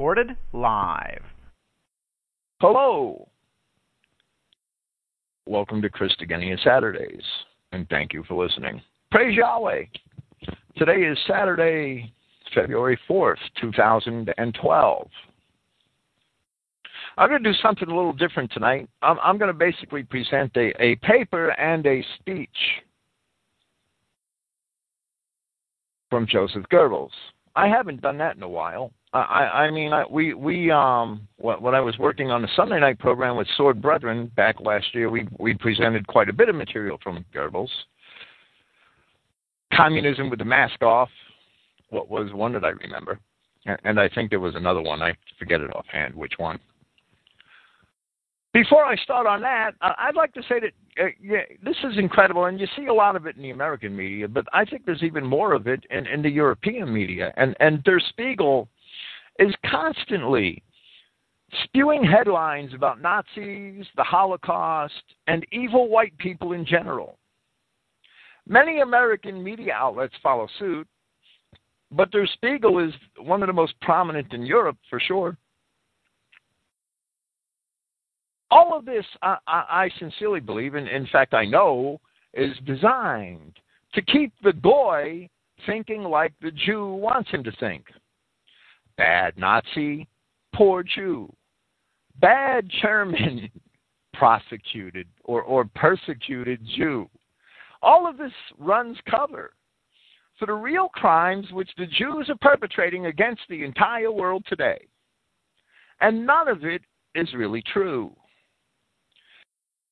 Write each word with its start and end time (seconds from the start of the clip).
recorded 0.00 0.34
live. 0.54 1.20
Hello. 2.58 3.28
Welcome 5.44 5.82
to 5.82 5.90
Christogenea 5.90 6.58
Saturdays, 6.64 7.22
and 7.72 7.86
thank 7.90 8.14
you 8.14 8.24
for 8.26 8.42
listening. 8.42 8.80
Praise 9.10 9.36
Yahweh. 9.36 9.82
Today 10.78 11.02
is 11.02 11.18
Saturday, 11.26 12.14
February 12.54 12.98
4th, 13.10 13.36
2012. 13.60 15.08
I'm 17.18 17.28
going 17.28 17.42
to 17.42 17.52
do 17.52 17.58
something 17.60 17.86
a 17.86 17.94
little 17.94 18.14
different 18.14 18.50
tonight. 18.52 18.88
I'm, 19.02 19.18
I'm 19.22 19.36
going 19.36 19.52
to 19.52 19.58
basically 19.58 20.02
present 20.02 20.50
a, 20.56 20.72
a 20.82 20.96
paper 20.96 21.50
and 21.60 21.84
a 21.84 22.02
speech 22.18 22.48
from 26.08 26.26
Joseph 26.26 26.64
Goebbels. 26.72 27.10
I 27.54 27.68
haven't 27.68 28.00
done 28.00 28.16
that 28.16 28.36
in 28.36 28.42
a 28.42 28.48
while. 28.48 28.92
I, 29.12 29.66
I 29.66 29.70
mean, 29.70 29.92
I, 29.92 30.04
we 30.08 30.34
we 30.34 30.70
um 30.70 31.26
when 31.38 31.74
I 31.74 31.80
was 31.80 31.98
working 31.98 32.30
on 32.30 32.42
the 32.42 32.48
Sunday 32.54 32.78
night 32.78 32.98
program 32.98 33.36
with 33.36 33.48
Sword 33.56 33.82
Brethren 33.82 34.30
back 34.36 34.60
last 34.60 34.94
year, 34.94 35.10
we 35.10 35.26
we 35.38 35.54
presented 35.54 36.06
quite 36.06 36.28
a 36.28 36.32
bit 36.32 36.48
of 36.48 36.54
material 36.54 36.98
from 37.02 37.24
Goebbels. 37.34 37.70
Communism 39.74 40.30
with 40.30 40.38
the 40.38 40.44
mask 40.44 40.82
off. 40.82 41.08
What 41.90 42.08
was 42.08 42.32
one 42.32 42.52
that 42.52 42.64
I 42.64 42.68
remember? 42.68 43.18
And 43.84 43.98
I 43.98 44.08
think 44.08 44.30
there 44.30 44.40
was 44.40 44.54
another 44.54 44.80
one. 44.80 45.02
I 45.02 45.14
forget 45.38 45.60
it 45.60 45.74
offhand 45.74 46.14
which 46.14 46.34
one. 46.38 46.58
Before 48.52 48.84
I 48.84 48.96
start 48.96 49.26
on 49.26 49.40
that, 49.42 49.72
I'd 49.80 50.16
like 50.16 50.32
to 50.34 50.42
say 50.42 50.60
that 50.60 50.72
uh, 51.00 51.08
yeah, 51.20 51.42
this 51.62 51.76
is 51.84 51.98
incredible, 51.98 52.46
and 52.46 52.58
you 52.58 52.66
see 52.76 52.86
a 52.86 52.94
lot 52.94 53.16
of 53.16 53.26
it 53.26 53.36
in 53.36 53.42
the 53.42 53.50
American 53.50 53.96
media, 53.96 54.28
but 54.28 54.44
I 54.52 54.64
think 54.64 54.84
there's 54.84 55.02
even 55.02 55.24
more 55.24 55.52
of 55.52 55.66
it 55.66 55.84
in, 55.90 56.06
in 56.06 56.22
the 56.22 56.30
European 56.30 56.92
media. 56.92 57.32
And 57.36 57.56
and 57.60 57.82
Der 57.84 58.00
Spiegel 58.00 58.68
is 59.40 59.54
constantly 59.68 60.62
spewing 61.64 62.04
headlines 62.04 62.72
about 62.74 63.00
Nazis, 63.00 63.86
the 63.96 64.04
Holocaust, 64.04 65.02
and 65.26 65.44
evil 65.50 65.88
white 65.88 66.16
people 66.18 66.52
in 66.52 66.64
general. 66.64 67.18
Many 68.46 68.80
American 68.80 69.42
media 69.42 69.72
outlets 69.74 70.14
follow 70.22 70.46
suit, 70.58 70.86
but 71.90 72.10
Der 72.12 72.26
Spiegel 72.34 72.78
is 72.78 72.92
one 73.18 73.42
of 73.42 73.48
the 73.48 73.52
most 73.52 73.74
prominent 73.80 74.32
in 74.32 74.42
Europe 74.42 74.76
for 74.88 75.00
sure. 75.00 75.36
All 78.52 78.76
of 78.76 78.84
this, 78.84 79.04
I, 79.22 79.36
I, 79.46 79.90
sincerely 79.98 80.40
believe, 80.40 80.74
and 80.74 80.88
in 80.88 81.06
fact, 81.06 81.34
I 81.34 81.44
know, 81.44 82.00
is 82.34 82.56
designed 82.66 83.56
to 83.94 84.02
keep 84.02 84.32
the 84.42 84.52
goy 84.52 85.28
thinking 85.66 86.02
like 86.02 86.32
the 86.40 86.50
Jew 86.50 86.92
wants 86.94 87.30
him 87.30 87.44
to 87.44 87.52
think 87.52 87.84
bad 89.00 89.38
Nazi, 89.38 90.06
poor 90.54 90.82
Jew, 90.82 91.32
bad 92.20 92.70
German, 92.82 93.48
prosecuted 94.12 95.08
or, 95.24 95.40
or 95.40 95.64
persecuted 95.74 96.60
Jew. 96.76 97.08
All 97.80 98.06
of 98.06 98.18
this 98.18 98.32
runs 98.58 98.98
cover 99.10 99.54
for 100.38 100.44
the 100.44 100.52
real 100.52 100.90
crimes 100.90 101.46
which 101.50 101.70
the 101.78 101.86
Jews 101.86 102.28
are 102.28 102.36
perpetrating 102.42 103.06
against 103.06 103.40
the 103.48 103.64
entire 103.64 104.12
world 104.12 104.44
today. 104.46 104.86
And 106.02 106.26
none 106.26 106.48
of 106.48 106.64
it 106.64 106.82
is 107.14 107.32
really 107.32 107.62
true. 107.72 108.14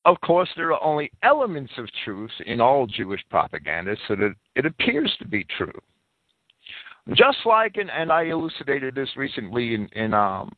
Of 0.05 0.21
course, 0.21 0.51
there 0.55 0.75
are 0.75 0.85
only 0.85 1.11
elements 1.23 1.73
of 1.79 1.89
truth 2.05 2.31
in 2.45 2.61
all 2.61 2.87
Jewish 2.87 3.23
propaganda, 3.31 3.97
so 4.07 4.17
that 4.17 4.35
it 4.55 4.67
appears 4.67 5.15
to 5.19 5.27
be 5.27 5.47
true. 5.57 5.81
Just 7.15 7.39
like, 7.47 7.77
and, 7.77 7.91
and 7.91 8.13
I 8.13 8.25
elucidated 8.25 8.95
this 8.95 9.09
recently 9.17 9.75
in, 9.75 9.89
in 9.93 10.13
um, 10.13 10.53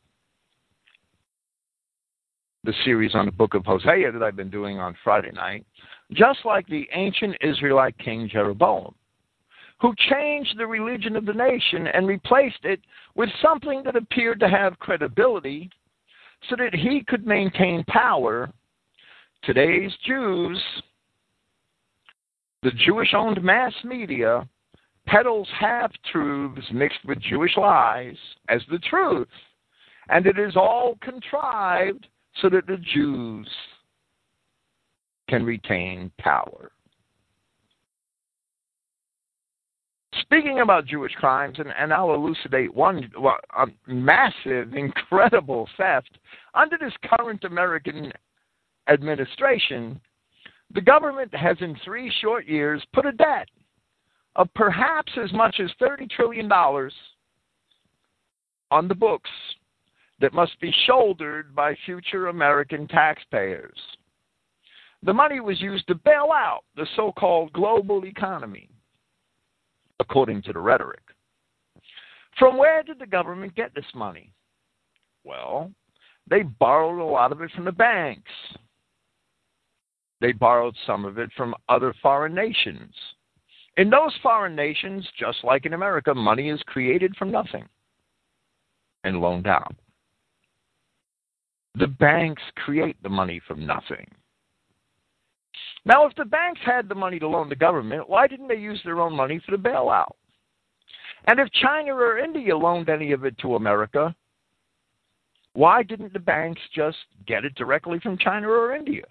the 2.63 2.73
series 2.83 3.15
on 3.15 3.25
the 3.25 3.31
book 3.31 3.53
of 3.53 3.65
Hosea 3.65 4.11
that 4.11 4.21
I've 4.21 4.35
been 4.35 4.49
doing 4.49 4.77
on 4.77 4.95
Friday 5.03 5.31
night, 5.31 5.65
just 6.11 6.39
like 6.43 6.67
the 6.67 6.87
ancient 6.93 7.37
Israelite 7.41 7.97
king 7.99 8.29
Jeroboam, 8.29 8.93
who 9.79 9.95
changed 10.09 10.57
the 10.57 10.67
religion 10.67 11.15
of 11.15 11.25
the 11.25 11.33
nation 11.33 11.87
and 11.87 12.05
replaced 12.05 12.63
it 12.63 12.81
with 13.15 13.29
something 13.41 13.81
that 13.85 13.95
appeared 13.95 14.39
to 14.41 14.49
have 14.49 14.77
credibility 14.79 15.69
so 16.49 16.55
that 16.57 16.75
he 16.75 17.03
could 17.07 17.25
maintain 17.25 17.83
power. 17.87 18.51
Today's 19.43 19.91
Jews, 20.05 20.61
the 22.61 22.71
Jewish 22.71 23.13
owned 23.15 23.41
mass 23.41 23.73
media, 23.85 24.47
peddles 25.07 25.47
half 25.59 25.91
truths 26.11 26.65
mixed 26.73 27.03
with 27.05 27.19
Jewish 27.21 27.57
lies 27.57 28.17
as 28.49 28.61
the 28.69 28.79
truth. 28.79 29.27
And 30.09 30.25
it 30.25 30.37
is 30.37 30.55
all 30.55 30.97
contrived 31.01 32.07
so 32.41 32.49
that 32.49 32.67
the 32.67 32.77
Jews 32.93 33.47
can 35.29 35.45
retain 35.45 36.11
power. 36.19 36.71
Speaking 40.19 40.59
about 40.59 40.85
Jewish 40.85 41.13
crimes, 41.13 41.57
and, 41.59 41.69
and 41.77 41.93
I'll 41.93 42.13
elucidate 42.13 42.73
one 42.73 43.09
well, 43.17 43.37
a 43.57 43.67
massive, 43.87 44.73
incredible 44.73 45.67
theft. 45.77 46.17
Under 46.53 46.77
this 46.77 46.93
current 47.17 47.43
American 47.45 48.11
administration, 48.89 49.99
the 50.73 50.81
government 50.81 51.33
has 51.33 51.57
in 51.61 51.77
three 51.83 52.11
short 52.21 52.45
years 52.45 52.83
put 52.93 53.05
a 53.05 53.11
debt 53.13 53.47
of 54.35 54.47
perhaps 54.55 55.11
as 55.21 55.31
much 55.33 55.59
as 55.59 55.69
$30 55.81 56.09
trillion 56.09 56.51
on 58.71 58.87
the 58.87 58.95
books 58.95 59.29
that 60.19 60.33
must 60.33 60.59
be 60.61 60.73
shouldered 60.85 61.55
by 61.55 61.75
future 61.85 62.27
American 62.27 62.87
taxpayers. 62.87 63.77
The 65.03 65.13
money 65.13 65.39
was 65.39 65.59
used 65.59 65.87
to 65.87 65.95
bail 65.95 66.29
out 66.31 66.61
the 66.75 66.85
so 66.95 67.11
called 67.11 67.51
global 67.53 68.05
economy, 68.05 68.69
according 69.99 70.43
to 70.43 70.53
the 70.53 70.59
rhetoric. 70.59 71.01
From 72.37 72.57
where 72.57 72.83
did 72.83 72.99
the 72.99 73.07
government 73.07 73.55
get 73.55 73.73
this 73.73 73.83
money? 73.95 74.31
Well, 75.23 75.71
they 76.29 76.43
borrowed 76.43 77.01
a 77.01 77.03
lot 77.03 77.31
of 77.31 77.41
it 77.41 77.51
from 77.51 77.65
the 77.65 77.71
banks. 77.71 78.31
They 80.21 80.31
borrowed 80.31 80.75
some 80.85 81.03
of 81.03 81.17
it 81.17 81.31
from 81.35 81.55
other 81.67 81.93
foreign 82.01 82.35
nations. 82.35 82.93
In 83.77 83.89
those 83.89 84.13
foreign 84.21 84.55
nations, 84.55 85.07
just 85.17 85.43
like 85.43 85.65
in 85.65 85.73
America, 85.73 86.13
money 86.13 86.49
is 86.49 86.61
created 86.65 87.15
from 87.15 87.31
nothing 87.31 87.67
and 89.03 89.21
loaned 89.21 89.47
out. 89.47 89.73
The 91.75 91.87
banks 91.87 92.41
create 92.57 93.01
the 93.01 93.09
money 93.09 93.41
from 93.47 93.65
nothing. 93.65 94.05
Now, 95.85 96.05
if 96.05 96.13
the 96.15 96.25
banks 96.25 96.59
had 96.65 96.89
the 96.89 96.95
money 96.95 97.17
to 97.19 97.27
loan 97.27 97.49
the 97.49 97.55
government, 97.55 98.09
why 98.09 98.27
didn't 98.27 98.49
they 98.49 98.55
use 98.55 98.79
their 98.83 98.99
own 98.99 99.15
money 99.15 99.41
for 99.43 99.55
the 99.55 99.63
bailout? 99.63 100.11
And 101.27 101.39
if 101.39 101.51
China 101.53 101.93
or 101.93 102.19
India 102.19 102.55
loaned 102.55 102.89
any 102.89 103.13
of 103.13 103.25
it 103.25 103.37
to 103.39 103.55
America, 103.55 104.13
why 105.53 105.83
didn't 105.83 106.13
the 106.13 106.19
banks 106.19 106.61
just 106.75 106.97
get 107.25 107.45
it 107.45 107.55
directly 107.55 107.99
from 107.99 108.17
China 108.17 108.47
or 108.49 108.75
India? 108.75 109.05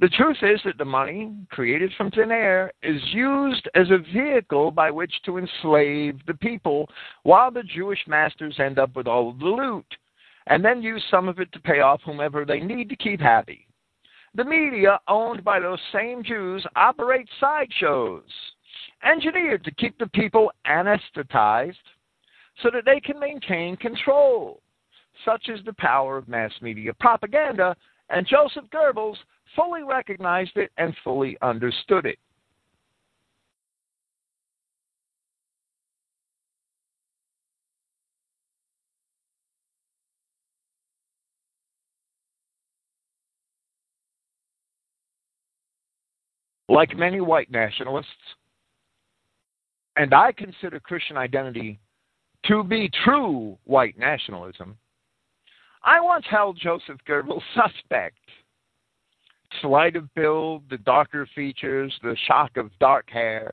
The 0.00 0.08
truth 0.08 0.38
is 0.42 0.60
that 0.64 0.76
the 0.76 0.84
money 0.84 1.32
created 1.50 1.92
from 1.96 2.10
thin 2.10 2.32
air 2.32 2.72
is 2.82 3.00
used 3.12 3.68
as 3.76 3.86
a 3.90 3.98
vehicle 4.12 4.72
by 4.72 4.90
which 4.90 5.14
to 5.24 5.38
enslave 5.38 6.18
the 6.26 6.34
people, 6.34 6.88
while 7.22 7.52
the 7.52 7.62
Jewish 7.62 8.00
masters 8.08 8.58
end 8.58 8.78
up 8.78 8.96
with 8.96 9.06
all 9.06 9.30
of 9.30 9.38
the 9.38 9.44
loot, 9.44 9.86
and 10.48 10.64
then 10.64 10.82
use 10.82 11.02
some 11.10 11.28
of 11.28 11.38
it 11.38 11.52
to 11.52 11.60
pay 11.60 11.80
off 11.80 12.02
whomever 12.04 12.44
they 12.44 12.58
need 12.58 12.88
to 12.88 12.96
keep 12.96 13.20
happy. 13.20 13.68
The 14.34 14.44
media, 14.44 14.98
owned 15.06 15.44
by 15.44 15.60
those 15.60 15.78
same 15.92 16.24
Jews, 16.24 16.66
operate 16.74 17.28
sideshows, 17.38 18.24
engineered 19.04 19.62
to 19.62 19.74
keep 19.74 19.96
the 19.98 20.08
people 20.08 20.50
anesthetized 20.66 21.74
so 22.62 22.70
that 22.72 22.84
they 22.84 22.98
can 22.98 23.20
maintain 23.20 23.76
control. 23.76 24.60
Such 25.24 25.48
is 25.48 25.60
the 25.64 25.74
power 25.74 26.16
of 26.16 26.26
mass 26.26 26.52
media 26.60 26.92
propaganda, 26.94 27.76
and 28.10 28.26
Joseph 28.26 28.64
Goebbels 28.72 29.16
fully 29.54 29.82
recognized 29.82 30.56
it 30.56 30.70
and 30.76 30.94
fully 31.04 31.36
understood 31.42 32.06
it. 32.06 32.18
Like 46.68 46.96
many 46.96 47.20
white 47.20 47.50
nationalists, 47.50 48.08
and 49.96 50.12
I 50.12 50.32
consider 50.32 50.80
Christian 50.80 51.16
identity 51.16 51.78
to 52.46 52.64
be 52.64 52.90
true 53.04 53.56
white 53.64 53.98
nationalism, 53.98 54.76
I 55.84 56.00
once 56.00 56.24
held 56.28 56.58
Joseph 56.58 56.98
Goebbels 57.06 57.42
suspect 57.54 58.18
slight 59.60 59.96
of 59.96 60.12
build, 60.14 60.62
the 60.70 60.78
darker 60.78 61.28
features, 61.34 61.92
the 62.02 62.16
shock 62.26 62.56
of 62.56 62.70
dark 62.78 63.08
hair. 63.10 63.52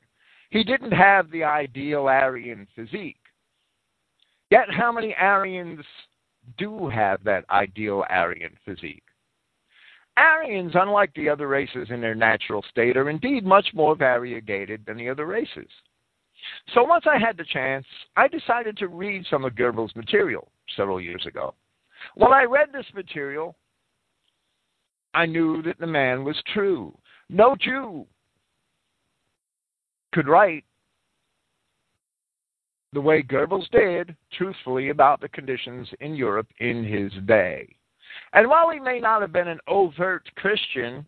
He 0.50 0.62
didn't 0.62 0.92
have 0.92 1.30
the 1.30 1.44
ideal 1.44 2.08
Aryan 2.08 2.66
physique. 2.74 3.16
Yet, 4.50 4.66
how 4.70 4.92
many 4.92 5.14
Aryans 5.14 5.84
do 6.58 6.88
have 6.88 7.24
that 7.24 7.44
ideal 7.50 8.04
Aryan 8.10 8.56
physique? 8.64 9.02
Aryans, 10.18 10.72
unlike 10.74 11.14
the 11.14 11.28
other 11.28 11.48
races 11.48 11.88
in 11.90 12.02
their 12.02 12.14
natural 12.14 12.62
state, 12.68 12.96
are 12.98 13.08
indeed 13.08 13.46
much 13.46 13.68
more 13.72 13.96
variegated 13.96 14.84
than 14.84 14.98
the 14.98 15.08
other 15.08 15.24
races. 15.24 15.68
So 16.74 16.82
once 16.82 17.04
I 17.06 17.18
had 17.18 17.36
the 17.36 17.44
chance, 17.44 17.86
I 18.16 18.28
decided 18.28 18.76
to 18.78 18.88
read 18.88 19.24
some 19.30 19.44
of 19.44 19.54
Goebbels' 19.54 19.96
material 19.96 20.48
several 20.76 21.00
years 21.00 21.24
ago. 21.26 21.54
When 22.14 22.32
I 22.32 22.44
read 22.44 22.68
this 22.72 22.86
material, 22.94 23.56
I 25.14 25.26
knew 25.26 25.62
that 25.62 25.78
the 25.78 25.86
man 25.86 26.24
was 26.24 26.36
true. 26.52 26.96
No 27.28 27.56
Jew 27.56 28.06
could 30.12 30.28
write 30.28 30.64
the 32.92 33.00
way 33.00 33.22
Goebbels 33.22 33.68
did, 33.70 34.14
truthfully, 34.32 34.90
about 34.90 35.20
the 35.20 35.28
conditions 35.28 35.88
in 36.00 36.14
Europe 36.14 36.48
in 36.58 36.84
his 36.84 37.12
day. 37.26 37.76
And 38.34 38.48
while 38.48 38.70
he 38.70 38.78
may 38.78 39.00
not 39.00 39.22
have 39.22 39.32
been 39.32 39.48
an 39.48 39.60
overt 39.66 40.28
Christian, 40.36 41.06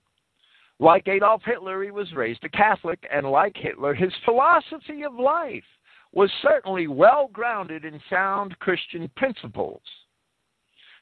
like 0.78 1.08
Adolf 1.08 1.42
Hitler, 1.44 1.82
he 1.82 1.90
was 1.90 2.12
raised 2.14 2.42
a 2.44 2.48
Catholic, 2.48 2.98
and 3.12 3.30
like 3.30 3.56
Hitler, 3.56 3.94
his 3.94 4.12
philosophy 4.24 5.02
of 5.02 5.14
life 5.14 5.64
was 6.12 6.30
certainly 6.42 6.86
well 6.86 7.28
grounded 7.32 7.84
in 7.84 8.00
sound 8.08 8.58
Christian 8.60 9.10
principles. 9.16 9.82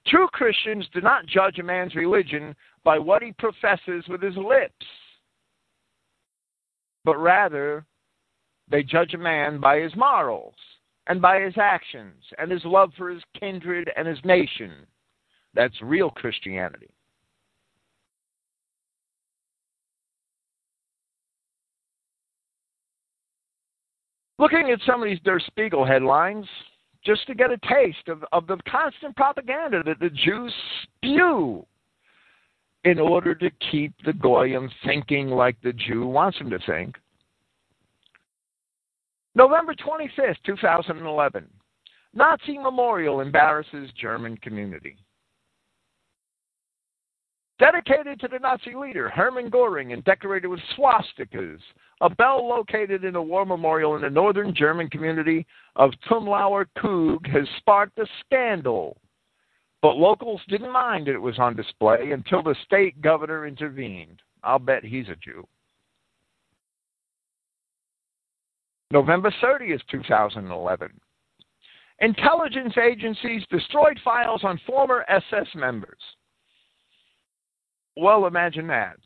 True 0.06 0.26
Christians 0.32 0.86
do 0.92 1.00
not 1.00 1.26
judge 1.26 1.58
a 1.58 1.62
man's 1.62 1.94
religion 1.94 2.56
by 2.84 2.98
what 2.98 3.22
he 3.22 3.32
professes 3.32 4.04
with 4.08 4.22
his 4.22 4.36
lips, 4.36 4.86
but 7.04 7.16
rather 7.16 7.84
they 8.70 8.82
judge 8.82 9.14
a 9.14 9.18
man 9.18 9.60
by 9.60 9.78
his 9.78 9.94
morals 9.96 10.54
and 11.06 11.20
by 11.20 11.40
his 11.40 11.54
actions 11.60 12.22
and 12.38 12.50
his 12.50 12.64
love 12.64 12.92
for 12.96 13.10
his 13.10 13.22
kindred 13.38 13.90
and 13.96 14.06
his 14.06 14.18
nation. 14.24 14.72
That's 15.54 15.74
real 15.82 16.10
Christianity. 16.10 16.88
Looking 24.38 24.70
at 24.72 24.80
some 24.86 25.02
of 25.02 25.08
these 25.08 25.20
Der 25.20 25.38
Spiegel 25.38 25.84
headlines, 25.84 26.46
just 27.04 27.26
to 27.26 27.34
get 27.34 27.50
a 27.52 27.58
taste 27.58 28.08
of, 28.08 28.24
of 28.32 28.46
the 28.46 28.56
constant 28.68 29.14
propaganda 29.14 29.82
that 29.84 30.00
the 30.00 30.10
Jews 30.10 30.52
spew 30.82 31.64
in 32.84 32.98
order 32.98 33.34
to 33.34 33.50
keep 33.70 33.94
the 34.04 34.12
Goyim 34.12 34.70
thinking 34.84 35.28
like 35.28 35.56
the 35.62 35.72
Jew 35.72 36.06
wants 36.06 36.38
them 36.38 36.50
to 36.50 36.58
think. 36.66 36.96
November 39.34 39.74
25th, 39.74 40.36
2011. 40.44 41.48
Nazi 42.14 42.58
memorial 42.58 43.20
embarrasses 43.20 43.90
German 43.98 44.36
community. 44.38 44.96
Dedicated 47.58 48.18
to 48.20 48.28
the 48.28 48.40
Nazi 48.40 48.74
leader 48.74 49.08
Hermann 49.08 49.48
Goering 49.48 49.92
and 49.92 50.02
decorated 50.04 50.48
with 50.48 50.60
swastikas, 50.76 51.60
a 52.00 52.10
bell 52.10 52.46
located 52.46 53.04
in 53.04 53.14
a 53.14 53.22
war 53.22 53.46
memorial 53.46 53.94
in 53.94 54.02
the 54.02 54.10
northern 54.10 54.52
German 54.54 54.90
community 54.90 55.46
of 55.76 55.92
Tumlauer 56.10 56.66
Koog 56.76 57.24
has 57.30 57.46
sparked 57.58 57.98
a 57.98 58.06
scandal. 58.26 58.96
But 59.82 59.96
locals 59.96 60.40
didn't 60.48 60.72
mind 60.72 61.08
that 61.08 61.14
it 61.14 61.20
was 61.20 61.40
on 61.40 61.56
display 61.56 62.12
until 62.12 62.42
the 62.42 62.54
state 62.64 63.02
governor 63.02 63.46
intervened. 63.46 64.22
I'll 64.44 64.60
bet 64.60 64.84
he's 64.84 65.08
a 65.08 65.16
Jew. 65.16 65.46
November 68.92 69.34
30th, 69.42 69.80
2011. 69.90 70.88
Intelligence 72.00 72.74
agencies 72.78 73.42
destroyed 73.50 73.98
files 74.04 74.42
on 74.44 74.60
former 74.66 75.04
SS 75.08 75.48
members. 75.54 75.98
Well, 77.96 78.26
imagine 78.26 78.66
that. 78.68 78.96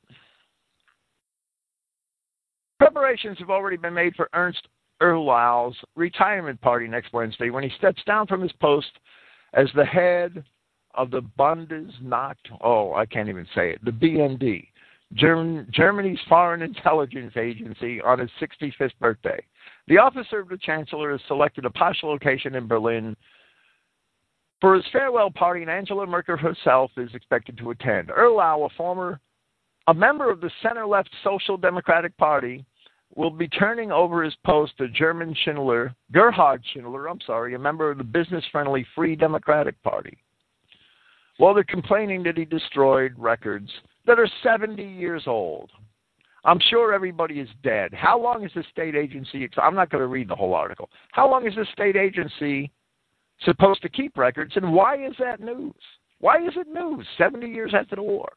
Preparations 2.79 3.39
have 3.39 3.51
already 3.51 3.77
been 3.77 3.95
made 3.95 4.15
for 4.15 4.29
Ernst 4.35 4.69
Uhrlau's 5.03 5.77
retirement 5.95 6.61
party 6.61 6.87
next 6.87 7.13
Wednesday 7.13 7.51
when 7.51 7.63
he 7.63 7.71
steps 7.79 8.03
down 8.07 8.27
from 8.27 8.43
his 8.43 8.53
post 8.61 8.91
as 9.55 9.69
the 9.75 9.85
head 9.85 10.45
of 10.97 11.11
the 11.11 11.23
Bundesnacht. 11.39 12.37
Oh, 12.63 12.95
I 12.95 13.07
can't 13.07 13.29
even 13.29 13.47
say 13.55 13.71
it. 13.71 13.85
The 13.85 13.91
BND, 13.91 14.67
German, 15.15 15.69
Germany's 15.73 16.19
Foreign 16.29 16.63
Intelligence 16.63 17.35
Agency, 17.37 18.01
on 18.03 18.19
his 18.19 18.31
65th 18.41 18.99
birthday. 19.01 19.43
The 19.89 19.99
officer 19.99 20.41
of 20.41 20.49
the 20.49 20.59
Chancellor 20.59 21.13
has 21.13 21.21
selected 21.29 21.65
a 21.65 21.71
posh 21.71 22.03
location 22.03 22.55
in 22.55 22.67
Berlin 22.67 23.17
for 24.61 24.75
his 24.75 24.85
farewell 24.91 25.31
party, 25.31 25.63
and 25.63 25.71
Angela 25.71 26.07
Merkel 26.07 26.37
herself 26.37 26.91
is 26.97 27.15
expected 27.15 27.59
to 27.59 27.71
attend. 27.71 28.09
Uhrlau, 28.09 28.67
a 28.67 28.75
former 28.77 29.21
a 29.89 29.95
member 29.95 30.31
of 30.31 30.41
the 30.41 30.51
center-left 30.63 31.11
Social 31.23 31.57
Democratic 31.57 32.17
Party, 32.17 32.65
will 33.15 33.31
be 33.31 33.49
turning 33.49 33.93
over 33.93 34.23
his 34.25 34.35
post 34.45 34.77
to 34.79 34.89
German 34.89 35.35
Schindler, 35.45 35.95
Gerhard 36.13 36.63
Schindler, 36.73 37.09
I'm 37.09 37.21
sorry, 37.25 37.55
a 37.55 37.59
member 37.59 37.91
of 37.91 37.99
the 37.99 38.05
business-friendly 38.05 38.85
Free 38.95 39.15
Democratic 39.15 39.81
Party. 39.83 40.19
Well, 41.39 41.55
they're 41.55 41.65
complaining 41.65 42.23
that 42.25 42.39
he 42.39 42.45
destroyed 42.45 43.13
records 43.17 43.71
that 44.07 44.19
are 44.19 44.29
70 44.43 44.83
years 44.83 45.25
old. 45.27 45.71
I'm 46.45 46.61
sure 46.71 46.95
everybody 46.95 47.41
is 47.41 47.49
dead. 47.65 47.93
How 47.93 48.21
long 48.21 48.45
is 48.45 48.53
the 48.55 48.65
state 48.71 48.95
agency? 48.95 49.49
I'm 49.61 49.75
not 49.75 49.91
going 49.91 50.01
to 50.01 50.07
read 50.07 50.29
the 50.29 50.37
whole 50.37 50.55
article. 50.55 50.89
How 51.13 51.29
long 51.29 51.47
is 51.47 51.55
the 51.57 51.67
state 51.73 51.97
agency 51.97 52.71
supposed 53.43 53.83
to 53.83 53.89
keep 53.89 54.17
records, 54.17 54.53
and 54.57 54.73
why 54.73 55.05
is 55.05 55.15
that 55.19 55.41
news? 55.41 55.75
Why 56.21 56.37
is 56.39 56.55
it 56.57 56.69
news 56.69 57.07
70 57.19 57.49
years 57.49 57.75
after 57.75 57.97
the 57.97 58.03
war? 58.03 58.33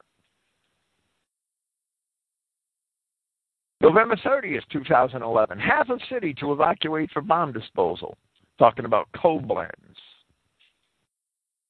November 3.81 4.18
30th, 4.18 4.68
2011. 4.74 5.57
Half 5.57 5.90
of 5.90 6.01
city 6.12 6.34
to 6.40 6.51
evacuate 6.51 7.12
for 7.12 7.22
bomb 7.22 7.54
disposal. 7.54 8.18
Talking 8.57 8.84
about 8.84 9.07
Koblenz. 9.16 9.88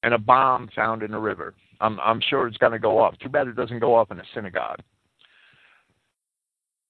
And 0.02 0.14
a 0.14 0.18
bomb 0.18 0.68
found 0.74 1.02
in 1.02 1.12
a 1.12 1.20
river. 1.20 1.54
I'm, 1.80 2.00
I'm 2.00 2.20
sure 2.28 2.46
it's 2.46 2.56
going 2.56 2.72
to 2.72 2.78
go 2.78 2.98
off. 2.98 3.18
Too 3.18 3.28
bad 3.28 3.48
it 3.48 3.56
doesn't 3.56 3.80
go 3.80 3.94
off 3.94 4.10
in 4.10 4.18
a 4.18 4.24
synagogue. 4.34 4.80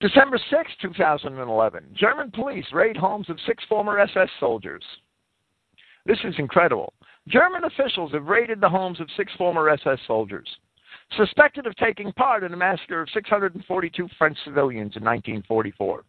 December 0.01 0.39
6, 0.51 0.71
2011. 0.81 1.85
German 1.95 2.31
police 2.31 2.65
raid 2.73 2.97
homes 2.97 3.29
of 3.29 3.37
six 3.47 3.63
former 3.69 3.99
SS 3.99 4.29
soldiers. 4.39 4.83
This 6.07 6.19
is 6.25 6.35
incredible. 6.39 6.95
German 7.29 7.65
officials 7.65 8.13
have 8.13 8.25
raided 8.25 8.61
the 8.61 8.69
homes 8.69 9.01
of 9.01 9.09
six 9.17 9.31
former 9.37 9.69
SS 9.69 9.99
soldiers, 10.07 10.49
suspected 11.17 11.67
of 11.67 11.77
taking 11.77 12.13
part 12.13 12.45
in 12.45 12.55
a 12.55 12.57
massacre 12.57 13.03
of 13.03 13.11
642 13.13 14.09
French 14.19 14.39
civilians 14.45 14.97
in 14.97 15.05
1944. 15.05 16.03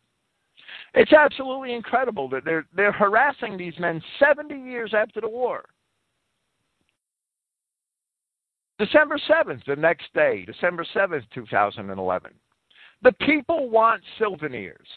It's 0.93 1.13
absolutely 1.13 1.73
incredible 1.73 2.29
that 2.29 2.45
they're, 2.45 2.65
they're 2.75 2.91
harassing 2.91 3.57
these 3.57 3.77
men 3.77 4.01
70 4.19 4.55
years 4.55 4.93
after 4.95 5.19
the 5.19 5.29
war. 5.29 5.65
December 8.81 9.19
7th, 9.29 9.63
the 9.67 9.75
next 9.75 10.11
day, 10.15 10.43
December 10.43 10.83
7th, 10.95 11.21
2011. 11.35 12.31
The 13.03 13.11
people 13.11 13.69
want 13.69 14.01
souvenirs. 14.17 14.87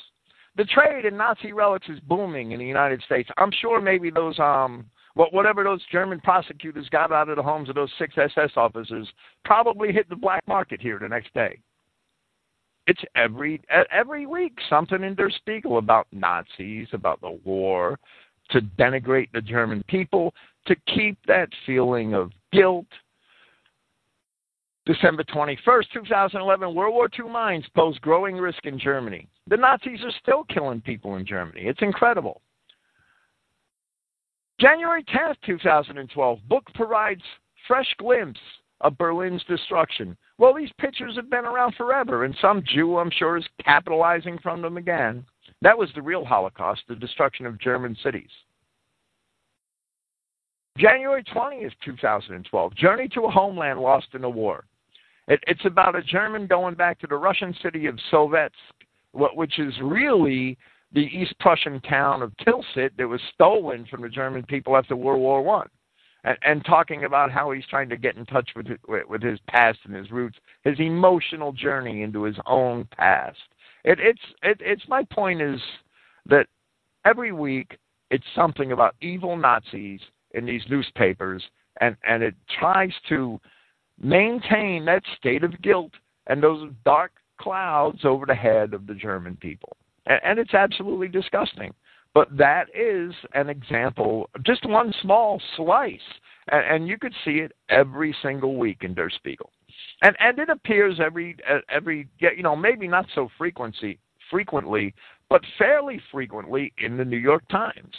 The 0.56 0.64
trade 0.64 1.04
in 1.04 1.18
Nazi 1.18 1.52
relics 1.52 1.90
is 1.90 2.00
booming 2.00 2.52
in 2.52 2.60
the 2.60 2.64
United 2.64 3.02
States. 3.02 3.28
I'm 3.36 3.50
sure 3.60 3.82
maybe 3.82 4.08
those 4.08 4.38
um 4.38 4.86
whatever 5.16 5.64
those 5.64 5.82
German 5.92 6.18
prosecutors 6.20 6.88
got 6.88 7.12
out 7.12 7.28
of 7.28 7.36
the 7.36 7.42
homes 7.42 7.68
of 7.68 7.74
those 7.74 7.90
six 7.98 8.14
SS 8.16 8.52
officers 8.56 9.06
probably 9.44 9.92
hit 9.92 10.08
the 10.08 10.16
black 10.16 10.42
market 10.48 10.80
here 10.80 10.98
the 10.98 11.08
next 11.08 11.34
day. 11.34 11.60
It's 12.86 13.02
every 13.14 13.60
every 13.92 14.24
week 14.24 14.56
something 14.70 15.02
in 15.04 15.14
Der 15.14 15.28
Spiegel 15.28 15.76
about 15.76 16.06
Nazis, 16.10 16.88
about 16.94 17.20
the 17.20 17.38
war, 17.44 17.98
to 18.50 18.62
denigrate 18.78 19.30
the 19.32 19.42
German 19.42 19.84
people, 19.88 20.32
to 20.68 20.74
keep 20.94 21.18
that 21.26 21.50
feeling 21.66 22.14
of 22.14 22.32
guilt, 22.50 22.86
December 24.86 25.24
21st, 25.24 25.84
2011, 25.94 26.74
World 26.74 26.94
War 26.94 27.08
II 27.18 27.30
mines 27.30 27.64
pose 27.74 27.98
growing 28.00 28.36
risk 28.36 28.66
in 28.66 28.78
Germany. 28.78 29.26
The 29.48 29.56
Nazis 29.56 30.00
are 30.04 30.12
still 30.20 30.44
killing 30.44 30.82
people 30.82 31.16
in 31.16 31.24
Germany. 31.24 31.62
It's 31.62 31.80
incredible. 31.80 32.42
January 34.60 35.02
10th, 35.04 35.36
2012, 35.46 36.38
book 36.48 36.64
provides 36.74 37.22
fresh 37.66 37.92
glimpse 37.98 38.40
of 38.82 38.98
Berlin's 38.98 39.42
destruction. 39.44 40.16
Well, 40.36 40.52
these 40.52 40.70
pictures 40.78 41.16
have 41.16 41.30
been 41.30 41.46
around 41.46 41.74
forever, 41.76 42.24
and 42.24 42.36
some 42.42 42.62
Jew, 42.66 42.98
I'm 42.98 43.10
sure, 43.10 43.38
is 43.38 43.44
capitalizing 43.64 44.38
from 44.42 44.60
them 44.60 44.76
again. 44.76 45.24
That 45.62 45.78
was 45.78 45.88
the 45.94 46.02
real 46.02 46.26
Holocaust, 46.26 46.82
the 46.88 46.94
destruction 46.94 47.46
of 47.46 47.58
German 47.58 47.96
cities. 48.02 48.30
January 50.76 51.24
20th, 51.24 51.72
2012, 51.84 52.74
Journey 52.74 53.08
to 53.08 53.22
a 53.22 53.30
Homeland 53.30 53.80
Lost 53.80 54.08
in 54.12 54.24
a 54.24 54.30
War. 54.30 54.64
It, 55.28 55.42
it's 55.46 55.64
about 55.64 55.96
a 55.96 56.02
German 56.02 56.46
going 56.46 56.74
back 56.74 56.98
to 57.00 57.06
the 57.06 57.16
Russian 57.16 57.54
city 57.62 57.86
of 57.86 57.98
Sovetsk, 58.12 58.50
which 59.12 59.58
is 59.58 59.72
really 59.82 60.58
the 60.92 61.06
East 61.06 61.34
Prussian 61.40 61.80
town 61.80 62.22
of 62.22 62.32
Tilsit 62.38 62.90
that 62.98 63.08
was 63.08 63.20
stolen 63.32 63.86
from 63.90 64.02
the 64.02 64.08
German 64.08 64.44
people 64.44 64.76
after 64.76 64.94
World 64.94 65.20
War 65.20 65.42
One, 65.42 65.68
and, 66.24 66.36
and 66.42 66.64
talking 66.64 67.04
about 67.04 67.30
how 67.30 67.50
he's 67.50 67.66
trying 67.66 67.88
to 67.88 67.96
get 67.96 68.16
in 68.16 68.26
touch 68.26 68.50
with 68.54 68.66
with 69.08 69.22
his 69.22 69.40
past 69.48 69.78
and 69.84 69.94
his 69.94 70.10
roots, 70.10 70.38
his 70.62 70.78
emotional 70.78 71.52
journey 71.52 72.02
into 72.02 72.22
his 72.22 72.36
own 72.46 72.86
past. 72.96 73.38
It, 73.84 73.98
it's 74.00 74.20
it, 74.42 74.58
it's 74.60 74.88
my 74.88 75.04
point 75.04 75.40
is 75.42 75.60
that 76.26 76.46
every 77.04 77.32
week 77.32 77.78
it's 78.10 78.24
something 78.34 78.72
about 78.72 78.94
evil 79.00 79.36
Nazis 79.36 80.00
in 80.32 80.46
these 80.46 80.62
newspapers, 80.68 81.42
and 81.80 81.96
and 82.06 82.22
it 82.22 82.34
tries 82.60 82.92
to 83.08 83.40
maintain 84.00 84.84
that 84.86 85.02
state 85.18 85.44
of 85.44 85.60
guilt 85.62 85.92
and 86.26 86.42
those 86.42 86.70
dark 86.84 87.12
clouds 87.40 88.04
over 88.04 88.26
the 88.26 88.34
head 88.34 88.74
of 88.74 88.86
the 88.86 88.94
German 88.94 89.36
people. 89.36 89.76
And, 90.06 90.20
and 90.24 90.38
it's 90.38 90.54
absolutely 90.54 91.08
disgusting. 91.08 91.72
But 92.14 92.36
that 92.36 92.66
is 92.74 93.12
an 93.34 93.48
example, 93.48 94.30
just 94.46 94.68
one 94.68 94.94
small 95.02 95.42
slice. 95.56 95.98
And, 96.48 96.64
and 96.74 96.88
you 96.88 96.98
could 96.98 97.14
see 97.24 97.38
it 97.38 97.52
every 97.68 98.14
single 98.22 98.56
week 98.56 98.78
in 98.82 98.94
Der 98.94 99.10
Spiegel. 99.10 99.50
And, 100.02 100.16
and 100.20 100.38
it 100.38 100.48
appears 100.48 101.00
every, 101.04 101.36
every, 101.68 102.08
you 102.18 102.42
know, 102.42 102.54
maybe 102.54 102.86
not 102.86 103.06
so 103.14 103.28
frequency, 103.36 103.98
frequently, 104.30 104.94
but 105.28 105.40
fairly 105.58 106.00
frequently 106.12 106.72
in 106.78 106.96
the 106.96 107.04
New 107.04 107.16
York 107.16 107.42
Times. 107.48 107.94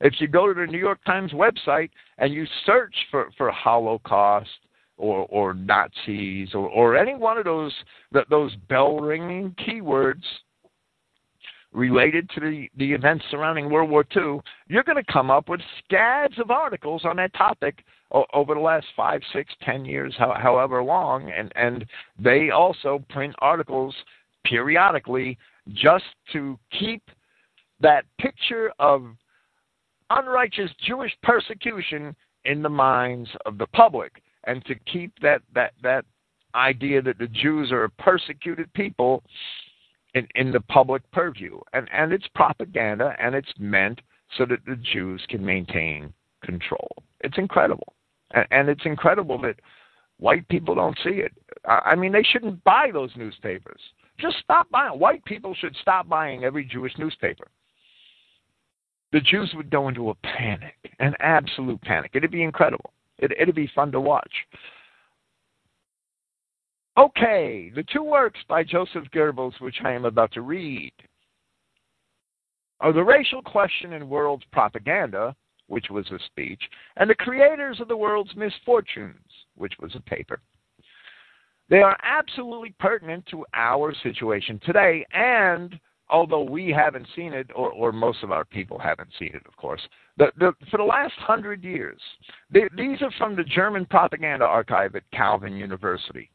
If 0.00 0.14
you 0.18 0.26
go 0.26 0.46
to 0.46 0.54
the 0.54 0.70
New 0.70 0.78
York 0.78 1.02
Times 1.06 1.32
website 1.32 1.90
and 2.18 2.34
you 2.34 2.46
search 2.66 2.94
for, 3.10 3.30
for 3.38 3.50
Holocaust 3.50 4.50
or 4.96 5.26
or 5.30 5.54
Nazis 5.54 6.54
or, 6.54 6.68
or 6.68 6.96
any 6.96 7.14
one 7.14 7.38
of 7.38 7.44
those 7.44 7.72
that 8.12 8.28
those 8.30 8.54
bell 8.68 8.98
ringing 8.98 9.54
keywords 9.66 10.22
related 11.72 12.30
to 12.30 12.40
the, 12.40 12.68
the 12.76 12.92
events 12.92 13.24
surrounding 13.32 13.68
World 13.68 13.90
War 13.90 14.04
II, 14.16 14.38
you're 14.68 14.84
going 14.84 15.02
to 15.02 15.12
come 15.12 15.28
up 15.28 15.48
with 15.48 15.60
scads 15.84 16.38
of 16.38 16.52
articles 16.52 17.04
on 17.04 17.16
that 17.16 17.34
topic 17.34 17.84
o- 18.12 18.26
over 18.32 18.54
the 18.54 18.60
last 18.60 18.86
five, 18.96 19.20
six, 19.32 19.52
ten 19.60 19.84
years, 19.84 20.14
ho- 20.16 20.36
however 20.40 20.82
long, 20.82 21.30
and 21.30 21.52
and 21.56 21.84
they 22.18 22.50
also 22.50 23.04
print 23.10 23.34
articles 23.40 23.94
periodically 24.44 25.36
just 25.72 26.04
to 26.32 26.58
keep 26.78 27.02
that 27.80 28.04
picture 28.20 28.72
of 28.78 29.04
unrighteous 30.10 30.70
Jewish 30.86 31.12
persecution 31.22 32.14
in 32.44 32.62
the 32.62 32.68
minds 32.68 33.28
of 33.46 33.58
the 33.58 33.66
public 33.68 34.22
and 34.46 34.64
to 34.66 34.74
keep 34.90 35.12
that 35.20 35.42
that 35.54 35.72
that 35.82 36.04
idea 36.54 37.02
that 37.02 37.18
the 37.18 37.28
Jews 37.28 37.72
are 37.72 37.84
a 37.84 37.90
persecuted 37.90 38.72
people 38.74 39.22
in, 40.14 40.26
in 40.34 40.52
the 40.52 40.60
public 40.60 41.02
purview. 41.10 41.58
And 41.72 41.88
and 41.92 42.12
it's 42.12 42.26
propaganda 42.34 43.14
and 43.18 43.34
it's 43.34 43.52
meant 43.58 44.00
so 44.36 44.46
that 44.46 44.64
the 44.66 44.76
Jews 44.76 45.24
can 45.28 45.44
maintain 45.44 46.12
control. 46.42 46.90
It's 47.20 47.38
incredible. 47.38 47.94
And, 48.32 48.46
and 48.50 48.68
it's 48.68 48.84
incredible 48.84 49.40
that 49.42 49.56
white 50.18 50.46
people 50.48 50.74
don't 50.74 50.98
see 51.04 51.20
it. 51.20 51.32
I 51.66 51.94
mean, 51.94 52.12
they 52.12 52.22
shouldn't 52.22 52.62
buy 52.64 52.90
those 52.92 53.10
newspapers. 53.16 53.80
Just 54.18 54.36
stop 54.42 54.70
buying. 54.70 54.98
White 54.98 55.24
people 55.24 55.54
should 55.54 55.76
stop 55.80 56.08
buying 56.08 56.44
every 56.44 56.64
Jewish 56.64 56.96
newspaper. 56.98 57.48
The 59.12 59.20
Jews 59.20 59.52
would 59.56 59.70
go 59.70 59.88
into 59.88 60.10
a 60.10 60.14
panic, 60.16 60.74
an 60.98 61.14
absolute 61.20 61.80
panic. 61.82 62.12
It'd 62.14 62.30
be 62.30 62.42
incredible. 62.42 62.92
It, 63.24 63.32
it'd 63.40 63.54
be 63.54 63.70
fun 63.74 63.90
to 63.92 64.00
watch. 64.00 64.32
Okay, 66.98 67.72
the 67.74 67.84
two 67.92 68.02
works 68.02 68.38
by 68.48 68.62
Joseph 68.62 69.04
Goebbels, 69.14 69.60
which 69.60 69.76
I 69.82 69.92
am 69.92 70.04
about 70.04 70.30
to 70.32 70.42
read, 70.42 70.92
are 72.80 72.92
The 72.92 73.02
Racial 73.02 73.42
Question 73.42 73.94
in 73.94 74.08
World 74.08 74.44
Propaganda, 74.52 75.34
which 75.66 75.86
was 75.90 76.06
a 76.10 76.18
speech, 76.26 76.62
and 76.96 77.08
The 77.08 77.14
Creators 77.14 77.80
of 77.80 77.88
the 77.88 77.96
World's 77.96 78.36
Misfortunes, 78.36 79.16
which 79.56 79.72
was 79.80 79.94
a 79.94 80.00
paper. 80.00 80.40
They 81.70 81.80
are 81.80 81.96
absolutely 82.02 82.74
pertinent 82.78 83.24
to 83.30 83.46
our 83.54 83.94
situation 84.02 84.60
today 84.64 85.04
and 85.12 85.80
although 86.10 86.42
we 86.42 86.70
haven't 86.70 87.06
seen 87.16 87.32
it, 87.32 87.50
or, 87.54 87.70
or 87.72 87.90
most 87.90 88.22
of 88.22 88.30
our 88.30 88.44
people 88.44 88.78
haven't 88.78 89.08
seen 89.18 89.30
it, 89.34 89.42
of 89.46 89.56
course, 89.56 89.80
the, 90.16 90.26
the, 90.38 90.52
for 90.70 90.76
the 90.76 90.84
last 90.84 91.14
hundred 91.18 91.64
years, 91.64 92.00
they, 92.50 92.68
these 92.76 93.02
are 93.02 93.10
from 93.18 93.34
the 93.34 93.44
German 93.44 93.86
propaganda 93.86 94.44
archive 94.44 94.94
at 94.94 95.02
Calvin 95.12 95.56
University. 95.56 96.30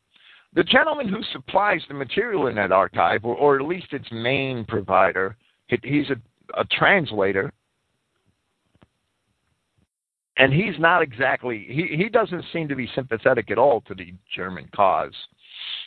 The 0.53 0.63
gentleman 0.63 1.07
who 1.07 1.21
supplies 1.31 1.81
the 1.87 1.93
material 1.93 2.47
in 2.47 2.55
that 2.55 2.71
archive, 2.71 3.23
or, 3.23 3.35
or 3.35 3.59
at 3.59 3.67
least 3.67 3.93
its 3.93 4.07
main 4.11 4.65
provider, 4.65 5.37
he's 5.83 6.09
a, 6.09 6.59
a 6.59 6.65
translator, 6.65 7.53
and 10.37 10.51
he's 10.51 10.79
not 10.79 11.01
exactly 11.01 11.67
he, 11.69 11.95
he 11.95 12.09
doesn't 12.09 12.45
seem 12.51 12.67
to 12.69 12.75
be 12.75 12.89
sympathetic 12.95 13.51
at 13.51 13.57
all 13.57 13.81
to 13.81 13.93
the 13.93 14.13
German 14.35 14.67
cause 14.75 15.13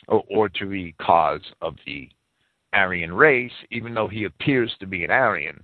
or, 0.07 0.23
or 0.29 0.47
to 0.47 0.69
the 0.69 0.93
cause 1.01 1.41
of 1.61 1.75
the 1.85 2.07
Aryan 2.71 3.13
race, 3.13 3.51
even 3.71 3.93
though 3.93 4.07
he 4.07 4.23
appears 4.23 4.73
to 4.79 4.87
be 4.87 5.03
an 5.03 5.11
Aryan, 5.11 5.61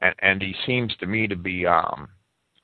and, 0.00 0.14
and 0.20 0.42
he 0.42 0.54
seems 0.66 0.94
to 0.96 1.06
me 1.06 1.26
to 1.26 1.36
be 1.36 1.66
um, 1.66 2.08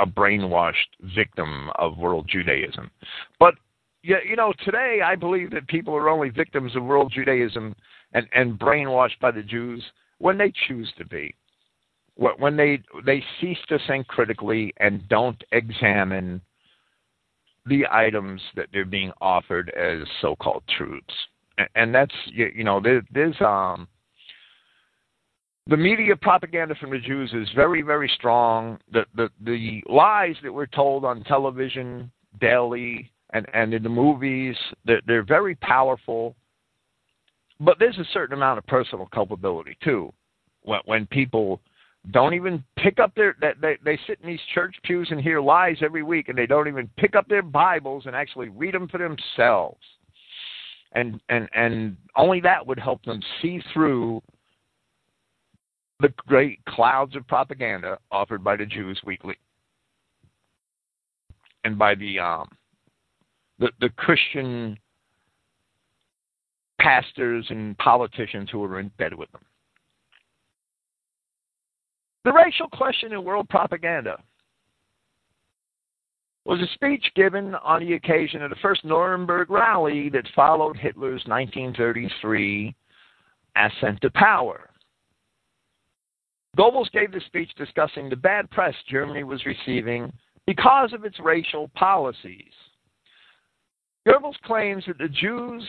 a 0.01 0.07
brainwashed 0.07 0.75
victim 1.15 1.71
of 1.77 1.99
world 1.99 2.29
Judaism. 2.29 2.91
But 3.39 3.55
yeah, 4.03 4.17
you 4.29 4.37
know, 4.37 4.53
today 4.65 5.01
I 5.05 5.17
believe 5.17 5.51
that 5.51 5.67
people 5.69 5.95
are 5.95 6.09
only 6.09 6.29
victims 6.29 6.77
of 6.77 6.85
world 6.85 7.13
Judaism 7.15 7.75
and, 8.13 8.27
and 8.33 8.59
brainwashed 8.59 9.19
by 9.21 9.31
the 9.31 9.43
Jews 9.43 9.83
when 10.19 10.39
they 10.39 10.53
choose 10.69 10.93
to 10.99 11.05
be. 11.05 11.35
When 12.39 12.57
they 12.57 12.83
they 13.05 13.23
cease 13.41 13.59
to 13.69 13.79
think 13.87 14.07
critically 14.07 14.73
and 14.79 15.07
don't 15.09 15.43
examine 15.53 16.41
the 17.67 17.85
items 17.91 18.41
that 18.55 18.69
they're 18.73 18.87
being 18.87 19.13
offered 19.21 19.69
as 19.77 20.09
so-called 20.23 20.63
truths 20.79 21.13
and 21.75 21.95
that's 21.95 22.15
you 22.27 22.65
know 22.65 22.81
there, 22.81 23.03
there's 23.13 23.37
um 23.41 23.89
the 25.69 25.77
media 25.77 26.15
propaganda 26.15 26.75
from 26.77 26.91
the 26.91 26.99
Jews 26.99 27.33
is 27.33 27.49
very 27.55 27.83
very 27.83 28.11
strong. 28.15 28.79
The 28.93 29.05
the 29.15 29.31
the 29.45 29.83
lies 29.89 30.37
that 30.43 30.53
we're 30.53 30.67
told 30.67 31.05
on 31.05 31.25
television 31.25 32.11
daily 32.41 33.11
and 33.31 33.47
and 33.53 33.75
in 33.75 33.83
the 33.83 33.89
movies 33.89 34.57
they're, 34.85 35.03
they're 35.07 35.25
very 35.25 35.55
powerful. 35.57 36.37
But 37.59 37.79
there's 37.79 37.99
a 37.99 38.05
certain 38.13 38.35
amount 38.35 38.59
of 38.59 38.67
personal 38.67 39.09
culpability 39.13 39.77
too, 39.83 40.13
when 40.63 40.81
when 40.85 41.07
people 41.07 41.61
don't 42.13 42.35
even 42.35 42.63
pick 42.79 43.01
up 43.01 43.13
their 43.17 43.35
that 43.41 43.61
they, 43.61 43.77
they 43.85 43.99
sit 44.07 44.21
in 44.23 44.29
these 44.29 44.41
church 44.55 44.77
pews 44.85 45.09
and 45.11 45.21
hear 45.21 45.41
lies 45.41 45.79
every 45.83 46.05
week 46.05 46.29
and 46.29 46.39
they 46.39 46.47
don't 46.47 46.69
even 46.69 46.89
pick 46.97 47.17
up 47.17 47.27
their 47.29 47.43
bibles 47.43 48.07
and 48.07 48.15
actually 48.15 48.49
read 48.51 48.75
them 48.75 48.87
for 48.87 48.99
themselves 48.99 49.83
and 50.93 51.21
and 51.29 51.49
and 51.55 51.97
only 52.15 52.41
that 52.41 52.65
would 52.65 52.79
help 52.79 53.05
them 53.05 53.21
see 53.43 53.61
through 53.73 54.23
the 56.01 56.13
great 56.27 56.65
clouds 56.67 57.17
of 57.17 57.27
propaganda 57.27 57.99
offered 58.11 58.45
by 58.45 58.57
the 58.57 58.67
Jews 58.67 59.01
weekly 59.05 59.37
and 61.65 61.79
by 61.79 61.95
the 61.95 62.19
um, 62.19 62.49
the, 63.59 63.71
the 63.81 63.89
Christian 63.91 64.79
pastors 66.81 67.47
and 67.49 67.77
politicians 67.79 68.51
who 68.51 68.59
were 68.59 68.79
in 68.79 68.91
bed 68.99 69.15
with 69.15 69.31
them. 69.33 69.41
The 72.25 72.33
racial 72.33 72.69
question 72.69 73.13
in 73.13 73.25
world 73.25 73.49
propaganda 73.49 74.19
was 76.45 76.61
a 76.61 76.75
speech 76.75 77.05
given 77.17 77.55
on 77.57 77.85
the 77.85 77.95
occasion 77.95 78.43
of 78.43 78.51
the 78.51 78.57
first 78.63 78.85
Nuremberg 78.85 79.51
rally 79.51 80.09
that 80.11 80.29
followed 80.35 80.77
Hitler's 80.77 81.23
1933 81.27 82.75
ascent 83.57 84.01
to 84.03 84.11
power. 84.11 84.71
Goebbels 86.57 86.91
gave 86.93 87.13
the 87.13 87.21
speech 87.27 87.51
discussing 87.57 88.09
the 88.09 88.17
bad 88.17 88.51
press 88.51 88.75
Germany 88.89 89.25
was 89.25 89.45
receiving 89.45 90.13
because 90.47 90.93
of 90.93 91.05
its 91.05 91.19
racial 91.21 91.69
policies. 91.75 92.53
Goebbels 94.07 94.41
claims 94.45 94.85
that 94.87 94.99
the 94.99 95.09
Jews 95.09 95.65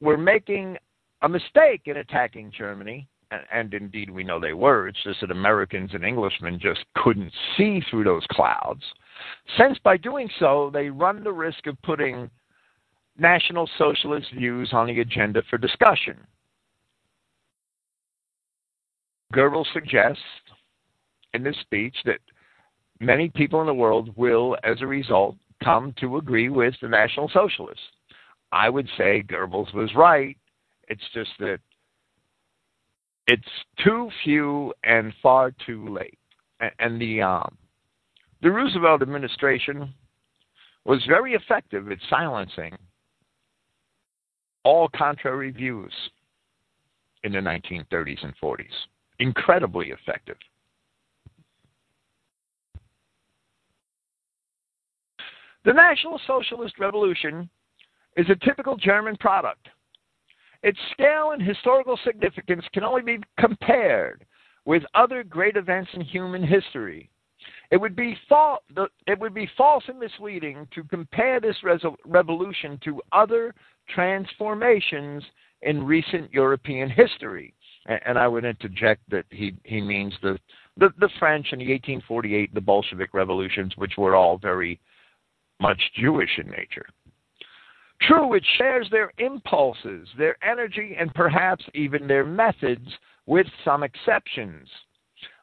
were 0.00 0.18
making 0.18 0.76
a 1.22 1.28
mistake 1.28 1.82
in 1.86 1.98
attacking 1.98 2.52
Germany, 2.56 3.08
and, 3.30 3.42
and, 3.52 3.74
indeed 3.74 4.10
we 4.10 4.24
know 4.24 4.40
they 4.40 4.54
were. 4.54 4.88
It's 4.88 5.02
just 5.04 5.20
that 5.20 5.30
Americans 5.30 5.90
and 5.94 6.04
Englishmen 6.04 6.58
just 6.60 6.80
couldn't 6.96 7.32
see 7.56 7.80
through 7.90 8.04
those 8.04 8.26
clouds 8.32 8.82
since 9.58 9.78
by 9.82 9.96
doing 9.96 10.28
so 10.38 10.70
they 10.72 10.90
run 10.90 11.24
the 11.24 11.32
risk 11.32 11.66
of 11.66 11.80
putting 11.82 12.30
National 13.18 13.68
Socialist 13.78 14.28
views 14.34 14.70
on 14.72 14.86
the 14.86 15.00
agenda 15.00 15.42
for 15.50 15.58
discussion. 15.58 16.16
Goebbels 19.34 19.66
suggests 19.72 20.22
in 21.34 21.42
this 21.42 21.56
speech 21.60 21.94
that 22.04 22.18
many 22.98 23.28
people 23.28 23.60
in 23.60 23.66
the 23.66 23.74
world 23.74 24.10
will, 24.16 24.56
as 24.64 24.80
a 24.80 24.86
result, 24.86 25.36
come 25.62 25.94
to 26.00 26.16
agree 26.16 26.48
with 26.48 26.74
the 26.80 26.88
National 26.88 27.28
Socialists. 27.32 27.82
I 28.52 28.68
would 28.68 28.88
say 28.98 29.22
Goebbels 29.22 29.72
was 29.74 29.94
right. 29.94 30.36
It's 30.88 31.02
just 31.14 31.30
that 31.38 31.60
it's 33.26 33.42
too 33.84 34.10
few 34.24 34.74
and 34.82 35.12
far 35.22 35.52
too 35.64 35.88
late. 35.88 36.18
And 36.78 37.00
the 37.00 37.22
um, 37.22 37.56
the 38.42 38.50
Roosevelt 38.50 39.02
administration 39.02 39.94
was 40.84 41.02
very 41.06 41.34
effective 41.34 41.90
at 41.90 41.98
silencing 42.08 42.76
all 44.64 44.88
contrary 44.88 45.50
views 45.50 45.92
in 47.22 47.32
the 47.32 47.38
1930s 47.38 48.24
and 48.24 48.34
40s. 48.42 48.66
Incredibly 49.20 49.90
effective. 49.90 50.36
The 55.64 55.74
National 55.74 56.18
Socialist 56.26 56.78
Revolution 56.78 57.48
is 58.16 58.26
a 58.30 58.46
typical 58.46 58.76
German 58.76 59.16
product. 59.18 59.68
Its 60.62 60.78
scale 60.92 61.30
and 61.32 61.42
historical 61.42 61.98
significance 62.02 62.64
can 62.72 62.82
only 62.82 63.02
be 63.02 63.18
compared 63.38 64.24
with 64.64 64.82
other 64.94 65.22
great 65.22 65.56
events 65.56 65.90
in 65.94 66.00
human 66.00 66.42
history. 66.42 67.10
It 67.70 67.76
would 67.76 67.94
be, 67.94 68.16
it 69.06 69.18
would 69.18 69.34
be 69.34 69.48
false 69.56 69.84
and 69.88 69.98
misleading 69.98 70.66
to 70.74 70.82
compare 70.84 71.40
this 71.40 71.56
revolution 72.04 72.78
to 72.84 73.02
other 73.12 73.54
transformations 73.94 75.22
in 75.62 75.84
recent 75.84 76.32
European 76.32 76.88
history. 76.88 77.54
And 77.86 78.18
I 78.18 78.28
would 78.28 78.44
interject 78.44 79.02
that 79.10 79.24
he, 79.30 79.54
he 79.64 79.80
means 79.80 80.12
the, 80.22 80.38
the, 80.76 80.90
the 80.98 81.08
French 81.18 81.48
and 81.52 81.60
the 81.60 81.72
1848, 81.72 82.54
the 82.54 82.60
Bolshevik 82.60 83.14
revolutions, 83.14 83.72
which 83.76 83.96
were 83.96 84.14
all 84.14 84.36
very 84.36 84.78
much 85.60 85.80
Jewish 85.96 86.30
in 86.38 86.50
nature. 86.50 86.86
True, 88.02 88.34
it 88.34 88.44
shares 88.56 88.88
their 88.90 89.12
impulses, 89.18 90.08
their 90.16 90.36
energy, 90.42 90.96
and 90.98 91.12
perhaps 91.14 91.64
even 91.74 92.06
their 92.06 92.24
methods, 92.24 92.88
with 93.26 93.46
some 93.64 93.82
exceptions. 93.82 94.68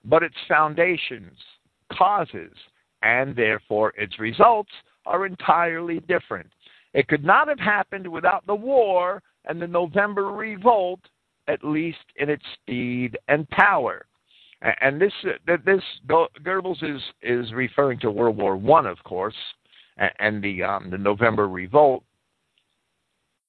But 0.05 0.23
its 0.23 0.35
foundations, 0.47 1.37
causes, 1.93 2.53
and 3.01 3.35
therefore 3.35 3.93
its 3.97 4.19
results 4.19 4.71
are 5.05 5.25
entirely 5.25 5.99
different. 6.01 6.49
It 6.93 7.07
could 7.07 7.23
not 7.23 7.47
have 7.47 7.59
happened 7.59 8.07
without 8.07 8.45
the 8.47 8.55
war 8.55 9.21
and 9.45 9.61
the 9.61 9.67
November 9.67 10.31
revolt, 10.31 10.99
at 11.47 11.63
least 11.63 11.97
in 12.17 12.29
its 12.29 12.43
speed 12.53 13.17
and 13.27 13.49
power. 13.49 14.05
And 14.81 14.99
this 14.99 15.13
this 15.45 15.83
Goebbels 16.07 16.83
is 16.83 17.01
is 17.21 17.53
referring 17.53 17.99
to 17.99 18.11
World 18.11 18.37
War 18.37 18.57
One, 18.57 18.87
of 18.87 18.97
course, 19.03 19.35
and 20.19 20.43
the 20.43 20.63
um, 20.63 20.89
the 20.89 20.97
November 20.97 21.47
revolt. 21.47 22.03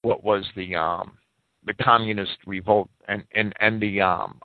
What 0.03 0.23
was 0.23 0.45
the 0.55 0.75
um, 0.75 1.17
the 1.65 1.73
communist 1.73 2.37
revolt 2.45 2.89
and 3.07 3.23
and 3.33 3.53
and 3.59 3.81
the 3.81 4.01
um, 4.01 4.39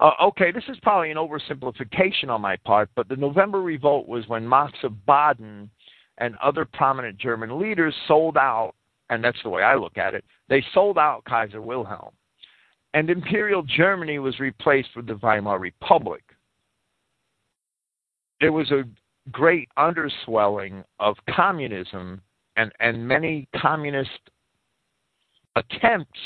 uh, 0.00 0.12
okay, 0.22 0.52
this 0.52 0.64
is 0.68 0.76
probably 0.82 1.10
an 1.10 1.16
oversimplification 1.16 2.28
on 2.28 2.40
my 2.40 2.56
part, 2.56 2.88
but 2.94 3.08
the 3.08 3.16
November 3.16 3.60
revolt 3.60 4.06
was 4.06 4.28
when 4.28 4.48
Max 4.48 4.72
of 4.84 5.04
Baden 5.06 5.68
and 6.18 6.36
other 6.42 6.64
prominent 6.64 7.18
German 7.18 7.60
leaders 7.60 7.94
sold 8.06 8.36
out, 8.36 8.74
and 9.10 9.22
that's 9.24 9.38
the 9.42 9.48
way 9.48 9.62
I 9.62 9.74
look 9.74 9.98
at 9.98 10.14
it. 10.14 10.24
They 10.48 10.64
sold 10.72 10.98
out 10.98 11.24
Kaiser 11.24 11.60
Wilhelm, 11.60 12.12
and 12.94 13.10
Imperial 13.10 13.62
Germany 13.62 14.18
was 14.18 14.38
replaced 14.40 14.90
with 14.96 15.06
the 15.06 15.14
Weimar 15.16 15.58
Republic. 15.58 16.22
There 18.40 18.52
was 18.52 18.70
a 18.70 18.84
great 19.30 19.68
underswelling 19.76 20.84
of 21.00 21.16
communism 21.28 22.20
and, 22.56 22.72
and 22.80 23.06
many 23.06 23.48
communist 23.56 24.10
attempts 25.56 26.18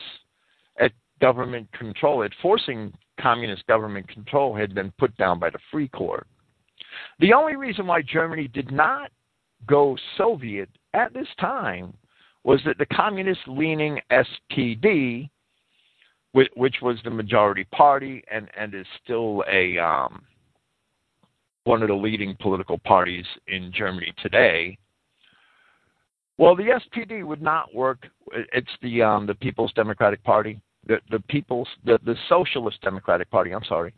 at 0.79 0.93
government 1.21 1.71
control, 1.73 2.23
at 2.23 2.33
forcing 2.41 2.93
communist 3.21 3.67
government 3.67 4.09
control, 4.09 4.55
had 4.55 4.75
been 4.75 4.93
put 4.99 5.17
down 5.17 5.39
by 5.39 5.51
the 5.51 5.59
Free 5.71 5.89
Corps. 5.89 6.27
The 7.19 7.33
only 7.33 7.57
reason 7.57 7.87
why 7.87 8.03
Germany 8.03 8.49
did 8.49 8.71
not 8.71 9.11
go 9.67 9.97
Soviet 10.17 10.69
at 10.95 11.13
this 11.15 11.29
time 11.41 11.95
was 12.45 12.61
that 12.67 12.79
the 12.79 12.87
communist 12.87 13.41
leaning 13.47 14.01
SPD, 14.11 15.31
which 16.33 16.77
was 16.81 16.97
the 17.05 17.11
majority 17.11 17.65
party 17.65 18.23
and, 18.31 18.49
and 18.59 18.75
is 18.75 18.87
still 19.05 19.45
a 19.51 19.79
um, 19.79 20.23
one 21.65 21.83
of 21.83 21.89
the 21.89 21.95
leading 21.95 22.37
political 22.41 22.79
parties 22.79 23.27
in 23.47 23.73
Germany 23.75 24.13
today. 24.23 24.79
Well, 26.39 26.57
the 26.57 26.81
SPD 26.81 27.25
would 27.25 27.43
not 27.43 27.75
work. 27.75 28.09
It's 28.53 28.71
the 28.81 29.03
um, 29.03 29.27
the 29.27 29.35
People's 29.35 29.73
Democratic 29.75 30.25
Party, 30.25 30.61
the 30.87 30.99
the 31.11 31.21
People's 31.21 31.69
the, 31.85 31.99
the 32.05 32.17
Socialist 32.29 32.81
Democratic 32.81 33.31
Party. 33.31 33.53
I'm 33.53 33.65
sorry. 33.65 33.93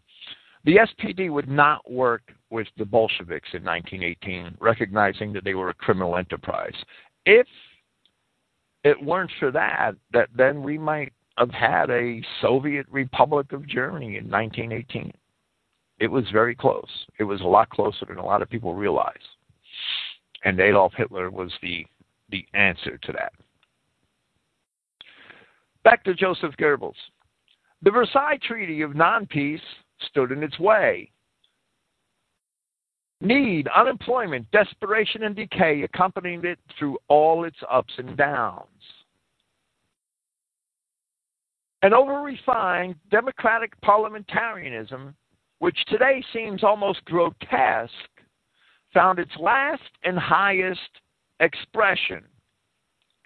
The 0.64 0.76
SPD 0.76 1.30
would 1.30 1.48
not 1.48 1.88
work 1.90 2.22
with 2.50 2.66
the 2.78 2.86
Bolsheviks 2.86 3.50
in 3.52 3.62
1918, 3.62 4.56
recognizing 4.60 5.32
that 5.34 5.44
they 5.44 5.54
were 5.54 5.68
a 5.68 5.74
criminal 5.74 6.16
enterprise. 6.16 6.74
If 7.26 7.46
it 8.82 9.02
weren't 9.02 9.30
for 9.38 9.50
that, 9.50 9.92
that 10.12 10.30
then 10.34 10.62
we 10.62 10.78
might 10.78 11.12
have 11.38 11.50
had 11.50 11.90
a 11.90 12.22
Soviet 12.40 12.86
Republic 12.90 13.52
of 13.52 13.66
Germany 13.66 14.16
in 14.16 14.30
1918. 14.30 15.12
It 15.98 16.08
was 16.08 16.24
very 16.32 16.54
close. 16.54 16.88
It 17.18 17.24
was 17.24 17.40
a 17.40 17.46
lot 17.46 17.70
closer 17.70 18.06
than 18.06 18.18
a 18.18 18.24
lot 18.24 18.42
of 18.42 18.50
people 18.50 18.74
realize. 18.74 19.14
And 20.44 20.60
Adolf 20.60 20.92
Hitler 20.96 21.30
was 21.30 21.52
the 21.62 21.86
the 22.30 22.44
answer 22.54 22.98
to 22.98 23.12
that. 23.12 23.32
Back 25.84 26.02
to 26.04 26.14
Joseph 26.14 26.54
Goebbels. 26.58 26.94
The 27.82 27.90
Versailles 27.90 28.38
Treaty 28.42 28.80
of 28.80 28.96
non 28.96 29.26
peace 29.26 29.60
stood 30.08 30.32
in 30.32 30.42
its 30.42 30.58
way. 30.58 31.10
Need, 33.20 33.68
unemployment, 33.68 34.50
desperation, 34.50 35.22
and 35.22 35.36
decay 35.36 35.82
accompanied 35.82 36.44
it 36.44 36.58
through 36.78 36.98
all 37.08 37.44
its 37.44 37.56
ups 37.70 37.92
and 37.98 38.16
downs. 38.16 38.66
An 41.84 41.92
over 41.92 42.22
refined 42.22 42.94
democratic 43.10 43.78
parliamentarianism 43.82 45.14
which 45.58 45.76
today 45.86 46.24
seems 46.32 46.64
almost 46.64 47.04
grotesque, 47.04 47.92
found 48.94 49.18
its 49.18 49.36
last 49.38 49.82
and 50.02 50.18
highest 50.18 50.80
expression. 51.40 52.24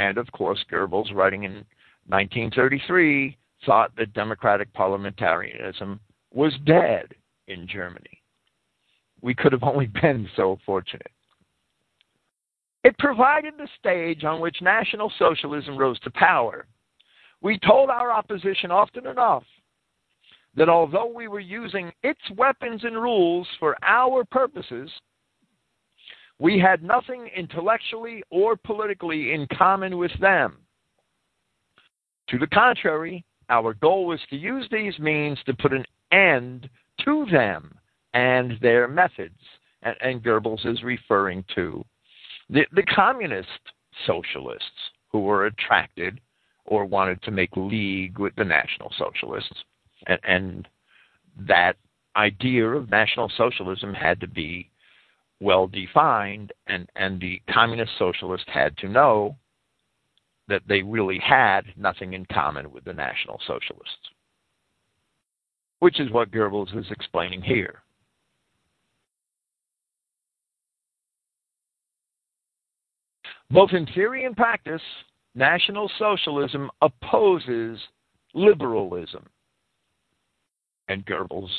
And 0.00 0.18
of 0.18 0.26
course, 0.32 0.58
Goebbels, 0.72 1.14
writing 1.14 1.44
in 1.44 1.64
1933, 2.08 3.36
thought 3.64 3.94
that 3.96 4.12
democratic 4.12 4.72
parliamentarianism 4.72 6.00
was 6.34 6.52
dead 6.66 7.14
in 7.46 7.68
Germany. 7.68 8.22
We 9.22 9.36
could 9.36 9.52
have 9.52 9.62
only 9.62 9.86
been 10.02 10.28
so 10.34 10.58
fortunate. 10.66 11.12
It 12.82 12.98
provided 12.98 13.54
the 13.56 13.68
stage 13.78 14.24
on 14.24 14.40
which 14.40 14.60
National 14.60 15.12
Socialism 15.16 15.78
rose 15.78 16.00
to 16.00 16.10
power. 16.10 16.66
We 17.40 17.58
told 17.58 17.90
our 17.90 18.10
opposition 18.10 18.70
often 18.70 19.06
enough 19.06 19.44
that 20.56 20.68
although 20.68 21.06
we 21.06 21.28
were 21.28 21.40
using 21.40 21.92
its 22.02 22.20
weapons 22.36 22.82
and 22.84 22.96
rules 22.96 23.46
for 23.60 23.76
our 23.82 24.24
purposes, 24.24 24.90
we 26.40 26.58
had 26.58 26.82
nothing 26.82 27.28
intellectually 27.36 28.22
or 28.30 28.56
politically 28.56 29.32
in 29.32 29.46
common 29.56 29.98
with 29.98 30.12
them. 30.20 30.58
To 32.30 32.38
the 32.38 32.46
contrary, 32.48 33.24
our 33.48 33.74
goal 33.74 34.06
was 34.06 34.20
to 34.30 34.36
use 34.36 34.66
these 34.70 34.98
means 34.98 35.38
to 35.46 35.54
put 35.54 35.72
an 35.72 35.84
end 36.12 36.68
to 37.04 37.26
them 37.30 37.74
and 38.14 38.58
their 38.60 38.88
methods. 38.88 39.38
And, 39.82 39.96
and 40.00 40.22
Goebbels 40.22 40.66
is 40.66 40.82
referring 40.82 41.44
to 41.54 41.84
the, 42.50 42.66
the 42.72 42.82
communist 42.82 43.48
socialists 44.06 44.64
who 45.10 45.20
were 45.20 45.46
attracted 45.46 46.20
or 46.68 46.84
wanted 46.84 47.20
to 47.22 47.30
make 47.30 47.50
league 47.56 48.18
with 48.18 48.34
the 48.36 48.44
National 48.44 48.92
Socialists 48.96 49.64
and, 50.06 50.20
and 50.24 50.68
that 51.46 51.76
idea 52.16 52.66
of 52.66 52.90
National 52.90 53.30
Socialism 53.36 53.94
had 53.94 54.20
to 54.20 54.26
be 54.26 54.70
well 55.40 55.68
defined, 55.68 56.52
and, 56.66 56.88
and 56.96 57.20
the 57.20 57.40
communist 57.50 57.92
socialists 57.98 58.48
had 58.52 58.76
to 58.78 58.88
know 58.88 59.36
that 60.48 60.62
they 60.68 60.82
really 60.82 61.18
had 61.18 61.62
nothing 61.76 62.14
in 62.14 62.26
common 62.32 62.70
with 62.72 62.84
the 62.84 62.92
National 62.92 63.38
Socialists, 63.46 64.08
which 65.78 66.00
is 66.00 66.10
what 66.10 66.30
Goebbels 66.32 66.76
is 66.76 66.86
explaining 66.90 67.42
here. 67.42 67.82
Both 73.50 73.70
in 73.72 73.86
theory 73.94 74.24
and 74.24 74.36
practice, 74.36 74.82
National 75.34 75.90
Socialism 75.98 76.70
opposes 76.82 77.78
liberalism. 78.34 79.26
And 80.88 81.04
Goebbels, 81.06 81.50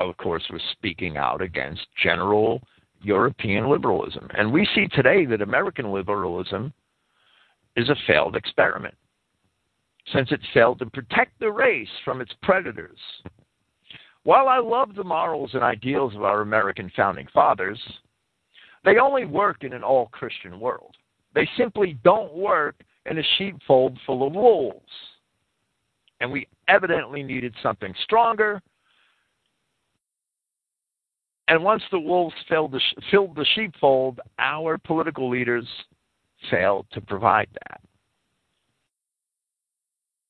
of 0.00 0.16
course, 0.16 0.44
was 0.50 0.62
speaking 0.72 1.16
out 1.16 1.40
against 1.40 1.86
general 2.02 2.60
European 3.02 3.68
liberalism. 3.68 4.28
And 4.36 4.52
we 4.52 4.66
see 4.74 4.88
today 4.88 5.26
that 5.26 5.42
American 5.42 5.92
liberalism 5.92 6.72
is 7.76 7.88
a 7.88 7.96
failed 8.06 8.36
experiment, 8.36 8.94
since 10.12 10.30
it 10.32 10.40
failed 10.52 10.78
to 10.80 10.86
protect 10.86 11.38
the 11.38 11.50
race 11.50 11.88
from 12.04 12.20
its 12.20 12.32
predators 12.42 12.98
While 14.24 14.48
I 14.48 14.58
love 14.58 14.94
the 14.94 15.04
morals 15.04 15.50
and 15.52 15.62
ideals 15.62 16.14
of 16.14 16.24
our 16.24 16.40
American 16.40 16.90
founding 16.96 17.26
fathers, 17.32 17.78
they 18.84 18.98
only 18.98 19.26
work 19.26 19.64
in 19.64 19.74
an 19.74 19.82
all 19.82 20.06
Christian 20.06 20.58
world. 20.58 20.96
They 21.34 21.48
simply 21.56 21.98
don't 22.04 22.32
work 22.34 22.76
in 23.06 23.18
a 23.18 23.22
sheepfold 23.38 23.98
full 24.06 24.26
of 24.26 24.34
wolves. 24.34 24.80
And 26.20 26.30
we 26.30 26.46
evidently 26.68 27.22
needed 27.22 27.54
something 27.62 27.94
stronger. 28.02 28.62
And 31.48 31.62
once 31.62 31.82
the 31.90 32.00
wolves 32.00 32.34
filled 32.48 32.72
the, 32.72 32.80
filled 33.10 33.36
the 33.36 33.46
sheepfold, 33.54 34.20
our 34.38 34.78
political 34.78 35.28
leaders 35.28 35.66
failed 36.50 36.86
to 36.92 37.00
provide 37.00 37.48
that. 37.52 37.80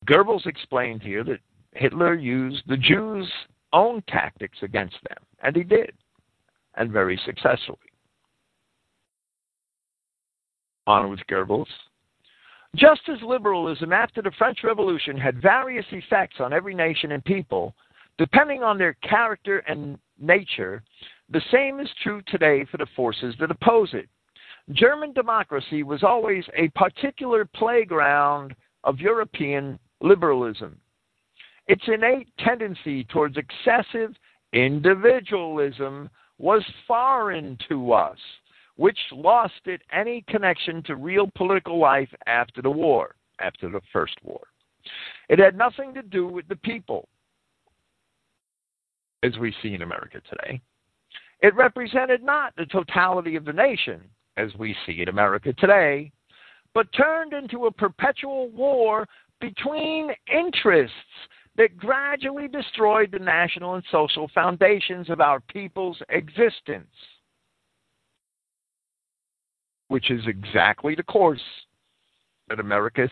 Goebbels 0.06 0.46
explained 0.46 1.02
here 1.02 1.24
that 1.24 1.38
Hitler 1.72 2.14
used 2.14 2.62
the 2.66 2.76
Jews' 2.76 3.30
own 3.72 4.02
tactics 4.08 4.58
against 4.62 4.96
them, 5.08 5.18
and 5.42 5.56
he 5.56 5.62
did, 5.62 5.92
and 6.76 6.90
very 6.90 7.18
successfully. 7.24 7.78
On 10.86 11.10
with 11.10 11.20
Goebbels. 11.30 11.66
Just 12.74 13.02
as 13.08 13.18
liberalism 13.22 13.92
after 13.92 14.20
the 14.20 14.32
French 14.36 14.58
Revolution 14.64 15.16
had 15.16 15.40
various 15.40 15.86
effects 15.92 16.36
on 16.40 16.52
every 16.52 16.74
nation 16.74 17.12
and 17.12 17.24
people, 17.24 17.74
depending 18.18 18.62
on 18.64 18.78
their 18.78 18.94
character 18.94 19.58
and 19.68 19.96
nature, 20.18 20.82
the 21.30 21.42
same 21.52 21.78
is 21.78 21.88
true 22.02 22.20
today 22.26 22.64
for 22.70 22.78
the 22.78 22.86
forces 22.96 23.34
that 23.38 23.50
oppose 23.50 23.90
it. 23.94 24.08
German 24.72 25.12
democracy 25.12 25.82
was 25.82 26.02
always 26.02 26.44
a 26.56 26.68
particular 26.70 27.44
playground 27.44 28.54
of 28.82 28.98
European 28.98 29.78
liberalism. 30.00 30.76
Its 31.68 31.82
innate 31.86 32.28
tendency 32.38 33.04
towards 33.04 33.36
excessive 33.36 34.14
individualism 34.52 36.10
was 36.38 36.64
foreign 36.86 37.56
to 37.68 37.92
us, 37.92 38.18
which 38.76 38.98
lost 39.12 39.66
it 39.66 39.82
any 39.92 40.24
connection 40.28 40.82
to 40.84 40.96
real 40.96 41.30
political 41.36 41.78
life 41.78 42.08
after 42.26 42.60
the 42.62 42.70
war, 42.70 43.14
after 43.40 43.68
the 43.68 43.80
First 43.92 44.16
War. 44.22 44.40
It 45.28 45.38
had 45.38 45.56
nothing 45.56 45.94
to 45.94 46.02
do 46.02 46.26
with 46.26 46.46
the 46.48 46.56
people, 46.56 47.08
as 49.22 49.38
we 49.38 49.54
see 49.62 49.74
in 49.74 49.82
America 49.82 50.20
today. 50.28 50.60
It 51.40 51.54
represented 51.54 52.22
not 52.22 52.54
the 52.56 52.66
totality 52.66 53.36
of 53.36 53.44
the 53.44 53.52
nation, 53.52 54.02
as 54.36 54.50
we 54.58 54.76
see 54.86 55.02
in 55.02 55.08
America 55.08 55.52
today, 55.54 56.10
but 56.74 56.92
turned 56.92 57.32
into 57.32 57.66
a 57.66 57.72
perpetual 57.72 58.48
war 58.48 59.06
between 59.40 60.10
interests 60.32 60.96
that 61.56 61.76
gradually 61.76 62.48
destroyed 62.48 63.10
the 63.12 63.18
national 63.18 63.74
and 63.74 63.84
social 63.90 64.28
foundations 64.34 65.08
of 65.08 65.20
our 65.20 65.40
people's 65.40 66.00
existence, 66.08 66.88
which 69.88 70.10
is 70.10 70.26
exactly 70.26 70.94
the 70.94 71.02
course 71.02 71.40
that 72.48 72.60
America, 72.60 73.08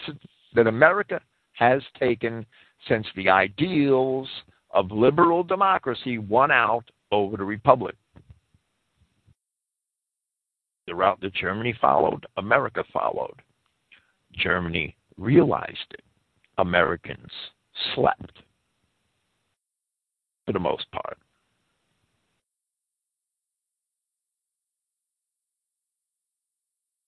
that 0.54 0.66
America 0.66 1.20
has 1.52 1.82
taken 1.98 2.44
since 2.88 3.06
the 3.16 3.28
ideals 3.28 4.28
of 4.70 4.90
liberal 4.90 5.44
democracy 5.44 6.18
won 6.18 6.50
out 6.50 6.84
over 7.10 7.36
the 7.36 7.44
republic. 7.44 7.94
The 10.86 10.94
route 10.94 11.20
that 11.20 11.34
Germany 11.34 11.74
followed, 11.80 12.26
America 12.36 12.82
followed. 12.92 13.40
Germany 14.36 14.96
realized 15.16 15.78
it. 15.90 16.02
Americans 16.58 17.30
slept 17.94 18.38
for 20.44 20.52
the 20.52 20.58
most 20.58 20.90
part. 20.90 21.18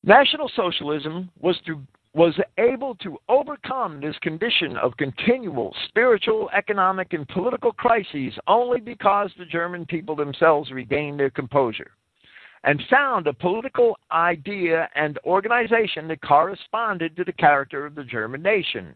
National 0.06 0.50
Socialism 0.54 1.30
was 1.40 1.56
to 1.66 1.80
was 2.12 2.38
able 2.58 2.94
to 2.96 3.18
overcome 3.28 4.00
this 4.00 4.16
condition 4.22 4.76
of 4.76 4.96
continual 4.98 5.74
spiritual, 5.88 6.48
economic, 6.56 7.12
and 7.12 7.26
political 7.26 7.72
crises 7.72 8.32
only 8.46 8.80
because 8.80 9.30
the 9.36 9.44
German 9.46 9.84
people 9.84 10.14
themselves 10.14 10.70
regained 10.70 11.18
their 11.18 11.30
composure 11.30 11.90
and 12.62 12.80
found 12.88 13.26
a 13.26 13.32
political 13.32 13.98
idea 14.12 14.88
and 14.94 15.18
organization 15.24 16.06
that 16.06 16.22
corresponded 16.22 17.16
to 17.16 17.24
the 17.24 17.32
character 17.32 17.84
of 17.84 17.96
the 17.96 18.04
German 18.04 18.42
nation. 18.42 18.94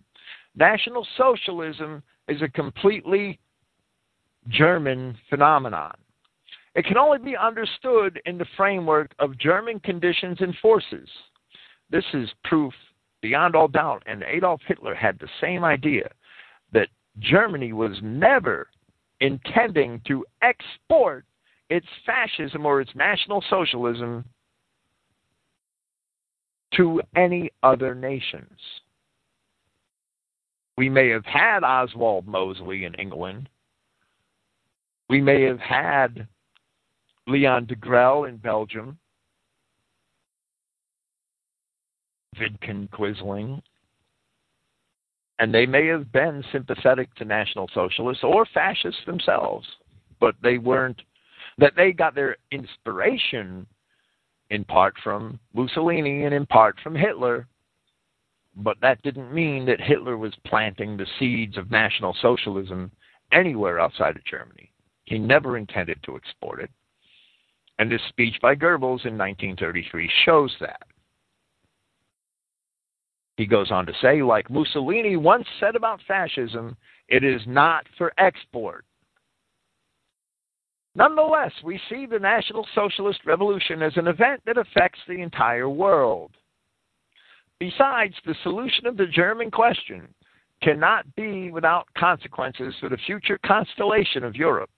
National 0.54 1.04
Socialism 1.16 2.02
is 2.28 2.40
a 2.40 2.48
completely 2.48 3.40
German 4.48 5.18
phenomenon. 5.28 5.94
It 6.74 6.84
can 6.84 6.96
only 6.96 7.18
be 7.18 7.36
understood 7.36 8.20
in 8.26 8.38
the 8.38 8.46
framework 8.56 9.12
of 9.18 9.38
German 9.38 9.80
conditions 9.80 10.38
and 10.40 10.54
forces. 10.62 11.08
This 11.90 12.04
is 12.12 12.28
proof 12.44 12.72
beyond 13.22 13.56
all 13.56 13.68
doubt, 13.68 14.02
and 14.06 14.22
Adolf 14.22 14.60
Hitler 14.66 14.94
had 14.94 15.18
the 15.18 15.28
same 15.40 15.64
idea 15.64 16.08
that 16.72 16.88
Germany 17.18 17.72
was 17.72 17.98
never 18.02 18.68
intending 19.20 20.00
to 20.06 20.24
export 20.42 21.24
its 21.70 21.86
fascism 22.06 22.64
or 22.64 22.80
its 22.80 22.94
national 22.94 23.42
socialism 23.50 24.24
to 26.74 27.00
any 27.16 27.50
other 27.62 27.94
nations. 27.94 28.58
We 30.76 30.88
may 30.88 31.08
have 31.08 31.24
had 31.24 31.64
Oswald 31.64 32.26
Mosley 32.26 32.84
in 32.84 32.94
England. 32.94 33.48
We 35.08 35.20
may 35.20 35.42
have 35.42 35.58
had 35.58 36.28
Leon 37.28 37.66
Degrelle 37.66 38.28
in 38.28 38.38
Belgium. 38.38 38.98
Vidkun 42.36 42.88
Quisling. 42.90 43.60
And 45.38 45.54
they 45.54 45.66
may 45.66 45.86
have 45.86 46.10
been 46.10 46.42
sympathetic 46.50 47.14
to 47.16 47.24
National 47.24 47.68
Socialists 47.72 48.24
or 48.24 48.46
fascists 48.52 49.00
themselves, 49.06 49.66
but 50.18 50.34
they 50.42 50.58
weren't, 50.58 51.00
that 51.58 51.74
they 51.76 51.92
got 51.92 52.14
their 52.14 52.36
inspiration 52.50 53.66
in 54.50 54.64
part 54.64 54.94
from 55.04 55.38
Mussolini 55.54 56.24
and 56.24 56.34
in 56.34 56.46
part 56.46 56.76
from 56.82 56.94
Hitler, 56.94 57.46
but 58.56 58.80
that 58.80 59.00
didn't 59.02 59.32
mean 59.32 59.64
that 59.66 59.80
Hitler 59.80 60.16
was 60.16 60.32
planting 60.44 60.96
the 60.96 61.06
seeds 61.18 61.56
of 61.56 61.70
National 61.70 62.16
Socialism 62.20 62.90
anywhere 63.30 63.78
outside 63.78 64.16
of 64.16 64.24
Germany. 64.24 64.72
He 65.04 65.18
never 65.18 65.56
intended 65.56 66.02
to 66.02 66.16
export 66.16 66.60
it. 66.60 66.70
And 67.78 67.90
this 67.90 68.00
speech 68.08 68.34
by 68.42 68.54
Goebbels 68.54 69.06
in 69.06 69.16
1933 69.16 70.10
shows 70.24 70.54
that. 70.60 70.82
He 73.36 73.46
goes 73.46 73.70
on 73.70 73.86
to 73.86 73.92
say, 74.02 74.20
like 74.20 74.50
Mussolini 74.50 75.16
once 75.16 75.46
said 75.60 75.76
about 75.76 76.00
fascism, 76.08 76.76
it 77.08 77.22
is 77.22 77.40
not 77.46 77.86
for 77.96 78.12
export. 78.18 78.84
Nonetheless, 80.96 81.52
we 81.62 81.80
see 81.88 82.06
the 82.06 82.18
National 82.18 82.66
Socialist 82.74 83.20
Revolution 83.24 83.82
as 83.82 83.92
an 83.96 84.08
event 84.08 84.42
that 84.46 84.58
affects 84.58 84.98
the 85.06 85.20
entire 85.20 85.68
world. 85.68 86.32
Besides, 87.60 88.14
the 88.26 88.34
solution 88.42 88.86
of 88.86 88.96
the 88.96 89.06
German 89.06 89.52
question 89.52 90.08
cannot 90.60 91.04
be 91.14 91.52
without 91.52 91.86
consequences 91.96 92.74
for 92.80 92.88
the 92.88 92.98
future 93.06 93.38
constellation 93.46 94.24
of 94.24 94.34
Europe. 94.34 94.70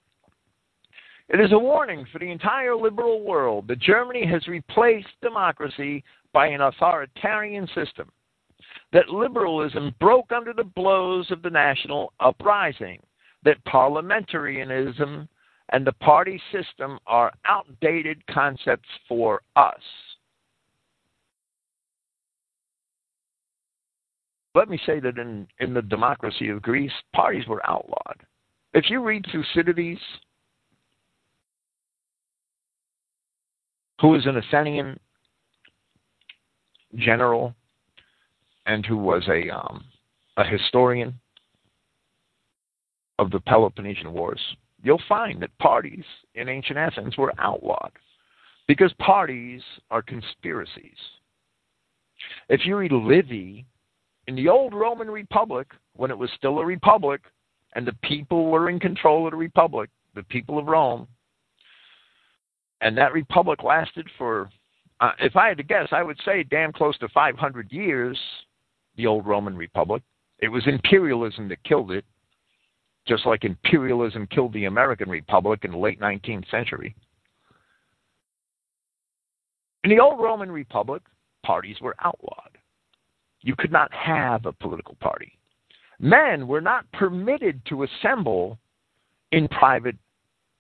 It 1.33 1.41
is 1.41 1.53
a 1.53 1.59
warning 1.59 2.05
for 2.13 2.19
the 2.19 2.31
entire 2.31 2.75
liberal 2.75 3.23
world 3.23 3.69
that 3.69 3.79
Germany 3.79 4.27
has 4.27 4.47
replaced 4.49 5.09
democracy 5.23 6.03
by 6.33 6.49
an 6.49 6.61
authoritarian 6.61 7.69
system, 7.69 8.11
that 8.93 9.09
liberalism 9.09 9.95
broke 10.01 10.33
under 10.33 10.53
the 10.53 10.65
blows 10.65 11.31
of 11.31 11.43
the 11.43 11.51
national 11.51 12.13
uprising, 12.19 13.01
that 13.45 13.65
parliamentarism 13.65 15.29
and 15.73 15.87
the 15.87 15.93
party 15.93 16.41
system 16.51 16.99
are 17.07 17.33
outdated 17.45 18.27
concepts 18.27 18.89
for 19.09 19.41
us. 19.55 19.81
let 24.55 24.69
me 24.69 24.81
say 24.85 25.01
that 25.01 25.19
in, 25.19 25.47
in 25.61 25.75
the 25.75 25.83
democracy 25.83 26.49
of 26.49 26.63
Greece, 26.63 26.93
parties 27.15 27.47
were 27.47 27.65
outlawed. 27.69 28.17
If 28.75 28.91
you 28.91 29.01
read 29.03 29.25
Thucydides, 29.33 30.01
who 34.01 34.09
was 34.09 34.27
an 34.27 34.37
Athenian 34.37 34.99
general 36.97 37.55
and 38.67 38.85
who 38.85 38.97
was 38.97 39.23
a, 39.29 39.51
um, 39.51 39.85
a 40.37 40.45
historian 40.45 41.19
of 43.19 43.31
the 43.31 43.41
Peloponnesian 43.41 44.13
Wars, 44.13 44.41
you'll 44.83 45.03
find 45.09 45.43
that 45.43 45.57
parties 45.59 46.05
in 46.35 46.49
ancient 46.49 46.79
Athens 46.79 47.17
were 47.17 47.33
outlawed 47.39 47.93
because 48.67 48.93
parties 48.99 49.61
are 49.91 50.03
conspiracies. 50.03 50.97
If 52.49 52.65
you 52.65 52.77
read 52.77 52.93
Livy, 52.93 53.67
in 54.27 54.37
the 54.37 54.49
old 54.49 54.75
Roman 54.75 55.11
Republic, 55.11 55.69
when 55.95 56.11
it 56.11 56.19
was 56.19 56.31
still 56.37 56.61
a 56.61 56.65
republic, 56.65 57.21
and 57.75 57.87
the 57.87 57.97
people 58.03 58.51
were 58.51 58.71
in 58.71 58.79
control 58.79 59.27
of 59.27 59.33
the 59.33 59.37
republic, 59.37 59.91
the 60.15 60.23
people 60.25 60.59
of 60.59 60.67
Rome. 60.67 61.07
And 62.81 62.97
that 62.97 63.13
republic 63.13 63.63
lasted 63.63 64.09
for, 64.17 64.51
uh, 65.01 65.13
if 65.21 65.37
I 65.37 65.49
had 65.49 65.59
to 65.59 65.63
guess, 65.63 65.89
I 65.93 66.03
would 66.03 66.19
say 66.25 66.43
damn 66.43 66.73
close 66.73 66.97
to 66.99 67.09
500 67.09 67.71
years, 67.71 68.19
the 68.97 69.07
old 69.07 69.27
Roman 69.27 69.57
Republic. 69.57 70.03
It 70.39 70.49
was 70.49 70.67
imperialism 70.67 71.49
that 71.49 71.63
killed 71.65 71.93
it, 71.93 72.05
just 73.07 73.27
like 73.27 73.45
imperialism 73.45 74.27
killed 74.29 74.53
the 74.55 74.65
American 74.65 75.11
Republic 75.11 75.61
in 75.65 75.73
the 75.73 75.79
late 75.79 76.01
19th 76.01 76.51
century. 76.51 76.95
In 79.85 79.91
the 79.91 80.01
old 80.01 80.21
Roman 80.21 80.51
Republic, 80.51 81.03
parties 81.43 81.77
were 81.81 81.97
outlawed. 82.03 82.59
You 83.43 83.55
could 83.57 83.73
not 83.73 83.93
have 83.93 84.45
a 84.47 84.53
political 84.53 84.97
party. 85.01 85.39
Men 85.99 86.47
were 86.47 86.61
not 86.61 86.91
permitted 86.93 87.61
to 87.67 87.85
assemble 87.85 88.59
in 89.33 89.49
private 89.49 89.97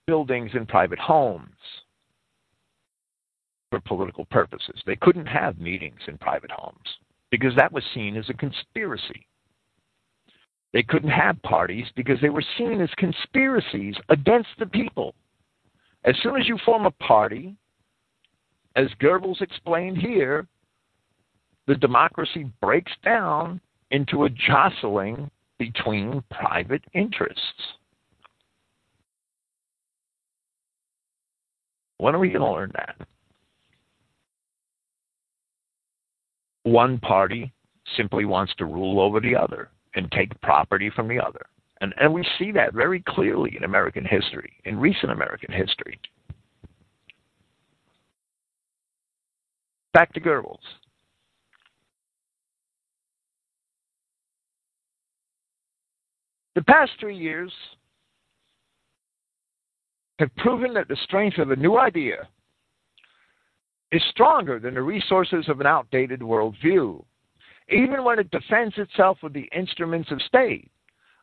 buildings 0.06 0.50
and 0.54 0.68
private 0.68 0.98
homes 0.98 1.48
for 3.70 3.80
political 3.80 4.24
purposes. 4.26 4.82
They 4.84 4.96
couldn't 4.96 5.26
have 5.26 5.58
meetings 5.58 6.00
in 6.08 6.18
private 6.18 6.50
homes 6.50 6.98
because 7.30 7.54
that 7.56 7.72
was 7.72 7.84
seen 7.94 8.16
as 8.16 8.28
a 8.28 8.34
conspiracy. 8.34 9.26
They 10.72 10.82
couldn't 10.82 11.10
have 11.10 11.40
parties 11.42 11.86
because 11.96 12.20
they 12.20 12.28
were 12.28 12.44
seen 12.58 12.80
as 12.80 12.90
conspiracies 12.96 13.94
against 14.08 14.50
the 14.58 14.66
people. 14.66 15.14
As 16.04 16.14
soon 16.22 16.40
as 16.40 16.48
you 16.48 16.58
form 16.64 16.86
a 16.86 16.90
party, 16.92 17.56
as 18.76 18.86
Goebbels 19.00 19.42
explained 19.42 19.98
here, 19.98 20.46
the 21.66 21.74
democracy 21.74 22.50
breaks 22.60 22.92
down 23.04 23.60
into 23.90 24.24
a 24.24 24.30
jostling 24.30 25.30
between 25.58 26.22
private 26.30 26.82
interests. 26.94 27.42
When 31.98 32.14
are 32.14 32.18
we 32.18 32.30
going 32.30 32.40
to 32.40 32.50
learn 32.50 32.72
that? 32.74 32.96
One 36.62 36.98
party 36.98 37.52
simply 37.96 38.24
wants 38.24 38.54
to 38.58 38.64
rule 38.64 39.00
over 39.00 39.20
the 39.20 39.34
other 39.36 39.70
and 39.94 40.10
take 40.12 40.38
property 40.40 40.90
from 40.94 41.08
the 41.08 41.18
other. 41.18 41.46
And, 41.80 41.94
and 41.98 42.12
we 42.12 42.26
see 42.38 42.52
that 42.52 42.74
very 42.74 43.02
clearly 43.08 43.56
in 43.56 43.64
American 43.64 44.04
history, 44.04 44.52
in 44.64 44.78
recent 44.78 45.10
American 45.10 45.52
history. 45.52 45.98
Back 49.92 50.12
to 50.12 50.20
Goebbels. 50.20 50.58
The 56.54 56.62
past 56.62 56.92
three 57.00 57.16
years 57.16 57.52
have 60.18 60.34
proven 60.36 60.74
that 60.74 60.88
the 60.88 60.96
strength 61.04 61.38
of 61.38 61.50
a 61.50 61.56
new 61.56 61.78
idea 61.78 62.28
is 63.92 64.02
stronger 64.10 64.58
than 64.58 64.74
the 64.74 64.82
resources 64.82 65.48
of 65.48 65.60
an 65.60 65.66
outdated 65.66 66.20
worldview. 66.20 67.02
Even 67.68 68.04
when 68.04 68.18
it 68.18 68.30
defends 68.30 68.76
itself 68.78 69.18
with 69.22 69.32
the 69.32 69.48
instruments 69.56 70.10
of 70.10 70.20
state, 70.22 70.70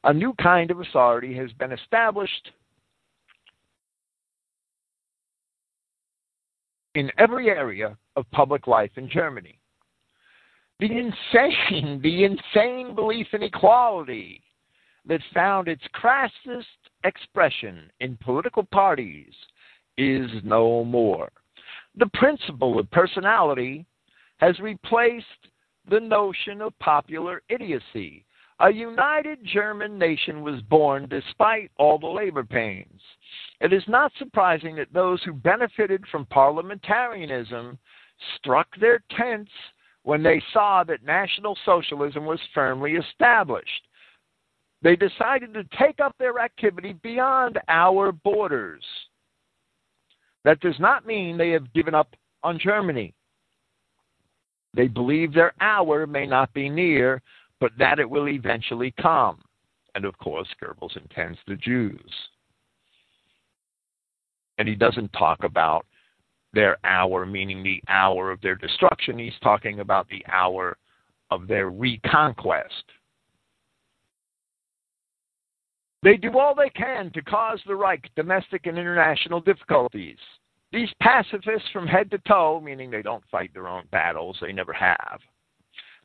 a 0.04 0.14
new 0.14 0.34
kind 0.42 0.72
of 0.72 0.80
authority 0.80 1.36
has 1.36 1.52
been 1.54 1.72
established 1.72 2.52
in 6.96 7.12
every 7.18 7.50
area 7.50 7.98
of 8.16 8.30
public 8.32 8.66
life 8.66 8.92
in 8.96 9.10
Germany. 9.10 9.60
The 10.80 10.88
insane, 10.88 12.00
the 12.02 12.24
insane 12.24 12.96
belief 12.96 13.28
in 13.34 13.44
equality 13.44 14.42
that 15.06 15.22
found 15.34 15.68
its 15.68 15.84
crassest 15.94 16.68
expression 17.04 17.90
in 18.00 18.18
political 18.18 18.64
parties 18.64 19.34
is 19.98 20.30
no 20.44 20.84
more. 20.84 21.30
The 21.98 22.10
principle 22.14 22.80
of 22.80 22.90
personality 22.92 23.86
has 24.38 24.60
replaced 24.60 25.26
the 25.90 26.00
notion 26.00 26.62
of 26.62 26.78
popular 26.80 27.42
idiocy. 27.50 28.24
A 28.60 28.72
united 28.72 29.40
German 29.44 29.98
nation 29.98 30.42
was 30.42 30.62
born 30.64 31.08
despite 31.10 31.72
all 31.78 31.98
the 31.98 32.08
labor 32.08 32.44
pains. 32.44 33.02
It 33.62 33.74
is 33.74 33.84
not 33.88 34.12
surprising 34.20 34.76
that 34.76 34.94
those 34.94 35.22
who 35.24 35.34
benefited 35.34 36.04
from 36.12 36.26
parliamentarianism 36.28 37.78
struck 38.36 38.68
their 38.80 39.04
tents 39.16 39.52
when 40.04 40.22
they 40.22 40.42
saw 40.54 40.84
that 40.84 41.04
National 41.04 41.58
Socialism 41.66 42.26
was 42.26 42.40
firmly 42.54 42.94
established. 42.94 43.88
They 44.82 44.96
decided 44.96 45.54
to 45.54 45.64
take 45.78 46.00
up 46.00 46.16
their 46.18 46.40
activity 46.40 46.94
beyond 46.94 47.60
our 47.68 48.12
borders. 48.12 48.84
That 50.48 50.62
does 50.62 50.80
not 50.80 51.06
mean 51.06 51.38
they 51.38 51.50
have 51.50 51.74
given 51.74 51.94
up 51.94 52.16
on 52.42 52.58
Germany. 52.58 53.14
They 54.74 54.88
believe 54.88 55.34
their 55.34 55.52
hour 55.60 56.08
may 56.08 56.26
not 56.26 56.54
be 56.54 56.70
near, 56.70 57.22
but 57.60 57.74
that 57.78 58.00
it 58.00 58.10
will 58.10 58.30
eventually 58.30 58.94
come. 58.98 59.42
And 59.94 60.06
of 60.06 60.18
course, 60.20 60.48
Goebbels 60.64 60.96
intends 60.96 61.38
the 61.48 61.58
Jews. 61.58 62.00
And 64.58 64.70
he 64.70 64.76
doesn't 64.76 65.12
talk 65.12 65.44
about 65.44 65.86
their 66.54 66.78
hour, 66.86 67.26
meaning 67.26 67.62
the 67.62 67.84
hour 67.90 68.32
of 68.32 68.40
their 68.40 68.56
destruction. 68.56 69.20
He's 69.20 69.34
talking 69.44 69.82
about 69.82 70.08
the 70.08 70.26
hour 70.32 70.78
of 71.30 71.50
their 71.50 71.70
reconquest. 71.70 72.86
They 76.04 76.16
do 76.18 76.38
all 76.38 76.54
they 76.54 76.70
can 76.70 77.12
to 77.14 77.22
cause 77.22 77.60
the 77.66 77.76
Reich 77.76 78.10
domestic 78.16 78.66
and 78.66 78.78
international 78.78 79.42
difficulties. 79.42 80.18
These 80.72 80.90
pacifists 81.02 81.70
from 81.72 81.88
head 81.88 82.12
to 82.12 82.18
toe, 82.20 82.62
meaning 82.64 82.92
they 82.92 83.02
don't 83.02 83.24
fight 83.32 83.54
their 83.54 83.68
own 83.68 83.86
battles, 83.92 84.38
they 84.42 84.52
never 84.52 84.74
have. 84.74 85.20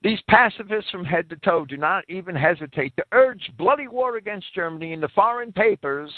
These 0.03 0.21
pacifists 0.29 0.91
from 0.91 1.05
head 1.05 1.29
to 1.31 1.37
toe 1.37 1.65
do 1.65 1.77
not 1.77 2.05
even 2.09 2.35
hesitate 2.35 2.95
to 2.97 3.05
urge 3.13 3.51
bloody 3.57 3.87
war 3.87 4.17
against 4.17 4.55
Germany 4.55 4.93
in 4.93 5.01
the 5.01 5.09
foreign 5.09 5.53
papers 5.53 6.11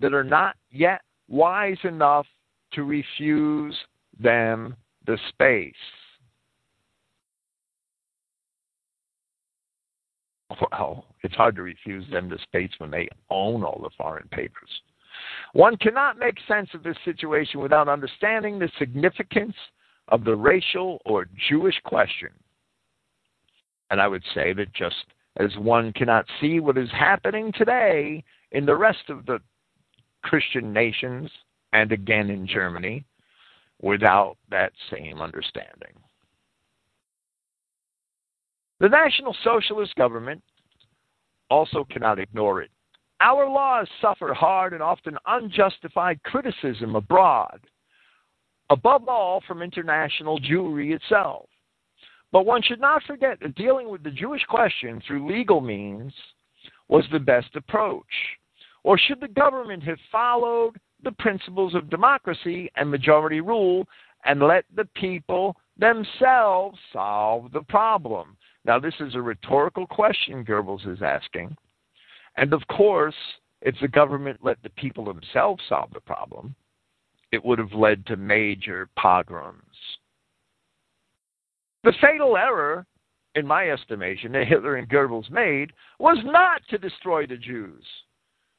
that 0.00 0.14
are 0.14 0.24
not 0.24 0.56
yet 0.70 1.02
wise 1.28 1.78
enough 1.84 2.26
to 2.72 2.84
refuse 2.84 3.76
them 4.18 4.74
the 5.06 5.18
space. 5.28 5.74
Well, 10.50 11.11
it's 11.22 11.34
hard 11.34 11.56
to 11.56 11.62
refuse 11.62 12.04
them 12.10 12.28
the 12.28 12.38
space 12.42 12.70
when 12.78 12.90
they 12.90 13.08
own 13.30 13.62
all 13.62 13.80
the 13.82 13.90
foreign 13.96 14.28
papers. 14.28 14.68
One 15.52 15.76
cannot 15.76 16.18
make 16.18 16.36
sense 16.48 16.70
of 16.74 16.82
this 16.82 16.96
situation 17.04 17.60
without 17.60 17.88
understanding 17.88 18.58
the 18.58 18.70
significance 18.78 19.54
of 20.08 20.24
the 20.24 20.34
racial 20.34 21.00
or 21.04 21.28
Jewish 21.48 21.78
question. 21.84 22.30
And 23.90 24.00
I 24.00 24.08
would 24.08 24.24
say 24.34 24.52
that 24.54 24.72
just 24.72 24.96
as 25.36 25.54
one 25.56 25.92
cannot 25.92 26.26
see 26.40 26.60
what 26.60 26.78
is 26.78 26.90
happening 26.90 27.52
today 27.52 28.24
in 28.52 28.66
the 28.66 28.76
rest 28.76 29.08
of 29.08 29.26
the 29.26 29.38
Christian 30.22 30.72
nations 30.72 31.30
and 31.72 31.92
again 31.92 32.30
in 32.30 32.46
Germany 32.46 33.04
without 33.80 34.36
that 34.50 34.72
same 34.90 35.20
understanding. 35.20 35.94
The 38.80 38.88
National 38.88 39.36
Socialist 39.44 39.94
government 39.94 40.42
also 41.52 41.84
cannot 41.90 42.18
ignore 42.18 42.62
it. 42.62 42.70
Our 43.20 43.46
laws 43.46 43.86
suffer 44.00 44.32
hard 44.32 44.72
and 44.72 44.82
often 44.82 45.18
unjustified 45.26 46.22
criticism 46.24 46.96
abroad, 46.96 47.60
above 48.70 49.06
all 49.06 49.42
from 49.46 49.60
international 49.60 50.40
Jewry 50.40 50.94
itself. 50.94 51.48
But 52.32 52.46
one 52.46 52.62
should 52.62 52.80
not 52.80 53.02
forget 53.04 53.38
that 53.40 53.54
dealing 53.54 53.90
with 53.90 54.02
the 54.02 54.10
Jewish 54.10 54.42
question 54.46 55.02
through 55.06 55.30
legal 55.30 55.60
means 55.60 56.14
was 56.88 57.04
the 57.12 57.18
best 57.20 57.54
approach. 57.54 58.14
Or 58.82 58.96
should 58.98 59.20
the 59.20 59.28
government 59.28 59.82
have 59.82 59.98
followed 60.10 60.80
the 61.04 61.12
principles 61.12 61.74
of 61.74 61.90
democracy 61.90 62.70
and 62.76 62.90
majority 62.90 63.42
rule 63.42 63.86
and 64.24 64.40
let 64.40 64.64
the 64.74 64.86
people 64.96 65.54
themselves 65.76 66.78
solve 66.94 67.52
the 67.52 67.62
problem? 67.68 68.38
Now, 68.64 68.78
this 68.78 68.94
is 69.00 69.14
a 69.14 69.20
rhetorical 69.20 69.86
question 69.86 70.44
Goebbels 70.44 70.86
is 70.86 71.02
asking. 71.02 71.56
And 72.36 72.52
of 72.52 72.62
course, 72.68 73.14
if 73.60 73.74
the 73.80 73.88
government 73.88 74.40
let 74.42 74.62
the 74.62 74.70
people 74.70 75.04
themselves 75.04 75.62
solve 75.68 75.90
the 75.92 76.00
problem, 76.00 76.54
it 77.32 77.44
would 77.44 77.58
have 77.58 77.72
led 77.72 78.06
to 78.06 78.16
major 78.16 78.88
pogroms. 78.96 79.62
The 81.84 81.92
fatal 82.00 82.36
error, 82.36 82.86
in 83.34 83.46
my 83.46 83.70
estimation, 83.70 84.32
that 84.32 84.46
Hitler 84.46 84.76
and 84.76 84.88
Goebbels 84.88 85.30
made 85.30 85.72
was 85.98 86.18
not 86.24 86.62
to 86.68 86.78
destroy 86.78 87.26
the 87.26 87.36
Jews. 87.36 87.84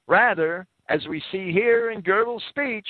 Rather, 0.08 0.68
as 0.89 1.08
we 1.08 1.24
see 1.32 1.52
here 1.52 1.92
in 1.92 2.02
Goebbels' 2.02 2.42
speech, 2.50 2.88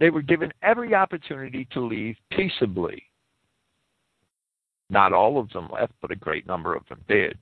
they 0.00 0.10
were 0.10 0.22
given 0.22 0.52
every 0.62 0.94
opportunity 0.94 1.66
to 1.72 1.80
leave 1.80 2.16
peaceably. 2.30 3.02
Not 4.90 5.12
all 5.12 5.38
of 5.38 5.50
them 5.50 5.68
left, 5.70 5.92
but 6.00 6.10
a 6.10 6.16
great 6.16 6.46
number 6.46 6.74
of 6.74 6.86
them 6.88 7.00
did. 7.08 7.38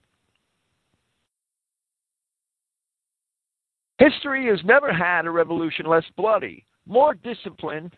History 3.98 4.46
has 4.48 4.60
never 4.64 4.92
had 4.92 5.26
a 5.26 5.30
revolution 5.30 5.86
less 5.86 6.04
bloody, 6.16 6.66
more 6.86 7.14
disciplined, 7.14 7.96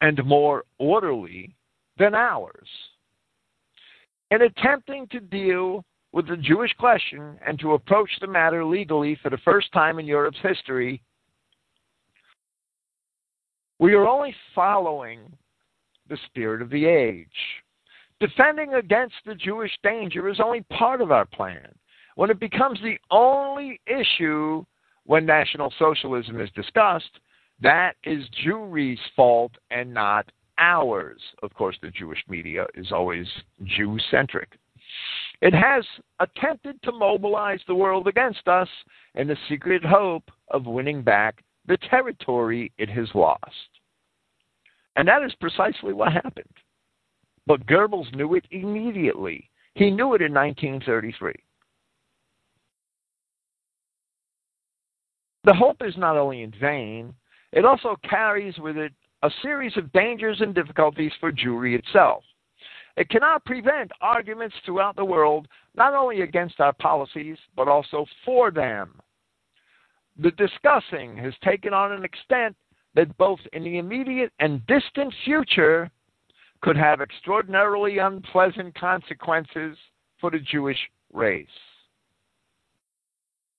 and 0.00 0.24
more 0.24 0.64
orderly 0.78 1.54
than 1.98 2.14
ours. 2.14 2.68
In 4.30 4.42
attempting 4.42 5.06
to 5.08 5.20
deal 5.20 5.84
with 6.12 6.28
the 6.28 6.36
Jewish 6.36 6.72
question 6.78 7.38
and 7.46 7.58
to 7.60 7.74
approach 7.74 8.10
the 8.20 8.26
matter 8.26 8.64
legally 8.64 9.18
for 9.22 9.30
the 9.30 9.38
first 9.38 9.70
time 9.72 9.98
in 9.98 10.06
Europe's 10.06 10.38
history, 10.42 11.02
we 13.78 13.92
are 13.92 14.06
only 14.06 14.34
following 14.54 15.20
the 16.08 16.18
spirit 16.26 16.62
of 16.62 16.70
the 16.70 16.86
age. 16.86 17.28
Defending 18.20 18.74
against 18.74 19.16
the 19.26 19.34
Jewish 19.34 19.72
danger 19.82 20.28
is 20.28 20.40
only 20.40 20.62
part 20.62 21.00
of 21.00 21.10
our 21.10 21.26
plan. 21.26 21.68
When 22.14 22.30
it 22.30 22.40
becomes 22.40 22.80
the 22.80 22.98
only 23.10 23.80
issue 23.86 24.64
when 25.04 25.26
National 25.26 25.72
Socialism 25.78 26.40
is 26.40 26.50
discussed, 26.52 27.20
that 27.60 27.96
is 28.04 28.24
Jewry's 28.44 29.00
fault 29.14 29.52
and 29.70 29.92
not 29.92 30.30
ours. 30.58 31.20
Of 31.42 31.52
course, 31.54 31.76
the 31.82 31.90
Jewish 31.90 32.22
media 32.28 32.66
is 32.74 32.90
always 32.90 33.26
Jew 33.64 33.98
centric. 34.10 34.58
It 35.42 35.54
has 35.54 35.84
attempted 36.20 36.82
to 36.82 36.92
mobilize 36.92 37.60
the 37.66 37.74
world 37.74 38.08
against 38.08 38.48
us 38.48 38.68
in 39.14 39.28
the 39.28 39.36
secret 39.48 39.84
hope 39.84 40.30
of 40.50 40.66
winning 40.66 41.02
back 41.02 41.42
the 41.66 41.76
territory 41.76 42.72
it 42.78 42.88
has 42.88 43.08
lost. 43.14 43.75
And 44.96 45.06
that 45.06 45.22
is 45.22 45.34
precisely 45.40 45.92
what 45.92 46.12
happened. 46.12 46.46
But 47.46 47.66
Goebbels 47.66 48.14
knew 48.14 48.34
it 48.34 48.44
immediately. 48.50 49.48
He 49.74 49.90
knew 49.90 50.14
it 50.14 50.22
in 50.22 50.32
1933. 50.32 51.34
The 55.44 55.54
hope 55.54 55.76
is 55.84 55.96
not 55.96 56.16
only 56.16 56.42
in 56.42 56.52
vain, 56.60 57.14
it 57.52 57.64
also 57.64 57.96
carries 58.08 58.58
with 58.58 58.76
it 58.76 58.92
a 59.22 59.30
series 59.42 59.76
of 59.76 59.92
dangers 59.92 60.40
and 60.40 60.54
difficulties 60.54 61.12
for 61.20 61.30
Jewry 61.30 61.78
itself. 61.78 62.24
It 62.96 63.10
cannot 63.10 63.44
prevent 63.44 63.92
arguments 64.00 64.56
throughout 64.64 64.96
the 64.96 65.04
world, 65.04 65.46
not 65.74 65.94
only 65.94 66.22
against 66.22 66.58
our 66.60 66.72
policies, 66.72 67.36
but 67.54 67.68
also 67.68 68.06
for 68.24 68.50
them. 68.50 69.00
The 70.18 70.30
discussing 70.32 71.16
has 71.18 71.34
taken 71.44 71.74
on 71.74 71.92
an 71.92 72.04
extent 72.04 72.56
that 72.96 73.16
both 73.18 73.38
in 73.52 73.62
the 73.62 73.78
immediate 73.78 74.32
and 74.40 74.66
distant 74.66 75.14
future 75.24 75.88
could 76.62 76.76
have 76.76 77.00
extraordinarily 77.00 77.98
unpleasant 77.98 78.74
consequences 78.74 79.76
for 80.18 80.30
the 80.30 80.38
Jewish 80.38 80.78
race. 81.12 81.46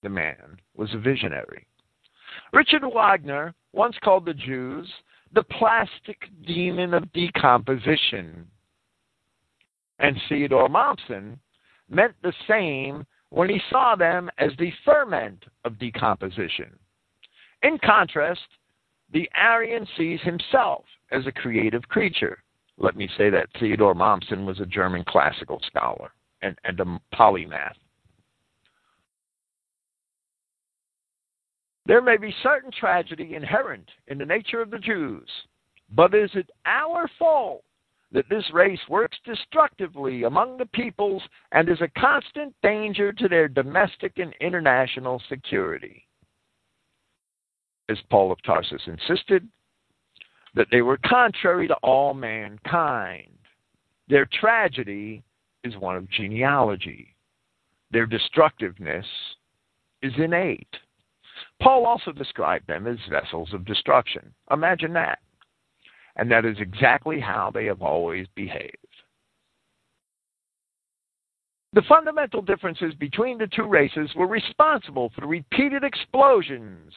The 0.02 0.08
man 0.08 0.58
was 0.76 0.92
a 0.92 0.98
visionary. 0.98 1.66
Richard 2.52 2.82
Wagner 2.92 3.54
once 3.72 3.96
called 4.02 4.26
the 4.26 4.34
Jews 4.34 4.88
the 5.32 5.44
plastic 5.44 6.28
demon 6.46 6.92
of 6.92 7.10
decomposition. 7.12 8.46
And 10.00 10.16
Theodore 10.28 10.68
Mommsen 10.68 11.38
meant 11.88 12.14
the 12.22 12.32
same 12.48 13.06
when 13.30 13.48
he 13.48 13.60
saw 13.70 13.94
them 13.94 14.30
as 14.38 14.50
the 14.58 14.72
ferment 14.84 15.44
of 15.64 15.78
decomposition. 15.78 16.76
In 17.62 17.78
contrast, 17.84 18.40
the 19.12 19.28
Aryan 19.34 19.86
sees 19.96 20.20
himself 20.20 20.84
as 21.10 21.26
a 21.26 21.32
creative 21.32 21.82
creature. 21.88 22.42
Let 22.76 22.96
me 22.96 23.08
say 23.16 23.30
that 23.30 23.48
Theodore 23.58 23.94
Mommsen 23.94 24.44
was 24.44 24.60
a 24.60 24.66
German 24.66 25.04
classical 25.08 25.60
scholar 25.66 26.12
and, 26.42 26.56
and 26.64 26.78
a 26.80 27.00
polymath. 27.14 27.74
There 31.86 32.02
may 32.02 32.18
be 32.18 32.34
certain 32.42 32.70
tragedy 32.70 33.34
inherent 33.34 33.88
in 34.08 34.18
the 34.18 34.26
nature 34.26 34.60
of 34.60 34.70
the 34.70 34.78
Jews, 34.78 35.28
but 35.90 36.14
is 36.14 36.30
it 36.34 36.50
our 36.66 37.08
fault 37.18 37.64
that 38.12 38.28
this 38.28 38.44
race 38.52 38.80
works 38.88 39.16
destructively 39.24 40.24
among 40.24 40.58
the 40.58 40.66
peoples 40.66 41.22
and 41.52 41.68
is 41.68 41.80
a 41.80 42.00
constant 42.00 42.54
danger 42.62 43.12
to 43.12 43.28
their 43.28 43.48
domestic 43.48 44.18
and 44.18 44.34
international 44.40 45.20
security? 45.30 46.07
As 47.88 47.98
Paul 48.10 48.30
of 48.30 48.42
Tarsus 48.42 48.82
insisted, 48.86 49.48
that 50.54 50.66
they 50.70 50.82
were 50.82 50.98
contrary 51.06 51.68
to 51.68 51.76
all 51.76 52.14
mankind. 52.14 53.32
Their 54.08 54.28
tragedy 54.40 55.22
is 55.64 55.76
one 55.76 55.96
of 55.96 56.10
genealogy. 56.10 57.14
Their 57.90 58.06
destructiveness 58.06 59.06
is 60.02 60.12
innate. 60.16 60.76
Paul 61.62 61.86
also 61.86 62.12
described 62.12 62.66
them 62.66 62.86
as 62.86 62.98
vessels 63.10 63.52
of 63.52 63.64
destruction. 63.64 64.32
Imagine 64.50 64.92
that. 64.94 65.18
And 66.16 66.30
that 66.30 66.44
is 66.44 66.56
exactly 66.58 67.20
how 67.20 67.50
they 67.52 67.66
have 67.66 67.82
always 67.82 68.26
behaved. 68.34 68.76
The 71.74 71.82
fundamental 71.88 72.42
differences 72.42 72.94
between 72.94 73.38
the 73.38 73.46
two 73.46 73.66
races 73.66 74.10
were 74.16 74.26
responsible 74.26 75.10
for 75.14 75.20
the 75.20 75.26
repeated 75.26 75.84
explosions 75.84 76.92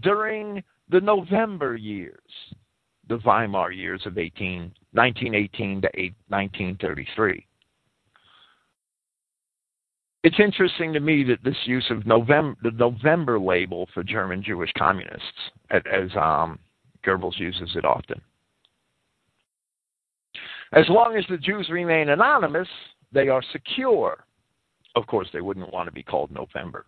during 0.00 0.62
the 0.88 1.00
November 1.00 1.76
years, 1.76 2.20
the 3.08 3.18
Weimar 3.24 3.72
years 3.72 4.02
of 4.06 4.18
18, 4.18 4.72
1918 4.92 5.82
to 5.82 5.88
1933 6.28 7.46
it's 10.26 10.40
interesting 10.40 10.92
to 10.92 10.98
me 10.98 11.22
that 11.22 11.44
this 11.44 11.56
use 11.66 11.86
of 11.88 12.04
November, 12.04 12.58
the 12.64 12.72
November 12.72 13.38
label 13.38 13.86
for 13.94 14.02
German 14.02 14.42
Jewish 14.42 14.72
communists, 14.76 15.22
as 15.70 16.10
um, 16.20 16.58
Goebbels 17.06 17.38
uses 17.38 17.70
it 17.76 17.84
often. 17.84 18.20
As 20.72 20.84
long 20.88 21.14
as 21.16 21.24
the 21.30 21.38
Jews 21.38 21.68
remain 21.70 22.08
anonymous, 22.08 22.66
they 23.12 23.28
are 23.28 23.42
secure. 23.52 24.24
Of 24.96 25.06
course, 25.06 25.28
they 25.32 25.42
wouldn't 25.42 25.72
want 25.72 25.86
to 25.86 25.92
be 25.92 26.02
called 26.02 26.32
November. 26.32 26.86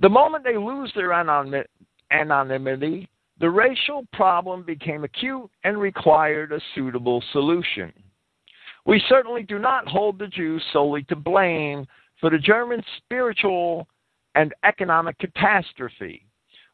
The 0.00 0.08
moment 0.08 0.44
they 0.44 0.56
lose 0.56 0.92
their 0.94 1.12
anonymity, 1.12 3.08
the 3.40 3.50
racial 3.50 4.06
problem 4.12 4.62
became 4.62 5.04
acute 5.04 5.50
and 5.64 5.78
required 5.78 6.52
a 6.52 6.60
suitable 6.74 7.22
solution. 7.32 7.92
We 8.86 9.02
certainly 9.08 9.42
do 9.42 9.58
not 9.58 9.88
hold 9.88 10.18
the 10.18 10.28
Jews 10.28 10.62
solely 10.72 11.02
to 11.04 11.16
blame 11.16 11.86
for 12.20 12.30
the 12.30 12.38
German 12.38 12.82
spiritual 12.96 13.88
and 14.34 14.54
economic 14.64 15.18
catastrophe. 15.18 16.24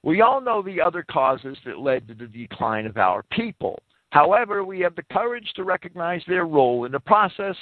We 0.02 0.20
all 0.20 0.40
know 0.40 0.60
the 0.60 0.80
other 0.82 1.02
causes 1.02 1.56
that 1.64 1.78
led 1.78 2.06
to 2.08 2.14
the 2.14 2.26
decline 2.26 2.86
of 2.86 2.98
our 2.98 3.22
people. 3.30 3.82
However, 4.10 4.64
we 4.64 4.80
have 4.80 4.94
the 4.96 5.02
courage 5.10 5.50
to 5.56 5.64
recognize 5.64 6.22
their 6.28 6.44
role 6.44 6.84
in 6.84 6.92
the 6.92 7.00
process 7.00 7.56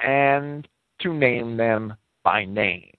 and 0.00 0.66
to 1.00 1.14
name 1.14 1.56
them 1.56 1.94
by 2.24 2.44
name. 2.44 2.90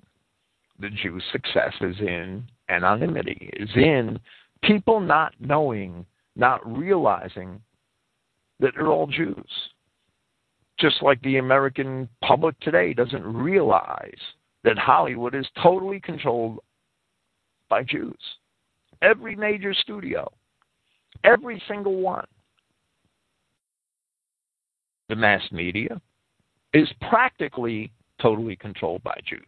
The 0.80 0.90
Jews' 0.90 1.24
success 1.32 1.74
is 1.82 1.96
in 2.00 2.44
anonymity, 2.70 3.50
is 3.54 3.70
in 3.76 4.20
people 4.64 5.00
not 5.00 5.34
knowing, 5.40 6.06
not 6.36 6.66
realizing 6.66 7.62
that 8.60 8.74
they're 8.76 8.88
all 8.88 9.08
Jews 9.08 9.46
just 10.80 11.02
like 11.02 11.22
the 11.22 11.38
American 11.38 12.10
public 12.22 12.60
today 12.60 12.94
doesn't 12.94 13.24
realize 13.24 14.20
that 14.64 14.78
Hollywood 14.78 15.36
is 15.36 15.48
totally 15.62 16.00
controlled 16.00 16.60
by 17.70 17.84
Jews. 17.84 18.18
Every 19.02 19.36
major 19.36 19.74
studio, 19.74 20.32
every 21.24 21.62
single 21.68 21.98
one. 21.98 22.26
The 25.08 25.16
mass 25.16 25.44
media 25.52 26.02
is 26.74 26.90
practically 27.10 27.92
totally 28.22 28.56
controlled 28.56 29.04
by 29.04 29.18
Jews. 29.28 29.42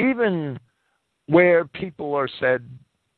Even 0.00 0.58
where 1.26 1.66
people 1.66 2.14
are 2.14 2.28
said 2.40 2.66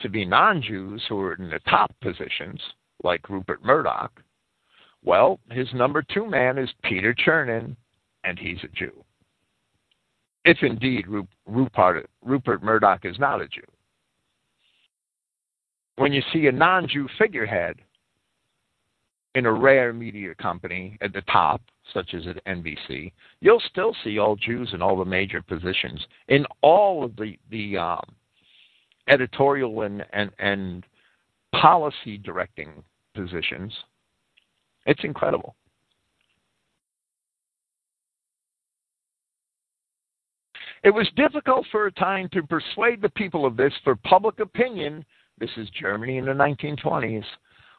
to 0.00 0.08
be 0.08 0.24
non 0.24 0.60
Jews 0.60 1.02
who 1.08 1.20
are 1.20 1.34
in 1.34 1.48
the 1.48 1.60
top 1.70 1.94
positions, 2.00 2.60
like 3.04 3.30
Rupert 3.30 3.64
Murdoch, 3.64 4.20
well, 5.04 5.38
his 5.50 5.68
number 5.74 6.02
two 6.02 6.28
man 6.28 6.58
is 6.58 6.68
Peter 6.82 7.14
Chernin, 7.14 7.76
and 8.24 8.38
he's 8.38 8.58
a 8.64 8.68
Jew. 8.68 9.04
If 10.44 10.58
indeed 10.62 11.06
Rupert, 11.46 12.10
Rupert 12.20 12.62
Murdoch 12.62 13.04
is 13.04 13.18
not 13.18 13.40
a 13.40 13.48
Jew. 13.48 13.62
When 15.96 16.12
you 16.12 16.22
see 16.32 16.46
a 16.46 16.52
non 16.52 16.88
Jew 16.88 17.08
figurehead 17.16 17.76
in 19.34 19.46
a 19.46 19.52
rare 19.52 19.92
media 19.92 20.34
company 20.34 20.98
at 21.00 21.12
the 21.12 21.22
top, 21.22 21.62
such 21.92 22.14
as 22.14 22.26
at 22.26 22.44
NBC, 22.44 23.12
you'll 23.40 23.62
still 23.70 23.94
see 24.04 24.18
all 24.18 24.36
Jews 24.36 24.70
in 24.72 24.82
all 24.82 24.96
the 24.96 25.04
major 25.04 25.40
positions, 25.42 26.04
in 26.28 26.44
all 26.60 27.02
of 27.04 27.16
the, 27.16 27.38
the 27.50 27.78
um, 27.78 28.04
editorial 29.08 29.82
and, 29.82 30.04
and, 30.12 30.30
and 30.38 30.84
policy 31.54 32.18
directing 32.18 32.82
positions. 33.14 33.72
It's 34.86 35.04
incredible. 35.04 35.54
It 40.82 40.90
was 40.90 41.08
difficult 41.14 41.64
for 41.70 41.86
a 41.86 41.92
time 41.92 42.28
to 42.32 42.42
persuade 42.42 43.00
the 43.00 43.08
people 43.10 43.46
of 43.46 43.56
this, 43.56 43.72
for 43.84 43.94
public 43.94 44.40
opinion, 44.40 45.04
this 45.38 45.50
is 45.56 45.68
Germany 45.80 46.18
in 46.18 46.24
the 46.24 46.32
1920s, 46.32 47.24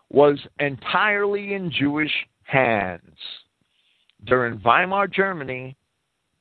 was 0.09 0.39
entirely 0.59 1.53
in 1.53 1.71
Jewish 1.71 2.11
hands. 2.43 3.17
During 4.25 4.61
Weimar 4.63 5.07
Germany, 5.07 5.75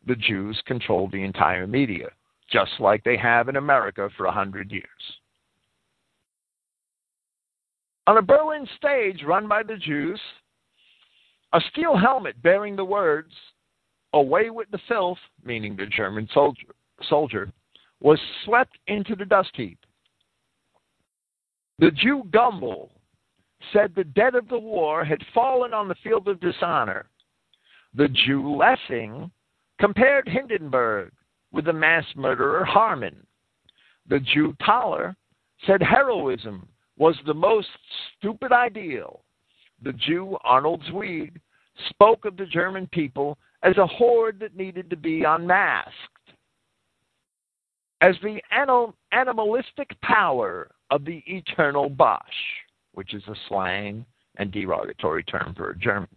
the 0.07 0.17
Jews 0.17 0.61
controlled 0.67 1.13
the 1.13 1.25
entire 1.25 1.67
media, 1.67 2.09
just 2.51 2.73
like 2.81 3.03
they 3.03 3.17
have 3.17 3.49
in 3.49 3.57
America 3.57 4.09
for 4.17 4.27
a 4.27 4.33
hundred 4.33 4.71
years. 4.71 4.87
On 8.07 8.17
a 8.17 8.23
Berlin 8.23 8.67
stage 8.77 9.23
run 9.25 9.49
by 9.49 9.63
the 9.63 9.77
Jews, 9.77 10.21
a 11.53 11.61
steel 11.71 11.97
helmet 11.97 12.41
bearing 12.43 12.77
the 12.77 12.85
words, 12.85 13.33
Away 14.15 14.51
with 14.51 14.71
the 14.71 14.81
filth, 14.89 15.19
meaning 15.43 15.75
the 15.75 15.87
German 15.87 16.29
soldier, 16.35 16.75
soldier 17.09 17.51
was 18.01 18.19
swept 18.45 18.77
into 18.87 19.17
the 19.17 19.25
dust 19.25 19.53
heap. 19.55 19.79
The 21.79 21.91
Jew 21.93 22.25
Gumbel 22.31 22.91
said 23.73 23.95
the 23.95 24.05
dead 24.05 24.35
of 24.35 24.49
the 24.49 24.59
war 24.59 25.05
had 25.05 25.23
fallen 25.35 25.73
on 25.73 25.89
the 25.89 25.95
field 26.03 26.29
of 26.29 26.41
dishonor. 26.41 27.07
The 27.95 28.09
Jew 28.09 28.57
Lessing 28.57 29.31
compared 29.79 30.29
Hindenburg 30.29 31.13
with 31.53 31.67
the 31.67 31.73
mass 31.73 32.05
murderer 32.17 32.65
Haarmann. 32.65 33.27
The 34.09 34.21
Jew 34.21 34.55
Thaler 34.65 35.15
said 35.67 35.83
heroism 35.83 36.69
was 36.97 37.17
the 37.27 37.35
most 37.35 37.69
stupid 38.19 38.53
ideal. 38.53 39.25
The 39.83 39.93
Jew 39.93 40.37
Arnold 40.45 40.83
Zweig 40.91 41.41
spoke 41.89 42.25
of 42.25 42.37
the 42.37 42.47
German 42.47 42.87
people 42.89 43.39
as 43.63 43.77
a 43.77 43.87
horde 43.87 44.41
that 44.41 44.57
needed 44.57 44.91
to 44.91 44.97
be 44.97 45.25
unmasked. 45.25 45.93
As 48.01 48.17
the 48.23 48.41
animalistic 49.13 50.01
power 50.01 50.71
of 50.91 51.05
the 51.05 51.23
eternal 51.27 51.89
Boche, 51.89 52.21
which 52.93 53.14
is 53.14 53.22
a 53.28 53.34
slang 53.49 54.05
and 54.36 54.51
derogatory 54.51 55.24
term 55.24 55.55
for 55.57 55.70
a 55.70 55.78
German. 55.78 56.09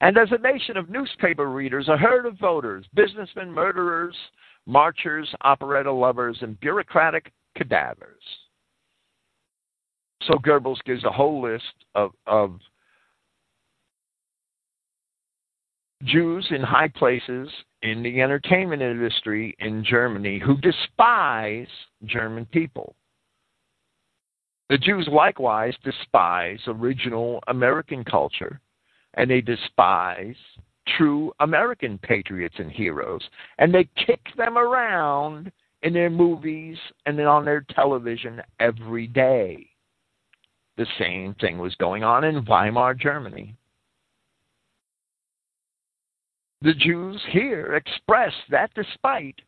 And 0.00 0.18
as 0.18 0.28
a 0.30 0.38
nation 0.38 0.76
of 0.76 0.90
newspaper 0.90 1.50
readers, 1.50 1.88
a 1.88 1.96
herd 1.96 2.26
of 2.26 2.38
voters, 2.38 2.84
businessmen, 2.94 3.50
murderers, 3.50 4.14
marchers, 4.66 5.32
operetta 5.42 5.90
lovers, 5.90 6.36
and 6.42 6.58
bureaucratic 6.60 7.32
cadavers. 7.56 8.22
So 10.24 10.34
Goebbels 10.34 10.82
gives 10.84 11.04
a 11.04 11.10
whole 11.10 11.40
list 11.40 11.64
of, 11.94 12.10
of 12.26 12.58
Jews 16.04 16.46
in 16.50 16.60
high 16.62 16.88
places 16.88 17.48
in 17.82 18.02
the 18.02 18.20
entertainment 18.20 18.82
industry 18.82 19.56
in 19.60 19.84
Germany 19.84 20.40
who 20.44 20.56
despise 20.58 21.68
German 22.04 22.44
people. 22.46 22.94
The 24.68 24.78
Jews 24.78 25.08
likewise 25.10 25.74
despise 25.84 26.60
original 26.66 27.40
American 27.46 28.04
culture, 28.04 28.60
and 29.14 29.30
they 29.30 29.40
despise 29.40 30.36
true 30.96 31.32
American 31.40 31.98
patriots 31.98 32.56
and 32.58 32.70
heroes, 32.70 33.22
and 33.58 33.72
they 33.72 33.88
kick 34.06 34.20
them 34.36 34.58
around 34.58 35.52
in 35.82 35.92
their 35.92 36.10
movies 36.10 36.78
and 37.06 37.18
then 37.18 37.26
on 37.26 37.44
their 37.44 37.64
television 37.74 38.42
every 38.58 39.06
day. 39.06 39.68
The 40.76 40.86
same 40.98 41.34
thing 41.34 41.58
was 41.58 41.74
going 41.76 42.02
on 42.02 42.24
in 42.24 42.44
Weimar 42.44 42.94
Germany. 42.94 43.54
The 46.62 46.74
Jews 46.74 47.22
here 47.30 47.74
express 47.74 48.32
that 48.50 48.70
despite 48.74 49.40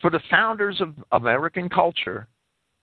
for 0.00 0.10
the 0.10 0.22
founders 0.30 0.80
of 0.80 0.94
American 1.12 1.68
culture 1.68 2.28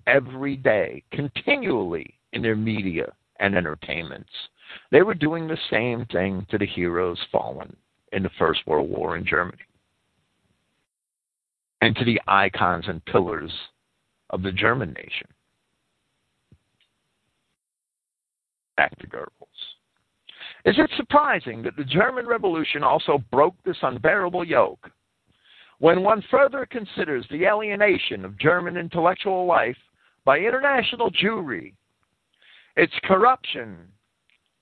every 0.10 0.55
day, 0.55 1.03
continually 1.12 2.16
in 2.34 2.41
their 2.41 2.55
media 2.55 3.12
and 3.39 3.55
entertainments. 3.55 4.30
They 4.91 5.01
were 5.01 5.14
doing 5.14 5.47
the 5.47 5.57
same 5.70 6.05
thing 6.07 6.45
to 6.49 6.57
the 6.57 6.66
heroes 6.66 7.20
fallen 7.32 7.76
in 8.12 8.24
the 8.24 8.30
First 8.38 8.62
World 8.66 8.89
War 8.89 9.18
in 9.18 9.26
Germany 9.26 9.57
and 11.82 11.95
to 11.95 12.05
the 12.05 12.20
icons 12.28 12.86
and 12.88 13.03
pillars 13.05 13.51
of 14.32 14.41
the 14.41 14.51
German 14.51 14.93
nation. 14.93 15.28
Back 18.76 18.97
to 18.99 19.07
Goebbels. 19.07 19.28
Is 20.66 20.76
it 20.78 20.89
surprising 20.97 21.64
that 21.64 21.78
the 21.78 21.86
German 21.86 22.28
Revolution 22.28 22.84
also 22.84 23.24
broke 23.32 23.55
this 23.64 23.78
unbearable 23.82 24.43
yoke? 24.43 24.91
When 25.80 26.03
one 26.03 26.22
further 26.30 26.66
considers 26.66 27.26
the 27.30 27.45
alienation 27.45 28.26
of 28.26 28.38
German 28.38 28.76
intellectual 28.76 29.45
life 29.45 29.78
by 30.26 30.39
international 30.39 31.11
Jewry, 31.11 31.74
its 32.76 32.93
corruption 33.03 33.78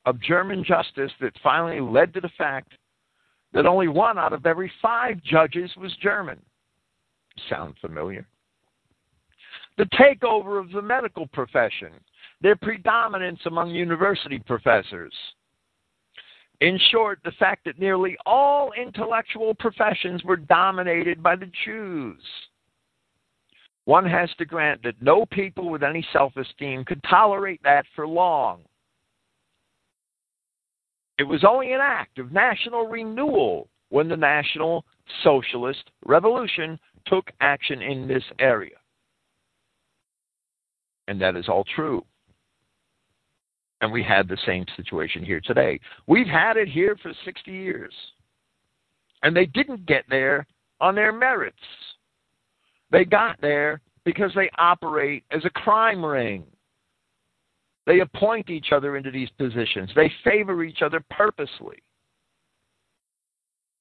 of 0.06 0.22
German 0.22 0.64
justice 0.64 1.12
that 1.20 1.34
finally 1.44 1.82
led 1.82 2.14
to 2.14 2.22
the 2.22 2.32
fact 2.38 2.74
that 3.54 3.66
only 3.66 3.88
one 3.88 4.18
out 4.18 4.34
of 4.34 4.46
every 4.46 4.72
five 4.82 5.22
judges 5.24 5.72
was 5.78 5.96
German. 6.02 6.40
Sound 7.50 7.76
familiar? 7.80 8.28
The 9.78 9.86
takeover 9.86 10.60
of 10.60 10.72
the 10.72 10.82
medical 10.82 11.28
profession, 11.28 11.92
their 12.42 12.56
predominance 12.56 13.40
among 13.46 13.72
university 13.72 14.40
professors. 14.40 15.14
In 16.62 16.80
short, 16.90 17.20
the 17.24 17.32
fact 17.38 17.66
that 17.66 17.78
nearly 17.78 18.18
all 18.26 18.72
intellectual 18.74 19.54
professions 19.54 20.24
were 20.24 20.38
dominated 20.38 21.22
by 21.22 21.36
the 21.36 21.52
Jews. 21.66 22.22
One 23.88 24.06
has 24.06 24.30
to 24.38 24.44
grant 24.44 24.84
that 24.84 25.02
no 25.02 25.26
people 25.28 25.70
with 25.70 25.82
any 25.82 26.06
self 26.12 26.36
esteem 26.36 26.84
could 26.84 27.02
tolerate 27.10 27.64
that 27.64 27.86
for 27.96 28.06
long. 28.06 28.64
It 31.18 31.24
was 31.24 31.46
only 31.46 31.72
an 31.72 31.80
act 31.82 32.20
of 32.20 32.34
national 32.34 32.88
renewal 32.88 33.70
when 33.88 34.10
the 34.10 34.18
National 34.18 34.84
Socialist 35.24 35.90
Revolution 36.06 36.78
took 37.06 37.32
action 37.40 37.82
in 37.82 38.10
this 38.10 38.26
area. 38.40 38.76
And 41.08 41.22
that 41.22 41.38
is 41.38 41.48
all 41.48 41.64
true. 41.74 42.04
And 43.80 43.90
we 43.90 44.04
had 44.04 44.28
the 44.28 44.38
same 44.46 44.66
situation 44.76 45.24
here 45.24 45.40
today. 45.40 45.80
We've 46.08 46.28
had 46.28 46.58
it 46.58 46.68
here 46.68 46.98
for 47.02 47.14
60 47.24 47.50
years. 47.50 47.94
And 49.24 49.34
they 49.34 49.46
didn't 49.46 49.86
get 49.86 50.04
there 50.10 50.46
on 50.82 50.94
their 50.94 51.14
merits. 51.14 51.56
They 52.92 53.06
got 53.06 53.40
there 53.42 53.82
because 54.06 54.32
they 54.36 54.50
operate 54.58 55.24
as 55.32 55.44
a 55.46 55.50
crime 55.50 56.04
ring. 56.04 56.46
They 57.86 58.00
appoint 58.00 58.50
each 58.50 58.72
other 58.72 58.98
into 58.98 59.12
these 59.12 59.30
positions. 59.38 59.90
They 59.96 60.12
favor 60.24 60.64
each 60.64 60.82
other 60.82 61.04
purposely, 61.10 61.82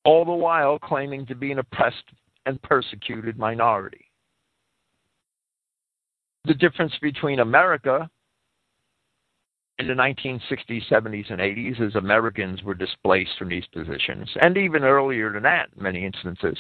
all 0.05 0.25
the 0.25 0.33
while 0.33 0.79
claiming 0.79 1.27
to 1.27 1.35
be 1.35 1.53
an 1.53 1.59
oppressed 1.59 2.05
and 2.47 2.61
persecuted 2.63 3.39
minority. 3.39 4.11
The 6.45 6.55
difference 6.55 6.93
between 7.03 7.41
America 7.41 8.09
in 9.79 9.89
the 9.89 9.95
1960s, 9.95 10.89
70s, 10.89 11.31
and 11.31 11.41
80s 11.41 11.81
is 11.81 11.95
Americans 11.97 12.63
were 12.63 12.75
displaced 12.75 13.33
from 13.39 13.49
these 13.49 13.67
positions, 13.73 14.31
and 14.41 14.57
even 14.57 14.85
earlier 14.85 15.33
than 15.33 15.43
that, 15.43 15.69
in 15.77 15.83
many 15.83 16.07
instances. 16.07 16.57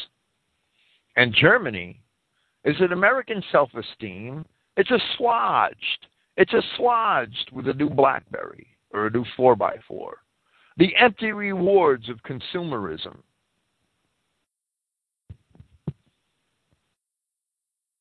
And 1.16 1.32
Germany 1.32 2.00
is 2.66 2.74
that 2.80 2.92
American 2.92 3.42
self 3.52 3.70
esteem, 3.74 4.44
it's 4.76 4.90
assuaged. 4.90 6.06
It's 6.36 6.52
assuaged 6.52 7.50
with 7.52 7.68
a 7.68 7.72
new 7.72 7.88
Blackberry 7.88 8.66
or 8.92 9.06
a 9.06 9.10
new 9.10 9.24
4x4. 9.38 10.10
The 10.76 10.94
empty 11.00 11.32
rewards 11.32 12.10
of 12.10 12.18
consumerism. 12.22 13.16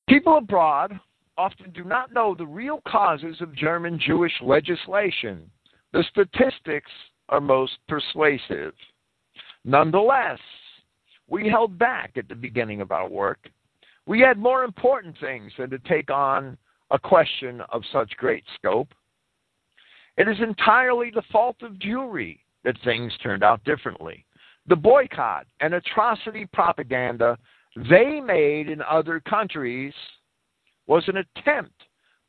People 0.09 0.37
abroad 0.37 0.99
often 1.37 1.71
do 1.71 1.83
not 1.83 2.13
know 2.13 2.35
the 2.35 2.45
real 2.45 2.81
causes 2.87 3.37
of 3.41 3.55
German 3.55 3.99
Jewish 4.05 4.33
legislation. 4.41 5.49
The 5.93 6.03
statistics 6.09 6.91
are 7.29 7.41
most 7.41 7.73
persuasive. 7.87 8.73
Nonetheless, 9.63 10.39
we 11.27 11.49
held 11.49 11.77
back 11.77 12.11
at 12.17 12.27
the 12.27 12.35
beginning 12.35 12.81
of 12.81 12.91
our 12.91 13.07
work 13.07 13.49
we 14.05 14.19
had 14.19 14.37
more 14.37 14.63
important 14.63 15.15
things 15.19 15.51
than 15.57 15.69
to 15.69 15.79
take 15.79 16.11
on 16.11 16.57
a 16.91 16.99
question 16.99 17.61
of 17.69 17.81
such 17.91 18.15
great 18.17 18.43
scope. 18.55 18.93
It 20.17 20.27
is 20.27 20.37
entirely 20.39 21.11
the 21.13 21.23
fault 21.31 21.57
of 21.61 21.73
Jewry 21.73 22.39
that 22.63 22.77
things 22.83 23.11
turned 23.21 23.43
out 23.43 23.63
differently. 23.63 24.25
The 24.67 24.75
boycott 24.75 25.45
and 25.59 25.73
atrocity 25.73 26.47
propaganda 26.53 27.37
they 27.89 28.21
made 28.21 28.69
in 28.69 28.81
other 28.81 29.19
countries 29.19 29.93
was 30.87 31.03
an 31.07 31.17
attempt 31.17 31.73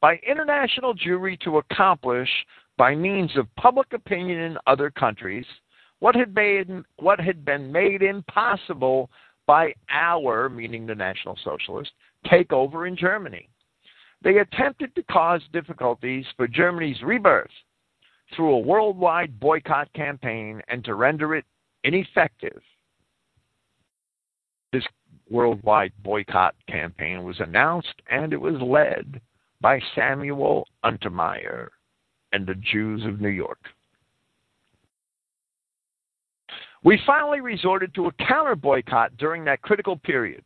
by 0.01 0.19
international 0.29 0.95
Jewry 0.95 1.39
to 1.41 1.59
accomplish, 1.59 2.29
by 2.77 2.95
means 2.95 3.31
of 3.37 3.55
public 3.57 3.93
opinion 3.93 4.39
in 4.39 4.59
other 4.67 4.91
countries, 4.91 5.47
what 6.01 6.15
had, 6.15 6.35
made, 6.35 6.69
what 6.99 7.21
had 7.21 7.45
been 7.45 7.73
made 7.73 8.03
impossible 8.03 9.11
by 9.47 9.73
our, 9.91 10.49
meaning 10.49 10.87
the 10.87 10.95
National 10.95 11.39
Socialists, 11.45 11.95
takeover 12.27 12.89
in 12.89 12.97
Germany. 12.97 13.49
They 14.23 14.39
attempted 14.39 14.95
to 14.95 15.03
cause 15.05 15.43
difficulties 15.53 16.25
for 16.37 16.49
Germany's 16.49 17.01
rebirth 17.03 17.51
through 18.35 18.55
a 18.55 18.59
worldwide 18.59 19.39
boycott 19.39 19.93
campaign 19.93 20.61
and 20.69 20.85
to 20.85 20.95
render 20.95 21.35
it 21.35 21.45
ineffective. 21.85 22.61
This 24.73 24.85
worldwide 25.31 25.93
boycott 26.03 26.55
campaign 26.69 27.23
was 27.23 27.39
announced 27.41 27.95
and 28.11 28.33
it 28.33 28.41
was 28.41 28.61
led 28.61 29.21
by 29.61 29.81
Samuel 29.95 30.67
Untermyer 30.85 31.69
and 32.33 32.47
the 32.47 32.57
Jews 32.57 33.05
of 33.05 33.21
New 33.21 33.29
York. 33.29 33.61
We 36.87 37.01
finally 37.05 37.41
resorted 37.41 37.93
to 37.97 38.07
a 38.07 38.13
counter 38.13 38.55
boycott 38.55 39.17
during 39.17 39.45
that 39.47 39.61
critical 39.61 39.97
period. 39.97 40.45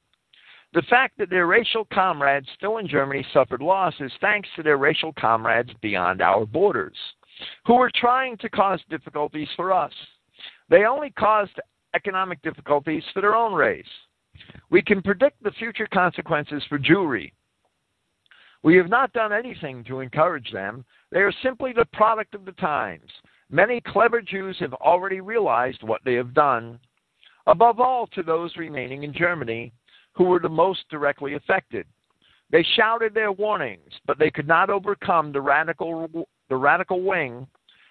The 0.73 0.81
fact 0.89 1.19
that 1.19 1.29
their 1.29 1.47
racial 1.47 1.87
comrades 1.93 2.49
still 2.57 2.79
in 2.79 2.89
Germany 2.89 3.27
suffered 3.35 3.61
losses 3.61 4.11
thanks 4.23 4.49
to 4.57 4.63
their 4.63 4.79
racial 4.79 5.13
comrades 5.13 5.69
beyond 5.83 6.23
our 6.23 6.47
borders, 6.47 6.97
who 7.67 7.75
were 7.75 7.91
trying 7.95 8.39
to 8.39 8.49
cause 8.49 8.81
difficulties 8.89 9.49
for 9.55 9.71
us. 9.71 9.93
They 10.71 10.87
only 10.87 11.11
caused 11.11 11.61
economic 11.95 12.41
difficulties 12.41 13.05
for 13.13 13.21
their 13.21 13.37
own 13.37 13.53
race. 13.53 13.85
We 14.71 14.81
can 14.81 15.03
predict 15.03 15.43
the 15.43 15.51
future 15.51 15.89
consequences 15.93 16.63
for 16.71 16.79
Jewry. 16.79 17.33
We 18.63 18.79
have 18.79 18.89
not 18.89 19.13
done 19.13 19.35
anything 19.35 19.85
to 19.85 20.01
encourage 20.01 20.51
them. 20.53 20.87
They 21.13 21.21
are 21.21 21.35
simply 21.43 21.75
the 21.75 21.85
product 21.93 22.35
of 22.35 22.47
the 22.47 22.53
times. 22.53 23.11
Many 23.53 23.81
clever 23.81 24.23
Jews 24.23 24.57
have 24.61 24.75
already 24.75 25.21
realized 25.21 25.83
what 25.83 26.03
they 26.05 26.15
have 26.15 26.35
done, 26.35 26.79
above 27.49 27.81
all 27.81 28.07
to 28.09 28.23
those 28.23 28.57
remaining 28.57 29.03
in 29.03 29.13
Germany 29.13 29.73
who 30.13 30.25
were 30.25 30.39
the 30.39 30.49
most 30.49 30.89
directly 30.89 31.35
affected. 31.35 31.85
They 32.51 32.65
shouted 32.77 33.13
their 33.13 33.33
warnings, 33.33 33.93
but 34.07 34.21
they 34.21 34.31
could 34.31 34.47
not 34.47 34.71
overcome 34.71 35.33
the 35.33 35.41
radical, 35.41 36.09
the 36.49 36.57
radical 36.57 37.03
wing, 37.03 37.49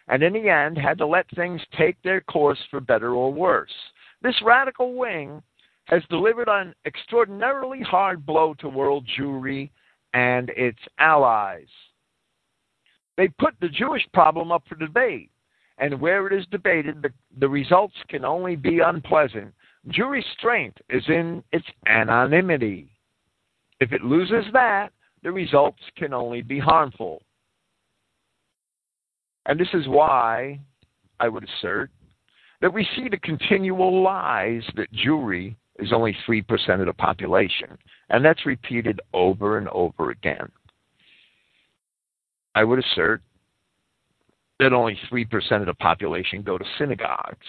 and 0.07 0.23
in 0.23 0.31
the 0.31 0.49
end 0.49 0.77
had 0.77 0.97
to 0.99 1.05
let 1.05 1.29
things 1.31 1.61
take 1.77 2.01
their 2.03 2.21
course 2.21 2.59
for 2.71 2.79
better 2.79 3.13
or 3.13 3.33
worse. 3.33 3.73
This 4.21 4.41
radical 4.41 4.95
wing 4.95 5.43
has 5.85 6.03
delivered 6.09 6.47
an 6.47 6.73
extraordinarily 6.85 7.81
hard 7.81 8.25
blow 8.25 8.53
to 8.59 8.69
world 8.69 9.05
Jewry 9.17 9.71
and 10.13 10.51
its 10.51 10.79
allies. 10.99 11.67
They 13.17 13.27
put 13.27 13.55
the 13.59 13.69
Jewish 13.69 14.07
problem 14.13 14.53
up 14.53 14.63
for 14.69 14.75
debate 14.75 15.31
and 15.79 15.99
where 15.99 16.27
it 16.27 16.33
is 16.37 16.45
debated, 16.51 17.01
the, 17.01 17.09
the 17.39 17.47
results 17.47 17.95
can 18.09 18.25
only 18.25 18.55
be 18.55 18.79
unpleasant. 18.79 19.53
Jewry's 19.87 20.25
strength 20.37 20.77
is 20.89 21.03
in 21.07 21.43
its 21.51 21.65
anonymity. 21.87 22.91
If 23.79 23.93
it 23.93 24.01
loses 24.03 24.45
that, 24.53 24.89
the 25.23 25.31
results 25.31 25.79
can 25.97 26.13
only 26.13 26.41
be 26.41 26.59
harmful. 26.59 27.21
And 29.45 29.59
this 29.59 29.69
is 29.73 29.87
why 29.87 30.59
I 31.19 31.29
would 31.29 31.45
assert 31.45 31.89
that 32.61 32.73
we 32.73 32.87
see 32.95 33.07
the 33.09 33.17
continual 33.17 34.03
lies 34.03 34.63
that 34.75 34.93
Jewry 34.93 35.55
is 35.79 35.93
only 35.93 36.15
3% 36.27 36.79
of 36.81 36.85
the 36.85 36.93
population. 36.93 37.77
And 38.09 38.23
that's 38.23 38.45
repeated 38.45 38.99
over 39.13 39.57
and 39.57 39.69
over 39.69 40.11
again. 40.11 40.51
I 42.53 42.65
would 42.65 42.79
assert 42.79 43.21
that 44.59 44.73
only 44.73 44.97
3% 45.11 45.59
of 45.59 45.65
the 45.65 45.73
population 45.73 46.41
go 46.41 46.57
to 46.57 46.65
synagogues. 46.77 47.45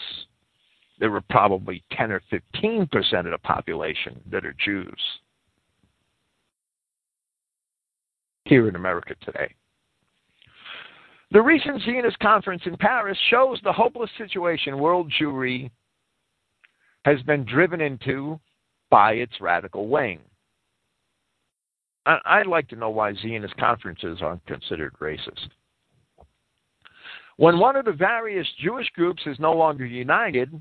There 0.98 1.10
were 1.10 1.22
probably 1.22 1.82
10 1.92 2.12
or 2.12 2.22
15% 2.32 2.90
of 2.92 3.24
the 3.30 3.38
population 3.42 4.20
that 4.30 4.44
are 4.44 4.54
Jews 4.64 5.00
here 8.44 8.68
in 8.68 8.76
America 8.76 9.14
today. 9.24 9.54
The 11.32 11.40
recent 11.40 11.82
Zionist 11.82 12.18
conference 12.18 12.62
in 12.66 12.76
Paris 12.76 13.18
shows 13.30 13.60
the 13.62 13.72
hopeless 13.72 14.10
situation 14.18 14.78
world 14.78 15.12
Jewry 15.20 15.70
has 17.04 17.22
been 17.22 17.44
driven 17.44 17.80
into 17.80 18.38
by 18.90 19.12
its 19.12 19.40
radical 19.40 19.88
wing. 19.88 20.18
I'd 22.06 22.46
like 22.46 22.66
to 22.68 22.76
know 22.76 22.90
why 22.90 23.14
Zionist 23.14 23.56
conferences 23.56 24.18
aren't 24.20 24.44
considered 24.46 24.94
racist. 25.00 25.50
When 27.40 27.58
one 27.58 27.74
of 27.74 27.86
the 27.86 27.92
various 27.92 28.46
Jewish 28.62 28.90
groups 28.90 29.22
is 29.24 29.38
no 29.38 29.54
longer 29.54 29.86
united, 29.86 30.52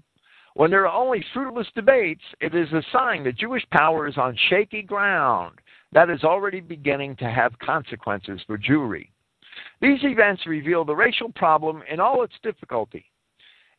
when 0.54 0.72
there 0.72 0.88
are 0.88 1.04
only 1.04 1.26
fruitless 1.34 1.68
debates, 1.76 2.22
it 2.40 2.56
is 2.56 2.72
a 2.72 2.82
sign 2.94 3.26
that 3.26 3.36
Jewish 3.36 3.66
power 3.70 4.08
is 4.08 4.18
on 4.18 4.34
shaky 4.50 4.82
ground 4.82 5.60
that 5.92 6.10
is 6.10 6.24
already 6.24 6.62
beginning 6.62 7.18
to 7.18 7.30
have 7.30 7.60
consequences 7.60 8.40
for 8.48 8.58
Jewry. 8.58 9.10
These 9.82 10.00
events 10.04 10.48
reveal 10.48 10.86
the 10.86 10.96
racial 10.96 11.34
problem 11.34 11.84
in 11.92 12.00
all 12.00 12.24
its 12.24 12.36
difficulty. 12.44 13.04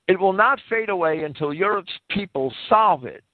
It 0.06 0.20
will 0.20 0.34
not 0.34 0.60
fade 0.68 0.90
away 0.90 1.24
until 1.24 1.54
Europe's 1.54 1.98
people 2.10 2.52
solve 2.68 3.06
it. 3.06 3.24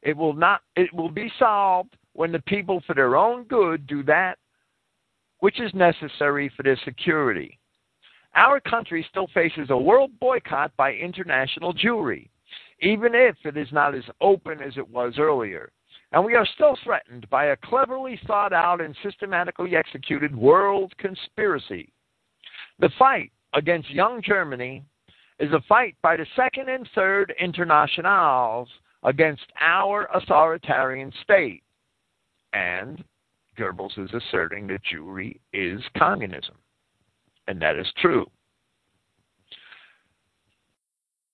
It 0.00 0.16
will 0.16 0.32
not 0.32 0.62
it 0.74 0.90
will 0.94 1.10
be 1.10 1.30
solved 1.38 1.98
when 2.14 2.32
the 2.32 2.42
people 2.46 2.82
for 2.86 2.94
their 2.94 3.16
own 3.16 3.44
good 3.44 3.86
do 3.86 4.02
that 4.04 4.38
which 5.40 5.60
is 5.60 5.74
necessary 5.74 6.50
for 6.56 6.62
their 6.62 6.80
security. 6.82 7.58
Our 8.34 8.60
country 8.60 9.04
still 9.10 9.26
faces 9.34 9.68
a 9.70 9.76
world 9.76 10.10
boycott 10.18 10.74
by 10.76 10.94
international 10.94 11.74
Jewry, 11.74 12.28
even 12.80 13.14
if 13.14 13.36
it 13.44 13.56
is 13.56 13.70
not 13.72 13.94
as 13.94 14.04
open 14.20 14.62
as 14.62 14.76
it 14.76 14.88
was 14.88 15.14
earlier. 15.18 15.70
And 16.12 16.24
we 16.24 16.34
are 16.34 16.46
still 16.54 16.76
threatened 16.82 17.28
by 17.30 17.46
a 17.46 17.56
cleverly 17.56 18.18
thought 18.26 18.52
out 18.52 18.80
and 18.80 18.96
systematically 19.02 19.76
executed 19.76 20.34
world 20.34 20.92
conspiracy. 20.98 21.92
The 22.78 22.90
fight 22.98 23.32
against 23.54 23.90
young 23.90 24.22
Germany 24.22 24.84
is 25.38 25.52
a 25.52 25.62
fight 25.68 25.96
by 26.02 26.16
the 26.16 26.26
second 26.36 26.68
and 26.68 26.88
third 26.94 27.34
internationals 27.38 28.68
against 29.02 29.44
our 29.60 30.08
authoritarian 30.14 31.12
state. 31.22 31.62
And 32.52 33.02
Goebbels 33.58 33.98
is 33.98 34.10
asserting 34.14 34.66
that 34.68 34.80
Jewry 34.90 35.38
is 35.52 35.82
communism 35.98 36.56
and 37.48 37.60
that 37.60 37.76
is 37.76 37.86
true. 38.00 38.26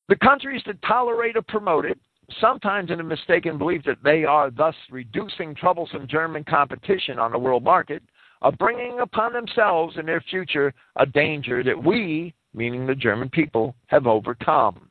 The 0.08 0.16
countries 0.16 0.62
that 0.66 0.80
tolerate 0.82 1.36
or 1.36 1.42
promote 1.42 1.84
it, 1.84 1.98
sometimes 2.40 2.90
in 2.90 3.00
a 3.00 3.04
mistaken 3.04 3.58
belief 3.58 3.82
that 3.84 4.02
they 4.02 4.24
are 4.24 4.50
thus 4.50 4.74
reducing 4.90 5.54
troublesome 5.54 6.06
German 6.08 6.44
competition 6.44 7.18
on 7.18 7.32
the 7.32 7.38
world 7.38 7.62
market, 7.62 8.02
are 8.40 8.52
bringing 8.52 9.00
upon 9.00 9.32
themselves 9.32 9.96
and 9.96 10.06
their 10.06 10.22
future 10.30 10.72
a 10.96 11.04
danger 11.04 11.62
that 11.62 11.82
we, 11.82 12.32
meaning 12.54 12.86
the 12.86 12.94
German 12.94 13.28
people, 13.28 13.74
have 13.88 14.06
overcome. 14.06 14.88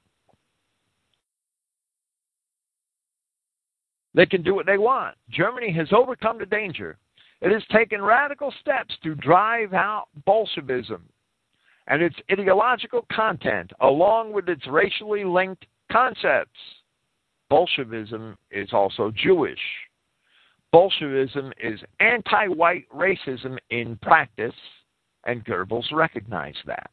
They 4.14 4.26
can 4.26 4.42
do 4.42 4.54
what 4.54 4.66
they 4.66 4.78
want. 4.78 5.16
Germany 5.30 5.72
has 5.74 5.88
overcome 5.92 6.40
the 6.40 6.46
danger 6.46 6.98
it 7.42 7.52
has 7.52 7.64
taken 7.72 8.02
radical 8.02 8.54
steps 8.62 8.96
to 9.04 9.16
drive 9.16 9.74
out 9.74 10.08
Bolshevism 10.26 11.04
and 11.88 12.02
its 12.02 12.16
ideological 12.32 13.06
content, 13.12 13.72
along 13.80 14.34
with 14.34 14.50
its 14.50 14.66
racially 14.68 15.24
linked 15.24 15.66
concepts. 15.92 16.60
Bolshevism 17.50 18.38
is 18.52 18.70
also 18.74 19.12
Jewish. 19.16 19.60
Bolshevism 20.72 21.54
is 21.64 21.80
anti 22.00 22.48
white 22.48 22.86
racism 22.94 23.58
in 23.70 23.98
practice, 24.02 24.54
and 25.26 25.46
Goebbels 25.46 25.92
recognized 25.94 26.60
that. 26.66 26.90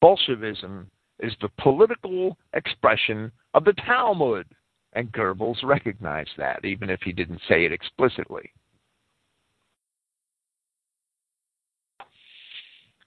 Bolshevism 0.00 0.90
is 1.20 1.32
the 1.40 1.48
political 1.58 2.36
expression 2.52 3.30
of 3.54 3.64
the 3.64 3.72
Talmud. 3.86 4.46
And 4.94 5.10
Goebbels 5.12 5.62
recognized 5.62 6.32
that, 6.36 6.64
even 6.64 6.90
if 6.90 7.00
he 7.02 7.12
didn't 7.12 7.40
say 7.48 7.64
it 7.64 7.72
explicitly. 7.72 8.52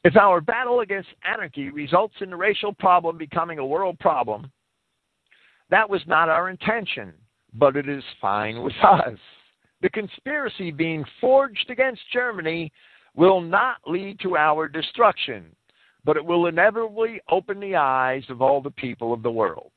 If 0.03 0.15
our 0.15 0.41
battle 0.41 0.81
against 0.81 1.09
anarchy 1.23 1.69
results 1.69 2.15
in 2.21 2.29
the 2.29 2.35
racial 2.35 2.73
problem 2.73 3.17
becoming 3.17 3.59
a 3.59 3.65
world 3.65 3.97
problem, 3.99 4.51
that 5.69 5.89
was 5.89 6.01
not 6.05 6.29
our 6.29 6.49
intention, 6.49 7.13
but 7.53 7.75
it 7.75 7.89
is 7.89 8.03
fine 8.21 8.61
with 8.61 8.75
us. 8.83 9.17
The 9.81 9.89
conspiracy 9.89 10.71
being 10.71 11.03
forged 11.19 11.69
against 11.69 12.01
Germany 12.11 12.71
will 13.15 13.41
not 13.41 13.77
lead 13.87 14.19
to 14.21 14.37
our 14.37 14.67
destruction, 14.67 15.55
but 16.03 16.17
it 16.17 16.25
will 16.25 16.47
inevitably 16.47 17.19
open 17.29 17.59
the 17.59 17.75
eyes 17.75 18.23
of 18.29 18.41
all 18.41 18.61
the 18.61 18.71
people 18.71 19.11
of 19.11 19.23
the 19.23 19.31
world 19.31 19.71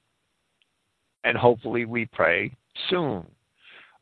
and 1.25 1.37
hopefully 1.37 1.85
we 1.85 2.07
pray 2.07 2.53
soon. 2.89 3.27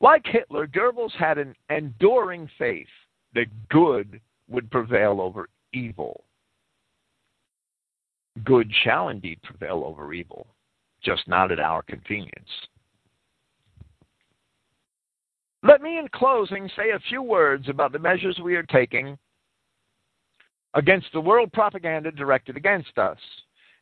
Like 0.01 0.27
Hitler, 0.27 0.67
Goebbels 0.67 1.13
had 1.13 1.39
an 1.39 1.55
enduring 1.71 2.49
faith 2.59 2.87
that 3.35 3.47
good 3.69 4.21
would 4.49 4.71
prevail 4.71 5.21
over 5.21 5.49
evil. 5.73 6.25
Good 8.45 8.71
shall 8.85 9.09
indeed 9.09 9.41
prevail 9.43 9.83
over 9.87 10.13
evil, 10.13 10.47
just 11.03 11.27
not 11.27 11.51
at 11.51 11.61
our 11.61 11.83
convenience. 11.83 12.51
Let 15.63 15.81
me, 15.81 15.99
in 15.99 16.07
closing, 16.09 16.71
say 16.77 16.91
a 16.91 17.01
few 17.09 17.23
words 17.23 17.69
about 17.69 17.93
the 17.93 17.99
measures 17.99 18.39
we 18.43 18.55
are 18.55 18.63
taking 18.63 19.19
against 20.75 21.09
the 21.13 21.21
world 21.21 21.53
propaganda 21.53 22.13
directed 22.13 22.57
against 22.57 22.99
us. 22.99 23.19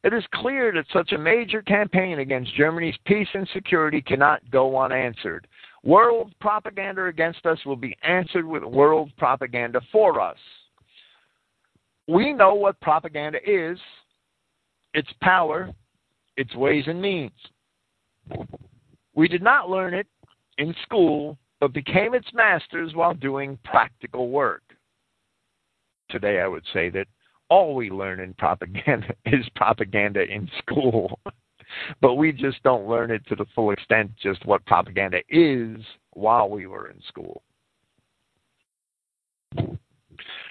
It 0.05 0.13
is 0.13 0.23
clear 0.35 0.71
that 0.73 0.85
such 0.93 1.13
a 1.13 1.19
major 1.19 1.63
campaign 1.63 2.19
against 2.19 2.55
Germany's 2.55 2.97
peace 3.07 3.29
and 3.33 3.49
security 3.55 4.03
cannot 4.03 4.49
go 4.51 4.79
unanswered. 4.79 5.49
World 5.83 6.35
propaganda 6.43 7.07
against 7.07 7.47
us 7.47 7.59
will 7.65 7.77
be 7.77 7.97
answered 8.03 8.45
with 8.45 8.63
world 8.63 9.11
propaganda 9.17 9.81
for 9.91 10.21
us. 10.21 10.37
We 12.07 12.35
know 12.35 12.55
what 12.55 12.79
propaganda 12.83 13.39
is, 13.47 13.79
its 14.93 15.09
power, 15.23 15.71
its 16.37 16.55
ways 16.55 16.85
and 16.87 17.01
means. 17.01 17.33
We 19.15 19.27
did 19.27 19.43
not 19.43 19.71
learn 19.71 19.95
it 19.95 20.07
in 20.59 20.75
school, 20.83 21.39
but 21.61 21.73
became 21.73 22.13
its 22.13 22.29
masters 22.35 22.95
while 22.95 23.15
doing 23.15 23.59
practical 23.65 24.29
work. 24.29 24.63
Today, 26.11 26.41
I 26.41 26.47
would 26.47 26.65
say 26.75 26.91
that 26.91 27.07
all 27.49 27.75
we 27.75 27.91
learn 27.91 28.21
in 28.21 28.35
propaganda 28.35 29.15
is 29.27 29.47
propaganda 29.55 30.23
in 30.23 30.49
school. 30.59 31.19
but 32.01 32.15
we 32.15 32.33
just 32.33 32.63
don't 32.63 32.89
learn 32.89 33.11
it 33.11 33.27
to 33.27 33.37
the 33.37 33.47
full 33.55 33.71
extent 33.71 34.11
just 34.23 34.45
what 34.47 34.65
propaganda 34.67 35.19
is 35.29 35.79
while 36.13 36.49
we 36.49 36.67
were 36.67 36.89
in 36.89 37.01
school. 37.09 37.43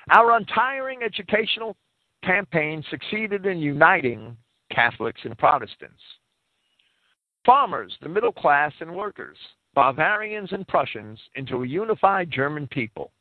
Our 0.10 0.36
untiring 0.36 1.02
educational 1.04 1.78
campaign 2.24 2.84
succeeded 2.90 3.46
in 3.46 3.60
uniting 3.60 4.36
Catholics 4.72 5.22
and 5.24 5.38
Protestants. 5.38 6.02
Farmers, 7.46 7.94
the 8.02 8.10
middle 8.10 8.32
class, 8.32 8.72
and 8.80 8.94
workers, 8.94 9.38
Bavarians 9.76 10.52
and 10.52 10.68
Prussians, 10.68 11.20
into 11.36 11.64
a 11.64 11.68
unified 11.68 12.32
German 12.32 12.68
people. 12.68 13.12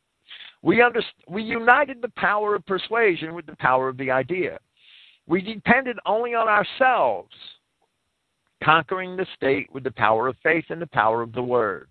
We, 0.63 0.77
underst- 0.77 1.05
we 1.29 1.43
united 1.43 2.01
the 2.01 2.13
power 2.17 2.55
of 2.55 2.65
persuasion 2.67 3.35
with 3.35 3.47
the 3.47 3.57
power 3.57 3.89
of 3.89 3.97
the 3.97 4.11
idea. 4.11 4.59
We 5.27 5.43
depended 5.43 5.99
only 6.07 6.35
on 6.35 6.49
ourselves, 6.49 7.35
conquering 8.63 9.17
the 9.17 9.27
state 9.37 9.73
with 9.73 9.85
the 9.85 9.91
power 9.93 10.29
of 10.29 10.37
faith 10.43 10.67
and 10.71 10.81
the 10.81 10.87
power 10.87 11.21
of 11.23 11.33
the 11.33 11.43
word. 11.43 11.89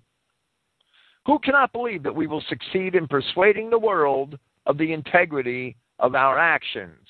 Who 1.25 1.37
cannot 1.39 1.73
believe 1.73 2.03
that 2.03 2.15
we 2.15 2.27
will 2.27 2.43
succeed 2.49 2.95
in 2.95 3.07
persuading 3.07 3.69
the 3.69 3.79
world 3.79 4.39
of 4.65 4.77
the 4.77 4.93
integrity 4.93 5.75
of 5.99 6.15
our 6.15 6.39
actions? 6.39 7.07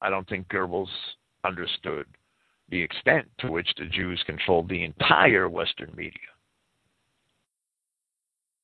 I 0.00 0.10
don't 0.10 0.28
think 0.28 0.48
Goebbels 0.48 0.88
understood 1.44 2.06
the 2.68 2.80
extent 2.80 3.26
to 3.38 3.50
which 3.50 3.68
the 3.76 3.86
Jews 3.86 4.22
controlled 4.26 4.68
the 4.68 4.84
entire 4.84 5.48
Western 5.48 5.92
media. 5.96 6.12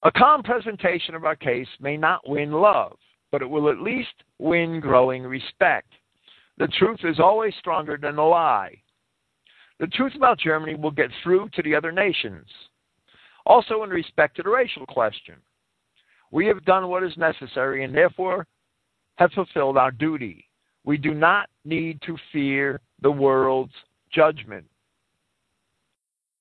A 0.03 0.11
calm 0.11 0.43
presentation 0.43 1.15
of 1.15 1.25
our 1.25 1.37
case 1.37 1.69
may 1.79 1.97
not 1.97 2.27
win 2.27 2.53
love, 2.53 2.97
but 3.31 3.43
it 3.43 3.51
will 3.51 3.69
at 3.69 3.81
least 3.83 4.15
win 4.39 4.81
growing 4.81 5.23
respect. 5.25 5.89
The 6.57 6.69
truth 6.79 7.01
is 7.05 7.21
always 7.21 7.55
stronger 7.59 7.99
than 8.01 8.17
the 8.17 8.23
lie. 8.23 8.81
The 9.79 9.87
truth 9.89 10.15
about 10.15 10.39
Germany 10.39 10.75
will 10.75 10.91
get 10.91 11.11
through 11.23 11.51
to 11.51 11.63
the 11.63 11.75
other 11.75 11.93
nations. 11.93 12.47
Also, 13.45 13.83
in 13.83 13.91
respect 13.91 14.37
to 14.37 14.43
the 14.43 14.51
racial 14.51 14.87
question, 14.87 15.37
we 16.31 16.47
have 16.47 16.65
done 16.65 16.89
what 16.89 17.03
is 17.03 17.17
necessary 17.17 17.85
and 17.85 17.95
therefore 17.95 18.47
have 19.17 19.33
fulfilled 19.33 19.77
our 19.77 19.91
duty. 19.91 20.47
We 20.85 20.97
do 20.97 21.13
not 21.13 21.49
need 21.65 22.01
to 22.07 22.17
fear 22.33 22.81
the 23.03 23.11
world's 23.11 23.73
judgment. 24.11 24.67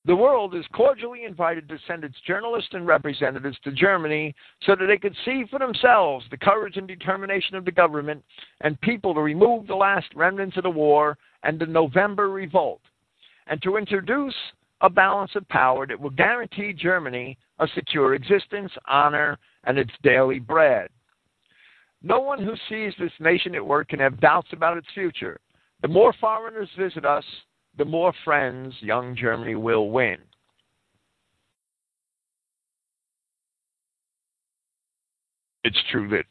The 0.05 0.15
world 0.15 0.55
is 0.55 0.65
cordially 0.73 1.25
invited 1.25 1.67
to 1.69 1.77
send 1.85 2.03
its 2.03 2.15
journalists 2.25 2.73
and 2.73 2.87
representatives 2.87 3.57
to 3.63 3.71
Germany 3.71 4.33
so 4.63 4.75
that 4.75 4.85
they 4.85 4.97
could 4.97 5.15
see 5.25 5.43
for 5.49 5.59
themselves 5.59 6.25
the 6.31 6.37
courage 6.37 6.77
and 6.77 6.87
determination 6.87 7.55
of 7.55 7.65
the 7.65 7.71
government 7.71 8.23
and 8.61 8.79
people 8.79 9.13
to 9.13 9.19
remove 9.19 9.67
the 9.67 9.75
last 9.75 10.07
remnants 10.15 10.55
of 10.55 10.63
the 10.63 10.69
war 10.69 11.17
and 11.43 11.59
the 11.59 11.65
November 11.65 12.29
revolt, 12.29 12.81
and 13.47 13.61
to 13.61 13.77
introduce 13.77 14.35
a 14.81 14.89
balance 14.89 15.31
of 15.35 15.47
power 15.49 15.85
that 15.85 15.99
will 15.99 16.09
guarantee 16.09 16.71
Germany 16.71 17.37
a 17.59 17.67
secure 17.75 18.13
existence, 18.13 18.71
honor, 18.87 19.37
and 19.65 19.77
its 19.77 19.91
daily 20.01 20.39
bread. 20.39 20.89
No 22.01 22.21
one 22.21 22.41
who 22.41 22.55
sees 22.69 22.93
this 22.97 23.11
nation 23.19 23.53
at 23.55 23.65
work 23.65 23.89
can 23.89 23.99
have 23.99 24.21
doubts 24.21 24.47
about 24.53 24.77
its 24.77 24.87
future. 24.93 25.39
The 25.81 25.89
more 25.89 26.13
foreigners 26.21 26.69
visit 26.77 27.05
us, 27.05 27.25
the 27.77 27.85
more 27.85 28.13
friends 28.25 28.73
young 28.81 29.15
Germany 29.15 29.55
will 29.55 29.89
win. 29.89 30.17
It's 35.63 35.79
true 35.91 36.09
that 36.09 36.25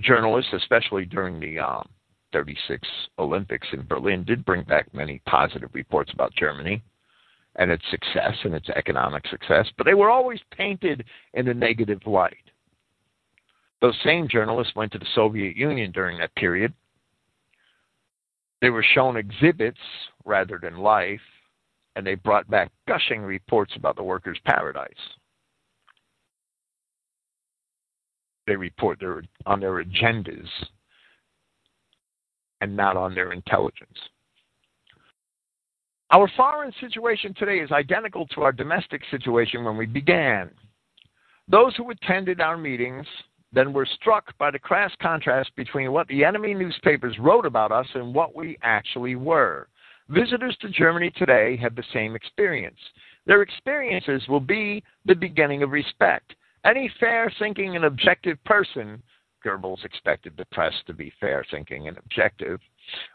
journalists, 0.00 0.52
especially 0.52 1.04
during 1.04 1.40
the 1.40 1.58
um, 1.58 1.88
36 2.32 2.86
Olympics 3.18 3.66
in 3.72 3.86
Berlin, 3.86 4.24
did 4.24 4.44
bring 4.44 4.62
back 4.64 4.92
many 4.92 5.20
positive 5.26 5.70
reports 5.72 6.12
about 6.12 6.34
Germany 6.34 6.82
and 7.56 7.70
its 7.70 7.84
success 7.90 8.34
and 8.42 8.54
its 8.54 8.68
economic 8.70 9.26
success, 9.28 9.66
but 9.76 9.84
they 9.84 9.94
were 9.94 10.10
always 10.10 10.40
painted 10.56 11.04
in 11.34 11.46
a 11.48 11.54
negative 11.54 12.00
light. 12.06 12.34
Those 13.80 13.96
same 14.04 14.28
journalists 14.28 14.74
went 14.74 14.92
to 14.92 14.98
the 14.98 15.06
Soviet 15.14 15.56
Union 15.56 15.92
during 15.92 16.18
that 16.18 16.34
period 16.34 16.72
they 18.60 18.70
were 18.70 18.84
shown 18.94 19.16
exhibits 19.16 19.78
rather 20.24 20.58
than 20.62 20.78
life, 20.78 21.20
and 21.96 22.06
they 22.06 22.14
brought 22.14 22.48
back 22.50 22.70
gushing 22.88 23.22
reports 23.22 23.72
about 23.76 23.96
the 23.96 24.02
workers' 24.02 24.38
paradise. 24.44 24.90
They 28.46 28.56
report 28.56 29.00
their, 29.00 29.22
on 29.46 29.60
their 29.60 29.82
agendas 29.82 30.48
and 32.60 32.76
not 32.76 32.96
on 32.96 33.14
their 33.14 33.32
intelligence. 33.32 33.98
Our 36.10 36.30
foreign 36.36 36.72
situation 36.80 37.34
today 37.34 37.58
is 37.58 37.72
identical 37.72 38.26
to 38.28 38.42
our 38.42 38.52
domestic 38.52 39.02
situation 39.10 39.64
when 39.64 39.76
we 39.76 39.86
began. 39.86 40.50
Those 41.48 41.74
who 41.76 41.90
attended 41.90 42.40
our 42.40 42.56
meetings 42.56 43.06
then 43.54 43.72
we're 43.72 43.86
struck 43.86 44.36
by 44.38 44.50
the 44.50 44.58
crass 44.58 44.92
contrast 45.00 45.54
between 45.56 45.92
what 45.92 46.08
the 46.08 46.24
enemy 46.24 46.54
newspapers 46.54 47.18
wrote 47.18 47.46
about 47.46 47.72
us 47.72 47.86
and 47.94 48.14
what 48.14 48.34
we 48.34 48.58
actually 48.62 49.14
were. 49.14 49.68
Visitors 50.08 50.56
to 50.60 50.68
Germany 50.68 51.10
today 51.16 51.56
have 51.56 51.76
the 51.76 51.84
same 51.92 52.16
experience. 52.16 52.78
Their 53.26 53.42
experiences 53.42 54.22
will 54.28 54.40
be 54.40 54.82
the 55.06 55.14
beginning 55.14 55.62
of 55.62 55.70
respect. 55.70 56.34
Any 56.64 56.92
fair 56.98 57.32
thinking 57.38 57.76
and 57.76 57.84
objective 57.84 58.42
person, 58.44 59.02
Goebbels 59.44 59.84
expected 59.84 60.34
the 60.36 60.46
press 60.46 60.74
to 60.86 60.92
be 60.92 61.12
fair 61.20 61.44
thinking 61.50 61.88
and 61.88 61.96
objective, 61.98 62.60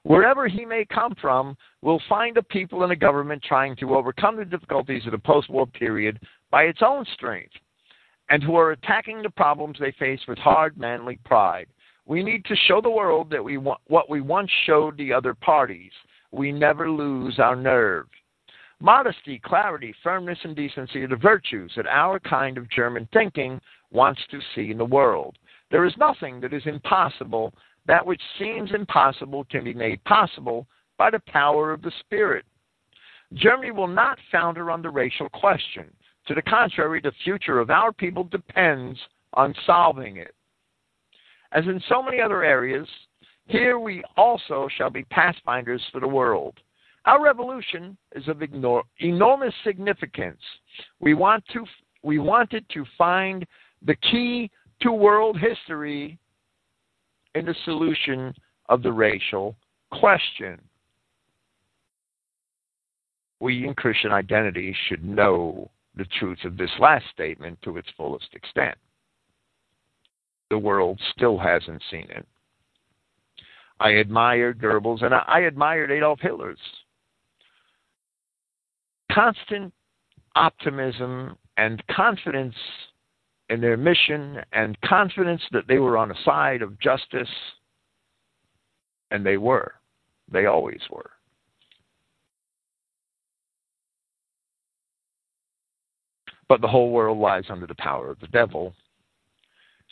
wherever 0.03 0.47
he 0.47 0.65
may 0.65 0.85
come 0.85 1.15
from, 1.19 1.57
will 1.81 2.01
find 2.07 2.37
a 2.37 2.43
people 2.43 2.83
and 2.83 2.91
a 2.91 2.95
government 2.95 3.43
trying 3.43 3.75
to 3.77 3.95
overcome 3.95 4.37
the 4.37 4.45
difficulties 4.45 5.05
of 5.05 5.11
the 5.11 5.17
post 5.17 5.49
war 5.49 5.67
period 5.67 6.19
by 6.51 6.63
its 6.63 6.79
own 6.83 7.05
strength 7.13 7.53
and 8.29 8.43
who 8.43 8.55
are 8.55 8.71
attacking 8.71 9.21
the 9.21 9.29
problems 9.29 9.77
they 9.79 9.91
face 9.93 10.21
with 10.27 10.37
hard, 10.37 10.77
manly 10.77 11.19
pride. 11.25 11.67
We 12.05 12.23
need 12.23 12.45
to 12.45 12.55
show 12.67 12.81
the 12.81 12.89
world 12.89 13.29
that 13.31 13.43
we 13.43 13.57
want 13.57 13.81
what 13.87 14.09
we 14.09 14.21
once 14.21 14.49
showed 14.65 14.97
the 14.97 15.13
other 15.13 15.33
parties. 15.33 15.91
We 16.31 16.51
never 16.51 16.89
lose 16.89 17.39
our 17.39 17.55
nerve. 17.55 18.07
Modesty, 18.79 19.39
clarity, 19.43 19.93
firmness, 20.03 20.39
and 20.43 20.55
decency 20.55 21.03
are 21.03 21.07
the 21.07 21.15
virtues 21.15 21.71
that 21.75 21.87
our 21.87 22.19
kind 22.19 22.57
of 22.57 22.69
German 22.69 23.07
thinking 23.11 23.59
wants 23.91 24.21
to 24.31 24.39
see 24.55 24.71
in 24.71 24.77
the 24.77 24.85
world. 24.85 25.37
There 25.69 25.85
is 25.85 25.93
nothing 25.97 26.39
that 26.41 26.53
is 26.53 26.63
impossible. 26.65 27.53
That 27.87 28.05
which 28.05 28.21
seems 28.37 28.71
impossible 28.73 29.45
can 29.51 29.63
be 29.63 29.73
made 29.73 30.03
possible 30.05 30.65
by 30.97 31.09
the 31.09 31.21
power 31.27 31.71
of 31.71 31.81
the 31.81 31.91
Spirit. 31.99 32.45
Germany 33.33 33.71
will 33.71 33.87
not 33.87 34.17
founder 34.31 34.71
on 34.71 34.81
the 34.81 34.89
racial 34.89 35.29
question. 35.29 35.91
To 36.29 36.35
the 36.35 36.43
contrary, 36.43 37.01
the 37.01 37.11
future 37.23 37.59
of 37.59 37.71
our 37.71 37.91
people 37.91 38.23
depends 38.23 38.99
on 39.33 39.55
solving 39.65 40.17
it. 40.17 40.35
As 41.53 41.65
in 41.65 41.81
so 41.89 42.03
many 42.03 42.21
other 42.21 42.43
areas, 42.43 42.87
here 43.47 43.79
we 43.79 44.03
also 44.15 44.69
shall 44.77 44.91
be 44.91 45.03
pathfinders 45.05 45.81
for 45.91 45.99
the 45.99 46.07
world. 46.07 46.53
Our 47.05 47.23
revolution 47.23 47.97
is 48.15 48.27
of 48.27 48.43
ignore, 48.43 48.83
enormous 48.99 49.55
significance. 49.63 50.39
We 50.99 51.15
want 51.15 51.43
to 51.53 51.65
we 52.03 52.19
wanted 52.19 52.63
to 52.73 52.85
find 52.95 53.43
the 53.83 53.95
key 53.95 54.51
to 54.81 54.91
world 54.91 55.35
history 55.39 56.19
in 57.33 57.45
the 57.45 57.55
solution 57.65 58.35
of 58.69 58.83
the 58.83 58.91
racial 58.91 59.55
question. 59.91 60.61
We 63.39 63.65
in 63.65 63.73
Christian 63.73 64.11
identity 64.11 64.75
should 64.87 65.03
know 65.03 65.71
the 65.99 66.05
truth 66.19 66.39
of 66.45 66.57
this 66.57 66.71
last 66.79 67.05
statement 67.13 67.61
to 67.61 67.77
its 67.77 67.89
fullest 67.95 68.33
extent. 68.33 68.77
The 70.49 70.57
world 70.57 70.99
still 71.15 71.37
hasn't 71.37 71.83
seen 71.91 72.07
it. 72.09 72.25
I 73.79 73.91
admired 73.91 74.59
Goebbels 74.59 75.03
and 75.03 75.13
I 75.13 75.41
admired 75.41 75.91
Adolf 75.91 76.19
Hitler's 76.21 76.57
constant 79.11 79.73
optimism 80.35 81.37
and 81.57 81.83
confidence 81.87 82.55
in 83.49 83.61
their 83.61 83.77
mission 83.77 84.39
and 84.53 84.79
confidence 84.81 85.41
that 85.51 85.67
they 85.67 85.79
were 85.79 85.97
on 85.97 86.09
the 86.09 86.15
side 86.23 86.61
of 86.61 86.79
justice. 86.79 87.29
And 89.11 89.25
they 89.25 89.37
were. 89.37 89.73
They 90.31 90.45
always 90.45 90.81
were. 90.91 91.09
But 96.49 96.61
the 96.61 96.67
whole 96.67 96.89
world 96.89 97.19
lies 97.19 97.45
under 97.49 97.67
the 97.67 97.75
power 97.75 98.09
of 98.09 98.19
the 98.19 98.27
devil, 98.27 98.73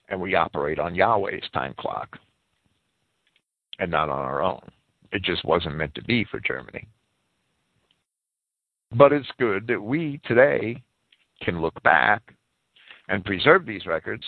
and 0.10 0.20
we 0.20 0.36
operate 0.36 0.80
on 0.80 0.96
Yahweh's 0.96 1.48
time 1.54 1.76
clock 1.80 2.18
and 3.80 3.92
not 3.92 4.10
on 4.10 4.20
our 4.20 4.42
own. 4.42 4.68
It 5.12 5.22
just 5.22 5.46
wasn't 5.46 5.76
meant 5.76 5.94
to 5.96 6.04
be 6.04 6.26
for 6.26 6.40
Germany. 6.40 6.88
But 8.92 9.14
it's 9.14 9.30
good 9.38 9.68
that 9.68 9.82
we 9.82 10.20
today 10.26 10.82
can 11.44 11.62
look 11.62 11.82
back 11.84 12.34
and 13.08 13.24
preserve 13.24 13.66
these 13.66 13.86
records 13.86 14.24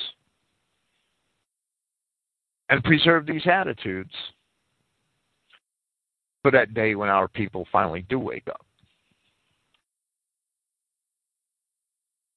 and 2.69 2.83
preserve 2.83 3.25
these 3.25 3.47
attitudes 3.47 4.13
for 6.43 6.51
that 6.51 6.73
day 6.73 6.95
when 6.95 7.09
our 7.09 7.27
people 7.27 7.67
finally 7.71 8.05
do 8.07 8.19
wake 8.19 8.47
up. 8.47 8.65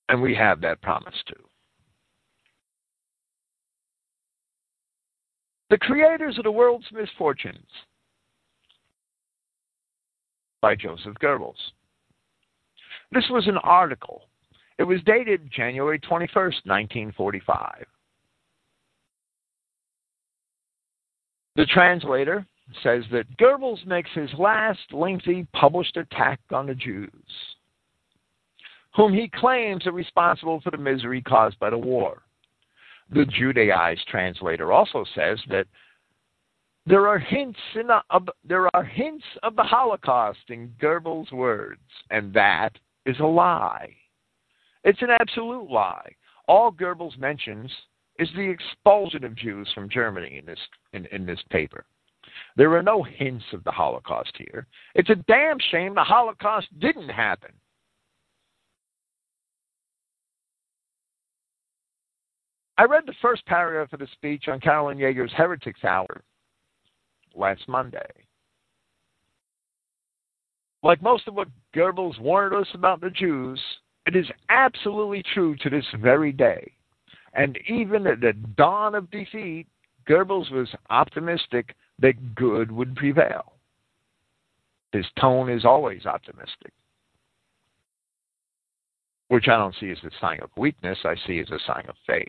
And 0.08 0.20
we 0.20 0.34
have 0.34 0.60
that 0.60 0.82
promise 0.82 1.14
too. 1.26 1.42
The 5.70 5.78
creators 5.78 6.36
of 6.36 6.44
the 6.44 6.50
world's 6.50 6.84
misfortunes 6.92 7.66
by 10.60 10.74
Joseph 10.74 11.14
Goebbels. 11.14 11.54
This 13.10 13.24
was 13.30 13.46
an 13.46 13.58
article. 13.58 14.28
It 14.78 14.84
was 14.84 15.00
dated 15.04 15.50
January 15.50 15.98
21st, 15.98 16.66
1945. 16.66 17.84
The 21.56 21.66
translator 21.66 22.46
says 22.82 23.04
that 23.12 23.36
Goebbels 23.36 23.84
makes 23.86 24.10
his 24.14 24.30
last 24.38 24.80
lengthy 24.92 25.46
published 25.52 25.96
attack 25.96 26.40
on 26.50 26.66
the 26.66 26.74
Jews, 26.74 27.10
whom 28.94 29.12
he 29.12 29.28
claims 29.28 29.86
are 29.86 29.92
responsible 29.92 30.60
for 30.60 30.70
the 30.70 30.76
misery 30.76 31.22
caused 31.22 31.58
by 31.58 31.70
the 31.70 31.78
war. 31.78 32.22
The 33.10 33.26
Judaized 33.26 34.06
translator 34.08 34.72
also 34.72 35.04
says 35.14 35.38
that 35.48 35.66
there 36.86 37.06
are 37.06 37.18
hints 37.18 37.58
in 37.74 37.86
the, 37.86 38.00
of, 38.10 38.28
there 38.44 38.74
are 38.74 38.84
hints 38.84 39.24
of 39.42 39.54
the 39.54 39.62
Holocaust 39.62 40.40
in 40.48 40.72
Goebbels' 40.80 41.32
words, 41.32 41.80
and 42.10 42.32
that 42.34 42.72
is 43.06 43.18
a 43.20 43.24
lie. 43.24 43.94
It's 44.84 45.02
an 45.02 45.10
absolute 45.10 45.70
lie. 45.70 46.10
All 46.48 46.72
Goebbels 46.72 47.16
mentions 47.18 47.70
is 48.18 48.28
the 48.34 48.50
expulsion 48.50 49.24
of 49.24 49.36
Jews 49.36 49.68
from 49.74 49.88
Germany 49.88 50.38
in 50.38 50.46
this 50.46 50.58
in, 50.92 51.06
in 51.06 51.24
this 51.24 51.40
paper. 51.50 51.84
There 52.56 52.74
are 52.76 52.82
no 52.82 53.02
hints 53.02 53.44
of 53.52 53.62
the 53.64 53.70
Holocaust 53.70 54.32
here. 54.36 54.66
It's 54.94 55.10
a 55.10 55.16
damn 55.28 55.58
shame 55.70 55.94
the 55.94 56.02
Holocaust 56.02 56.66
didn't 56.80 57.08
happen. 57.08 57.52
I 62.78 62.84
read 62.84 63.04
the 63.06 63.14
first 63.20 63.44
paragraph 63.46 63.92
of 63.92 64.00
the 64.00 64.08
speech 64.12 64.48
on 64.48 64.60
Carolyn 64.60 64.98
Yeager's 64.98 65.32
Heretics 65.36 65.84
Hour 65.84 66.22
last 67.34 67.68
Monday. 67.68 67.98
Like 70.82 71.02
most 71.02 71.28
of 71.28 71.34
what 71.34 71.48
Goebbels 71.76 72.18
warned 72.18 72.54
us 72.54 72.66
about 72.74 73.00
the 73.00 73.10
Jews, 73.10 73.60
it 74.06 74.16
is 74.16 74.26
absolutely 74.48 75.22
true 75.34 75.54
to 75.56 75.70
this 75.70 75.84
very 76.00 76.32
day. 76.32 76.72
And 77.34 77.58
even 77.68 78.06
at 78.06 78.20
the 78.20 78.32
dawn 78.56 78.94
of 78.94 79.10
defeat, 79.10 79.66
Goebbels 80.08 80.50
was 80.50 80.68
optimistic 80.90 81.76
that 82.00 82.34
good 82.34 82.72
would 82.72 82.96
prevail. 82.96 83.52
His 84.92 85.06
tone 85.20 85.48
is 85.48 85.64
always 85.64 86.04
optimistic, 86.04 86.72
which 89.28 89.48
I 89.48 89.56
don't 89.56 89.74
see 89.80 89.90
as 89.90 89.98
a 90.04 90.10
sign 90.20 90.40
of 90.42 90.50
weakness, 90.56 90.98
I 91.04 91.14
see 91.26 91.38
as 91.38 91.50
a 91.50 91.58
sign 91.66 91.86
of 91.88 91.94
faith. 92.06 92.28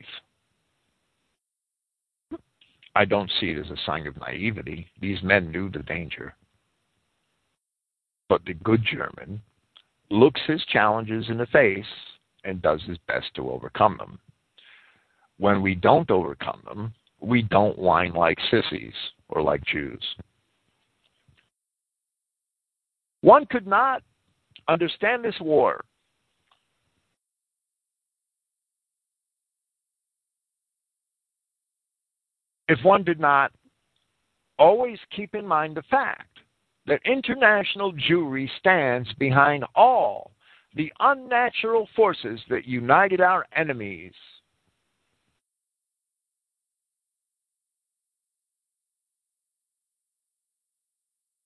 I 2.96 3.06
don't 3.06 3.32
see 3.40 3.50
it 3.50 3.58
as 3.58 3.72
a 3.72 3.82
sign 3.86 4.06
of 4.08 4.18
naivety. 4.18 4.88
These 5.02 5.24
men 5.24 5.52
knew 5.52 5.70
the 5.70 5.80
danger. 5.80 6.36
But 8.30 8.46
the 8.46 8.54
good 8.54 8.84
German 8.84 9.42
looks 10.10 10.42
his 10.46 10.64
challenges 10.66 11.26
in 11.30 11.38
the 11.38 11.48
face 11.48 11.86
and 12.44 12.62
does 12.62 12.82
his 12.84 12.98
best 13.08 13.34
to 13.36 13.50
overcome 13.50 13.98
them. 13.98 14.20
When 15.38 15.62
we 15.62 15.76
don't 15.76 16.10
overcome 16.12 16.62
them, 16.66 16.94
we 17.20 17.42
don't 17.42 17.78
whine 17.80 18.14
like 18.14 18.38
sissies 18.52 18.94
or 19.30 19.42
like 19.42 19.66
Jews. 19.66 20.04
One 23.22 23.46
could 23.46 23.66
not 23.66 24.04
understand 24.68 25.24
this 25.24 25.40
war 25.40 25.84
if 32.68 32.80
one 32.84 33.04
did 33.04 33.20
not 33.20 33.52
always 34.58 35.00
keep 35.16 35.36
in 35.36 35.46
mind 35.46 35.76
the 35.76 35.84
fact 35.84 36.40
that 36.86 37.00
international 37.06 37.94
Jewry 37.94 38.50
stands 38.60 39.12
behind 39.14 39.66
all 39.76 40.32
the 40.76 40.92
unnatural 41.00 41.88
forces 41.96 42.40
that 42.50 42.66
united 42.66 43.22
our 43.22 43.46
enemies. 43.56 44.14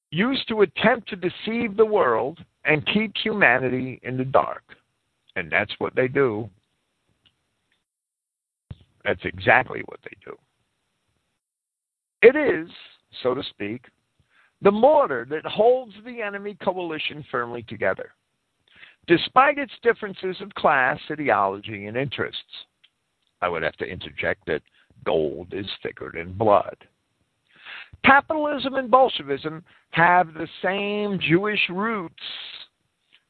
Used 0.10 0.48
to 0.48 0.62
attempt 0.62 1.10
to 1.10 1.16
deceive 1.18 1.76
the 1.76 1.86
world 1.86 2.40
and 2.64 2.86
keep 2.88 3.14
humanity 3.22 4.00
in 4.04 4.18
the 4.18 4.26
dark. 4.26 4.64
And 5.36 5.52
that's 5.52 5.74
what 5.80 5.94
they 5.96 6.08
do. 6.08 6.50
That's 9.04 9.24
exactly 9.24 9.82
what 9.86 10.00
they 10.04 10.16
do. 10.26 10.36
It 12.28 12.36
is, 12.36 12.68
so 13.24 13.34
to 13.34 13.42
speak, 13.42 13.86
the 14.62 14.70
mortar 14.70 15.26
that 15.30 15.46
holds 15.46 15.94
the 16.04 16.22
enemy 16.22 16.58
coalition 16.62 17.24
firmly 17.32 17.64
together, 17.64 18.12
despite 19.08 19.58
its 19.58 19.72
differences 19.82 20.36
of 20.42 20.54
class, 20.56 21.00
ideology, 21.10 21.86
and 21.86 21.96
interests. 21.96 22.42
I 23.42 23.48
would 23.48 23.64
have 23.64 23.78
to 23.78 23.86
interject 23.86 24.46
that 24.48 24.62
gold 25.06 25.54
is 25.54 25.68
thicker 25.82 26.12
than 26.14 26.34
blood. 26.34 26.76
Capitalism 28.04 28.76
and 28.76 28.92
Bolshevism 28.92 29.64
have 29.92 30.34
the 30.34 30.50
same 30.62 31.22
Jewish 31.22 31.62
roots, 31.70 32.14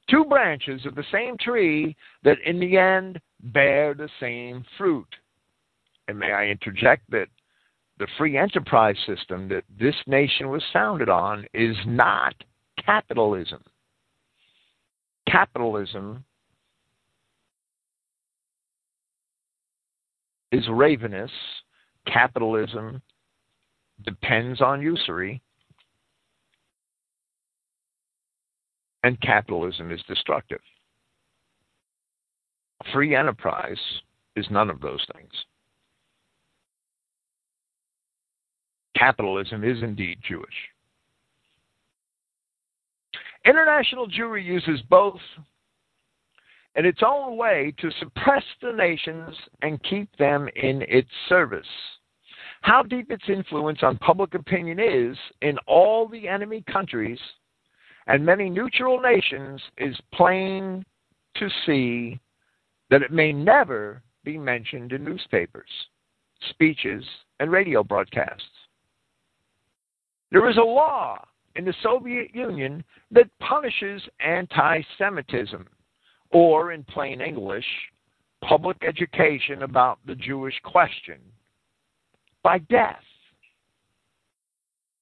two 0.09 0.25
branches 0.25 0.83
of 0.87 0.95
the 0.95 1.05
same 1.11 1.37
tree 1.37 1.95
that 2.23 2.39
in 2.47 2.59
the 2.59 2.77
end 2.77 3.21
bear 3.43 3.93
the 3.93 4.09
same 4.19 4.65
fruit. 4.75 5.15
And 6.07 6.17
may 6.17 6.31
I 6.31 6.47
interject 6.47 7.03
that 7.11 7.27
the 7.99 8.07
free 8.17 8.37
enterprise 8.37 8.97
system 9.05 9.47
that 9.49 9.63
this 9.79 9.95
nation 10.05 10.49
was 10.49 10.63
founded 10.71 11.09
on 11.09 11.45
is 11.53 11.75
not 11.85 12.35
capitalism. 12.83 13.63
Capitalism 15.27 16.23
is 20.51 20.67
ravenous. 20.69 21.31
Capitalism 22.05 23.01
depends 24.03 24.61
on 24.61 24.81
usury. 24.81 25.41
And 29.03 29.19
capitalism 29.21 29.91
is 29.91 30.01
destructive. 30.07 30.61
Free 32.93 33.15
enterprise 33.15 33.79
is 34.35 34.45
none 34.51 34.69
of 34.69 34.81
those 34.81 35.03
things. 35.13 35.31
Capitalism 38.97 39.63
is 39.63 39.81
indeed 39.83 40.19
Jewish. 40.27 40.47
International 43.45 44.07
Jewry 44.07 44.43
uses 44.43 44.81
both 44.89 45.19
in 46.75 46.85
its 46.85 46.99
own 47.05 47.37
way 47.37 47.73
to 47.79 47.89
suppress 47.99 48.43
the 48.61 48.71
nations 48.71 49.35
and 49.61 49.81
keep 49.83 50.09
them 50.17 50.47
in 50.55 50.83
its 50.87 51.09
service. 51.29 51.67
How 52.61 52.83
deep 52.83 53.11
its 53.11 53.23
influence 53.29 53.79
on 53.83 53.97
public 53.97 54.33
opinion 54.33 54.79
is 54.79 55.17
in 55.41 55.57
all 55.67 56.07
the 56.07 56.27
enemy 56.27 56.63
countries 56.71 57.19
and 58.07 58.25
many 58.25 58.49
neutral 58.49 58.99
nations 58.99 59.61
is 59.77 59.95
plain 60.13 60.83
to 61.35 61.49
see 61.65 62.19
that 62.89 63.01
it 63.01 63.11
may 63.11 63.31
never 63.33 64.01
be 64.23 64.37
mentioned 64.37 64.93
in 64.93 65.03
newspapers, 65.03 65.69
speeches, 66.49 67.03
and 67.39 67.51
radio 67.51 67.83
broadcasts. 67.83 68.56
There 70.31 70.49
is 70.49 70.57
a 70.57 70.61
law 70.61 71.23
in 71.55 71.65
the 71.65 71.73
Soviet 71.81 72.33
Union 72.35 72.83
that 73.11 73.29
punishes 73.39 74.01
anti 74.19 74.81
Semitism, 74.97 75.67
or 76.31 76.71
in 76.73 76.83
plain 76.83 77.21
English, 77.21 77.65
public 78.43 78.77
education 78.87 79.63
about 79.63 79.99
the 80.05 80.15
Jewish 80.15 80.59
question 80.63 81.19
by 82.43 82.59
death. 82.59 83.03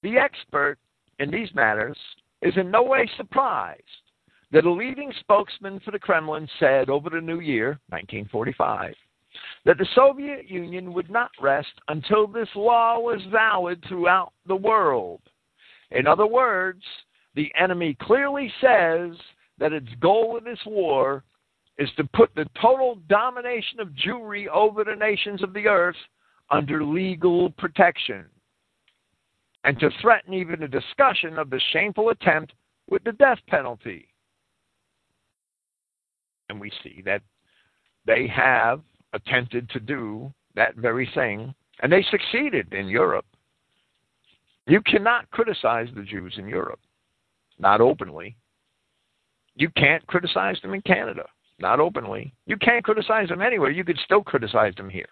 The 0.03 0.17
expert 0.17 0.77
in 1.19 1.31
these 1.31 1.53
matters 1.55 1.97
is 2.41 2.55
in 2.57 2.69
no 2.69 2.83
way 2.83 3.09
surprised 3.17 3.81
that 4.51 4.65
a 4.65 4.71
leading 4.71 5.11
spokesman 5.19 5.79
for 5.79 5.91
the 5.91 5.99
Kremlin 5.99 6.47
said 6.59 6.89
over 6.89 7.09
the 7.09 7.19
new 7.19 7.39
year, 7.39 7.79
1945, 7.89 8.93
that 9.65 9.77
the 9.77 9.87
Soviet 9.95 10.49
Union 10.49 10.93
would 10.93 11.09
not 11.09 11.31
rest 11.41 11.73
until 11.87 12.27
this 12.27 12.49
law 12.55 12.99
was 12.99 13.21
valid 13.31 13.83
throughout 13.87 14.33
the 14.47 14.55
world. 14.55 15.21
In 15.91 16.07
other 16.07 16.27
words, 16.27 16.83
the 17.35 17.51
enemy 17.59 17.97
clearly 18.01 18.51
says 18.61 19.15
that 19.57 19.73
its 19.73 19.89
goal 19.99 20.37
in 20.37 20.43
this 20.43 20.59
war 20.65 21.23
is 21.77 21.89
to 21.97 22.03
put 22.13 22.33
the 22.35 22.47
total 22.61 22.99
domination 23.09 23.79
of 23.79 23.89
Jewry 23.89 24.47
over 24.47 24.83
the 24.83 24.95
nations 24.95 25.43
of 25.43 25.53
the 25.53 25.67
earth 25.67 25.95
under 26.49 26.83
legal 26.83 27.51
protection 27.51 28.25
and 29.63 29.79
to 29.79 29.89
threaten 30.01 30.33
even 30.33 30.63
a 30.63 30.67
discussion 30.67 31.37
of 31.37 31.49
the 31.49 31.59
shameful 31.73 32.09
attempt 32.09 32.53
with 32.89 33.03
the 33.03 33.11
death 33.13 33.39
penalty. 33.47 34.07
And 36.49 36.59
we 36.59 36.71
see 36.83 37.01
that 37.05 37.23
they 38.05 38.27
have 38.27 38.81
attempted 39.15 39.69
to 39.69 39.79
do 39.79 40.31
that 40.55 40.75
very 40.75 41.09
thing, 41.15 41.55
and 41.81 41.91
they 41.91 42.05
succeeded 42.11 42.71
in 42.73 42.87
Europe. 42.87 43.25
You 44.67 44.81
cannot 44.81 45.29
criticize 45.31 45.87
the 45.95 46.03
Jews 46.03 46.35
in 46.37 46.47
Europe, 46.47 46.79
not 47.57 47.81
openly. 47.81 48.35
You 49.55 49.69
can't 49.77 50.05
criticize 50.07 50.59
them 50.61 50.73
in 50.73 50.81
Canada, 50.81 51.23
not 51.59 51.79
openly. 51.79 52.33
You 52.45 52.57
can't 52.57 52.83
criticize 52.83 53.29
them 53.29 53.41
anywhere. 53.41 53.71
You 53.71 53.83
could 53.83 53.99
still 54.03 54.23
criticize 54.23 54.75
them 54.75 54.89
here. 54.89 55.09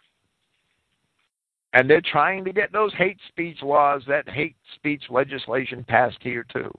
And 1.74 1.89
they're 1.89 2.01
trying 2.01 2.45
to 2.45 2.54
get 2.54 2.72
those 2.72 2.93
hate 2.93 3.18
speech 3.30 3.58
laws, 3.64 4.04
that 4.08 4.30
hate 4.30 4.56
speech 4.76 5.04
legislation 5.10 5.84
passed 5.88 6.20
here 6.22 6.45
too. 6.51 6.72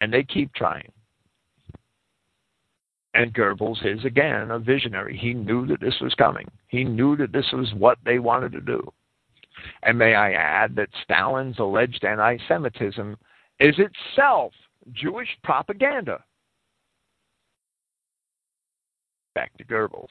And 0.00 0.12
they 0.12 0.22
keep 0.22 0.52
trying. 0.54 0.90
And 3.14 3.34
Goebbels 3.34 3.84
is 3.84 4.04
again 4.04 4.50
a 4.50 4.58
visionary. 4.58 5.16
He 5.16 5.34
knew 5.34 5.66
that 5.66 5.80
this 5.80 5.98
was 6.00 6.14
coming. 6.14 6.46
He 6.68 6.84
knew 6.84 7.16
that 7.16 7.32
this 7.32 7.46
was 7.52 7.72
what 7.74 7.98
they 8.04 8.18
wanted 8.18 8.52
to 8.52 8.60
do. 8.60 8.92
And 9.82 9.98
may 9.98 10.14
I 10.14 10.32
add 10.32 10.76
that 10.76 10.88
Stalin's 11.02 11.58
alleged 11.58 12.04
anti 12.04 12.38
Semitism 12.46 13.16
is 13.58 13.74
itself 13.78 14.52
Jewish 14.92 15.28
propaganda. 15.42 16.22
Back 19.34 19.56
to 19.58 19.64
Goebbels. 19.64 20.08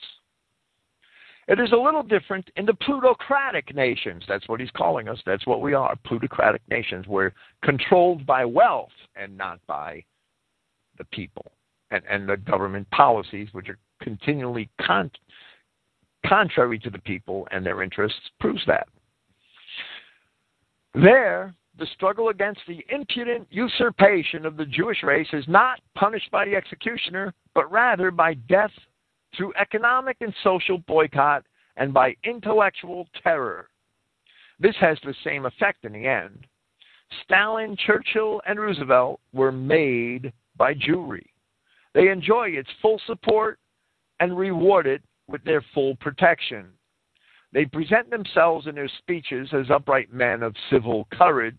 It 1.48 1.60
is 1.60 1.72
a 1.72 1.78
little 1.78 2.04
different 2.04 2.48
in 2.58 2.66
the 2.66 2.76
plutocratic 2.76 3.74
nations. 3.74 4.24
That's 4.28 4.48
what 4.48 4.60
he's 4.60 4.70
calling 4.72 5.08
us. 5.08 5.20
That's 5.26 5.48
what 5.48 5.62
we 5.62 5.74
are 5.74 5.96
plutocratic 6.06 6.62
nations. 6.70 7.08
We're 7.08 7.34
controlled 7.64 8.26
by 8.26 8.46
wealth 8.46 8.92
and 9.16 9.36
not 9.36 9.60
by 9.66 10.04
the 11.00 11.06
people 11.06 11.52
and, 11.92 12.04
and 12.10 12.28
the 12.28 12.38
government 12.38 12.90
policies, 12.92 13.50
which 13.52 13.70
are 13.70 13.78
continually 14.02 14.70
con- 14.82 15.12
contrary 16.26 16.80
to 16.80 16.90
the 16.90 17.00
people 17.00 17.48
and 17.52 17.66
their 17.66 17.82
interests, 17.82 18.20
proves 18.40 18.62
that. 18.68 18.88
There, 20.94 21.54
the 21.78 21.88
struggle 21.94 22.30
against 22.30 22.62
the 22.68 22.84
impudent 22.90 23.48
usurpation 23.52 24.46
of 24.46 24.58
the 24.58 24.66
Jewish 24.66 25.04
race 25.04 25.28
is 25.34 25.46
not 25.48 25.80
punished 25.96 26.30
by 26.32 26.46
the 26.46 26.56
executioner, 26.56 27.34
but 27.54 27.72
rather 27.72 28.12
by 28.12 28.34
death 28.34 28.72
through 29.36 29.54
economic 29.60 30.18
and 30.22 30.34
social 30.44 30.80
boycott 30.80 31.46
and 31.78 31.94
by 31.94 32.16
intellectual 32.24 33.08
terror. 33.24 33.70
This 34.60 34.76
has 34.82 34.98
the 35.04 35.16
same 35.24 35.46
effect 35.46 35.86
in 35.86 35.94
the 35.94 36.06
end. 36.06 36.46
Stalin, 37.24 37.78
Churchill, 37.86 38.42
and 38.46 38.60
Roosevelt 38.60 39.20
were 39.34 39.52
made 39.52 40.34
by 40.58 40.74
Jewry. 40.74 41.26
They 41.94 42.10
enjoy 42.10 42.50
its 42.50 42.70
full 42.82 43.00
support 43.06 43.60
and 44.20 44.38
reward 44.38 44.88
it 44.88 45.02
with 45.28 45.44
their 45.44 45.64
full 45.74 45.96
protection. 45.98 46.68
They 47.52 47.66
present 47.66 48.10
themselves 48.10 48.68
in 48.68 48.76
their 48.76 48.90
speeches 49.00 49.50
as 49.54 49.72
upright 49.72 50.14
men 50.14 50.44
of 50.44 50.56
civil 50.70 51.08
courage, 51.12 51.56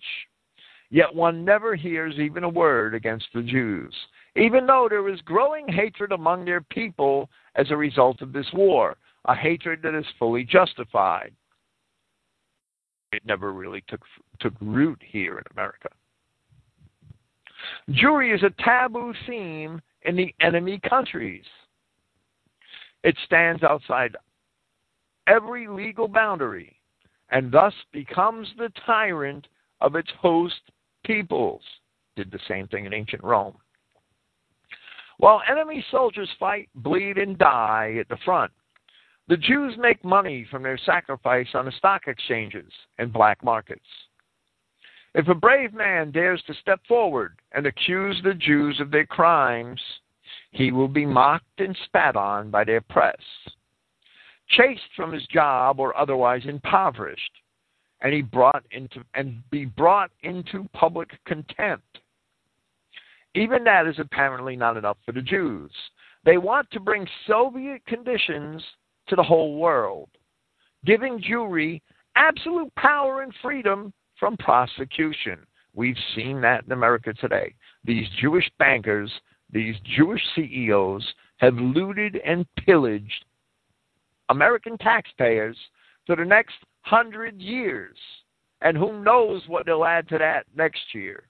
yet 0.90 1.12
one 1.12 1.44
never 1.44 1.74
hears 1.74 2.14
even 2.18 2.44
a 2.44 2.48
word 2.48 2.94
against 2.94 3.26
the 3.34 3.42
Jews 3.42 3.94
even 4.36 4.66
though 4.66 4.86
there 4.88 5.08
is 5.08 5.20
growing 5.22 5.66
hatred 5.68 6.12
among 6.12 6.44
their 6.44 6.60
people 6.60 7.28
as 7.56 7.70
a 7.70 7.76
result 7.76 8.22
of 8.22 8.32
this 8.32 8.46
war, 8.52 8.96
a 9.26 9.34
hatred 9.34 9.80
that 9.82 9.94
is 9.94 10.06
fully 10.18 10.44
justified. 10.44 11.32
It 13.12 13.22
never 13.26 13.52
really 13.52 13.82
took, 13.88 14.02
took 14.38 14.54
root 14.60 15.00
here 15.04 15.38
in 15.38 15.44
America. 15.52 15.88
Jewry 17.90 18.34
is 18.34 18.42
a 18.42 18.62
taboo 18.62 19.12
theme 19.26 19.82
in 20.02 20.16
the 20.16 20.34
enemy 20.40 20.80
countries. 20.88 21.44
It 23.02 23.16
stands 23.24 23.62
outside 23.62 24.16
every 25.26 25.68
legal 25.68 26.08
boundary 26.08 26.76
and 27.30 27.52
thus 27.52 27.74
becomes 27.92 28.48
the 28.58 28.72
tyrant 28.86 29.46
of 29.80 29.94
its 29.94 30.10
host 30.18 30.60
peoples. 31.04 31.62
Did 32.16 32.30
the 32.30 32.40
same 32.48 32.66
thing 32.68 32.86
in 32.86 32.92
ancient 32.92 33.22
Rome. 33.22 33.56
While 35.18 35.42
enemy 35.48 35.84
soldiers 35.90 36.30
fight, 36.38 36.68
bleed, 36.74 37.18
and 37.18 37.38
die 37.38 37.96
at 38.00 38.08
the 38.08 38.16
front, 38.24 38.50
the 39.28 39.36
Jews 39.36 39.74
make 39.78 40.04
money 40.04 40.46
from 40.50 40.62
their 40.62 40.78
sacrifice 40.78 41.46
on 41.54 41.66
the 41.66 41.72
stock 41.72 42.08
exchanges 42.08 42.72
and 42.98 43.12
black 43.12 43.44
markets. 43.44 43.86
If 45.14 45.26
a 45.28 45.34
brave 45.34 45.74
man 45.74 46.12
dares 46.12 46.42
to 46.46 46.54
step 46.54 46.80
forward 46.86 47.38
and 47.52 47.66
accuse 47.66 48.20
the 48.22 48.34
Jews 48.34 48.78
of 48.80 48.90
their 48.90 49.06
crimes, 49.06 49.80
he 50.52 50.70
will 50.70 50.88
be 50.88 51.04
mocked 51.04 51.60
and 51.60 51.76
spat 51.84 52.16
on 52.16 52.50
by 52.50 52.62
their 52.64 52.80
press, 52.80 53.20
chased 54.48 54.82
from 54.94 55.12
his 55.12 55.26
job 55.26 55.80
or 55.80 55.96
otherwise 55.96 56.42
impoverished, 56.46 57.32
and 58.02 58.12
he 58.12 58.22
brought 58.22 58.64
into 58.70 59.04
and 59.14 59.42
be 59.50 59.64
brought 59.64 60.10
into 60.22 60.68
public 60.72 61.10
contempt. 61.24 61.98
Even 63.34 63.64
that 63.64 63.86
is 63.86 63.98
apparently 63.98 64.56
not 64.56 64.76
enough 64.76 64.96
for 65.04 65.12
the 65.12 65.22
Jews. 65.22 65.72
They 66.24 66.36
want 66.36 66.70
to 66.70 66.80
bring 66.80 67.06
Soviet 67.26 67.84
conditions 67.86 68.62
to 69.08 69.16
the 69.16 69.22
whole 69.22 69.56
world, 69.56 70.08
giving 70.84 71.20
Jewry 71.20 71.80
absolute 72.16 72.74
power 72.76 73.22
and 73.22 73.32
freedom 73.40 73.92
from 74.20 74.36
prosecution. 74.36 75.38
We've 75.74 75.96
seen 76.14 76.40
that 76.42 76.64
in 76.64 76.72
America 76.72 77.12
today. 77.14 77.54
These 77.84 78.06
Jewish 78.20 78.48
bankers, 78.58 79.10
these 79.52 79.74
Jewish 79.96 80.22
CEOs 80.36 81.06
have 81.38 81.54
looted 81.54 82.20
and 82.24 82.46
pillaged 82.64 83.24
American 84.28 84.78
taxpayers 84.78 85.56
for 86.06 86.14
the 86.14 86.24
next 86.24 86.54
hundred 86.82 87.40
years. 87.40 87.96
And 88.60 88.76
who 88.76 89.02
knows 89.02 89.42
what 89.48 89.66
they'll 89.66 89.84
add 89.84 90.08
to 90.10 90.18
that 90.18 90.44
next 90.54 90.82
year 90.94 91.24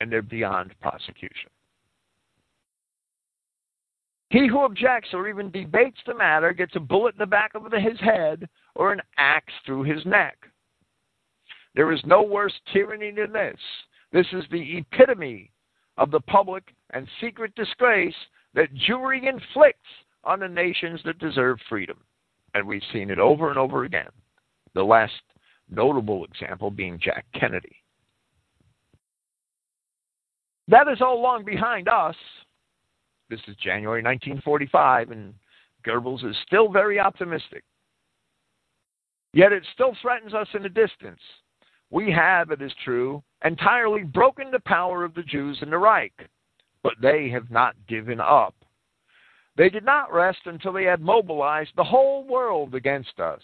and 0.00 0.10
they're 0.10 0.22
beyond 0.22 0.74
prosecution. 0.80 1.50
He 4.30 4.48
who 4.48 4.60
objects 4.60 5.10
or 5.12 5.28
even 5.28 5.50
debates 5.50 5.98
the 6.06 6.14
matter 6.14 6.52
gets 6.52 6.74
a 6.76 6.80
bullet 6.80 7.14
in 7.14 7.18
the 7.18 7.26
back 7.26 7.52
of 7.54 7.62
his 7.72 7.98
head 8.00 8.48
or 8.76 8.92
an 8.92 9.00
axe 9.16 9.52
through 9.64 9.82
his 9.82 10.04
neck. 10.04 10.36
There 11.74 11.92
is 11.92 12.00
no 12.04 12.22
worse 12.22 12.52
tyranny 12.72 13.10
than 13.10 13.32
this. 13.32 13.58
This 14.12 14.26
is 14.32 14.44
the 14.50 14.78
epitome 14.78 15.50
of 15.96 16.10
the 16.10 16.20
public 16.20 16.64
and 16.90 17.08
secret 17.20 17.54
disgrace 17.54 18.14
that 18.54 18.74
Jewry 18.74 19.28
inflicts 19.28 19.88
on 20.24 20.40
the 20.40 20.48
nations 20.48 21.00
that 21.04 21.18
deserve 21.18 21.58
freedom. 21.68 21.98
And 22.54 22.66
we've 22.66 22.82
seen 22.92 23.10
it 23.10 23.18
over 23.18 23.48
and 23.48 23.58
over 23.58 23.84
again. 23.84 24.08
The 24.74 24.82
last 24.82 25.12
notable 25.70 26.24
example 26.24 26.70
being 26.70 26.98
Jack 27.02 27.24
Kennedy. 27.38 27.76
That 30.68 30.88
is 30.88 31.00
all 31.00 31.22
long 31.22 31.44
behind 31.44 31.88
us. 31.88 32.16
This 33.30 33.40
is 33.48 33.56
January 33.56 34.02
1945, 34.02 35.10
and 35.10 35.34
Goebbels 35.84 36.28
is 36.28 36.36
still 36.46 36.70
very 36.70 36.98
optimistic. 36.98 37.64
Yet 39.36 39.52
it 39.52 39.66
still 39.74 39.94
threatens 40.00 40.32
us 40.32 40.48
in 40.54 40.62
the 40.62 40.68
distance. 40.70 41.20
We 41.90 42.10
have, 42.10 42.50
it 42.52 42.62
is 42.62 42.72
true, 42.82 43.22
entirely 43.44 44.02
broken 44.02 44.50
the 44.50 44.60
power 44.60 45.04
of 45.04 45.12
the 45.12 45.22
Jews 45.24 45.58
in 45.60 45.68
the 45.68 45.76
Reich, 45.76 46.14
but 46.82 46.94
they 47.02 47.28
have 47.28 47.50
not 47.50 47.74
given 47.86 48.18
up. 48.18 48.54
They 49.58 49.68
did 49.68 49.84
not 49.84 50.10
rest 50.10 50.38
until 50.46 50.72
they 50.72 50.84
had 50.84 51.02
mobilized 51.02 51.72
the 51.76 51.84
whole 51.84 52.24
world 52.24 52.74
against 52.74 53.20
us. 53.20 53.42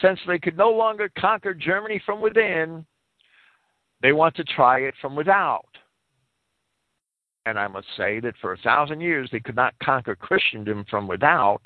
Since 0.00 0.20
they 0.28 0.38
could 0.38 0.56
no 0.56 0.70
longer 0.70 1.10
conquer 1.18 1.54
Germany 1.54 2.00
from 2.06 2.20
within, 2.20 2.86
they 4.02 4.12
want 4.12 4.36
to 4.36 4.44
try 4.44 4.82
it 4.82 4.94
from 5.00 5.16
without. 5.16 5.66
And 7.46 7.58
I 7.58 7.66
must 7.66 7.88
say 7.96 8.20
that 8.20 8.34
for 8.40 8.52
a 8.52 8.58
thousand 8.58 9.00
years 9.00 9.28
they 9.32 9.40
could 9.40 9.56
not 9.56 9.74
conquer 9.82 10.14
Christendom 10.14 10.84
from 10.88 11.08
without, 11.08 11.62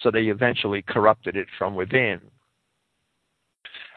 so 0.00 0.10
they 0.10 0.28
eventually 0.28 0.80
corrupted 0.80 1.36
it 1.36 1.46
from 1.58 1.74
within. 1.74 2.22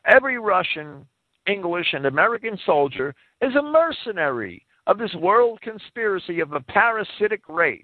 Every 0.06 0.38
Russian, 0.38 1.06
English, 1.47 1.93
and 1.93 2.06
American 2.06 2.58
soldier 2.66 3.16
is 3.41 3.56
a 3.56 3.62
mercenary 3.62 4.66
of 4.88 4.97
this 4.97 5.14
world 5.16 5.62
conspiracy 5.62 6.39
of 6.41 6.51
a 6.51 6.60
parasitic 6.60 7.41
race. 7.47 7.84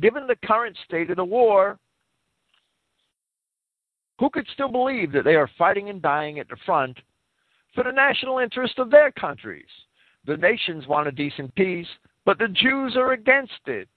Given 0.00 0.26
the 0.26 0.36
current 0.46 0.76
state 0.84 1.10
of 1.10 1.16
the 1.16 1.24
war, 1.24 1.78
who 4.18 4.28
could 4.30 4.46
still 4.52 4.68
believe 4.68 5.12
that 5.12 5.24
they 5.24 5.36
are 5.36 5.50
fighting 5.56 5.88
and 5.88 6.02
dying 6.02 6.38
at 6.38 6.48
the 6.48 6.56
front 6.66 6.98
for 7.74 7.84
the 7.84 7.92
national 7.92 8.38
interest 8.38 8.78
of 8.78 8.90
their 8.90 9.10
countries? 9.12 9.68
The 10.26 10.36
nations 10.36 10.86
want 10.86 11.08
a 11.08 11.12
decent 11.12 11.54
peace, 11.54 11.86
but 12.26 12.38
the 12.38 12.48
Jews 12.48 12.96
are 12.96 13.12
against 13.12 13.66
it. 13.66 13.88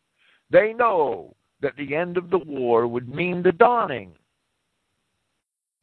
They 0.49 0.73
know 0.73 1.35
that 1.61 1.75
the 1.75 1.95
end 1.95 2.17
of 2.17 2.29
the 2.29 2.39
war 2.39 2.87
would 2.87 3.09
mean 3.13 3.43
the 3.43 3.51
dawning 3.51 4.13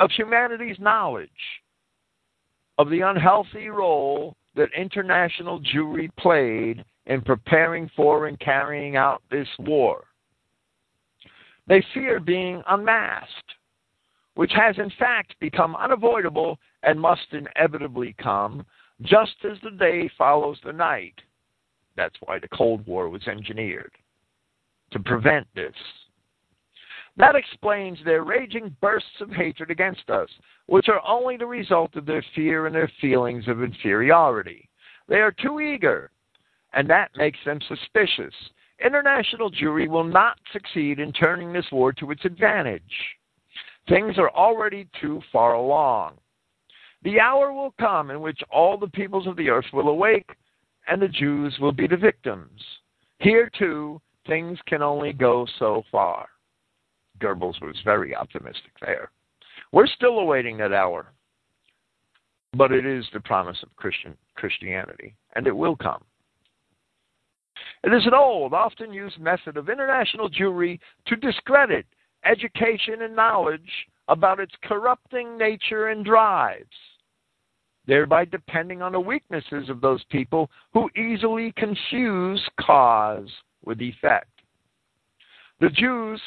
of 0.01 0.11
humanity's 0.11 0.79
knowledge 0.79 1.31
of 2.79 2.91
the 2.91 3.01
unhealthy 3.01 3.69
role 3.69 4.37
that 4.55 4.69
international 4.77 5.61
Jewry 5.61 6.09
played 6.19 6.85
in 7.07 7.21
preparing 7.23 7.91
for 7.97 8.27
and 8.27 8.39
carrying 8.39 8.97
out 8.97 9.23
this 9.31 9.49
war. 9.59 10.05
They 11.67 11.85
fear 11.93 12.21
being 12.21 12.63
unmasked, 12.69 13.55
which 14.35 14.53
has 14.55 14.77
in 14.79 14.91
fact 14.99 15.35
become 15.41 15.77
unavoidable 15.77 16.59
and 16.83 17.01
must 17.01 17.27
inevitably 17.33 18.15
come 18.23 18.65
just 19.03 19.37
as 19.45 19.59
the 19.63 19.71
day 19.71 20.11
follows 20.17 20.59
the 20.65 20.73
night. 20.73 21.15
That's 21.97 22.15
why 22.25 22.39
the 22.39 22.49
Cold 22.49 22.87
War 22.87 23.09
was 23.09 23.27
engineered 23.27 23.93
to 24.93 25.01
prevent 25.01 25.47
this. 25.55 25.75
That 27.19 27.35
explains 27.35 27.99
their 28.05 28.23
raging 28.23 28.75
bursts 28.81 29.21
of 29.21 29.31
hatred 29.31 29.73
against 29.73 30.09
us, 30.09 30.29
which 30.67 30.89
are 30.89 31.05
only 31.05 31.37
the 31.37 31.47
result 31.47 31.97
of 31.97 32.07
their 32.07 32.25
fear 32.35 32.67
and 32.67 32.75
their 32.75 32.91
feelings 33.01 33.49
of 33.49 33.63
inferiority. 33.63 34.69
They 35.09 35.17
are 35.17 35.33
too 35.33 35.61
eager, 35.61 36.13
and 36.75 36.89
that 36.89 37.11
makes 37.17 37.39
them 37.45 37.59
suspicious. 37.67 38.35
International 38.85 39.51
Jewry 39.51 39.89
will 39.89 40.05
not 40.05 40.39
succeed 40.53 41.01
in 41.01 41.13
turning 41.13 41.53
this 41.53 41.67
war 41.73 41.93
to 41.95 42.13
its 42.13 42.25
advantage. 42.25 42.83
Things 43.89 44.17
are 44.17 44.31
already 44.31 44.87
too 45.01 45.21
far 45.33 45.55
along. 45.55 46.19
The 47.03 47.19
hour 47.19 47.53
will 47.53 47.75
come 47.81 48.13
in 48.13 48.21
which 48.21 48.41
all 48.51 48.79
the 48.79 48.87
peoples 48.87 49.27
of 49.27 49.37
the 49.37 49.51
earth 49.51 49.67
will 49.73 49.89
awake, 49.89 50.31
and 50.87 51.03
the 51.03 51.09
Jews 51.09 51.57
will 51.61 51.73
be 51.73 51.89
the 51.89 51.97
victims. 51.97 52.61
Here, 53.19 53.51
too, 53.59 54.01
things 54.29 54.59
can 54.67 54.83
only 54.83 55.13
go 55.13 55.47
so 55.59 55.83
far. 55.91 56.29
Goebbels 57.19 57.61
was 57.61 57.77
very 57.85 58.15
optimistic 58.15 58.73
there. 58.81 59.11
We're 59.73 59.87
still 59.87 60.19
awaiting 60.19 60.57
that 60.59 60.73
hour, 60.73 61.13
but 62.57 62.73
it 62.73 62.87
is 62.87 63.05
the 63.13 63.21
promise 63.21 63.59
of 63.63 63.75
Christian 63.77 64.17
Christianity, 64.35 65.15
and 65.35 65.47
it 65.47 65.57
will 65.57 65.77
come. 65.77 66.03
It 67.85 67.93
is 67.93 68.07
an 68.07 68.15
old, 68.15 68.55
often 68.55 68.93
used 68.93 69.21
method 69.21 69.57
of 69.57 69.69
international 69.69 70.29
Jewry 70.29 70.81
to 71.07 71.17
discredit 71.17 71.87
education 72.25 73.03
and 73.03 73.15
knowledge 73.15 73.71
about 74.09 74.41
its 74.41 74.55
corrupting 74.63 75.37
nature 75.39 75.89
and 75.89 76.05
drives, 76.05 76.65
thereby 77.87 78.25
depending 78.25 78.83
on 78.83 78.93
the 78.93 79.01
weaknesses 79.01 79.69
of 79.69 79.81
those 79.81 80.03
people 80.11 80.51
who 80.73 80.91
easily 80.97 81.53
confuse 81.57 82.43
cause 82.61 83.29
with 83.65 83.81
effect. 83.81 84.31
The 85.61 85.71
Jews 85.71 86.21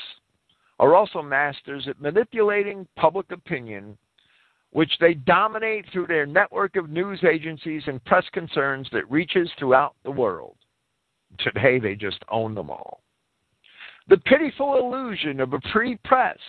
are 0.82 0.96
also 0.96 1.22
masters 1.22 1.88
at 1.88 2.02
manipulating 2.02 2.88
public 2.98 3.32
opinion, 3.32 3.96
which 4.72 4.92
they 5.00 5.14
dominate 5.14 5.86
through 5.94 6.08
their 6.08 6.26
network 6.26 6.76
of 6.76 6.90
news 6.90 7.24
agencies 7.24 7.84
and 7.86 8.04
press 8.04 8.26
concerns 8.34 8.88
that 8.92 9.10
reaches 9.10 9.50
throughout 9.58 9.94
the 10.04 10.12
world. 10.12 10.56
Today, 11.38 11.78
they 11.80 11.94
just 11.94 12.18
own 12.30 12.56
them 12.56 12.72
all. 12.72 13.02
The 14.08 14.18
pitiful 14.18 14.78
illusion 14.78 15.40
of 15.40 15.54
a 15.54 15.62
free 15.72 16.00
press 16.04 16.40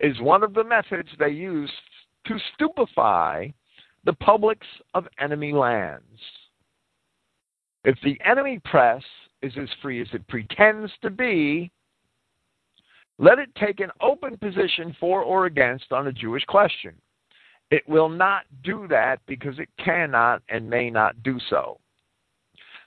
is 0.00 0.20
one 0.20 0.42
of 0.42 0.52
the 0.52 0.64
methods 0.64 1.08
they 1.20 1.30
use 1.30 1.70
to 2.26 2.36
stupefy 2.54 3.52
the 4.04 4.12
publics 4.14 4.66
of 4.94 5.06
enemy 5.20 5.52
lands. 5.52 6.02
If 7.84 7.96
the 8.02 8.18
enemy 8.24 8.60
press 8.64 9.02
is 9.42 9.52
as 9.56 9.68
free 9.80 10.02
as 10.02 10.08
it 10.12 10.26
pretends 10.26 10.90
to 11.02 11.10
be, 11.10 11.70
let 13.18 13.38
it 13.38 13.54
take 13.54 13.80
an 13.80 13.90
open 14.00 14.36
position 14.36 14.96
for 14.98 15.22
or 15.22 15.46
against 15.46 15.92
on 15.92 16.04
the 16.04 16.12
Jewish 16.12 16.44
question. 16.44 16.94
It 17.70 17.88
will 17.88 18.08
not 18.08 18.42
do 18.62 18.86
that 18.88 19.20
because 19.26 19.58
it 19.58 19.68
cannot 19.82 20.42
and 20.48 20.68
may 20.68 20.90
not 20.90 21.22
do 21.22 21.38
so. 21.48 21.78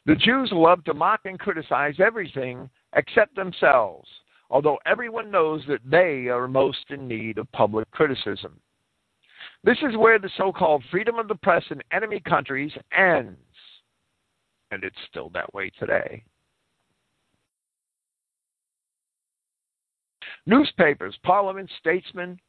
The 0.05 0.15
Jews 0.15 0.49
love 0.53 0.84
to 0.86 0.93
mock 0.93 1.21
and 1.25 1.39
criticize 1.39 1.95
everything 1.99 2.69
except 2.95 3.36
themselves, 3.36 4.07
although 4.49 4.80
everyone 4.86 5.32
knows 5.32 5.61
that 5.67 5.82
they 5.84 6.28
are 6.28 6.47
most 6.47 6.86
in 6.89 7.07
need 7.07 7.38
of 7.38 7.51
public 7.51 7.89
criticism. 7.91 8.59
This 9.63 9.78
is 9.82 9.97
where 9.97 10.19
the 10.19 10.30
so 10.38 10.51
called 10.53 10.84
freedom 10.91 11.19
of 11.19 11.28
the 11.28 11.36
press 11.36 11.63
in 11.71 11.82
enemy 11.91 12.21
countries 12.21 12.71
ends. 12.97 13.38
And 14.71 14.84
it's 14.84 14.95
still 15.09 15.30
that 15.34 15.53
way 15.53 15.71
today. 15.78 16.23
Newspapers, 20.47 21.13
parliament, 21.23 21.69
statesmen, 21.77 22.39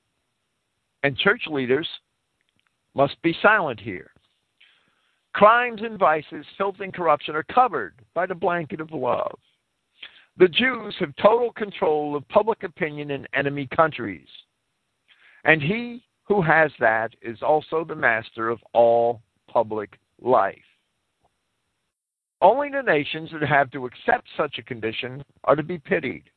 and 1.03 1.19
church 1.19 1.43
leaders 1.49 1.89
must 2.95 3.21
be 3.23 3.37
silent 3.43 3.81
here. 3.81 4.13
Crimes 5.35 5.81
and 5.83 5.99
vices, 5.99 6.47
filth 6.57 6.77
and 6.79 6.95
corruption 6.95 7.35
are 7.35 7.43
covered 7.43 7.95
by 8.15 8.25
the 8.25 8.35
blanket 8.37 8.81
of 8.81 8.93
love. 8.93 9.37
The 10.37 10.47
Jews 10.47 10.95
have 11.01 11.13
total 11.21 11.53
control 11.53 12.15
of 12.15 12.29
public 12.29 12.63
opinion 12.63 13.11
in 13.11 13.27
enemy 13.35 13.69
countries. 13.75 14.29
And 15.45 15.61
he 15.61 16.05
who 16.23 16.41
has 16.41 16.71
that 16.79 17.15
is 17.21 17.43
also 17.43 17.85
the 17.85 17.97
master 17.97 18.49
of 18.49 18.61
all 18.75 19.23
public 19.49 19.99
life. 20.23 20.57
Only 22.41 22.69
the 22.71 22.83
nations 22.83 23.31
that 23.33 23.43
have 23.49 23.73
to 23.73 23.87
accept 23.87 24.29
such 24.37 24.59
a 24.59 24.63
condition 24.63 25.25
are 25.43 25.57
to 25.57 25.65
be 25.65 25.79
pitied. 25.79 26.31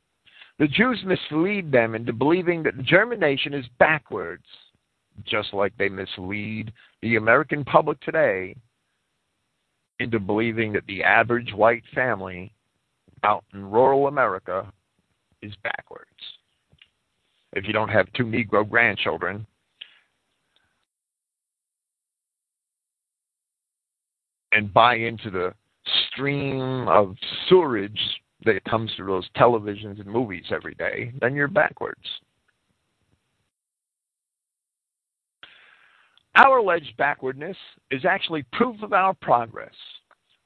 The 0.58 0.68
Jews 0.68 1.02
mislead 1.04 1.72
them 1.72 1.94
into 1.94 2.12
believing 2.12 2.62
that 2.62 2.76
the 2.76 2.82
German 2.82 3.18
nation 3.18 3.54
is 3.54 3.64
backwards, 3.78 4.44
just 5.24 5.52
like 5.52 5.76
they 5.76 5.88
mislead 5.88 6.72
the 7.00 7.16
American 7.16 7.64
public 7.64 8.00
today 8.00 8.54
into 9.98 10.18
believing 10.18 10.72
that 10.72 10.86
the 10.86 11.02
average 11.02 11.52
white 11.52 11.84
family 11.94 12.52
out 13.24 13.44
in 13.54 13.70
rural 13.70 14.08
America 14.08 14.72
is 15.42 15.52
backwards. 15.62 16.08
If 17.52 17.66
you 17.66 17.72
don't 17.72 17.88
have 17.88 18.12
two 18.14 18.24
Negro 18.24 18.68
grandchildren, 18.68 19.46
and 24.52 24.72
buy 24.72 24.96
into 24.96 25.30
the 25.30 25.54
stream 26.10 26.86
of 26.88 27.16
sewerage 27.48 27.98
that 28.44 28.64
comes 28.64 28.90
through 28.96 29.06
those 29.06 29.28
televisions 29.36 30.00
and 30.00 30.06
movies 30.06 30.44
every 30.50 30.74
day, 30.74 31.12
then 31.20 31.34
you're 31.34 31.48
backwards. 31.48 32.00
Our 36.34 36.58
alleged 36.58 36.96
backwardness 36.96 37.56
is 37.90 38.04
actually 38.04 38.44
proof 38.52 38.82
of 38.82 38.92
our 38.92 39.12
progress. 39.14 39.74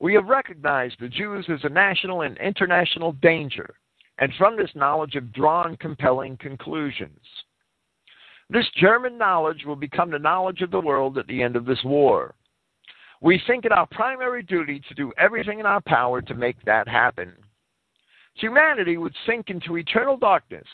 We 0.01 0.14
have 0.14 0.26
recognized 0.26 0.97
the 0.99 1.09
Jews 1.09 1.47
as 1.49 1.61
a 1.62 1.68
national 1.68 2.22
and 2.22 2.36
international 2.38 3.12
danger, 3.22 3.74
and 4.18 4.32
from 4.36 4.57
this 4.57 4.70
knowledge 4.74 5.14
have 5.14 5.32
drawn 5.32 5.76
compelling 5.76 6.36
conclusions. 6.38 7.20
This 8.51 8.66
German 8.76 9.16
knowledge 9.16 9.64
will 9.64 9.76
become 9.76 10.11
the 10.11 10.18
knowledge 10.18 10.61
of 10.61 10.70
the 10.70 10.80
world 10.80 11.18
at 11.18 11.26
the 11.28 11.42
end 11.42 11.57
of 11.57 11.64
this 11.64 11.82
war. 11.84 12.34
We 13.20 13.40
think 13.47 13.64
it 13.64 13.72
our 13.72 13.86
primary 13.86 14.42
duty 14.42 14.82
to 14.88 14.94
do 14.94 15.12
everything 15.18 15.61
in 15.61 15.66
our 15.66 15.80
power 15.80 16.20
to 16.20 16.34
make 16.34 16.62
that 16.64 16.86
happen 16.86 17.32
humanity 18.37 18.97
would 18.97 19.14
sink 19.26 19.51
into 19.51 19.76
eternal 19.76 20.16
darkness. 20.16 20.66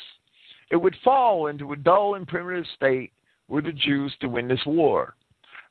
It 0.70 0.76
would 0.76 0.96
fall 1.04 1.48
into 1.48 1.72
a 1.72 1.76
dull 1.76 2.14
and 2.14 2.26
primitive 2.26 2.66
state 2.74 3.12
were 3.48 3.62
the 3.62 3.72
Jews 3.72 4.14
to 4.20 4.28
win 4.28 4.48
this 4.48 4.64
war. 4.66 5.14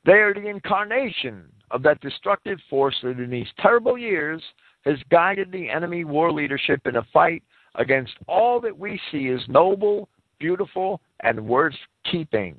They 0.04 0.12
are 0.12 0.34
the 0.34 0.48
incarnation 0.48 1.44
of 1.70 1.82
that 1.82 2.00
destructive 2.00 2.58
force 2.68 2.96
that 3.02 3.18
in 3.18 3.30
these 3.30 3.48
terrible 3.58 3.96
years 3.96 4.42
has 4.84 4.98
guided 5.10 5.50
the 5.50 5.70
enemy 5.70 6.04
war 6.04 6.32
leadership 6.32 6.80
in 6.86 6.96
a 6.96 7.06
fight 7.12 7.42
against 7.76 8.12
all 8.26 8.60
that 8.60 8.76
we 8.76 9.00
see 9.10 9.28
as 9.28 9.40
noble, 9.48 10.08
beautiful, 10.38 11.00
and 11.20 11.40
worth 11.40 11.74
keeping. 12.10 12.56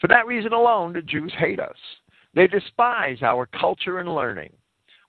For 0.00 0.08
that 0.08 0.26
reason 0.26 0.52
alone, 0.52 0.92
the 0.92 1.02
Jews 1.02 1.32
hate 1.38 1.60
us. 1.60 1.76
They 2.34 2.46
despise 2.46 3.22
our 3.22 3.46
culture 3.46 3.98
and 3.98 4.14
learning. 4.14 4.52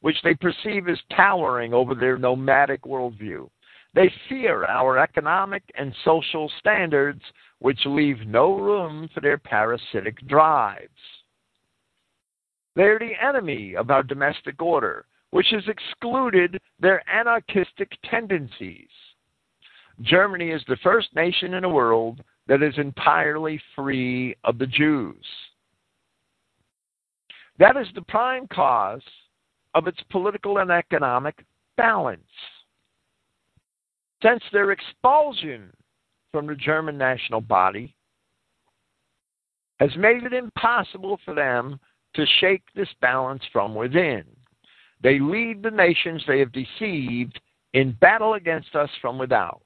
Which 0.03 0.17
they 0.21 0.33
perceive 0.33 0.89
as 0.89 0.99
towering 1.15 1.73
over 1.73 1.95
their 1.95 2.17
nomadic 2.17 2.81
worldview. 2.81 3.49
They 3.95 4.11
fear 4.27 4.65
our 4.65 4.97
economic 4.97 5.63
and 5.75 5.95
social 6.03 6.51
standards, 6.59 7.21
which 7.59 7.79
leave 7.85 8.27
no 8.27 8.53
room 8.59 9.09
for 9.13 9.21
their 9.21 9.37
parasitic 9.37 10.27
drives. 10.27 10.89
They 12.75 12.83
are 12.83 12.99
the 12.99 13.13
enemy 13.25 13.77
of 13.77 13.91
our 13.91 14.03
domestic 14.03 14.61
order, 14.61 15.05
which 15.29 15.47
has 15.51 15.63
excluded 15.69 16.59
their 16.81 17.01
anarchistic 17.09 17.89
tendencies. 18.11 18.89
Germany 20.01 20.49
is 20.49 20.63
the 20.67 20.77
first 20.83 21.15
nation 21.15 21.53
in 21.53 21.61
the 21.61 21.69
world 21.69 22.21
that 22.47 22.61
is 22.61 22.73
entirely 22.77 23.57
free 23.73 24.35
of 24.43 24.57
the 24.57 24.67
Jews. 24.67 25.25
That 27.57 27.77
is 27.77 27.87
the 27.95 28.01
prime 28.01 28.47
cause 28.47 29.01
of 29.73 29.87
its 29.87 29.99
political 30.09 30.59
and 30.59 30.71
economic 30.71 31.43
balance. 31.77 32.21
Since 34.21 34.43
their 34.51 34.71
expulsion 34.71 35.71
from 36.31 36.47
the 36.47 36.55
German 36.55 36.97
national 36.97 37.41
body 37.41 37.95
has 39.79 39.91
made 39.97 40.23
it 40.23 40.33
impossible 40.33 41.19
for 41.25 41.33
them 41.33 41.79
to 42.15 42.25
shake 42.39 42.63
this 42.75 42.87
balance 43.01 43.43
from 43.51 43.75
within. 43.75 44.23
They 45.01 45.19
lead 45.19 45.61
the 45.61 45.71
nations 45.71 46.23
they 46.25 46.39
have 46.39 46.53
deceived 46.53 47.39
in 47.73 47.97
battle 47.99 48.35
against 48.35 48.75
us 48.75 48.89
from 49.01 49.17
without. 49.17 49.61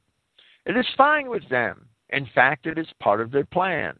It 0.66 0.76
is 0.76 0.88
fine 0.98 1.30
with 1.30 1.48
them. 1.50 1.88
In 2.10 2.28
fact, 2.34 2.66
it 2.66 2.78
is 2.78 2.88
part 3.00 3.22
of 3.22 3.32
their 3.32 3.46
plan 3.46 3.96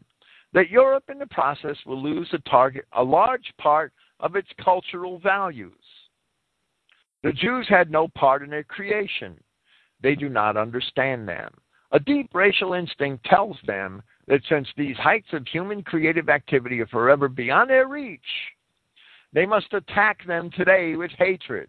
that 0.54 0.70
Europe 0.70 1.04
in 1.10 1.18
the 1.18 1.26
process 1.26 1.76
will 1.86 2.02
lose 2.02 2.28
a 2.32 2.38
target 2.50 2.86
a 2.92 3.02
large 3.02 3.52
part 3.58 3.92
of 4.20 4.34
its 4.34 4.48
cultural 4.62 5.18
values. 5.18 5.72
The 7.22 7.32
Jews 7.32 7.66
had 7.68 7.90
no 7.90 8.08
part 8.08 8.42
in 8.42 8.50
their 8.50 8.64
creation. 8.64 9.38
They 10.02 10.14
do 10.14 10.28
not 10.28 10.56
understand 10.56 11.28
them. 11.28 11.52
A 11.90 11.98
deep 11.98 12.30
racial 12.34 12.74
instinct 12.74 13.24
tells 13.24 13.56
them 13.66 14.02
that 14.26 14.42
since 14.48 14.68
these 14.76 14.96
heights 14.98 15.32
of 15.32 15.46
human 15.46 15.82
creative 15.82 16.28
activity 16.28 16.80
are 16.80 16.86
forever 16.86 17.28
beyond 17.28 17.70
their 17.70 17.88
reach, 17.88 18.20
they 19.32 19.46
must 19.46 19.72
attack 19.72 20.24
them 20.26 20.50
today 20.50 20.96
with 20.96 21.10
hatred. 21.12 21.68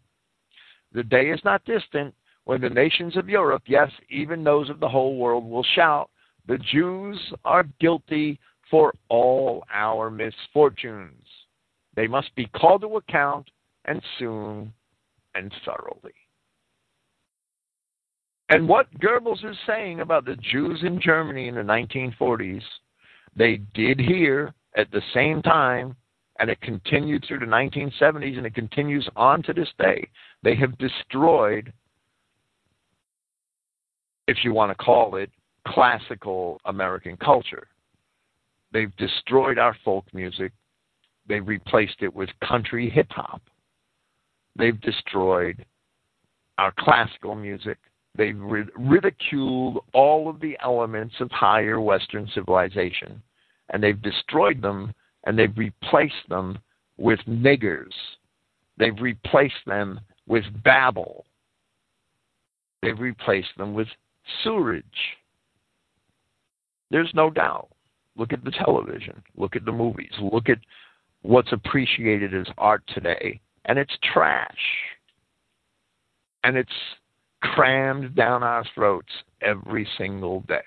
The 0.91 1.03
day 1.03 1.29
is 1.29 1.39
not 1.43 1.63
distant 1.65 2.13
when 2.43 2.61
the 2.61 2.69
nations 2.69 3.15
of 3.15 3.29
Europe, 3.29 3.63
yes, 3.65 3.91
even 4.09 4.43
those 4.43 4.69
of 4.69 4.79
the 4.79 4.89
whole 4.89 5.17
world, 5.17 5.49
will 5.49 5.65
shout, 5.75 6.09
The 6.47 6.57
Jews 6.57 7.19
are 7.45 7.63
guilty 7.79 8.39
for 8.69 8.93
all 9.07 9.63
our 9.71 10.09
misfortunes. 10.09 11.23
They 11.95 12.07
must 12.07 12.33
be 12.35 12.47
called 12.47 12.81
to 12.81 12.97
account, 12.97 13.49
and 13.85 14.01
soon 14.17 14.73
and 15.35 15.53
thoroughly. 15.65 16.13
And 18.49 18.67
what 18.67 18.87
Goebbels 18.99 19.45
is 19.45 19.57
saying 19.67 19.99
about 20.01 20.25
the 20.25 20.35
Jews 20.37 20.79
in 20.83 20.99
Germany 20.99 21.47
in 21.47 21.55
the 21.55 21.61
1940s, 21.61 22.63
they 23.35 23.57
did 23.75 23.99
here 23.99 24.53
at 24.75 24.89
the 24.91 25.01
same 25.13 25.41
time, 25.43 25.95
and 26.39 26.49
it 26.49 26.59
continued 26.61 27.25
through 27.27 27.39
the 27.39 27.45
1970s, 27.45 28.37
and 28.37 28.45
it 28.45 28.55
continues 28.55 29.07
on 29.15 29.43
to 29.43 29.53
this 29.53 29.69
day. 29.77 30.07
They 30.41 30.55
have 30.55 30.77
destroyed, 30.79 31.71
if 34.27 34.37
you 34.43 34.53
want 34.53 34.75
to 34.75 34.83
call 34.83 35.15
it, 35.15 35.29
classical 35.67 36.59
American 36.65 37.17
culture. 37.17 37.67
They've 38.71 38.95
destroyed 38.97 39.59
our 39.59 39.75
folk 39.85 40.05
music. 40.13 40.53
They've 41.27 41.47
replaced 41.47 42.01
it 42.01 42.13
with 42.13 42.29
country 42.47 42.89
hip 42.89 43.07
hop. 43.11 43.41
They've 44.55 44.79
destroyed 44.81 45.65
our 46.57 46.73
classical 46.77 47.35
music. 47.35 47.77
They've 48.15 48.39
ridiculed 48.75 49.79
all 49.93 50.29
of 50.29 50.39
the 50.41 50.57
elements 50.63 51.15
of 51.19 51.31
higher 51.31 51.79
Western 51.79 52.27
civilization. 52.33 53.21
And 53.69 53.81
they've 53.81 54.01
destroyed 54.01 54.61
them 54.61 54.93
and 55.25 55.37
they've 55.37 55.57
replaced 55.57 56.27
them 56.27 56.59
with 56.97 57.19
niggers. 57.27 57.93
They've 58.77 58.99
replaced 58.99 59.65
them 59.65 59.99
with 60.27 60.43
babble. 60.63 61.25
They've 62.81 62.99
replaced 62.99 63.57
them 63.57 63.73
with 63.73 63.87
sewerage. 64.43 64.83
There's 66.91 67.11
no 67.13 67.29
doubt. 67.29 67.69
Look 68.17 68.33
at 68.33 68.43
the 68.43 68.51
television. 68.51 69.21
Look 69.37 69.55
at 69.55 69.65
the 69.65 69.71
movies. 69.71 70.11
Look 70.19 70.49
at 70.49 70.59
what's 71.21 71.51
appreciated 71.51 72.33
as 72.33 72.47
art 72.57 72.83
today 72.93 73.39
and 73.65 73.77
it's 73.77 73.97
trash. 74.13 74.47
And 76.43 76.55
it's 76.57 76.69
crammed 77.41 78.15
down 78.15 78.43
our 78.43 78.63
throats 78.75 79.11
every 79.41 79.87
single 79.97 80.41
day. 80.41 80.61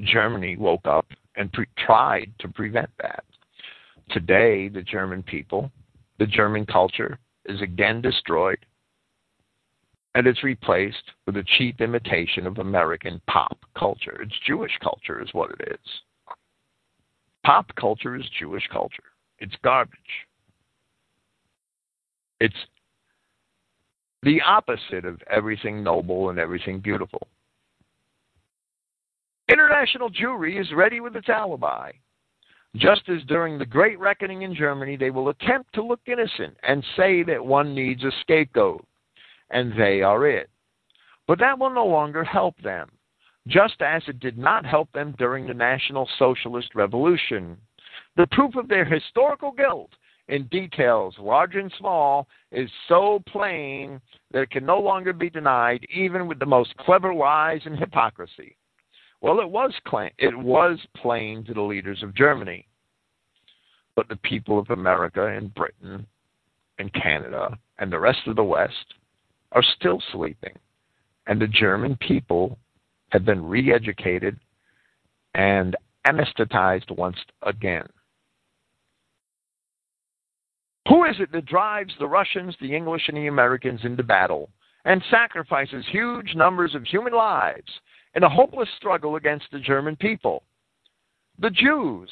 Germany 0.00 0.56
woke 0.56 0.86
up 0.86 1.06
and 1.36 1.52
pre- 1.52 1.66
tried 1.78 2.32
to 2.40 2.48
prevent 2.48 2.90
that. 3.00 3.24
Today, 4.10 4.68
the 4.68 4.82
German 4.82 5.22
people, 5.22 5.70
the 6.18 6.26
German 6.26 6.66
culture, 6.66 7.18
is 7.46 7.60
again 7.62 8.00
destroyed, 8.00 8.58
and 10.14 10.26
it's 10.26 10.44
replaced 10.44 11.10
with 11.26 11.36
a 11.36 11.44
cheap 11.56 11.80
imitation 11.80 12.46
of 12.46 12.58
American 12.58 13.20
pop 13.26 13.58
culture. 13.78 14.20
It's 14.22 14.38
Jewish 14.46 14.72
culture, 14.82 15.22
is 15.22 15.32
what 15.32 15.50
it 15.52 15.72
is. 15.72 15.90
Pop 17.44 17.66
culture 17.74 18.16
is 18.16 18.24
Jewish 18.38 18.66
culture. 18.72 19.02
It's 19.38 19.54
garbage. 19.64 19.98
It's 22.40 22.54
the 24.22 24.40
opposite 24.40 25.04
of 25.04 25.20
everything 25.28 25.82
noble 25.82 26.30
and 26.30 26.38
everything 26.38 26.78
beautiful. 26.80 27.26
International 29.48 30.10
Jewry 30.10 30.60
is 30.60 30.72
ready 30.72 31.00
with 31.00 31.16
its 31.16 31.28
alibi. 31.28 31.90
Just 32.76 33.02
as 33.08 33.22
during 33.24 33.58
the 33.58 33.66
Great 33.66 33.98
Reckoning 33.98 34.42
in 34.42 34.54
Germany, 34.54 34.96
they 34.96 35.10
will 35.10 35.28
attempt 35.28 35.74
to 35.74 35.84
look 35.84 36.00
innocent 36.06 36.56
and 36.62 36.84
say 36.96 37.22
that 37.24 37.44
one 37.44 37.74
needs 37.74 38.02
a 38.02 38.10
scapegoat, 38.22 38.84
and 39.50 39.72
they 39.78 40.00
are 40.00 40.26
it. 40.26 40.48
But 41.26 41.38
that 41.40 41.58
will 41.58 41.70
no 41.70 41.84
longer 41.84 42.24
help 42.24 42.56
them 42.62 42.88
just 43.48 43.80
as 43.80 44.02
it 44.06 44.20
did 44.20 44.38
not 44.38 44.64
help 44.64 44.90
them 44.92 45.14
during 45.18 45.46
the 45.46 45.54
National 45.54 46.08
Socialist 46.18 46.74
Revolution. 46.74 47.56
The 48.16 48.26
proof 48.28 48.54
of 48.56 48.68
their 48.68 48.84
historical 48.84 49.52
guilt 49.52 49.90
in 50.28 50.44
details, 50.44 51.14
large 51.18 51.56
and 51.56 51.72
small, 51.78 52.28
is 52.52 52.70
so 52.88 53.22
plain 53.26 54.00
that 54.30 54.42
it 54.42 54.50
can 54.50 54.64
no 54.64 54.78
longer 54.78 55.12
be 55.12 55.28
denied, 55.28 55.84
even 55.92 56.28
with 56.28 56.38
the 56.38 56.46
most 56.46 56.76
clever 56.78 57.12
lies 57.12 57.60
and 57.64 57.78
hypocrisy. 57.78 58.56
Well, 59.20 59.40
it 59.40 59.48
was, 59.48 59.72
it 60.18 60.36
was 60.36 60.78
plain 60.96 61.44
to 61.44 61.54
the 61.54 61.60
leaders 61.60 62.02
of 62.02 62.14
Germany, 62.14 62.66
but 63.94 64.08
the 64.08 64.16
people 64.16 64.58
of 64.58 64.70
America 64.70 65.26
and 65.26 65.54
Britain 65.54 66.06
and 66.78 66.92
Canada 66.94 67.56
and 67.78 67.92
the 67.92 67.98
rest 67.98 68.20
of 68.26 68.36
the 68.36 68.44
West 68.44 68.94
are 69.52 69.62
still 69.76 70.02
sleeping. 70.12 70.54
And 71.26 71.40
the 71.40 71.46
German 71.46 71.96
people 71.96 72.58
have 73.12 73.24
been 73.26 73.46
re 73.46 73.72
educated 73.72 74.38
and 75.34 75.76
anesthetized 76.06 76.90
once 76.96 77.18
again. 77.42 77.86
Who 80.88 81.04
is 81.04 81.16
it 81.20 81.30
that 81.32 81.46
drives 81.46 81.92
the 81.98 82.08
Russians, 82.08 82.56
the 82.60 82.74
English, 82.74 83.02
and 83.08 83.16
the 83.16 83.28
Americans 83.28 83.80
into 83.84 84.02
battle 84.02 84.50
and 84.84 85.02
sacrifices 85.10 85.84
huge 85.90 86.34
numbers 86.34 86.74
of 86.74 86.84
human 86.84 87.12
lives 87.12 87.70
in 88.14 88.24
a 88.24 88.28
hopeless 88.28 88.68
struggle 88.78 89.16
against 89.16 89.46
the 89.52 89.60
German 89.60 89.94
people? 89.94 90.42
The 91.38 91.50
Jews. 91.50 92.10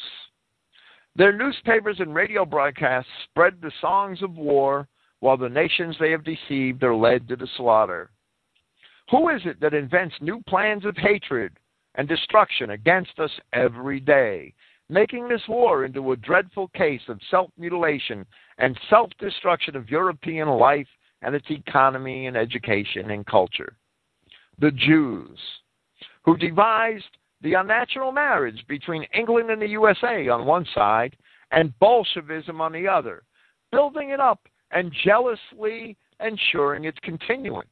Their 1.17 1.33
newspapers 1.33 1.97
and 1.99 2.15
radio 2.15 2.45
broadcasts 2.45 3.11
spread 3.25 3.55
the 3.61 3.73
songs 3.81 4.23
of 4.23 4.37
war 4.37 4.87
while 5.19 5.37
the 5.37 5.49
nations 5.49 5.97
they 5.99 6.11
have 6.11 6.25
deceived 6.25 6.85
are 6.85 6.95
led 6.95 7.27
to 7.29 7.37
the 7.37 7.49
slaughter. 7.57 8.11
Who 9.11 9.29
is 9.31 9.43
it 9.45 9.61
that 9.61 9.75
invents 9.75 10.15
new 10.21 10.41
plans 10.47 10.85
of 10.85 10.97
hatred 10.97 11.59
and 11.97 12.07
destruction 12.07 12.71
against 12.71 13.19
us 13.19 13.31
every 13.53 13.99
day, 13.99 14.55
making 14.89 15.29
this 15.29 15.43
war 15.49 15.85
into 15.85 16.13
a 16.13 16.17
dreadful 16.17 16.69
case 16.69 17.01
of 17.09 17.19
self 17.29 17.51
mutilation 17.59 18.25
and 18.59 18.79
self 18.89 19.11
destruction 19.19 19.75
of 19.75 19.91
European 19.91 20.49
life 20.49 20.87
and 21.23 21.35
its 21.35 21.51
economy 21.51 22.29
and 22.29 22.37
education 22.37 23.11
and 23.11 23.27
culture? 23.27 23.77
The 24.61 24.71
Jews, 24.71 25.39
who 26.25 26.37
devised 26.37 27.17
the 27.43 27.55
unnatural 27.55 28.13
marriage 28.13 28.65
between 28.69 29.07
England 29.13 29.51
and 29.51 29.61
the 29.61 29.69
USA 29.69 30.29
on 30.29 30.47
one 30.47 30.67
side 30.73 31.17
and 31.51 31.77
Bolshevism 31.81 32.61
on 32.61 32.73
the 32.73 32.87
other, 32.87 33.25
building 33.73 34.11
it 34.11 34.21
up 34.21 34.47
and 34.71 34.93
jealously 35.05 35.97
ensuring 36.21 36.85
its 36.85 36.99
continuance 37.03 37.67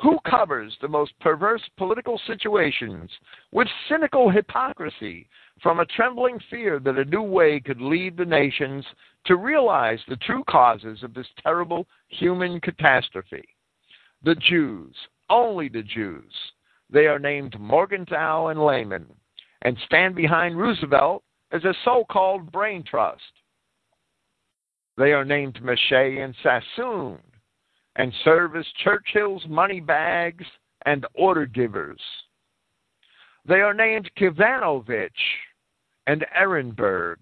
Who 0.00 0.18
covers 0.30 0.76
the 0.80 0.88
most 0.88 1.18
perverse 1.18 1.62
political 1.76 2.20
situations 2.24 3.10
with 3.50 3.66
cynical 3.88 4.30
hypocrisy 4.30 5.28
from 5.60 5.80
a 5.80 5.86
trembling 5.86 6.38
fear 6.50 6.78
that 6.78 6.98
a 6.98 7.04
new 7.04 7.22
way 7.22 7.58
could 7.58 7.80
lead 7.80 8.16
the 8.16 8.24
nations 8.24 8.84
to 9.26 9.36
realize 9.36 9.98
the 10.06 10.16
true 10.16 10.44
causes 10.48 11.02
of 11.02 11.14
this 11.14 11.26
terrible 11.42 11.86
human 12.08 12.60
catastrophe? 12.60 13.44
The 14.22 14.36
Jews, 14.36 14.94
only 15.30 15.68
the 15.68 15.82
Jews. 15.82 16.32
They 16.90 17.06
are 17.06 17.18
named 17.18 17.58
Morgenthau 17.58 18.48
and 18.48 18.64
Lehman 18.64 19.06
and 19.62 19.76
stand 19.84 20.14
behind 20.14 20.56
Roosevelt 20.56 21.24
as 21.50 21.64
a 21.64 21.74
so 21.84 22.04
called 22.08 22.52
brain 22.52 22.84
trust. 22.84 23.22
They 24.96 25.12
are 25.12 25.24
named 25.24 25.58
Maché 25.60 26.24
and 26.24 26.36
Sassoon 26.42 27.18
and 27.98 28.12
serve 28.24 28.56
as 28.56 28.64
Churchill's 28.82 29.44
money 29.48 29.80
bags 29.80 30.44
and 30.86 31.04
order 31.14 31.44
givers. 31.46 32.00
They 33.46 33.60
are 33.60 33.74
named 33.74 34.10
Kaganovich 34.18 35.10
and 36.06 36.24
Ehrenburg 36.40 37.16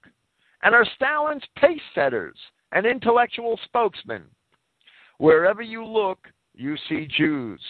and 0.62 0.74
are 0.74 0.86
Stalin's 0.94 1.44
pace 1.56 1.80
setters 1.94 2.36
and 2.72 2.86
intellectual 2.86 3.58
spokesmen. 3.64 4.24
Wherever 5.18 5.62
you 5.62 5.84
look, 5.84 6.28
you 6.54 6.76
see 6.88 7.08
Jews. 7.16 7.60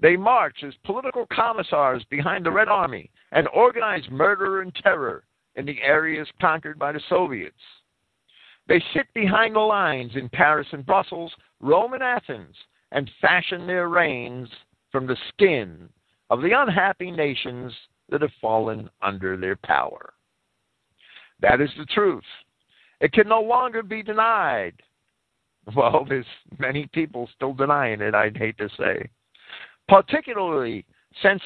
They 0.00 0.16
march 0.16 0.56
as 0.66 0.74
political 0.84 1.26
commissars 1.32 2.02
behind 2.10 2.44
the 2.44 2.50
Red 2.50 2.68
Army 2.68 3.10
and 3.32 3.46
organize 3.48 4.02
murder 4.10 4.62
and 4.62 4.74
terror 4.74 5.24
in 5.56 5.66
the 5.66 5.80
areas 5.82 6.26
conquered 6.40 6.78
by 6.78 6.92
the 6.92 7.00
Soviets. 7.08 7.54
They 8.66 8.82
sit 8.94 9.12
behind 9.14 9.54
the 9.54 9.60
lines 9.60 10.12
in 10.14 10.28
Paris 10.28 10.68
and 10.72 10.86
Brussels, 10.86 11.32
Rome 11.60 11.92
and 11.92 12.02
Athens, 12.02 12.56
and 12.92 13.10
fashion 13.20 13.66
their 13.66 13.88
reins 13.88 14.48
from 14.90 15.06
the 15.06 15.16
skin 15.28 15.88
of 16.30 16.42
the 16.42 16.52
unhappy 16.52 17.10
nations 17.10 17.72
that 18.08 18.22
have 18.22 18.30
fallen 18.40 18.90
under 19.02 19.36
their 19.36 19.56
power. 19.56 20.12
That 21.40 21.60
is 21.60 21.70
the 21.78 21.86
truth. 21.86 22.24
It 23.00 23.12
can 23.12 23.28
no 23.28 23.40
longer 23.40 23.82
be 23.82 24.02
denied. 24.02 24.74
Well, 25.76 26.04
there's 26.08 26.26
many 26.58 26.88
people 26.92 27.28
still 27.34 27.54
denying 27.54 28.00
it, 28.00 28.14
I'd 28.14 28.36
hate 28.36 28.58
to 28.58 28.68
say. 28.76 29.08
Particularly 29.88 30.84
since 31.22 31.42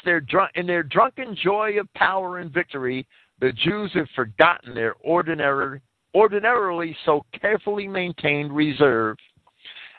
in 0.55 0.67
their 0.67 0.83
drunken 0.83 1.37
joy 1.43 1.79
of 1.81 1.93
power 1.95 2.39
and 2.39 2.53
victory, 2.53 3.07
the 3.41 3.53
Jews 3.53 3.91
have 3.95 4.09
forgotten 4.15 4.75
their 4.75 4.95
ordinary, 5.01 5.81
ordinarily 6.15 6.97
so 7.05 7.25
carefully 7.39 7.89
maintained 7.89 8.55
reserve 8.55 9.17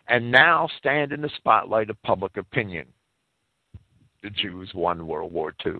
and 0.08 0.32
now 0.32 0.70
stand 0.78 1.12
in 1.12 1.22
the 1.22 1.30
spotlight 1.38 1.90
of 1.90 2.02
public 2.04 2.38
opinion. 2.38 2.88
The 4.24 4.30
Jews 4.30 4.72
won 4.74 5.08
World 5.08 5.32
War 5.32 5.54
II. 5.66 5.74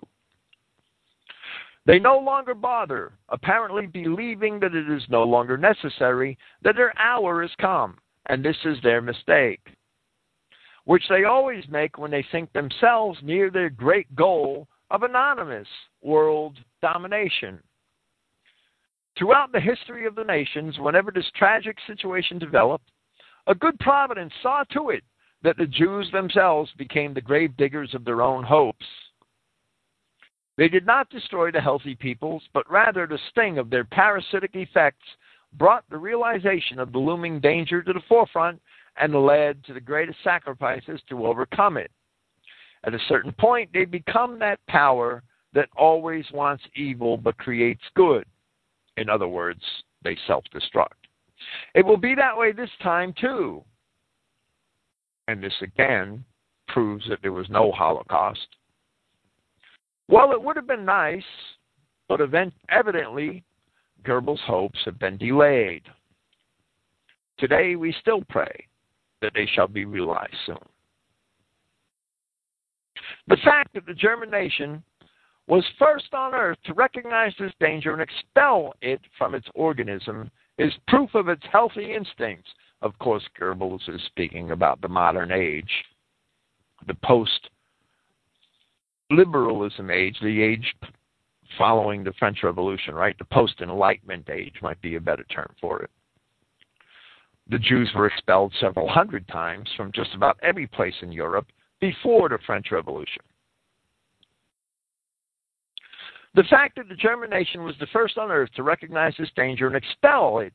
They 1.86 2.00
no 2.00 2.18
longer 2.18 2.54
bother, 2.54 3.12
apparently 3.28 3.86
believing 3.86 4.58
that 4.60 4.74
it 4.74 4.90
is 4.90 5.02
no 5.08 5.22
longer 5.22 5.56
necessary, 5.56 6.36
that 6.62 6.74
their 6.74 6.96
hour 6.98 7.42
has 7.42 7.52
come, 7.60 7.98
and 8.28 8.44
this 8.44 8.56
is 8.64 8.76
their 8.82 9.00
mistake, 9.00 9.60
which 10.84 11.04
they 11.08 11.24
always 11.24 11.64
make 11.68 11.96
when 11.96 12.10
they 12.10 12.26
think 12.32 12.52
themselves 12.52 13.18
near 13.22 13.50
their 13.50 13.70
great 13.70 14.12
goal 14.16 14.66
of 14.90 15.04
anonymous 15.04 15.68
world 16.02 16.58
domination. 16.82 17.60
Throughout 19.16 19.52
the 19.52 19.60
history 19.60 20.06
of 20.06 20.16
the 20.16 20.24
nations, 20.24 20.78
whenever 20.80 21.12
this 21.12 21.30
tragic 21.36 21.78
situation 21.86 22.38
developed, 22.38 22.90
a 23.46 23.54
good 23.54 23.78
providence 23.80 24.32
saw 24.42 24.64
to 24.72 24.90
it 24.90 25.02
that 25.42 25.56
the 25.56 25.66
Jews 25.66 26.10
themselves 26.12 26.70
became 26.76 27.14
the 27.14 27.20
grave 27.20 27.56
diggers 27.56 27.94
of 27.94 28.04
their 28.04 28.22
own 28.22 28.42
hopes. 28.42 28.84
They 30.56 30.68
did 30.68 30.86
not 30.86 31.10
destroy 31.10 31.50
the 31.50 31.60
healthy 31.60 31.94
peoples, 31.94 32.42
but 32.54 32.70
rather 32.70 33.06
the 33.06 33.18
sting 33.30 33.58
of 33.58 33.70
their 33.70 33.84
parasitic 33.84 34.52
effects 34.54 35.04
brought 35.52 35.84
the 35.90 35.98
realization 35.98 36.78
of 36.78 36.92
the 36.92 36.98
looming 36.98 37.40
danger 37.40 37.82
to 37.82 37.92
the 37.92 38.00
forefront 38.08 38.60
and 38.98 39.14
led 39.14 39.62
to 39.64 39.74
the 39.74 39.80
greatest 39.80 40.18
sacrifices 40.24 41.00
to 41.08 41.26
overcome 41.26 41.76
it. 41.76 41.90
At 42.84 42.94
a 42.94 42.98
certain 43.08 43.32
point, 43.32 43.70
they 43.72 43.84
become 43.84 44.38
that 44.38 44.60
power 44.66 45.22
that 45.52 45.68
always 45.76 46.24
wants 46.32 46.64
evil 46.74 47.16
but 47.16 47.36
creates 47.38 47.82
good. 47.94 48.24
In 48.96 49.10
other 49.10 49.28
words, 49.28 49.62
they 50.02 50.16
self 50.26 50.44
destruct. 50.54 51.05
It 51.74 51.84
will 51.84 51.96
be 51.96 52.14
that 52.14 52.36
way 52.36 52.52
this 52.52 52.70
time, 52.82 53.14
too. 53.20 53.64
And 55.28 55.42
this 55.42 55.54
again 55.60 56.24
proves 56.68 57.06
that 57.08 57.18
there 57.22 57.32
was 57.32 57.48
no 57.50 57.72
Holocaust. 57.72 58.46
Well, 60.08 60.32
it 60.32 60.42
would 60.42 60.56
have 60.56 60.66
been 60.66 60.84
nice, 60.84 61.24
but 62.08 62.20
event- 62.20 62.54
evidently 62.68 63.44
Goebbels' 64.04 64.40
hopes 64.40 64.78
have 64.84 64.98
been 64.98 65.16
delayed. 65.16 65.82
Today 67.38 67.76
we 67.76 67.92
still 68.00 68.22
pray 68.28 68.66
that 69.20 69.32
they 69.34 69.46
shall 69.46 69.66
be 69.66 69.84
realized 69.84 70.36
soon. 70.46 70.58
The 73.28 73.36
fact 73.38 73.74
that 73.74 73.86
the 73.86 73.94
German 73.94 74.30
nation 74.30 74.82
was 75.48 75.64
first 75.78 76.12
on 76.12 76.34
earth 76.34 76.58
to 76.64 76.74
recognize 76.74 77.32
this 77.38 77.52
danger 77.60 77.92
and 77.92 78.02
expel 78.02 78.74
it 78.80 79.00
from 79.18 79.34
its 79.34 79.46
organism 79.54 80.30
is 80.58 80.72
proof 80.88 81.14
of 81.14 81.28
its 81.28 81.42
healthy 81.50 81.94
instincts. 81.94 82.48
Of 82.82 82.98
course, 82.98 83.22
Goebbels 83.40 83.88
is 83.88 84.00
speaking 84.06 84.50
about 84.50 84.80
the 84.80 84.88
modern 84.88 85.32
age, 85.32 85.70
the 86.86 86.94
post 87.02 87.50
liberalism 89.10 89.90
age, 89.90 90.16
the 90.20 90.42
age 90.42 90.74
following 91.56 92.04
the 92.04 92.12
French 92.18 92.38
Revolution, 92.42 92.94
right? 92.94 93.16
The 93.18 93.24
post 93.24 93.60
Enlightenment 93.60 94.28
age 94.30 94.54
might 94.62 94.80
be 94.82 94.96
a 94.96 95.00
better 95.00 95.24
term 95.24 95.52
for 95.60 95.82
it. 95.82 95.90
The 97.48 97.58
Jews 97.58 97.90
were 97.94 98.06
expelled 98.06 98.52
several 98.60 98.88
hundred 98.88 99.26
times 99.28 99.68
from 99.76 99.92
just 99.92 100.14
about 100.14 100.38
every 100.42 100.66
place 100.66 100.94
in 101.02 101.12
Europe 101.12 101.46
before 101.80 102.28
the 102.28 102.38
French 102.44 102.72
Revolution. 102.72 103.22
The 106.36 106.44
fact 106.44 106.76
that 106.76 106.90
the 106.90 106.94
German 106.94 107.30
nation 107.30 107.64
was 107.64 107.74
the 107.80 107.86
first 107.94 108.18
on 108.18 108.30
earth 108.30 108.50
to 108.56 108.62
recognize 108.62 109.14
this 109.18 109.30
danger 109.36 109.66
and 109.68 109.74
expel 109.74 110.40
it, 110.40 110.52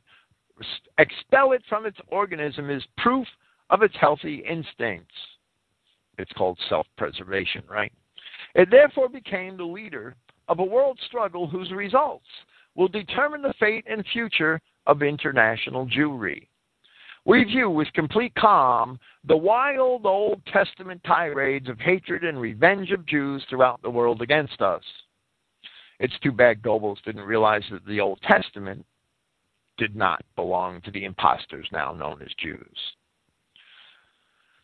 expel 1.00 1.54
it 1.54 1.64
from 1.68 1.88
its 1.88 1.98
organism 2.10 2.70
is 2.70 2.84
proof 3.00 3.28
of 3.72 3.82
its 3.82 3.96
healthy 4.00 4.44
instincts. 4.48 5.16
It's 6.20 6.32
called 6.34 6.60
self 6.70 6.86
preservation, 7.00 7.64
right? 7.68 7.92
It 8.54 8.70
therefore 8.70 9.10
became 9.10 9.58
the 9.58 9.64
leader 9.64 10.16
of 10.48 10.60
a 10.60 10.64
world 10.64 11.00
struggle 11.08 11.48
whose 11.48 11.72
results 11.72 12.28
will 12.76 12.88
determine 12.88 13.42
the 13.42 13.54
fate 13.60 13.86
and 13.90 14.06
future 14.14 14.62
of 14.86 15.02
international 15.02 15.88
Jewry. 15.88 16.48
We 17.26 17.44
view 17.44 17.72
with 17.72 17.92
complete 17.94 18.36
calm 18.36 19.00
the 19.24 19.38
wild 19.38 20.06
Old 20.06 20.46
Testament 20.46 21.02
tirades 21.04 21.70
of 21.70 21.80
hatred 21.80 22.24
and 22.24 22.40
revenge 22.40 22.92
of 22.92 23.08
Jews 23.08 23.44
throughout 23.50 23.82
the 23.82 23.90
world 23.90 24.22
against 24.22 24.62
us. 24.62 24.84
It's 26.02 26.18
too 26.24 26.32
bad 26.32 26.64
Goebbels 26.64 27.02
didn't 27.06 27.22
realize 27.22 27.62
that 27.72 27.86
the 27.86 28.00
Old 28.00 28.20
Testament 28.24 28.84
did 29.78 29.96
not 29.96 30.24
belong 30.36 30.82
to 30.82 30.92
the 30.92 31.06
impostors 31.06 31.68
now 31.72 31.94
known 31.94 32.24
as 32.24 32.34
Jews. 32.40 32.78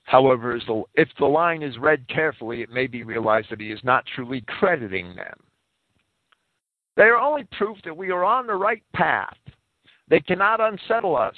However, 0.01 0.59
if 0.95 1.09
the 1.19 1.25
line 1.25 1.61
is 1.61 1.77
read 1.77 2.07
carefully, 2.07 2.63
it 2.63 2.71
may 2.71 2.87
be 2.87 3.03
realized 3.03 3.51
that 3.51 3.61
he 3.61 3.71
is 3.71 3.79
not 3.83 4.03
truly 4.15 4.41
crediting 4.47 5.15
them. 5.15 5.37
They 6.95 7.03
are 7.03 7.19
only 7.19 7.47
proof 7.55 7.77
that 7.85 7.95
we 7.95 8.09
are 8.09 8.23
on 8.23 8.47
the 8.47 8.55
right 8.55 8.83
path. 8.93 9.37
They 10.07 10.21
cannot 10.21 10.59
unsettle 10.59 11.15
us. 11.15 11.35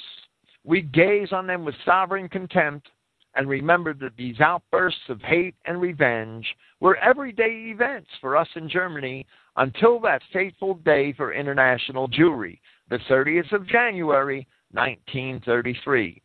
We 0.63 0.81
gaze 0.81 1.33
on 1.33 1.45
them 1.45 1.65
with 1.65 1.75
sovereign 1.83 2.29
contempt 2.29 2.87
and 3.35 3.49
remember 3.49 3.93
that 3.95 4.15
these 4.17 4.39
outbursts 4.39 5.09
of 5.09 5.21
hate 5.21 5.55
and 5.65 5.81
revenge 5.81 6.45
were 6.79 6.97
everyday 6.97 7.71
events 7.71 8.09
for 8.21 8.37
us 8.37 8.47
in 8.55 8.69
Germany 8.69 9.25
until 9.59 9.99
that 9.99 10.21
fateful 10.33 10.75
day 10.85 11.13
for 11.13 11.33
international 11.33 12.07
Jewry, 12.07 12.59
the 12.89 12.99
30th 13.09 13.51
of 13.51 13.67
January, 13.67 14.47
1933, 14.71 16.21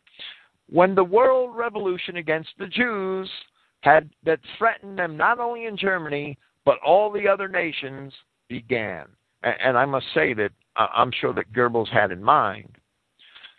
when 0.70 0.94
the 0.94 1.04
world 1.04 1.54
revolution 1.54 2.16
against 2.16 2.50
the 2.58 2.66
Jews 2.66 3.28
had 3.80 4.08
that 4.24 4.40
threatened 4.56 4.98
them 4.98 5.16
not 5.16 5.38
only 5.38 5.66
in 5.66 5.76
Germany 5.76 6.38
but 6.64 6.78
all 6.84 7.10
the 7.10 7.28
other 7.28 7.48
nations 7.48 8.12
began. 8.48 9.04
And 9.42 9.76
I 9.76 9.84
must 9.84 10.06
say 10.14 10.32
that 10.34 10.50
uh, 10.76 10.86
I'm 10.94 11.12
sure 11.20 11.34
that 11.34 11.52
Goebbels 11.52 11.90
had 11.90 12.10
in 12.10 12.22
mind 12.22 12.78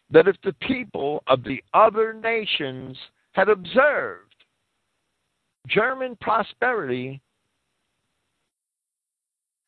that 0.10 0.28
if 0.28 0.36
the 0.44 0.56
people 0.68 1.24
of 1.28 1.44
the 1.44 1.64
other 1.74 2.14
nations 2.14 2.98
had 3.34 3.50
observed 3.50 4.34
German 5.68 6.18
prosperity 6.22 7.22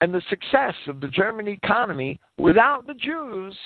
and 0.01 0.13
the 0.13 0.21
success 0.29 0.75
of 0.87 1.01
the 1.01 1.07
German 1.07 1.47
economy 1.47 2.19
without 2.37 2.85
the 2.85 2.93
Jews, 2.93 3.57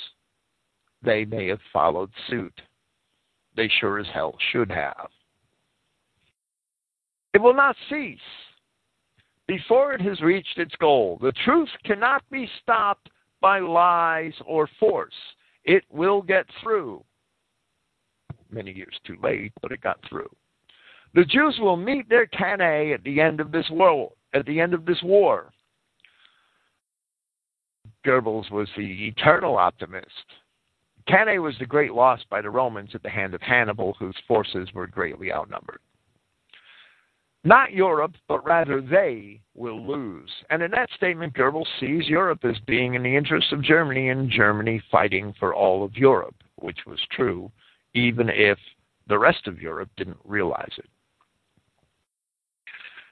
they 1.03 1.25
may 1.25 1.47
have 1.47 1.59
followed 1.73 2.11
suit. 2.29 2.61
They 3.55 3.69
sure 3.79 3.99
as 3.99 4.07
hell 4.13 4.35
should 4.51 4.71
have. 4.71 5.09
It 7.33 7.41
will 7.41 7.53
not 7.53 7.75
cease 7.89 8.19
before 9.47 9.93
it 9.93 10.01
has 10.01 10.21
reached 10.21 10.57
its 10.57 10.75
goal. 10.79 11.17
The 11.21 11.33
truth 11.43 11.69
cannot 11.83 12.23
be 12.29 12.49
stopped 12.61 13.09
by 13.41 13.59
lies 13.59 14.33
or 14.45 14.69
force. 14.79 15.13
It 15.65 15.83
will 15.89 16.21
get 16.21 16.45
through. 16.61 17.03
Many 18.49 18.71
years 18.71 18.95
too 19.05 19.17
late, 19.21 19.51
but 19.61 19.71
it 19.71 19.81
got 19.81 19.99
through. 20.07 20.29
The 21.13 21.25
Jews 21.25 21.57
will 21.59 21.77
meet 21.77 22.07
their 22.07 22.27
Cannae 22.27 22.93
at 22.93 23.03
the 23.03 23.19
end 23.19 23.39
of 23.39 23.51
this 23.51 23.69
war. 23.69 24.11
At 24.33 24.45
the 24.45 24.61
end 24.61 24.73
of 24.73 24.85
this 24.85 25.01
war, 25.03 25.51
Goebbels 28.05 28.49
was 28.51 28.69
the 28.75 29.07
eternal 29.07 29.57
optimist. 29.57 30.07
Cannae 31.07 31.39
was 31.39 31.55
the 31.59 31.65
great 31.65 31.93
loss 31.93 32.19
by 32.29 32.41
the 32.41 32.49
Romans 32.49 32.91
at 32.93 33.03
the 33.03 33.09
hand 33.09 33.33
of 33.33 33.41
Hannibal, 33.41 33.95
whose 33.99 34.15
forces 34.27 34.69
were 34.73 34.87
greatly 34.87 35.31
outnumbered. 35.31 35.79
Not 37.43 37.73
Europe, 37.73 38.13
but 38.27 38.45
rather 38.45 38.81
they 38.81 39.41
will 39.55 39.85
lose. 39.85 40.29
And 40.51 40.61
in 40.61 40.69
that 40.71 40.91
statement, 40.95 41.33
Goebbels 41.33 41.67
sees 41.79 42.07
Europe 42.07 42.45
as 42.45 42.57
being 42.67 42.93
in 42.93 43.01
the 43.01 43.15
interest 43.15 43.51
of 43.51 43.63
Germany 43.63 44.09
and 44.09 44.29
Germany 44.29 44.81
fighting 44.91 45.33
for 45.39 45.55
all 45.55 45.83
of 45.83 45.97
Europe, 45.97 46.35
which 46.57 46.77
was 46.85 46.99
true, 47.11 47.51
even 47.95 48.29
if 48.29 48.59
the 49.07 49.17
rest 49.17 49.47
of 49.47 49.59
Europe 49.59 49.89
didn't 49.97 50.19
realize 50.23 50.71
it. 50.77 50.89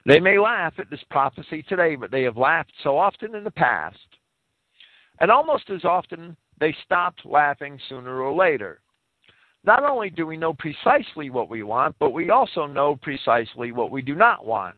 They 0.06 0.20
may 0.20 0.38
laugh 0.38 0.74
at 0.78 0.88
this 0.90 1.04
prophecy 1.10 1.62
today, 1.64 1.96
but 1.96 2.10
they 2.10 2.22
have 2.22 2.36
laughed 2.36 2.72
so 2.82 2.96
often 2.96 3.34
in 3.34 3.44
the 3.44 3.50
past. 3.50 3.98
And 5.20 5.30
almost 5.30 5.68
as 5.70 5.84
often, 5.84 6.36
they 6.58 6.74
stopped 6.84 7.24
laughing 7.24 7.78
sooner 7.88 8.20
or 8.22 8.34
later. 8.34 8.80
Not 9.64 9.84
only 9.84 10.08
do 10.08 10.26
we 10.26 10.38
know 10.38 10.54
precisely 10.54 11.28
what 11.28 11.50
we 11.50 11.62
want, 11.62 11.94
but 11.98 12.10
we 12.10 12.30
also 12.30 12.66
know 12.66 12.96
precisely 12.96 13.72
what 13.72 13.90
we 13.90 14.00
do 14.00 14.14
not 14.14 14.46
want. 14.46 14.76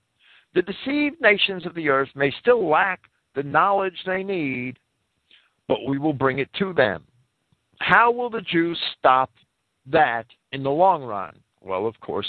The 0.55 0.62
deceived 0.62 1.20
nations 1.20 1.64
of 1.64 1.74
the 1.74 1.89
earth 1.89 2.09
may 2.14 2.32
still 2.40 2.69
lack 2.69 3.02
the 3.35 3.44
knowledge 3.44 3.97
they 4.05 4.23
need, 4.23 4.78
but 5.69 5.86
we 5.86 5.98
will 5.98 6.12
bring 6.12 6.40
it 6.40 6.52
to 6.59 6.73
them. 6.73 7.05
How 7.78 8.10
will 8.10 8.28
the 8.28 8.43
Jews 8.43 8.78
stop 8.98 9.31
that 9.86 10.27
in 10.51 10.62
the 10.62 10.70
long 10.70 11.02
run? 11.02 11.39
Well, 11.60 11.86
of 11.86 11.98
course, 12.01 12.27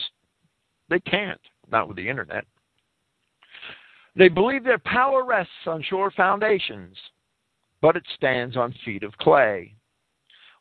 they 0.89 0.99
can't, 0.99 1.41
not 1.71 1.87
with 1.87 1.97
the 1.97 2.07
internet. 2.07 2.45
They 4.15 4.29
believe 4.29 4.63
their 4.63 4.79
power 4.79 5.25
rests 5.25 5.51
on 5.65 5.83
sure 5.83 6.11
foundations, 6.11 6.95
but 7.83 7.97
it 7.97 8.03
stands 8.15 8.55
on 8.55 8.73
feet 8.85 9.03
of 9.03 9.11
clay. 9.17 9.75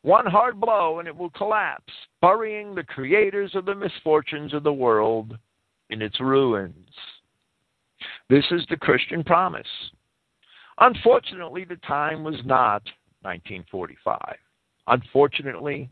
One 0.01 0.25
hard 0.25 0.59
blow 0.59 0.99
and 0.99 1.07
it 1.07 1.15
will 1.15 1.29
collapse, 1.29 1.93
burying 2.21 2.75
the 2.75 2.83
creators 2.83 3.55
of 3.55 3.63
the 3.63 3.73
misfortunes 3.73 4.53
of 4.53 4.63
the 4.63 4.73
world 4.73 5.37
in 5.89 6.01
its 6.01 6.19
ruins. 6.19 6.89
This 8.29 8.43
is 8.51 8.65
the 8.69 8.75
Christian 8.75 9.23
promise. 9.23 9.65
Unfortunately, 10.79 11.63
the 11.63 11.77
time 11.77 12.25
was 12.25 12.35
not 12.43 12.83
1945. 13.21 14.19
Unfortunately, 14.87 15.89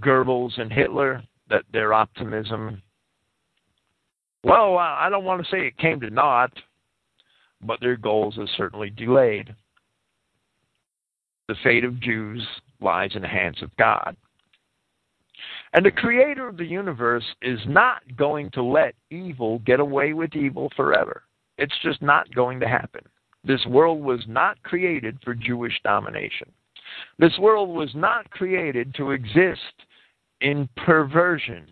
Goebbels 0.00 0.60
and 0.60 0.70
Hitler, 0.70 1.22
that 1.48 1.64
their 1.72 1.94
optimism, 1.94 2.82
well, 4.42 4.76
I 4.76 5.08
don't 5.08 5.24
want 5.24 5.42
to 5.42 5.50
say 5.50 5.66
it 5.66 5.78
came 5.78 6.00
to 6.00 6.10
naught, 6.10 6.52
but 7.64 7.80
their 7.80 7.96
goals 7.96 8.38
are 8.38 8.48
certainly 8.56 8.90
delayed 8.90 9.54
the 11.48 11.54
fate 11.62 11.84
of 11.84 12.00
Jews 12.00 12.46
lies 12.80 13.10
in 13.14 13.22
the 13.22 13.28
hands 13.28 13.62
of 13.62 13.74
God. 13.76 14.16
And 15.72 15.84
the 15.84 15.90
creator 15.90 16.48
of 16.48 16.56
the 16.56 16.64
universe 16.64 17.24
is 17.42 17.58
not 17.66 18.02
going 18.16 18.50
to 18.52 18.62
let 18.62 18.94
evil 19.10 19.58
get 19.60 19.80
away 19.80 20.12
with 20.12 20.34
evil 20.34 20.70
forever. 20.76 21.22
It's 21.58 21.74
just 21.82 22.00
not 22.00 22.32
going 22.34 22.60
to 22.60 22.68
happen. 22.68 23.02
This 23.44 23.64
world 23.66 24.00
was 24.00 24.20
not 24.26 24.62
created 24.62 25.18
for 25.22 25.34
Jewish 25.34 25.78
domination. 25.82 26.50
This 27.18 27.36
world 27.38 27.68
was 27.68 27.90
not 27.94 28.30
created 28.30 28.94
to 28.94 29.10
exist 29.10 29.60
in 30.40 30.68
perversion 30.76 31.66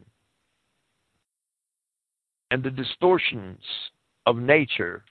and 2.50 2.62
the 2.62 2.70
distortions 2.70 3.60
of 4.26 4.36
nature 4.36 5.04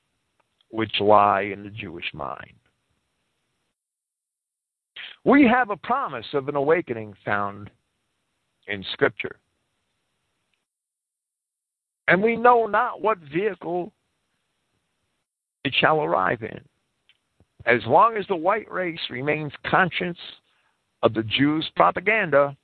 which 0.71 0.99
lie 0.99 1.41
in 1.41 1.63
the 1.63 1.69
Jewish 1.69 2.11
mind. 2.13 2.55
We 5.23 5.47
have 5.47 5.69
a 5.69 5.77
promise 5.77 6.25
of 6.33 6.47
an 6.47 6.55
awakening 6.55 7.13
found 7.23 7.69
in 8.67 8.83
Scripture. 8.93 9.35
And 12.07 12.21
we 12.23 12.35
know 12.35 12.65
not 12.65 13.01
what 13.01 13.19
vehicle 13.19 13.93
it 15.63 15.73
shall 15.79 16.01
arrive 16.01 16.41
in. 16.41 16.59
As 17.65 17.81
long 17.85 18.17
as 18.17 18.25
the 18.27 18.35
white 18.35 18.69
race 18.71 18.99
remains 19.09 19.51
conscious 19.65 20.17
of 21.03 21.13
the 21.13 21.23
Jews' 21.23 21.69
propaganda, 21.75 22.57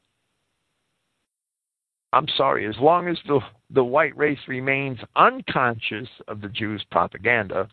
I'm 2.13 2.27
sorry, 2.35 2.65
as 2.65 2.75
long 2.79 3.07
as 3.07 3.17
the, 3.27 3.39
the 3.69 3.83
white 3.83 4.17
race 4.17 4.39
remains 4.47 4.97
unconscious 5.15 6.07
of 6.27 6.41
the 6.41 6.49
Jews' 6.49 6.83
propaganda, 6.89 7.69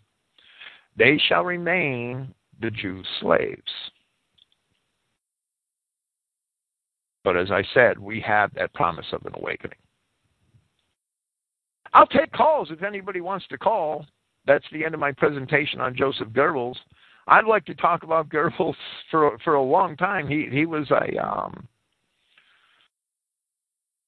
they 0.97 1.19
shall 1.29 1.45
remain 1.45 2.33
the 2.61 2.71
Jews' 2.71 3.07
slaves. 3.21 3.63
But 7.25 7.37
as 7.37 7.51
I 7.51 7.65
said, 7.73 7.99
we 7.99 8.21
have 8.21 8.53
that 8.55 8.75
promise 8.75 9.07
of 9.13 9.25
an 9.25 9.33
awakening. 9.35 9.79
I'll 11.95 12.07
take 12.07 12.33
calls 12.33 12.71
if 12.71 12.83
anybody 12.83 13.21
wants 13.21 13.47
to 13.49 13.59
call. 13.59 14.05
That's 14.47 14.65
the 14.73 14.85
end 14.85 14.95
of 14.95 15.01
my 15.01 15.13
presentation 15.13 15.81
on 15.81 15.97
Joseph 15.97 16.29
Goebbels. 16.29 16.77
I'd 17.27 17.47
like 17.47 17.65
to 17.67 17.75
talk 17.75 18.03
about 18.03 18.29
Goebbels 18.29 18.75
for 19.11 19.39
for 19.43 19.55
a 19.55 19.63
long 19.63 19.97
time. 19.97 20.29
He 20.29 20.49
he 20.51 20.67
was 20.67 20.91
a 20.91 21.27
um, 21.27 21.67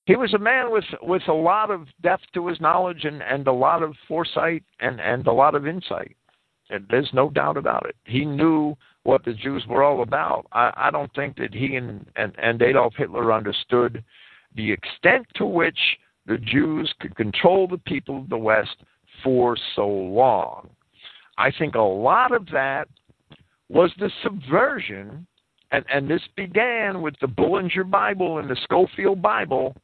he 0.04 0.16
was 0.16 0.34
a 0.34 0.38
man 0.38 0.70
with 0.70 0.84
with 1.02 1.22
a 1.28 1.32
lot 1.32 1.70
of 1.70 1.86
depth 2.02 2.24
to 2.34 2.46
his 2.48 2.60
knowledge 2.60 3.04
and 3.04 3.22
and 3.22 3.46
a 3.46 3.52
lot 3.52 3.82
of 3.82 3.94
foresight 4.06 4.64
and 4.80 5.00
and 5.00 5.26
a 5.26 5.32
lot 5.32 5.54
of 5.54 5.66
insight. 5.66 6.16
And 6.70 6.84
there's 6.90 7.10
no 7.12 7.30
doubt 7.30 7.56
about 7.56 7.86
it. 7.88 7.96
He 8.04 8.24
knew 8.24 8.76
what 9.04 9.24
the 9.24 9.34
Jews 9.34 9.64
were 9.68 9.84
all 9.84 10.02
about. 10.02 10.46
I, 10.52 10.72
I 10.76 10.90
don't 10.90 11.12
think 11.14 11.36
that 11.36 11.54
he 11.54 11.76
and, 11.76 12.04
and, 12.16 12.32
and 12.38 12.60
Adolf 12.60 12.94
Hitler 12.96 13.32
understood 13.32 14.02
the 14.56 14.72
extent 14.72 15.26
to 15.36 15.46
which 15.46 15.78
the 16.26 16.38
Jews 16.38 16.92
could 17.00 17.14
control 17.14 17.68
the 17.68 17.78
people 17.78 18.18
of 18.18 18.28
the 18.28 18.36
West 18.36 18.76
for 19.22 19.56
so 19.76 19.86
long. 19.86 20.68
I 21.38 21.52
think 21.56 21.74
a 21.74 21.80
lot 21.80 22.32
of 22.32 22.46
that 22.52 22.88
was 23.68 23.92
the 23.98 24.10
subversion, 24.22 25.26
and, 25.70 25.84
and 25.92 26.10
this 26.10 26.22
began 26.36 27.02
with 27.02 27.14
the 27.20 27.28
Bullinger 27.28 27.84
Bible 27.84 28.38
and 28.38 28.48
the 28.48 28.56
Scofield 28.64 29.20
Bible 29.22 29.76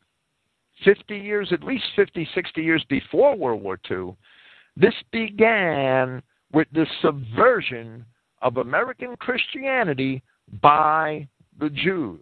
50 0.84 1.16
years, 1.16 1.48
at 1.52 1.62
least 1.62 1.84
50, 1.96 2.28
60 2.34 2.62
years 2.62 2.84
before 2.88 3.36
World 3.36 3.62
War 3.62 3.78
II. 3.90 4.14
This 4.76 4.94
began 5.12 6.22
with 6.52 6.68
the 6.72 6.86
subversion 7.00 8.04
of 8.42 8.56
American 8.56 9.16
Christianity 9.16 10.22
by 10.60 11.26
the 11.58 11.70
Jews. 11.70 12.20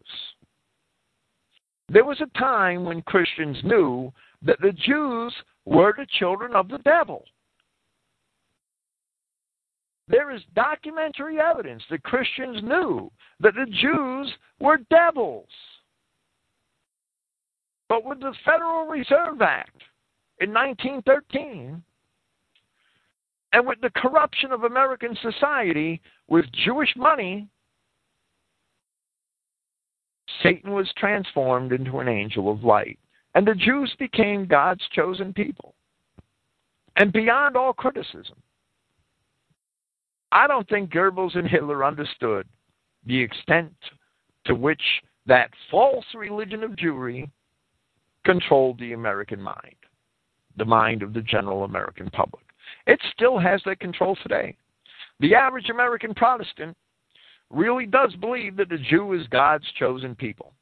There 1.88 2.04
was 2.04 2.20
a 2.20 2.38
time 2.38 2.84
when 2.84 3.02
Christians 3.02 3.56
knew 3.64 4.12
that 4.42 4.60
the 4.60 4.72
Jews 4.72 5.34
were 5.64 5.92
the 5.96 6.06
children 6.18 6.54
of 6.54 6.68
the 6.68 6.78
devil. 6.78 7.24
There 10.06 10.30
is 10.32 10.42
documentary 10.54 11.38
evidence 11.40 11.82
that 11.90 12.02
Christians 12.02 12.62
knew 12.62 13.10
that 13.40 13.54
the 13.54 13.66
Jews 13.66 14.32
were 14.58 14.78
devils. 14.90 15.48
But 17.88 18.04
with 18.04 18.20
the 18.20 18.34
Federal 18.44 18.86
Reserve 18.86 19.40
Act 19.40 19.82
in 20.40 20.52
1913, 20.52 21.82
and 23.52 23.66
with 23.66 23.80
the 23.80 23.90
corruption 23.90 24.52
of 24.52 24.64
American 24.64 25.16
society 25.22 26.00
with 26.28 26.44
Jewish 26.52 26.94
money, 26.96 27.48
Satan 30.42 30.72
was 30.72 30.90
transformed 30.96 31.72
into 31.72 31.98
an 31.98 32.08
angel 32.08 32.50
of 32.50 32.62
light. 32.62 32.98
And 33.34 33.46
the 33.46 33.54
Jews 33.54 33.94
became 33.98 34.46
God's 34.46 34.82
chosen 34.92 35.32
people. 35.32 35.74
And 36.96 37.12
beyond 37.12 37.56
all 37.56 37.72
criticism, 37.72 38.36
I 40.32 40.46
don't 40.46 40.68
think 40.68 40.90
Goebbels 40.90 41.36
and 41.36 41.48
Hitler 41.48 41.84
understood 41.84 42.46
the 43.06 43.20
extent 43.20 43.72
to 44.44 44.54
which 44.54 44.82
that 45.26 45.50
false 45.70 46.04
religion 46.14 46.62
of 46.62 46.72
Jewry 46.72 47.28
controlled 48.24 48.78
the 48.78 48.92
American 48.92 49.40
mind, 49.40 49.76
the 50.56 50.64
mind 50.64 51.02
of 51.02 51.14
the 51.14 51.22
general 51.22 51.64
American 51.64 52.10
public. 52.10 52.44
It 52.86 53.00
still 53.12 53.38
has 53.38 53.60
that 53.66 53.80
control 53.80 54.16
today. 54.22 54.56
The 55.20 55.34
average 55.34 55.68
American 55.68 56.14
Protestant 56.14 56.76
really 57.50 57.86
does 57.86 58.14
believe 58.16 58.56
that 58.56 58.68
the 58.68 58.78
Jew 58.78 59.12
is 59.12 59.26
God's 59.28 59.66
chosen 59.78 60.14
people. 60.14 60.52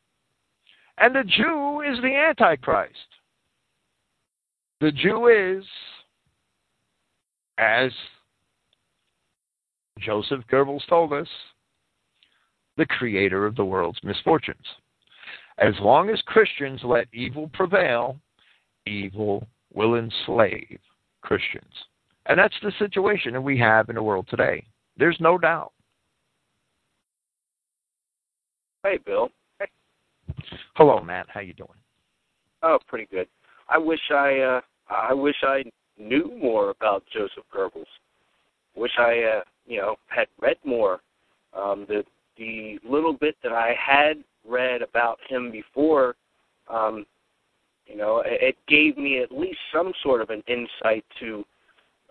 And 0.99 1.15
the 1.15 1.25
Jew 1.25 1.83
is 1.83 2.01
the 2.01 2.15
Antichrist. 2.15 2.95
The 4.81 4.93
Jew 4.93 5.29
is, 5.29 5.65
as 7.59 7.91
Joseph 10.01 10.41
Goebbels 10.51 10.87
told 10.89 11.13
us, 11.13 11.29
the 12.77 12.87
creator 12.87 13.45
of 13.45 13.57
the 13.57 13.65
world's 13.65 14.03
misfortunes. 14.03 14.57
As 15.59 15.75
long 15.81 16.09
as 16.11 16.23
Christians 16.23 16.81
let 16.85 17.09
evil 17.13 17.51
prevail, 17.53 18.17
evil 18.87 19.47
will 19.75 19.97
enslave 19.97 20.79
Christians. 21.23 21.73
And 22.29 22.39
that's 22.39 22.55
the 22.63 22.73
situation 22.79 23.33
that 23.33 23.41
we 23.41 23.59
have 23.59 23.89
in 23.89 23.95
the 23.95 24.03
world 24.03 24.27
today. 24.29 24.65
There's 24.99 25.17
no 25.19 25.39
doubt. 25.39 25.73
Hey, 28.83 28.99
Bill. 29.05 29.31
Hey. 29.59 29.67
Hello, 30.75 31.01
Matt. 31.01 31.27
How 31.29 31.41
you 31.41 31.55
doing? 31.55 31.71
Oh, 32.63 32.79
pretty 32.87 33.09
good. 33.11 33.29
I 33.69 33.79
wish 33.79 34.01
I 34.11 34.39
uh 34.39 34.61
I 34.89 35.13
wish 35.13 35.37
I 35.43 35.65
knew 35.99 36.33
more 36.41 36.71
about 36.71 37.05
Joseph 37.13 37.45
Goebbels. 37.55 37.85
Wish 38.77 38.93
I 38.99 39.39
uh 39.39 39.41
you 39.67 39.79
know 39.79 39.97
had 40.07 40.29
read 40.41 40.57
more. 40.65 41.01
Um 41.55 41.87
the 41.89 42.05
the 42.37 42.79
little 42.89 43.13
bit 43.13 43.37
that 43.43 43.53
I 43.53 43.75
had 43.79 44.23
read 44.47 44.83
about 44.83 45.19
him 45.29 45.51
before 45.51 46.15
um 46.69 47.05
you 47.87 47.97
know 47.97 48.23
it, 48.25 48.41
it 48.43 48.57
gave 48.69 48.97
me 48.97 49.21
at 49.23 49.33
least 49.33 49.59
some 49.73 49.93
sort 50.03 50.21
of 50.21 50.31
an 50.31 50.43
insight 50.47 51.05
to 51.21 51.45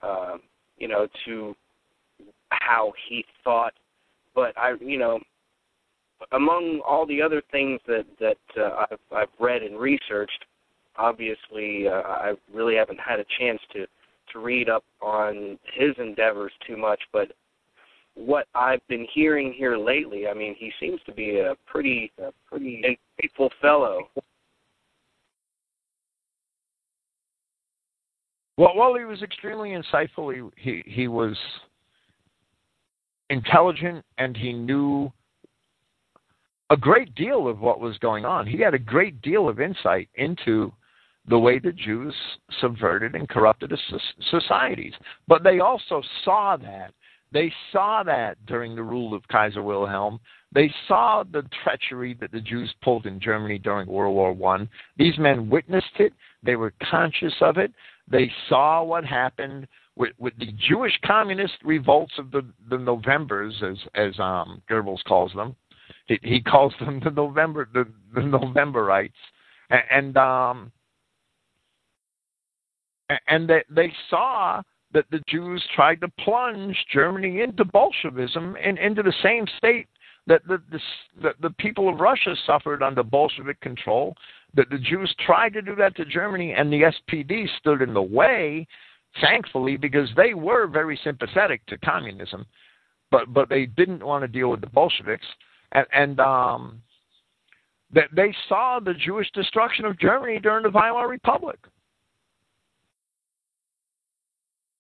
um 0.03 0.41
you 0.77 0.87
know 0.87 1.07
to 1.25 1.55
how 2.49 2.93
he 3.07 3.25
thought 3.43 3.73
but 4.35 4.57
I 4.57 4.73
you 4.79 4.97
know 4.97 5.19
among 6.31 6.81
all 6.87 7.05
the 7.05 7.21
other 7.21 7.41
things 7.51 7.79
that 7.87 8.05
that 8.19 8.37
uh, 8.57 8.85
I've, 8.91 8.99
I've 9.15 9.39
read 9.39 9.63
and 9.63 9.79
researched, 9.79 10.45
obviously 10.97 11.87
uh, 11.87 12.01
I 12.01 12.33
really 12.53 12.75
haven't 12.75 12.99
had 12.99 13.19
a 13.19 13.25
chance 13.39 13.59
to 13.73 13.85
to 14.33 14.39
read 14.39 14.69
up 14.69 14.83
on 15.01 15.57
his 15.73 15.91
endeavors 15.99 16.51
too 16.65 16.75
much. 16.75 16.99
But 17.13 17.31
what 18.15 18.47
I've 18.55 18.85
been 18.87 19.07
hearing 19.13 19.53
here 19.53 19.77
lately, 19.77 20.27
I 20.27 20.33
mean, 20.33 20.55
he 20.57 20.71
seems 20.79 20.99
to 21.05 21.13
be 21.13 21.39
a 21.39 21.55
pretty 21.65 22.11
a 22.19 22.31
pretty 22.49 22.99
faithful 23.21 23.51
fellow. 23.61 24.09
Well, 28.57 28.73
well, 28.75 28.95
he 28.95 29.05
was 29.05 29.21
extremely 29.21 29.69
insightful. 29.69 30.34
He 30.34 30.61
he, 30.61 30.84
he 30.85 31.07
was 31.07 31.38
intelligent, 33.29 34.03
and 34.17 34.35
he 34.35 34.51
knew 34.53 35.11
a 36.69 36.77
great 36.77 37.13
deal 37.15 37.47
of 37.47 37.59
what 37.59 37.79
was 37.79 37.97
going 37.99 38.25
on. 38.25 38.45
He 38.45 38.59
had 38.59 38.73
a 38.73 38.79
great 38.79 39.21
deal 39.21 39.47
of 39.47 39.61
insight 39.61 40.09
into 40.15 40.73
the 41.29 41.38
way 41.38 41.59
the 41.59 41.71
Jews 41.71 42.15
subverted 42.59 43.15
and 43.15 43.27
corrupted 43.29 43.71
societies. 44.31 44.93
But 45.27 45.43
they 45.43 45.59
also 45.59 46.01
saw 46.23 46.57
that. 46.57 46.93
They 47.31 47.51
saw 47.71 48.03
that 48.03 48.37
during 48.45 48.75
the 48.75 48.83
rule 48.83 49.13
of 49.13 49.27
Kaiser 49.27 49.61
Wilhelm. 49.61 50.19
They 50.53 50.71
saw 50.87 51.23
the 51.29 51.43
treachery 51.63 52.15
that 52.21 52.31
the 52.31 52.39
Jews 52.39 52.73
pulled 52.81 53.05
in 53.05 53.19
Germany 53.19 53.57
during 53.57 53.87
World 53.87 54.15
War 54.15 54.31
One. 54.33 54.69
These 54.97 55.17
men 55.17 55.49
witnessed 55.49 55.99
it. 55.99 56.13
They 56.43 56.55
were 56.55 56.73
conscious 56.89 57.33
of 57.41 57.57
it. 57.57 57.73
They 58.09 58.31
saw 58.47 58.81
what 58.83 59.03
happened 59.03 59.67
with, 59.97 60.13
with 60.17 60.33
the 60.39 60.53
Jewish 60.69 60.97
communist 61.05 61.55
revolts 61.65 62.13
of 62.17 62.31
the, 62.31 62.45
the 62.69 62.77
Novembers, 62.77 63.61
as 63.61 63.77
as 63.95 64.17
um, 64.19 64.61
Goebbels 64.69 65.03
calls 65.03 65.33
them 65.33 65.55
he, 66.07 66.19
he 66.23 66.41
calls 66.41 66.73
them 66.79 67.01
the 67.03 67.11
November 67.11 67.67
the, 67.73 67.85
the 68.15 68.21
Novemberites, 68.21 69.11
and, 69.69 69.83
and 69.91 70.17
um, 70.17 70.71
and 73.27 73.49
they 73.49 73.63
they 73.69 73.93
saw 74.09 74.61
that 74.93 75.05
the 75.11 75.22
Jews 75.27 75.64
tried 75.76 76.01
to 76.01 76.07
plunge 76.19 76.77
Germany 76.93 77.41
into 77.41 77.65
Bolshevism 77.65 78.55
and 78.64 78.77
into 78.77 79.03
the 79.03 79.14
same 79.22 79.45
state 79.57 79.88
that 80.27 80.45
the, 80.47 80.61
the, 80.72 80.80
the, 81.22 81.30
the 81.41 81.49
people 81.51 81.89
of 81.89 81.99
Russia 81.99 82.35
suffered 82.45 82.84
under 82.84 83.03
Bolshevik 83.03 83.59
control. 83.61 84.15
That 84.53 84.69
the 84.69 84.77
Jews 84.77 85.14
tried 85.26 85.53
to 85.53 85.61
do 85.61 85.76
that 85.76 85.95
to 85.97 86.05
Germany, 86.05 86.53
and 86.53 86.72
the 86.72 86.84
SPD 86.84 87.47
stood 87.59 87.81
in 87.81 87.93
the 87.93 88.01
way, 88.01 88.65
thankfully, 89.22 89.77
because 89.77 90.09
they 90.15 90.34
were 90.34 90.68
very 90.68 90.99
sympathetic 91.03 91.65
to 91.68 91.77
communism, 91.80 92.45
but 93.11 93.34
but 93.34 93.49
they 93.49 93.65
didn't 93.65 94.05
want 94.05 94.23
to 94.23 94.27
deal 94.27 94.49
with 94.49 94.61
the 94.61 94.68
Bolsheviks 94.68 95.26
and, 95.73 95.85
and 95.93 96.19
um, 96.19 96.81
that 97.93 98.09
they 98.14 98.34
saw 98.47 98.80
the 98.80 98.93
Jewish 98.93 99.30
destruction 99.31 99.85
of 99.85 99.99
Germany 99.99 100.39
during 100.39 100.64
the 100.64 100.69
Weimar 100.69 101.07
Republic. 101.07 101.59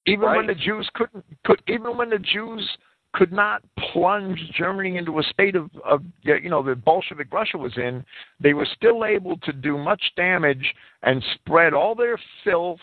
Even 0.07 0.25
right. 0.25 0.37
when 0.37 0.47
the 0.47 0.55
Jews 0.55 0.89
couldn't, 0.93 1.23
could 1.45 1.61
even 1.67 1.97
when 1.97 2.09
the 2.09 2.19
Jews 2.19 2.67
could 3.13 3.31
not 3.31 3.61
plunge 3.91 4.39
Germany 4.57 4.97
into 4.97 5.19
a 5.19 5.23
state 5.23 5.55
of, 5.55 5.69
of 5.85 6.01
you 6.21 6.49
know 6.49 6.63
that 6.63 6.85
Bolshevik 6.85 7.31
Russia 7.31 7.57
was 7.57 7.75
in, 7.77 8.03
they 8.39 8.53
were 8.53 8.67
still 8.75 9.05
able 9.05 9.37
to 9.39 9.51
do 9.51 9.77
much 9.77 10.01
damage 10.15 10.73
and 11.03 11.23
spread 11.35 11.73
all 11.73 11.93
their 11.93 12.17
filth 12.43 12.79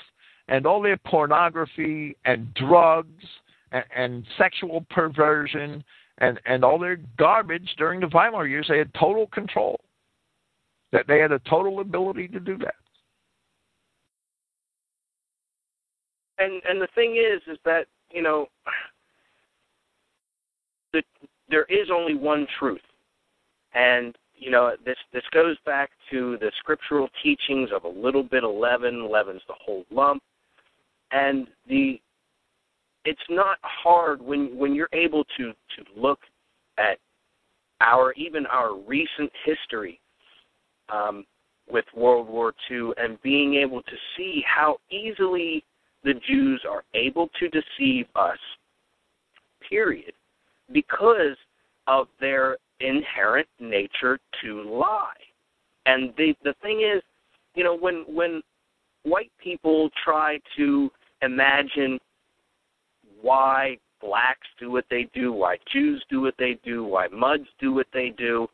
and 0.49 0.67
all 0.67 0.83
their 0.83 0.99
pornography 0.99 2.17
and 2.27 2.53
drugs 2.55 3.25
and, 3.73 3.85
and 3.97 4.25
sexual 4.37 4.85
perversion 4.91 5.83
and 6.19 6.39
and 6.45 6.63
all 6.63 6.79
their 6.79 6.99
garbage 7.17 7.75
during 7.79 8.01
the 8.01 8.11
Weimar 8.13 8.47
years. 8.47 8.67
They 8.69 8.79
had 8.79 8.93
total 8.95 9.27
control. 9.29 9.81
That 10.93 11.07
they 11.09 11.19
had 11.19 11.33
a 11.33 11.41
total 11.41 11.81
ability 11.81 12.29
to 12.29 12.39
do 12.39 12.57
that. 12.59 12.77
And 16.39 16.61
and 16.69 16.81
the 16.81 16.89
thing 16.95 17.17
is, 17.17 17.41
is 17.51 17.59
that 17.65 17.87
you 18.11 18.23
know, 18.23 18.47
the, 20.93 21.03
there 21.49 21.65
is 21.65 21.89
only 21.93 22.15
one 22.15 22.47
truth, 22.59 22.81
and 23.75 24.17
you 24.35 24.51
know 24.51 24.73
this 24.85 24.97
this 25.13 25.23
goes 25.33 25.57
back 25.65 25.91
to 26.11 26.37
the 26.41 26.51
scriptural 26.59 27.09
teachings 27.23 27.71
of 27.75 27.85
a 27.85 27.89
little 27.89 28.23
bit 28.23 28.45
of 28.45 28.55
leaven, 28.55 29.11
leaven's 29.11 29.43
the 29.47 29.55
whole 29.65 29.85
lump, 29.91 30.23
and 31.13 31.49
the 31.69 32.01
it's 33.05 33.21
not 33.29 33.59
hard 33.63 34.21
when 34.21 34.57
when 34.57 34.75
you're 34.75 34.89
able 34.93 35.25
to 35.37 35.53
to 35.53 35.85
look 35.97 36.21
at 36.79 36.99
our 37.81 38.13
even 38.15 38.47
our 38.47 38.77
recent 38.77 39.31
history 39.45 40.01
um, 40.89 41.25
with 41.71 41.85
World 41.97 42.29
War 42.29 42.55
II 42.71 42.91
and 42.97 43.21
being 43.23 43.55
able 43.55 43.83
to 43.83 43.97
see 44.17 44.43
how 44.47 44.77
easily 44.91 45.65
the 46.05 46.15
Jews 46.29 46.63
are 46.69 46.85
able 46.95 47.29
to 47.41 47.49
deceive 47.49 48.07
us. 48.15 48.39
Period, 49.69 50.13
because 50.73 51.37
of 51.87 52.07
their 52.21 52.59
inherent 52.81 53.49
nature 53.59 54.19
to 54.43 54.63
lie. 54.63 55.13
And 55.87 56.13
the 56.17 56.35
the 56.45 56.55
thing 56.63 56.81
is, 56.83 57.03
you 57.55 57.65
know, 57.65 57.77
when 57.77 58.05
when 58.07 58.43
white 59.05 59.33
people 59.43 59.91
try 60.03 60.39
to 60.57 60.91
imagine 61.23 61.99
why 63.21 63.79
blacks 64.01 64.47
do 64.59 64.71
what 64.71 64.85
they 64.91 65.09
do, 65.15 65.33
why 65.33 65.57
Jews 65.73 66.05
do 66.11 66.21
what 66.21 66.35
they 66.39 66.59
do, 66.65 66.85
why 66.85 67.09
Muds 67.09 67.49
do 67.59 67.73
what 67.73 67.87
they 67.93 68.11
do. 68.11 68.47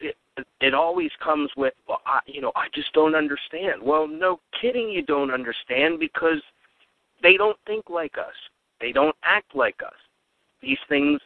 It, 0.00 0.16
it 0.60 0.74
always 0.74 1.10
comes 1.22 1.50
with, 1.56 1.72
well, 1.88 2.00
I, 2.04 2.18
you 2.26 2.40
know, 2.40 2.52
I 2.56 2.66
just 2.74 2.92
don't 2.92 3.14
understand. 3.14 3.80
Well, 3.82 4.06
no 4.06 4.40
kidding, 4.60 4.90
you 4.90 5.02
don't 5.02 5.32
understand 5.32 5.98
because 6.00 6.42
they 7.22 7.36
don't 7.36 7.56
think 7.66 7.88
like 7.88 8.16
us. 8.18 8.34
They 8.80 8.92
don't 8.92 9.16
act 9.24 9.54
like 9.54 9.80
us. 9.84 9.94
These 10.62 10.78
things 10.88 11.20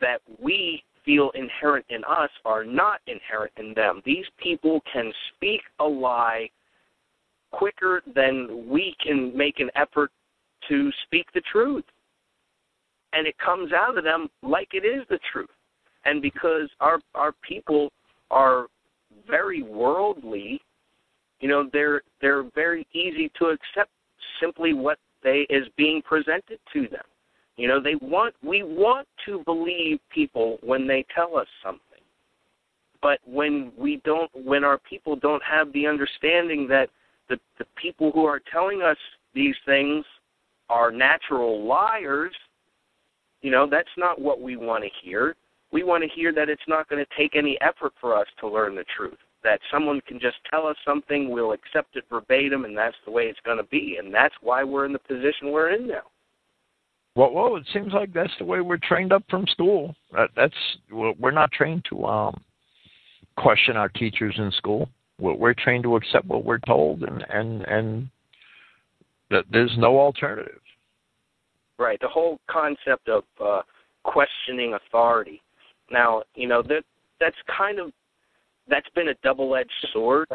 that 0.00 0.20
we 0.42 0.82
feel 1.04 1.30
inherent 1.34 1.86
in 1.88 2.04
us 2.04 2.30
are 2.44 2.64
not 2.64 3.00
inherent 3.06 3.52
in 3.56 3.72
them. 3.74 4.02
These 4.04 4.26
people 4.42 4.82
can 4.92 5.12
speak 5.34 5.60
a 5.80 5.84
lie 5.84 6.50
quicker 7.50 8.02
than 8.14 8.68
we 8.68 8.94
can 9.02 9.36
make 9.36 9.58
an 9.60 9.70
effort 9.74 10.10
to 10.68 10.90
speak 11.06 11.26
the 11.32 11.42
truth 11.50 11.84
and 13.12 13.26
it 13.26 13.36
comes 13.38 13.72
out 13.72 13.96
of 13.96 14.04
them 14.04 14.28
like 14.42 14.68
it 14.72 14.84
is 14.84 15.04
the 15.08 15.18
truth. 15.32 15.48
And 16.04 16.22
because 16.22 16.68
our 16.80 17.00
our 17.14 17.32
people 17.46 17.90
are 18.30 18.66
very 19.26 19.62
worldly, 19.62 20.60
you 21.40 21.48
know, 21.48 21.68
they're 21.72 22.02
they're 22.20 22.44
very 22.54 22.86
easy 22.92 23.30
to 23.38 23.46
accept 23.46 23.90
simply 24.40 24.72
what 24.72 24.98
they 25.22 25.46
is 25.50 25.66
being 25.76 26.02
presented 26.02 26.58
to 26.72 26.88
them. 26.88 27.04
You 27.56 27.66
know, 27.68 27.80
they 27.80 27.96
want 27.96 28.34
we 28.42 28.62
want 28.62 29.08
to 29.26 29.42
believe 29.44 29.98
people 30.10 30.58
when 30.62 30.86
they 30.86 31.04
tell 31.14 31.36
us 31.36 31.48
something. 31.62 31.82
But 33.02 33.18
when 33.26 33.72
we 33.76 34.00
don't 34.04 34.30
when 34.34 34.64
our 34.64 34.78
people 34.78 35.16
don't 35.16 35.42
have 35.42 35.72
the 35.72 35.86
understanding 35.86 36.68
that 36.68 36.88
the 37.28 37.38
the 37.58 37.66
people 37.76 38.12
who 38.12 38.24
are 38.24 38.40
telling 38.50 38.82
us 38.82 38.96
these 39.34 39.56
things 39.66 40.04
are 40.68 40.90
natural 40.90 41.66
liars, 41.66 42.34
you 43.42 43.50
know, 43.50 43.68
that's 43.68 43.88
not 43.96 44.20
what 44.20 44.40
we 44.40 44.56
want 44.56 44.84
to 44.84 44.90
hear. 45.02 45.34
We 45.70 45.82
want 45.82 46.02
to 46.02 46.08
hear 46.08 46.32
that 46.32 46.48
it's 46.48 46.62
not 46.66 46.88
going 46.88 47.04
to 47.04 47.16
take 47.16 47.36
any 47.36 47.58
effort 47.60 47.92
for 48.00 48.16
us 48.16 48.26
to 48.40 48.48
learn 48.48 48.74
the 48.74 48.84
truth. 48.96 49.18
That 49.48 49.60
someone 49.72 50.02
can 50.06 50.20
just 50.20 50.36
tell 50.50 50.66
us 50.66 50.76
something, 50.86 51.30
we'll 51.30 51.52
accept 51.52 51.96
it 51.96 52.04
verbatim, 52.10 52.66
and 52.66 52.76
that's 52.76 52.96
the 53.06 53.10
way 53.10 53.24
it's 53.24 53.40
going 53.46 53.56
to 53.56 53.64
be. 53.64 53.96
And 53.98 54.12
that's 54.12 54.34
why 54.42 54.62
we're 54.62 54.84
in 54.84 54.92
the 54.92 54.98
position 54.98 55.50
we're 55.50 55.70
in 55.70 55.86
now. 55.86 56.02
Well, 57.16 57.32
well, 57.32 57.56
it 57.56 57.64
seems 57.72 57.94
like 57.94 58.12
that's 58.12 58.32
the 58.38 58.44
way 58.44 58.60
we're 58.60 58.76
trained 58.76 59.10
up 59.10 59.24
from 59.30 59.46
school. 59.46 59.96
That, 60.12 60.28
that's 60.36 60.54
we're 60.90 61.30
not 61.30 61.50
trained 61.50 61.86
to 61.88 62.04
um, 62.04 62.38
question 63.38 63.78
our 63.78 63.88
teachers 63.88 64.34
in 64.36 64.52
school. 64.52 64.90
We're, 65.18 65.34
we're 65.34 65.54
trained 65.54 65.84
to 65.84 65.96
accept 65.96 66.26
what 66.26 66.44
we're 66.44 66.58
told, 66.58 67.02
and 67.02 67.24
and 67.30 67.62
and 67.62 68.10
that 69.30 69.44
there's 69.50 69.74
no 69.78 69.98
alternative. 69.98 70.60
Right. 71.78 71.98
The 72.00 72.08
whole 72.08 72.38
concept 72.50 73.08
of 73.08 73.24
uh, 73.42 73.62
questioning 74.04 74.74
authority. 74.74 75.40
Now, 75.90 76.22
you 76.34 76.46
know 76.46 76.62
that 76.62 76.82
that's 77.18 77.36
kind 77.56 77.80
of 77.80 77.92
that's 78.68 78.88
been 78.94 79.08
a 79.08 79.14
double-edged 79.22 79.88
sword. 79.92 80.26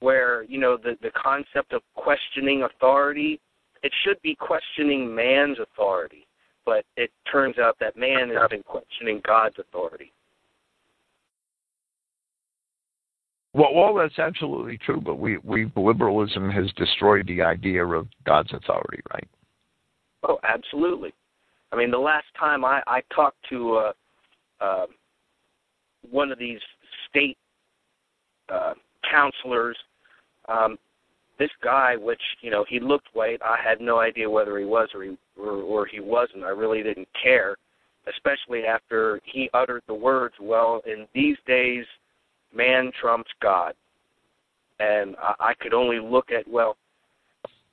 Where 0.00 0.44
you 0.44 0.58
know 0.58 0.76
the 0.76 0.96
the 1.02 1.10
concept 1.10 1.72
of 1.72 1.82
questioning 1.94 2.62
authority 2.62 3.40
it 3.82 3.92
should 4.04 4.20
be 4.22 4.34
questioning 4.34 5.14
man's 5.14 5.58
authority, 5.58 6.26
but 6.66 6.84
it 6.96 7.10
turns 7.30 7.58
out 7.58 7.76
that 7.80 7.96
man 7.96 8.30
has 8.30 8.48
been 8.50 8.62
questioning 8.62 9.20
God's 9.26 9.58
authority. 9.58 10.12
Well, 13.52 13.74
well, 13.74 13.94
that's 13.94 14.18
absolutely 14.18 14.78
true. 14.78 15.00
But 15.00 15.16
we, 15.16 15.38
we 15.38 15.70
liberalism 15.74 16.50
has 16.50 16.70
destroyed 16.76 17.26
the 17.26 17.42
idea 17.42 17.84
of 17.84 18.06
God's 18.24 18.52
authority, 18.52 19.00
right? 19.12 19.28
Oh, 20.22 20.38
absolutely. 20.44 21.12
I 21.72 21.76
mean, 21.76 21.90
the 21.90 21.98
last 21.98 22.26
time 22.38 22.64
I, 22.64 22.82
I 22.86 23.02
talked 23.14 23.38
to 23.48 23.74
uh, 23.76 23.92
uh, 24.60 24.86
one 26.08 26.30
of 26.30 26.38
these 26.38 26.60
state 27.10 27.36
uh, 28.48 28.74
counselors, 29.10 29.76
um, 30.48 30.78
this 31.38 31.50
guy, 31.62 31.96
which 31.96 32.20
you 32.42 32.50
know 32.50 32.64
he 32.68 32.80
looked 32.80 33.08
white, 33.14 33.40
I 33.42 33.56
had 33.62 33.80
no 33.80 33.98
idea 33.98 34.28
whether 34.28 34.58
he 34.58 34.64
was 34.64 34.88
or 34.94 35.04
he 35.04 35.16
or, 35.38 35.52
or 35.52 35.86
he 35.86 36.00
wasn't. 36.00 36.44
I 36.44 36.50
really 36.50 36.82
didn't 36.82 37.08
care, 37.20 37.56
especially 38.06 38.64
after 38.64 39.20
he 39.24 39.48
uttered 39.54 39.82
the 39.86 39.94
words, 39.94 40.34
"Well, 40.40 40.82
in 40.86 41.06
these 41.14 41.38
days, 41.46 41.86
man 42.54 42.92
trumps 43.00 43.30
God," 43.40 43.74
and 44.80 45.16
I, 45.16 45.34
I 45.40 45.54
could 45.54 45.72
only 45.72 45.98
look 45.98 46.30
at 46.30 46.46
well, 46.46 46.76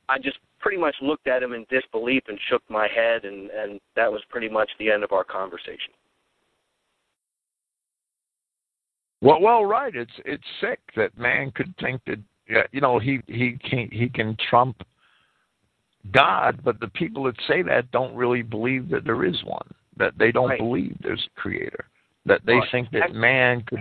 I 0.08 0.18
just 0.18 0.38
pretty 0.60 0.78
much 0.78 0.96
looked 1.02 1.28
at 1.28 1.44
him 1.44 1.54
in 1.54 1.66
disbelief 1.70 2.24
and 2.30 2.40
shook 2.50 2.64
my 2.70 2.88
head, 2.88 3.26
and 3.26 3.50
and 3.50 3.82
that 3.98 4.12
was 4.12 4.22
pretty 4.30 4.50
much 4.50 4.70
the 4.80 4.90
end 4.90 5.04
of 5.04 5.12
our 5.12 5.26
conversation. 5.26 5.92
Well, 9.22 9.42
well, 9.42 9.66
right. 9.66 9.96
It's 9.96 10.12
it's 10.26 10.44
sick 10.62 10.80
that 10.96 11.18
man 11.18 11.52
could 11.52 11.74
think 11.80 12.02
that 12.06 12.20
you 12.72 12.82
know, 12.82 13.00
he 13.00 13.20
he 13.28 13.58
can 13.70 13.90
he 13.92 14.10
can 14.10 14.38
trump 14.50 14.82
God, 16.12 16.62
but 16.64 16.80
the 16.80 16.88
people 16.90 17.24
that 17.24 17.36
say 17.48 17.62
that 17.64 17.92
don't 17.92 18.16
really 18.16 18.42
believe 18.42 18.90
that 18.90 19.04
there 19.04 19.26
is 19.26 19.44
one. 19.44 19.68
That 19.98 20.14
they 20.18 20.32
don't 20.32 20.50
right. 20.50 20.60
believe 20.60 20.96
there's 21.02 21.28
a 21.36 21.40
creator. 21.40 21.86
That 22.26 22.42
they 22.46 22.54
right. 22.54 22.68
think 22.72 22.92
that 22.92 23.14
man 23.14 23.64
could 23.68 23.80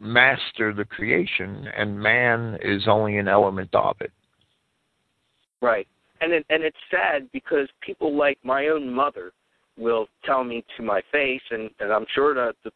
master 0.00 0.72
the 0.72 0.84
creation, 0.84 1.68
and 1.76 1.98
man 1.98 2.58
is 2.62 2.88
only 2.88 3.18
an 3.18 3.28
element 3.28 3.74
of 3.74 3.96
it. 4.00 4.12
Right, 5.60 5.86
and 6.20 6.32
it, 6.32 6.46
and 6.48 6.62
it's 6.62 6.76
sad 6.90 7.28
because 7.32 7.68
people 7.80 8.16
like 8.16 8.38
my 8.42 8.68
own 8.68 8.92
mother 8.92 9.32
will 9.76 10.06
tell 10.24 10.42
me 10.42 10.64
to 10.76 10.82
my 10.82 11.02
face, 11.12 11.42
and 11.50 11.70
and 11.80 11.92
I'm 11.92 12.06
sure 12.14 12.34
that 12.34 12.54
the 12.64 12.70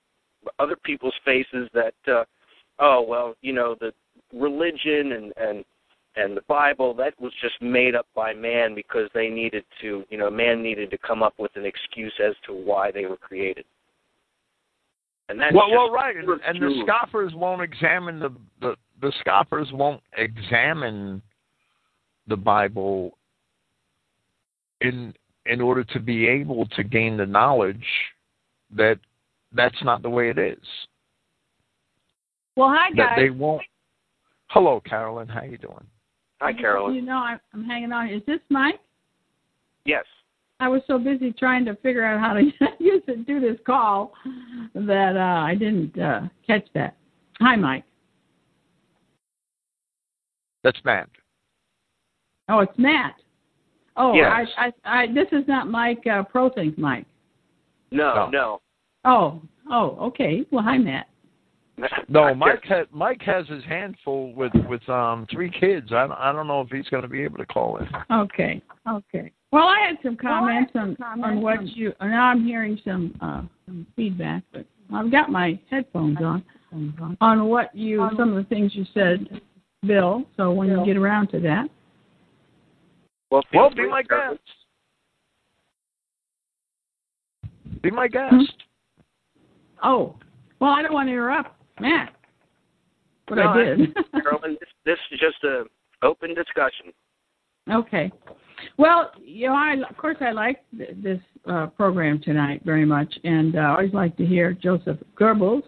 other 0.59 0.77
people's 0.77 1.15
faces 1.25 1.69
that, 1.75 1.95
uh, 2.09 2.25
oh 2.79 3.05
well, 3.07 3.35
you 3.43 3.53
know 3.53 3.77
the 3.81 3.93
religion 4.33 5.13
and 5.13 5.33
and 5.37 5.65
and 6.17 6.37
the 6.37 6.43
Bible 6.43 6.95
that 6.95 7.19
was 7.21 7.33
just 7.41 7.61
made 7.61 7.95
up 7.95 8.07
by 8.15 8.35
man 8.35 8.75
because 8.75 9.09
they 9.15 9.29
needed 9.29 9.65
to, 9.81 10.05
you 10.11 10.19
know, 10.19 10.31
man 10.31 10.63
needed 10.63 10.91
to 10.91 10.99
come 10.99 11.23
up 11.23 11.35
with 11.39 11.53
an 11.57 11.65
excuse 11.65 12.13
as 12.23 12.35
to 12.47 12.53
why 12.53 12.91
they 12.91 13.07
were 13.07 13.17
created. 13.17 13.65
And 15.29 15.41
that's 15.41 15.55
well, 15.55 15.71
well, 15.71 15.91
right, 15.91 16.15
and, 16.17 16.29
and 16.29 16.61
the 16.61 16.83
scoffers 16.85 17.33
won't 17.35 17.63
examine 17.63 18.19
the, 18.19 18.35
the 18.61 18.77
the 19.01 19.13
scoffers 19.21 19.69
won't 19.73 20.03
examine 20.17 21.23
the 22.27 22.37
Bible 22.37 23.13
in 24.81 25.15
in 25.47 25.61
order 25.61 25.85
to 25.85 26.01
be 26.01 26.27
able 26.27 26.67
to 26.67 26.85
gain 26.85 27.17
the 27.17 27.27
knowledge 27.27 27.87
that 28.77 28.99
that's 29.55 29.83
not 29.85 30.03
the 30.03 30.11
way 30.11 30.31
it 30.31 30.39
is. 30.39 30.59
Well, 32.57 32.69
hi 32.69 32.91
guys. 32.91 33.11
That 33.17 33.21
they 33.21 33.31
won't 33.31 33.63
Hello, 34.53 34.83
Carolyn. 34.85 35.29
How 35.29 35.45
you 35.45 35.57
doing? 35.57 35.87
Hi, 36.43 36.53
Carolyn. 36.53 36.95
You 36.95 37.01
know, 37.01 37.17
I'm, 37.17 37.41
I'm 37.55 37.65
hanging 37.65 37.91
on. 37.91 38.11
Is 38.11 38.21
this 38.27 38.41
Mike? 38.51 38.81
Yes. 39.87 40.05
I 40.61 40.69
was 40.69 40.83
so 40.87 40.99
busy 40.99 41.33
trying 41.33 41.65
to 41.65 41.75
figure 41.77 42.05
out 42.05 42.21
how 42.21 42.35
to 42.35 42.43
use 42.79 43.03
it, 43.09 43.27
do 43.27 43.41
this 43.41 43.57
call 43.65 44.13
that 44.75 45.17
uh, 45.17 45.43
I 45.43 45.55
didn't 45.55 45.99
uh, 45.99 46.29
catch 46.47 46.67
that. 46.75 46.97
Hi, 47.41 47.57
Mike. 47.57 47.85
That's 50.63 50.79
Matt. 50.85 51.09
Oh, 52.51 52.59
it's 52.59 52.77
Matt. 52.77 53.15
Oh, 53.97 54.13
yes. 54.13 54.49
I, 54.59 54.67
I, 54.85 55.03
I, 55.03 55.07
this 55.07 55.29
is 55.33 55.49
not 55.49 55.69
Mike 55.69 56.03
uh, 56.07 56.25
ProThink, 56.25 56.77
Mike. 56.77 57.07
No, 57.91 58.15
no, 58.15 58.29
no. 58.29 58.61
Oh, 59.05 59.43
oh, 59.71 59.97
okay. 60.01 60.45
Well, 60.51 60.63
hi, 60.63 60.79
Matt. 60.79 61.09
No, 62.09 62.35
Mike 62.35 62.63
ha- 62.65 62.85
Mike 62.93 63.23
has 63.23 63.47
his 63.49 63.65
hand 63.65 63.97
full 64.05 64.35
with 64.35 64.53
with 64.69 64.87
um 64.89 65.27
three 65.33 65.51
kids. 65.51 65.89
I 65.91 66.07
don't, 66.07 66.13
I 66.13 66.31
don't 66.31 66.47
know 66.47 66.61
if 66.61 66.69
he's 66.69 66.89
going 66.89 67.03
to 67.03 67.09
be 67.09 67.23
able 67.23 67.39
to 67.39 67.47
call 67.47 67.79
in. 67.79 67.89
Okay, 68.13 68.63
okay. 68.89 69.33
Well, 69.51 69.67
I 69.67 69.81
had 69.87 69.97
some 70.03 70.17
comments 70.17 70.71
well, 70.75 70.85
had 70.85 70.97
some 70.97 71.05
on 71.05 71.21
comments 71.21 71.37
on 71.37 71.43
what 71.43 71.59
on, 71.59 71.67
you. 71.69 71.93
Now 72.01 72.27
I'm 72.27 72.45
hearing 72.45 72.79
some 72.85 73.17
uh 73.21 73.43
some 73.67 73.87
feedback, 73.97 74.43
but 74.53 74.67
I've 74.95 75.11
got 75.11 75.31
my 75.31 75.59
headphones 75.71 76.19
on 76.19 76.45
on 77.21 77.47
what 77.47 77.75
you 77.75 78.07
some 78.17 78.37
of 78.37 78.37
the 78.37 78.49
things 78.49 78.73
you 78.75 78.85
said, 78.93 79.41
Bill. 79.85 80.25
So 80.37 80.53
when 80.53 80.69
Bill. 80.69 80.81
you 80.81 80.87
get 80.87 80.97
around 80.97 81.29
to 81.29 81.41
that. 81.41 81.69
Well, 83.31 83.43
well 83.55 83.71
be 83.71 83.89
my 83.89 84.03
guest. 84.03 84.39
Be 87.83 87.91
my 87.91 88.09
guest. 88.09 88.35
Hmm? 88.35 88.43
Oh, 89.83 90.17
well, 90.61 90.71
I 90.71 90.83
don't 90.83 90.93
want 90.93 91.09
to 91.09 91.13
interrupt. 91.13 91.51
Matt. 91.81 92.15
But 93.29 93.37
no, 93.37 93.49
I 93.49 93.65
did. 93.65 93.95
Carolyn, 94.13 94.57
this, 94.61 94.69
this 94.85 94.99
is 95.11 95.21
just 95.21 95.43
a 95.45 95.65
open 96.03 96.35
discussion. 96.35 96.93
Okay. 97.71 98.11
Well, 98.77 99.13
you 99.21 99.49
know, 99.49 99.55
I 99.55 99.77
of 99.89 99.97
course 99.97 100.17
I 100.21 100.31
like 100.33 100.65
th- 100.77 100.97
this 101.03 101.21
uh, 101.47 101.67
program 101.67 102.21
tonight 102.21 102.63
very 102.65 102.85
much, 102.85 103.13
and 103.25 103.57
uh, 103.57 103.61
I 103.61 103.69
always 103.71 103.93
like 103.93 104.17
to 104.17 104.27
hear 104.27 104.53
Joseph 104.53 104.99
Goebbels 105.19 105.63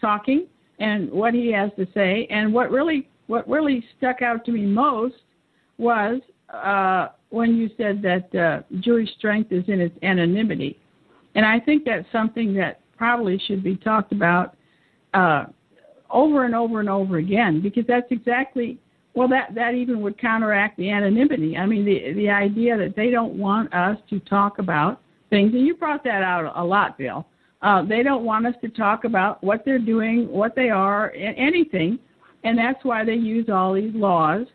talking 0.00 0.46
and 0.78 1.10
what 1.10 1.34
he 1.34 1.52
has 1.52 1.70
to 1.76 1.86
say. 1.94 2.26
And 2.30 2.52
what 2.52 2.70
really 2.70 3.08
what 3.26 3.48
really 3.48 3.84
stuck 3.96 4.22
out 4.22 4.44
to 4.46 4.52
me 4.52 4.62
most 4.62 5.16
was 5.76 6.20
uh, 6.52 7.08
when 7.30 7.56
you 7.56 7.68
said 7.76 8.02
that 8.02 8.34
uh, 8.34 8.62
Jewish 8.80 9.10
strength 9.18 9.52
is 9.52 9.64
in 9.68 9.80
its 9.80 9.96
anonymity, 10.02 10.78
and 11.34 11.44
I 11.44 11.60
think 11.60 11.84
that's 11.84 12.06
something 12.12 12.54
that 12.54 12.80
probably 12.98 13.40
should 13.46 13.62
be 13.62 13.76
talked 13.76 14.12
about 14.12 14.56
uh, 15.14 15.44
over 16.10 16.44
and 16.44 16.54
over 16.54 16.80
and 16.80 16.88
over 16.88 17.18
again 17.18 17.60
because 17.62 17.84
that's 17.86 18.10
exactly 18.10 18.78
well 19.14 19.28
that 19.28 19.54
that 19.54 19.74
even 19.74 20.00
would 20.00 20.18
counteract 20.18 20.76
the 20.76 20.90
anonymity. 20.90 21.56
I 21.56 21.66
mean 21.66 21.84
the 21.84 22.12
the 22.14 22.28
idea 22.28 22.76
that 22.76 22.96
they 22.96 23.10
don't 23.10 23.34
want 23.34 23.72
us 23.72 23.98
to 24.10 24.18
talk 24.20 24.58
about 24.58 25.00
things 25.30 25.52
and 25.54 25.66
you 25.66 25.74
brought 25.74 26.04
that 26.04 26.22
out 26.22 26.52
a 26.56 26.64
lot, 26.64 26.98
Bill. 26.98 27.26
Uh, 27.60 27.82
they 27.82 28.02
don't 28.02 28.24
want 28.24 28.46
us 28.46 28.54
to 28.60 28.68
talk 28.68 29.04
about 29.04 29.42
what 29.42 29.64
they're 29.64 29.80
doing, 29.80 30.28
what 30.28 30.54
they 30.54 30.70
are, 30.70 31.12
anything, 31.12 31.98
and 32.44 32.56
that's 32.56 32.84
why 32.84 33.04
they 33.04 33.14
use 33.14 33.48
all 33.48 33.74
these 33.74 33.94
laws 33.94 34.46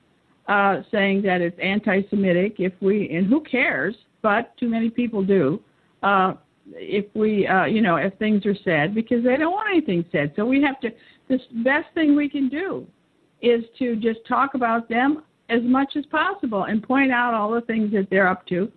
uh, 0.48 0.82
saying 0.90 1.22
that 1.22 1.41
it's 1.41 1.57
anti-Semitic. 1.60 2.56
If 2.60 2.74
we 2.82 3.10
and 3.10 3.28
who 3.28 3.41
cares, 3.41 3.95
but 4.22 4.56
too 4.57 4.70
many 4.70 4.90
people 4.90 5.24
do. 5.24 5.61
Uh, 6.02 6.34
if 6.72 7.06
we, 7.14 7.48
uh, 7.48 7.65
you 7.65 7.81
know, 7.81 7.98
if 7.98 8.14
things 8.15 8.45
are 8.45 8.56
said 8.64 8.95
because 8.95 9.23
they 9.23 9.38
don't 9.38 9.52
want 9.52 9.69
anything 9.69 10.06
said. 10.11 10.34
So 10.35 10.45
we 10.45 10.61
have 10.61 10.80
to. 10.81 10.90
The 11.30 11.40
best 11.64 11.88
thing 11.94 12.15
we 12.15 12.30
can 12.30 12.49
do 12.49 12.85
is 13.41 13.64
to 13.80 13.95
just 13.95 14.19
talk 14.27 14.53
about 14.53 14.90
them 14.90 15.23
as 15.49 15.61
much 15.64 15.94
as 15.95 16.06
possible 16.07 16.64
and 16.64 16.81
point 16.81 17.11
out 17.11 17.34
all 17.34 17.52
the 17.52 17.61
things 17.61 17.91
that 17.94 18.07
they're 18.10 18.27
up 18.27 18.45
to. 18.48 18.72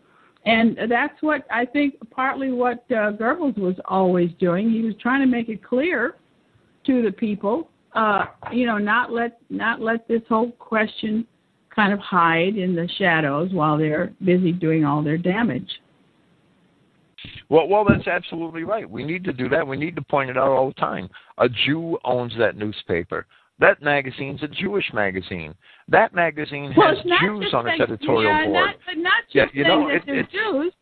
And 0.44 0.78
that's 0.88 1.20
what 1.22 1.44
I 1.50 1.64
think 1.64 1.94
partly 2.10 2.52
what 2.52 2.84
uh, 2.90 3.12
Goebbels 3.12 3.58
was 3.58 3.74
always 3.86 4.30
doing. 4.38 4.70
He 4.70 4.82
was 4.82 4.94
trying 5.00 5.20
to 5.20 5.26
make 5.26 5.48
it 5.48 5.62
clear 5.62 6.16
to 6.86 7.02
the 7.02 7.10
people, 7.10 7.68
uh, 7.94 8.26
you 8.52 8.64
know, 8.64 8.78
not 8.78 9.12
let 9.12 9.38
not 9.50 9.80
let 9.80 10.06
this 10.06 10.22
whole 10.28 10.52
question 10.52 11.26
kind 11.74 11.92
of 11.92 11.98
hide 11.98 12.56
in 12.56 12.74
the 12.74 12.88
shadows 12.96 13.52
while 13.52 13.76
they're 13.76 14.12
busy 14.24 14.52
doing 14.52 14.84
all 14.84 15.02
their 15.02 15.18
damage. 15.18 15.68
Well, 17.48 17.68
well, 17.68 17.84
that's 17.84 18.06
absolutely 18.06 18.64
right. 18.64 18.88
We 18.88 19.04
need 19.04 19.24
to 19.24 19.32
do 19.32 19.48
that. 19.50 19.66
We 19.66 19.76
need 19.76 19.96
to 19.96 20.02
point 20.02 20.30
it 20.30 20.36
out 20.36 20.48
all 20.48 20.68
the 20.68 20.74
time. 20.74 21.08
A 21.38 21.48
Jew 21.48 21.98
owns 22.04 22.32
that 22.38 22.56
newspaper. 22.56 23.26
That 23.58 23.80
magazine's 23.82 24.42
a 24.42 24.48
Jewish 24.48 24.84
magazine. 24.92 25.54
That 25.88 26.14
magazine 26.14 26.74
well, 26.76 26.94
has 26.94 26.98
Jews 27.22 27.54
on 27.54 27.66
its 27.66 27.80
editorial 27.80 28.24
yeah, 28.24 28.44
board. 28.46 28.66
Not, 28.66 28.76
but 28.86 28.98
not 28.98 29.22
just 29.24 29.34
yeah, 29.34 29.46
you 29.54 29.64
saying 29.64 29.80
know, 29.80 29.88
that 29.88 29.96
it, 29.96 30.02
they're 30.06 30.20
it, 30.20 30.30
Jews, 30.30 30.72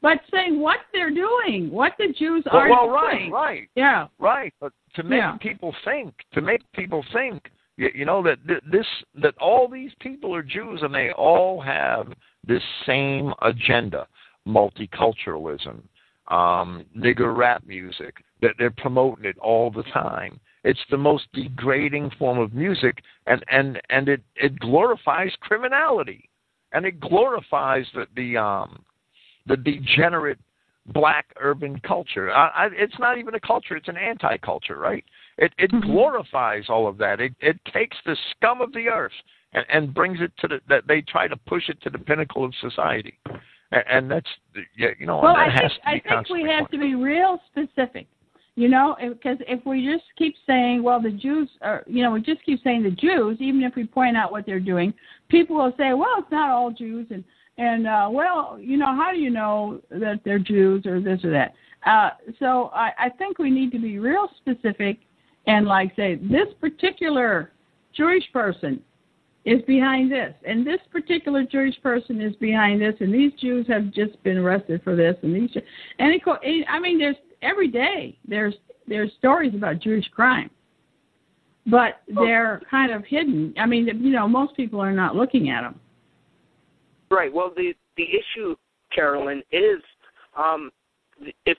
but 0.00 0.18
saying 0.32 0.60
what 0.60 0.78
they're 0.92 1.10
doing, 1.10 1.70
what 1.70 1.92
the 1.98 2.14
Jews 2.18 2.44
well, 2.46 2.62
are 2.62 2.70
well, 2.70 3.10
doing. 3.10 3.30
right, 3.30 3.32
right, 3.32 3.68
Yeah. 3.74 4.06
right. 4.18 4.54
But 4.60 4.72
to 4.94 5.02
make 5.02 5.18
Yeah. 5.18 5.36
people 5.38 5.74
think, 5.84 6.14
to 6.32 6.40
make 6.40 6.60
people 6.72 7.04
think, 7.12 7.50
you, 7.76 7.90
you 7.94 8.04
know 8.04 8.22
that 8.22 8.38
th- 8.46 8.62
this 8.70 8.86
that 9.16 9.36
all 9.38 9.68
these 9.68 9.92
people 10.00 10.34
are 10.34 10.42
Jews 10.42 10.80
and 10.82 10.94
they 10.94 11.10
all 11.12 11.60
have 11.60 12.12
this 12.46 12.62
same 12.86 13.34
agenda: 13.42 14.06
multiculturalism, 14.46 15.82
um, 16.28 16.84
nigger 16.96 17.36
rap 17.36 17.62
music. 17.66 18.14
That 18.42 18.52
they're 18.58 18.70
promoting 18.70 19.24
it 19.24 19.38
all 19.38 19.70
the 19.70 19.82
time. 19.84 20.38
It's 20.62 20.84
the 20.90 20.98
most 20.98 21.24
degrading 21.32 22.10
form 22.18 22.38
of 22.38 22.52
music, 22.52 23.02
and 23.26 23.42
and 23.50 23.80
and 23.88 24.08
it 24.08 24.22
it 24.34 24.58
glorifies 24.58 25.32
criminality, 25.40 26.28
and 26.72 26.84
it 26.84 27.00
glorifies 27.00 27.86
the 27.94 28.06
the 28.14 28.36
um 28.36 28.84
the 29.46 29.56
degenerate 29.56 30.38
black 30.92 31.26
urban 31.40 31.80
culture. 31.80 32.30
I, 32.30 32.48
I, 32.48 32.68
it's 32.72 32.98
not 32.98 33.16
even 33.18 33.34
a 33.34 33.40
culture; 33.40 33.76
it's 33.76 33.88
an 33.88 33.96
anti-culture, 33.96 34.76
right? 34.76 35.04
It 35.38 35.52
it 35.58 35.70
Mhm. 35.70 35.82
glorifies 35.82 36.68
all 36.68 36.86
of 36.86 36.98
that. 36.98 37.20
It 37.20 37.34
it 37.40 37.64
takes 37.66 37.96
the 38.04 38.16
scum 38.30 38.60
of 38.60 38.72
the 38.72 38.88
earth 38.88 39.12
and, 39.52 39.64
and 39.68 39.94
brings 39.94 40.20
it 40.20 40.32
to 40.38 40.48
the 40.48 40.60
that 40.68 40.86
they 40.86 41.00
try 41.02 41.28
to 41.28 41.36
push 41.36 41.68
it 41.68 41.80
to 41.82 41.90
the 41.90 41.98
pinnacle 41.98 42.44
of 42.44 42.54
society, 42.56 43.18
and, 43.72 43.84
and 43.90 44.10
that's 44.10 44.28
yeah, 44.76 44.88
you 44.98 45.06
know 45.06 45.20
Well, 45.20 45.34
that 45.34 45.48
I 45.48 45.62
has 45.62 45.72
think 45.84 46.04
to 46.04 46.08
be 46.08 46.14
I 46.14 46.22
think 46.22 46.28
we 46.30 46.50
have 46.50 46.70
to 46.70 46.78
be 46.78 46.94
real 46.94 47.38
specific. 47.50 48.06
You 48.58 48.70
know, 48.70 48.96
because 48.98 49.36
if 49.46 49.64
we 49.66 49.86
just 49.86 50.04
keep 50.16 50.34
saying, 50.46 50.82
well, 50.82 50.98
the 50.98 51.10
Jews 51.10 51.46
are, 51.60 51.84
you 51.86 52.02
know, 52.02 52.12
we 52.12 52.22
just 52.22 52.42
keep 52.42 52.62
saying 52.64 52.84
the 52.84 52.90
Jews, 52.90 53.36
even 53.38 53.62
if 53.62 53.74
we 53.76 53.84
point 53.84 54.16
out 54.16 54.32
what 54.32 54.46
they're 54.46 54.60
doing, 54.60 54.94
people 55.28 55.56
will 55.56 55.74
say, 55.76 55.92
well, 55.92 56.14
it's 56.16 56.30
not 56.30 56.48
all 56.48 56.70
Jews, 56.70 57.06
and 57.10 57.22
and 57.58 57.86
uh, 57.86 58.08
well, 58.10 58.58
you 58.58 58.78
know, 58.78 58.86
how 58.86 59.12
do 59.12 59.18
you 59.18 59.30
know 59.30 59.80
that 59.90 60.20
they're 60.24 60.38
Jews 60.38 60.86
or 60.86 61.00
this 61.00 61.22
or 61.22 61.30
that? 61.32 61.52
Uh, 61.84 62.10
so 62.38 62.70
I, 62.74 62.92
I 62.98 63.08
think 63.10 63.38
we 63.38 63.50
need 63.50 63.72
to 63.72 63.78
be 63.78 63.98
real 63.98 64.28
specific 64.38 64.98
and 65.46 65.66
like 65.66 65.94
say 65.94 66.16
this 66.16 66.48
particular 66.60 67.52
Jewish 67.94 68.24
person 68.32 68.80
is 69.46 69.62
behind 69.62 70.10
this, 70.10 70.34
and 70.44 70.66
this 70.66 70.80
particular 70.90 71.44
Jewish 71.44 71.80
person 71.80 72.20
is 72.20 72.34
behind 72.36 72.82
this, 72.82 72.94
and 72.98 73.14
these 73.14 73.32
Jews 73.40 73.64
have 73.68 73.92
just 73.92 74.20
been 74.24 74.36
arrested 74.36 74.82
for 74.82 74.96
this, 74.96 75.14
and 75.22 75.34
these, 75.34 75.56
and 76.00 76.12
it, 76.12 76.66
I 76.68 76.80
mean, 76.80 76.98
there's 76.98 77.16
every 77.42 77.68
day 77.68 78.18
there's 78.26 78.54
there's 78.88 79.12
stories 79.18 79.54
about 79.54 79.80
Jewish 79.80 80.06
crime, 80.08 80.50
but 81.64 82.02
they're 82.08 82.60
kind 82.68 82.92
of 82.92 83.04
hidden. 83.04 83.54
I 83.56 83.66
mean, 83.66 83.86
you 83.86 84.10
know, 84.10 84.26
most 84.26 84.56
people 84.56 84.80
are 84.80 84.92
not 84.92 85.14
looking 85.14 85.48
at 85.48 85.62
them. 85.62 85.78
Right. 87.08 87.32
Well, 87.32 87.52
the 87.56 87.72
the 87.96 88.04
issue, 88.04 88.56
Carolyn, 88.92 89.44
is 89.52 89.80
um, 90.36 90.72
if 91.46 91.56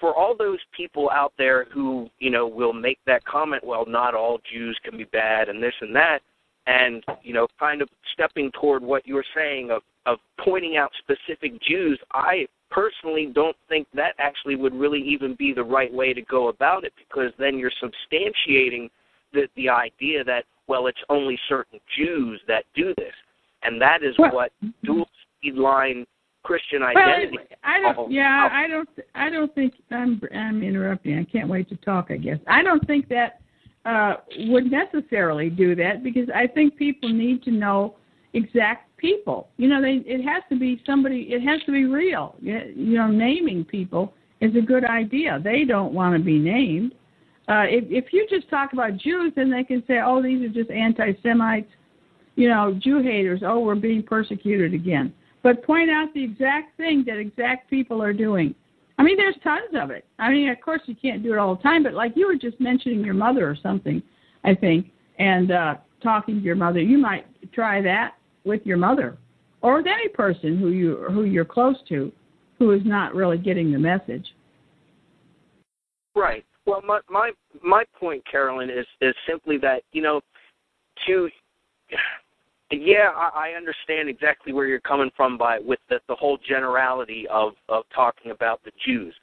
for 0.00 0.14
all 0.14 0.34
those 0.36 0.58
people 0.74 1.10
out 1.10 1.34
there 1.36 1.66
who 1.66 2.08
you 2.18 2.30
know 2.30 2.46
will 2.46 2.72
make 2.72 2.98
that 3.06 3.22
comment, 3.26 3.62
well, 3.62 3.84
not 3.86 4.14
all 4.14 4.38
Jews 4.50 4.78
can 4.82 4.96
be 4.96 5.04
bad, 5.04 5.50
and 5.50 5.62
this 5.62 5.74
and 5.82 5.94
that, 5.94 6.20
and 6.66 7.02
you 7.22 7.32
know, 7.32 7.46
kind 7.58 7.82
of 7.82 7.88
stepping 8.12 8.50
toward 8.60 8.82
what 8.82 9.06
you 9.06 9.14
were 9.14 9.24
saying 9.34 9.70
of 9.70 9.82
of 10.06 10.18
pointing 10.44 10.76
out 10.76 10.90
specific 10.98 11.60
Jews, 11.62 11.98
I 12.12 12.46
personally 12.70 13.30
don't 13.32 13.56
think 13.68 13.86
that 13.94 14.14
actually 14.18 14.56
would 14.56 14.74
really 14.74 15.00
even 15.00 15.34
be 15.36 15.52
the 15.52 15.62
right 15.62 15.92
way 15.92 16.12
to 16.12 16.22
go 16.22 16.48
about 16.48 16.84
it 16.84 16.92
because 16.96 17.32
then 17.38 17.58
you're 17.58 17.72
substantiating 17.82 18.90
the 19.32 19.48
the 19.56 19.68
idea 19.68 20.24
that 20.24 20.44
well, 20.68 20.86
it's 20.86 21.02
only 21.08 21.38
certain 21.48 21.80
Jews 21.96 22.40
that 22.48 22.64
do 22.74 22.94
this 22.96 23.14
and 23.62 23.80
that 23.80 24.02
is 24.02 24.16
Well- 24.18 24.32
what 24.32 24.52
dual 24.84 25.08
speed 25.38 25.54
line 25.54 26.06
Christian 26.42 26.80
Well, 26.80 26.90
identity. 26.90 27.38
I 27.62 27.80
don't. 27.80 27.98
Oh, 27.98 28.08
Yeah, 28.08 28.48
oh. 28.50 28.54
I 28.54 28.66
don't. 28.66 28.88
I 29.14 29.30
don't 29.30 29.54
think 29.54 29.74
I'm. 29.90 30.20
I'm 30.34 30.62
interrupting. 30.62 31.18
I 31.18 31.24
can't 31.24 31.48
wait 31.48 31.68
to 31.68 31.76
talk. 31.76 32.10
I 32.10 32.16
guess 32.16 32.38
I 32.48 32.62
don't 32.62 32.84
think 32.86 33.08
that 33.08 33.40
uh, 33.84 34.14
would 34.46 34.70
necessarily 34.70 35.50
do 35.50 35.74
that 35.74 36.02
because 36.02 36.28
I 36.34 36.46
think 36.46 36.76
people 36.76 37.08
need 37.08 37.42
to 37.44 37.50
know 37.50 37.96
exact 38.34 38.96
people. 38.96 39.48
You 39.56 39.68
know, 39.68 39.82
they. 39.82 40.02
It 40.06 40.24
has 40.24 40.42
to 40.50 40.58
be 40.58 40.80
somebody. 40.86 41.28
It 41.30 41.42
has 41.42 41.60
to 41.66 41.72
be 41.72 41.84
real. 41.84 42.36
You 42.40 42.74
know, 42.74 43.08
naming 43.08 43.64
people 43.64 44.14
is 44.40 44.54
a 44.56 44.60
good 44.60 44.84
idea. 44.84 45.40
They 45.42 45.64
don't 45.64 45.92
want 45.92 46.16
to 46.16 46.22
be 46.22 46.38
named. 46.38 46.94
Uh, 47.48 47.64
if 47.66 47.84
if 47.90 48.12
you 48.12 48.26
just 48.30 48.48
talk 48.48 48.72
about 48.72 48.96
Jews, 48.96 49.32
then 49.34 49.50
they 49.50 49.64
can 49.64 49.82
say, 49.86 50.00
"Oh, 50.04 50.22
these 50.22 50.42
are 50.42 50.52
just 50.52 50.70
anti-Semites." 50.70 51.70
You 52.36 52.48
know, 52.48 52.78
Jew 52.80 53.02
haters. 53.02 53.42
Oh, 53.44 53.60
we're 53.60 53.74
being 53.74 54.02
persecuted 54.02 54.74
again 54.74 55.12
but 55.42 55.64
point 55.64 55.90
out 55.90 56.12
the 56.14 56.22
exact 56.22 56.76
thing 56.76 57.04
that 57.06 57.18
exact 57.18 57.68
people 57.68 58.02
are 58.02 58.12
doing. 58.12 58.54
I 58.98 59.02
mean, 59.02 59.16
there's 59.16 59.36
tons 59.42 59.70
of 59.74 59.90
it. 59.90 60.04
I 60.18 60.30
mean, 60.30 60.48
of 60.48 60.60
course, 60.60 60.82
you 60.86 60.94
can't 60.94 61.22
do 61.22 61.32
it 61.32 61.38
all 61.38 61.56
the 61.56 61.62
time, 61.62 61.82
but 61.82 61.94
like 61.94 62.12
you 62.14 62.26
were 62.26 62.36
just 62.36 62.60
mentioning 62.60 63.04
your 63.04 63.14
mother 63.14 63.48
or 63.48 63.56
something, 63.62 64.02
I 64.44 64.54
think, 64.54 64.90
and 65.18 65.50
uh, 65.50 65.74
talking 66.02 66.36
to 66.36 66.40
your 66.40 66.56
mother, 66.56 66.80
you 66.80 66.98
might 66.98 67.26
try 67.52 67.80
that 67.82 68.14
with 68.44 68.60
your 68.64 68.76
mother 68.76 69.18
or 69.60 69.76
with 69.76 69.86
any 69.86 70.08
person 70.08 70.58
who 70.58 70.68
you 70.68 71.06
who 71.10 71.24
you're 71.24 71.44
close 71.44 71.76
to, 71.88 72.12
who 72.58 72.72
is 72.72 72.82
not 72.84 73.14
really 73.14 73.38
getting 73.38 73.72
the 73.72 73.78
message. 73.78 74.26
Right. 76.14 76.44
Well, 76.66 76.82
my 76.86 77.00
my 77.08 77.32
my 77.62 77.84
point, 77.98 78.22
Carolyn, 78.30 78.70
is 78.70 78.86
is 79.00 79.14
simply 79.28 79.58
that 79.58 79.82
you 79.92 80.02
know, 80.02 80.20
to 81.06 81.28
yeah, 82.80 83.10
I, 83.14 83.50
I 83.50 83.56
understand 83.56 84.08
exactly 84.08 84.52
where 84.52 84.66
you're 84.66 84.80
coming 84.80 85.10
from 85.16 85.36
by 85.36 85.58
with 85.58 85.80
the 85.88 86.00
the 86.08 86.14
whole 86.14 86.38
generality 86.46 87.26
of 87.28 87.52
of 87.68 87.84
talking 87.94 88.30
about 88.30 88.60
the 88.64 88.72
Jews. 88.84 89.14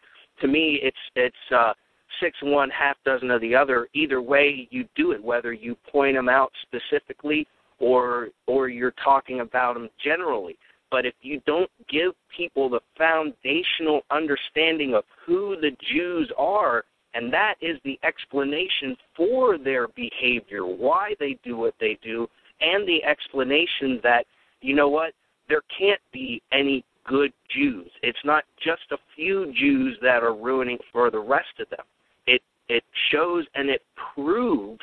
To 0.41 0.47
me, 0.47 0.79
it's 0.81 0.97
it's 1.15 1.35
uh, 1.55 1.73
six 2.19 2.37
one, 2.41 2.69
half 2.69 2.97
dozen 3.05 3.31
of 3.31 3.41
the 3.41 3.55
other. 3.55 3.87
Either 3.93 4.21
way 4.21 4.67
you 4.71 4.85
do 4.95 5.11
it, 5.11 5.23
whether 5.23 5.53
you 5.53 5.75
point 5.91 6.15
them 6.15 6.29
out 6.29 6.51
specifically 6.63 7.47
or 7.79 8.29
or 8.47 8.69
you're 8.69 8.93
talking 9.03 9.39
about 9.41 9.73
them 9.73 9.89
generally. 10.03 10.57
But 10.91 11.05
if 11.05 11.13
you 11.21 11.41
don't 11.45 11.69
give 11.87 12.13
people 12.35 12.69
the 12.69 12.79
foundational 12.97 14.01
understanding 14.09 14.95
of 14.95 15.03
who 15.25 15.55
the 15.61 15.71
Jews 15.93 16.31
are, 16.37 16.83
and 17.13 17.31
that 17.31 17.55
is 17.61 17.77
the 17.83 17.99
explanation 18.03 18.95
for 19.15 19.57
their 19.57 19.87
behavior, 19.89 20.65
why 20.65 21.13
they 21.19 21.37
do 21.43 21.57
what 21.57 21.75
they 21.79 21.97
do, 22.03 22.27
and 22.61 22.87
the 22.87 23.03
explanation 23.03 23.99
that, 24.03 24.25
you 24.61 24.75
know 24.75 24.89
what, 24.89 25.13
there 25.47 25.61
can't 25.77 26.01
be 26.11 26.41
any 26.51 26.83
good 27.05 27.31
Jews. 27.49 27.89
It's 28.03 28.19
not 28.23 28.43
just 28.63 28.83
a 28.91 28.97
few 29.15 29.51
Jews 29.53 29.97
that 30.01 30.23
are 30.23 30.35
ruining 30.35 30.77
for 30.91 31.09
the 31.09 31.19
rest 31.19 31.59
of 31.59 31.69
them. 31.69 31.85
It 32.27 32.41
it 32.67 32.83
shows 33.11 33.45
and 33.55 33.69
it 33.69 33.81
proves 34.13 34.81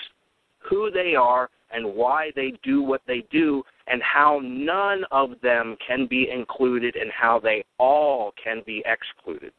who 0.58 0.90
they 0.90 1.14
are 1.14 1.48
and 1.72 1.94
why 1.94 2.30
they 2.34 2.52
do 2.62 2.82
what 2.82 3.02
they 3.06 3.24
do 3.30 3.62
and 3.86 4.02
how 4.02 4.40
none 4.42 5.04
of 5.10 5.30
them 5.42 5.76
can 5.86 6.06
be 6.06 6.28
included 6.30 6.96
and 6.96 7.10
how 7.10 7.38
they 7.38 7.64
all 7.78 8.32
can 8.42 8.62
be 8.66 8.82
excluded. 8.86 9.52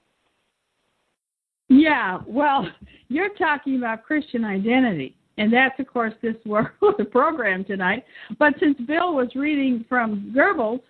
Yeah, 1.69 2.19
well, 2.25 2.69
you're 3.09 3.33
talking 3.35 3.77
about 3.77 4.03
Christian 4.03 4.45
identity, 4.45 5.16
and 5.37 5.51
that's 5.51 5.79
of 5.79 5.87
course 5.87 6.13
this 6.21 6.35
was 6.45 6.65
the 6.97 7.05
program 7.05 7.63
tonight. 7.63 8.05
But 8.39 8.53
since 8.59 8.77
Bill 8.87 9.13
was 9.13 9.29
reading 9.35 9.85
from 9.87 10.33
Goebbels 10.35 10.81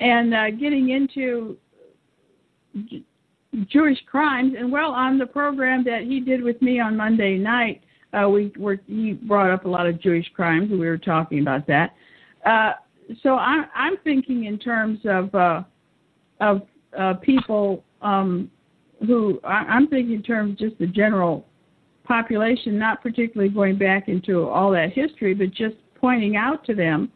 and 0.00 0.34
uh, 0.34 0.50
getting 0.50 0.90
into 0.90 1.56
Jewish 3.66 3.98
crimes, 4.06 4.54
and 4.58 4.72
well, 4.72 4.92
on 4.92 5.18
the 5.18 5.26
program 5.26 5.84
that 5.84 6.02
he 6.02 6.20
did 6.20 6.42
with 6.42 6.60
me 6.62 6.80
on 6.80 6.96
Monday 6.96 7.36
night, 7.36 7.82
uh, 8.12 8.28
we 8.28 8.52
were 8.58 8.80
he 8.86 9.12
brought 9.12 9.50
up 9.50 9.64
a 9.64 9.68
lot 9.68 9.86
of 9.86 10.00
Jewish 10.00 10.30
crimes, 10.34 10.70
and 10.70 10.80
we 10.80 10.86
were 10.86 10.98
talking 10.98 11.40
about 11.40 11.66
that. 11.66 11.94
Uh, 12.44 12.72
so 13.22 13.36
I'm 13.36 13.66
I'm 13.74 13.96
thinking 14.04 14.44
in 14.44 14.58
terms 14.58 15.00
of 15.04 15.34
uh, 15.34 15.62
of 16.40 16.62
uh, 16.98 17.14
people. 17.14 17.84
Um, 18.00 18.50
who 19.06 19.40
I- 19.44 19.66
I'm 19.68 19.88
thinking 19.88 20.14
in 20.14 20.22
terms 20.22 20.58
just 20.58 20.78
the 20.78 20.86
general 20.86 21.46
population, 22.04 22.78
not 22.78 23.02
particularly 23.02 23.52
going 23.52 23.76
back 23.76 24.08
into 24.08 24.48
all 24.48 24.70
that 24.72 24.92
history, 24.92 25.34
but 25.34 25.50
just 25.50 25.76
pointing 26.00 26.36
out 26.36 26.64
to 26.64 26.74
them, 26.74 27.10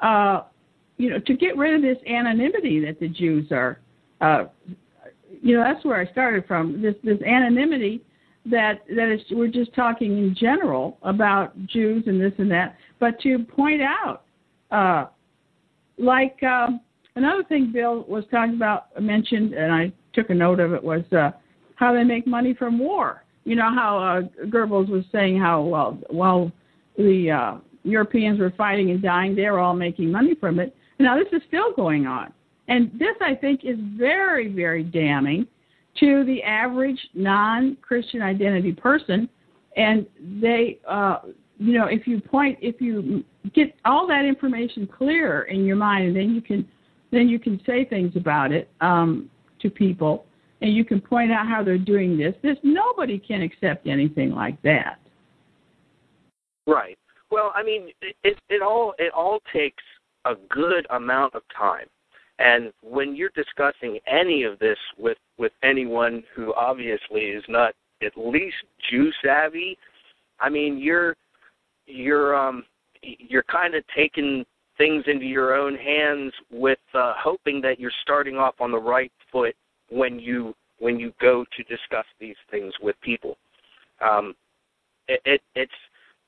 uh, 0.00 0.42
you 0.96 1.10
know, 1.10 1.18
to 1.20 1.34
get 1.34 1.56
rid 1.56 1.74
of 1.74 1.82
this 1.82 1.98
anonymity 2.06 2.84
that 2.84 2.98
the 3.00 3.08
Jews 3.08 3.50
are. 3.50 3.78
Uh, 4.20 4.44
you 5.42 5.56
know, 5.56 5.64
that's 5.64 5.84
where 5.84 6.00
I 6.00 6.10
started 6.12 6.46
from. 6.46 6.82
This 6.82 6.94
this 7.02 7.20
anonymity 7.22 8.02
that 8.46 8.80
that 8.94 9.12
is 9.12 9.20
we're 9.30 9.48
just 9.48 9.74
talking 9.74 10.18
in 10.18 10.34
general 10.38 10.98
about 11.02 11.56
Jews 11.66 12.04
and 12.06 12.20
this 12.20 12.32
and 12.38 12.50
that, 12.50 12.76
but 13.00 13.20
to 13.20 13.38
point 13.38 13.82
out, 13.82 14.24
uh, 14.70 15.06
like 15.98 16.42
um, 16.42 16.80
another 17.16 17.44
thing 17.44 17.72
Bill 17.72 18.04
was 18.08 18.24
talking 18.30 18.54
about 18.54 19.00
mentioned, 19.00 19.54
and 19.54 19.72
I 19.72 19.92
took 20.12 20.30
a 20.30 20.34
note 20.34 20.60
of 20.60 20.72
it 20.72 20.82
was 20.82 21.02
uh, 21.12 21.30
how 21.76 21.92
they 21.92 22.04
make 22.04 22.26
money 22.26 22.54
from 22.54 22.78
war. 22.78 23.24
You 23.44 23.56
know 23.56 23.70
how 23.74 23.98
uh, 23.98 24.46
Goebbels 24.46 24.88
was 24.88 25.04
saying 25.12 25.38
how 25.38 25.62
well 25.62 25.98
well 26.10 26.52
the 26.96 27.30
uh, 27.30 27.58
Europeans 27.82 28.38
were 28.38 28.52
fighting 28.56 28.90
and 28.90 29.02
dying, 29.02 29.34
they 29.34 29.50
were 29.50 29.58
all 29.58 29.74
making 29.74 30.10
money 30.10 30.34
from 30.34 30.60
it. 30.60 30.74
Now 30.98 31.16
this 31.16 31.28
is 31.32 31.42
still 31.48 31.72
going 31.74 32.06
on, 32.06 32.32
and 32.68 32.90
this 32.98 33.16
I 33.20 33.34
think 33.34 33.64
is 33.64 33.78
very 33.96 34.48
very 34.52 34.84
damning 34.84 35.46
to 36.00 36.24
the 36.24 36.42
average 36.42 36.98
non-Christian 37.14 38.22
identity 38.22 38.72
person, 38.72 39.28
and 39.76 40.06
they. 40.40 40.78
Uh, 40.88 41.18
you 41.62 41.78
know, 41.78 41.86
if 41.86 42.08
you 42.08 42.20
point, 42.20 42.58
if 42.60 42.80
you 42.80 43.22
get 43.54 43.74
all 43.84 44.06
that 44.08 44.24
information 44.24 44.86
clear 44.86 45.42
in 45.42 45.64
your 45.64 45.76
mind, 45.76 46.08
and 46.08 46.16
then 46.16 46.34
you 46.34 46.40
can, 46.40 46.66
then 47.12 47.28
you 47.28 47.38
can 47.38 47.60
say 47.64 47.84
things 47.84 48.16
about 48.16 48.50
it 48.50 48.68
um, 48.80 49.30
to 49.60 49.70
people, 49.70 50.24
and 50.62 50.74
you 50.74 50.84
can 50.84 51.00
point 51.00 51.32
out 51.32 51.46
how 51.46 51.62
they're 51.62 51.76
doing 51.76 52.16
this. 52.16 52.34
This 52.42 52.56
nobody 52.62 53.18
can 53.18 53.42
accept 53.42 53.86
anything 53.86 54.30
like 54.30 54.60
that. 54.62 54.98
Right. 56.66 56.96
Well, 57.30 57.52
I 57.54 57.62
mean, 57.62 57.88
it, 58.00 58.38
it, 58.48 58.62
all 58.62 58.94
it 58.98 59.12
all 59.12 59.40
takes 59.52 59.82
a 60.24 60.34
good 60.50 60.86
amount 60.90 61.34
of 61.34 61.42
time. 61.56 61.86
And 62.38 62.72
when 62.82 63.16
you're 63.16 63.30
discussing 63.34 63.98
any 64.06 64.44
of 64.44 64.58
this 64.60 64.78
with 64.98 65.18
with 65.38 65.52
anyone 65.64 66.22
who 66.34 66.54
obviously 66.54 67.22
is 67.22 67.44
not 67.48 67.74
at 68.04 68.12
least 68.16 68.56
Jew 68.90 69.10
savvy, 69.24 69.76
I 70.38 70.48
mean, 70.48 70.78
you're 70.78 71.16
you're 71.86 72.36
um 72.36 72.64
you're 73.02 73.44
kind 73.44 73.74
of 73.74 73.82
taking 73.96 74.44
things 74.78 75.04
into 75.06 75.26
your 75.26 75.54
own 75.54 75.74
hands 75.74 76.32
with 76.50 76.78
uh, 76.94 77.14
hoping 77.16 77.60
that 77.62 77.80
you're 77.80 77.92
starting 78.02 78.36
off 78.36 78.54
on 78.60 78.70
the 78.70 78.78
right 78.78 79.12
foot 79.30 79.54
when 79.92 80.18
you 80.18 80.54
when 80.78 80.98
you 80.98 81.12
go 81.20 81.44
to 81.56 81.62
discuss 81.64 82.06
these 82.18 82.36
things 82.50 82.72
with 82.82 82.96
people. 83.02 83.36
Um, 84.00 84.34
it, 85.08 85.20
it, 85.24 85.40
it's 85.54 85.72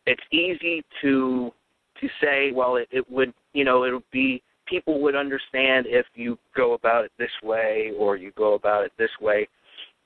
it's 0.07 0.23
easy 0.31 0.85
to 1.03 1.53
to 2.01 2.09
say, 2.23 2.53
well, 2.53 2.77
it, 2.77 2.89
it 2.91 3.11
would 3.11 3.33
you 3.53 3.65
know 3.65 3.85
it 3.85 3.93
would 3.93 4.11
be 4.13 4.43
people 4.67 5.01
would 5.03 5.15
understand 5.15 5.87
if 5.89 6.07
you 6.15 6.39
go 6.57 6.75
about 6.75 7.05
it 7.05 7.13
this 7.19 7.31
way 7.43 7.93
or 7.99 8.17
you 8.17 8.33
go 8.37 8.55
about 8.55 8.85
it 8.85 8.93
this 8.99 9.11
way. 9.21 9.49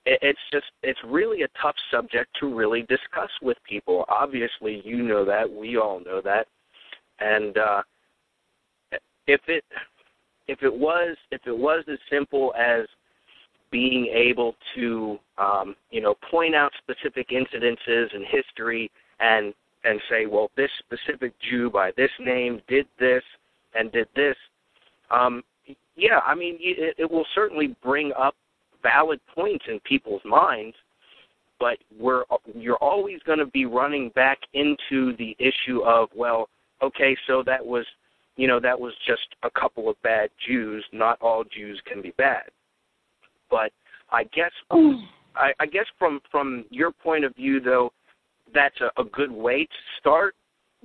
It, 0.07 0.19
it's 0.23 0.39
just 0.53 0.67
it's 0.83 0.99
really 1.07 1.43
a 1.43 1.49
tough 1.61 1.77
subject 1.91 2.31
to 2.41 2.55
really 2.55 2.83
discuss 2.83 3.31
with 3.43 3.57
people. 3.69 4.05
Obviously, 4.09 4.83
you 4.85 5.03
know 5.03 5.25
that 5.25 5.51
we 5.51 5.77
all 5.77 6.01
know 6.01 6.21
that, 6.23 6.47
and 7.21 7.59
uh, 7.59 7.83
if 9.27 9.41
it 9.47 9.65
if 10.47 10.63
it 10.63 10.75
was 10.75 11.17
if 11.31 11.43
it 11.47 11.57
was 11.57 11.85
as 11.91 11.99
simple 12.11 12.55
as 12.59 12.87
being 13.71 14.07
able 14.07 14.55
to 14.75 15.19
um, 15.39 15.77
you 15.91 16.01
know 16.01 16.15
point 16.31 16.55
out 16.55 16.73
specific 16.79 17.29
incidences 17.31 18.15
in 18.15 18.25
history 18.31 18.91
and 19.21 19.55
and 19.85 20.01
say, 20.11 20.27
well, 20.27 20.51
this 20.57 20.71
specific 20.79 21.33
Jew 21.49 21.71
by 21.71 21.93
this 21.97 22.11
name 22.21 22.61
did 22.69 22.87
this 22.99 23.23
and 23.75 23.93
did 23.93 24.09
this. 24.15 24.37
Um, 25.11 25.43
yeah, 25.97 26.21
I 26.27 26.35
mean, 26.35 26.57
it, 26.61 26.95
it 26.99 27.11
will 27.11 27.27
certainly 27.35 27.77
bring 27.83 28.13
up 28.19 28.35
valid 28.83 29.21
points 29.35 29.65
in 29.69 29.81
people's 29.81 30.23
minds, 30.25 30.77
but 31.59 31.79
we're 31.99 32.25
you're 32.55 32.77
always 32.77 33.21
going 33.25 33.39
to 33.39 33.47
be 33.47 33.67
running 33.67 34.11
back 34.11 34.39
into 34.55 35.17
the 35.17 35.37
issue 35.39 35.83
of, 35.85 36.09
well, 36.15 36.49
okay, 36.83 37.17
so 37.27 37.43
that 37.45 37.65
was, 37.65 37.85
you 38.37 38.47
know, 38.47 38.61
that 38.61 38.79
was 38.79 38.93
just 39.07 39.35
a 39.43 39.51
couple 39.51 39.89
of 39.89 40.01
bad 40.03 40.31
Jews. 40.47 40.85
Not 40.93 41.21
all 41.21 41.45
Jews 41.45 41.81
can 41.91 42.01
be 42.01 42.13
bad, 42.17 42.45
but 43.51 43.73
I 44.11 44.25
guess 44.25 44.53
I, 44.71 45.53
I 45.61 45.67
guess 45.67 45.87
from 45.99 46.21
from 46.31 46.65
your 46.71 46.91
point 46.91 47.25
of 47.25 47.35
view, 47.37 47.61
though, 47.61 47.93
that's 48.55 48.81
a, 48.81 49.01
a 49.01 49.05
good 49.05 49.31
way 49.31 49.65
to 49.65 49.99
start 50.01 50.35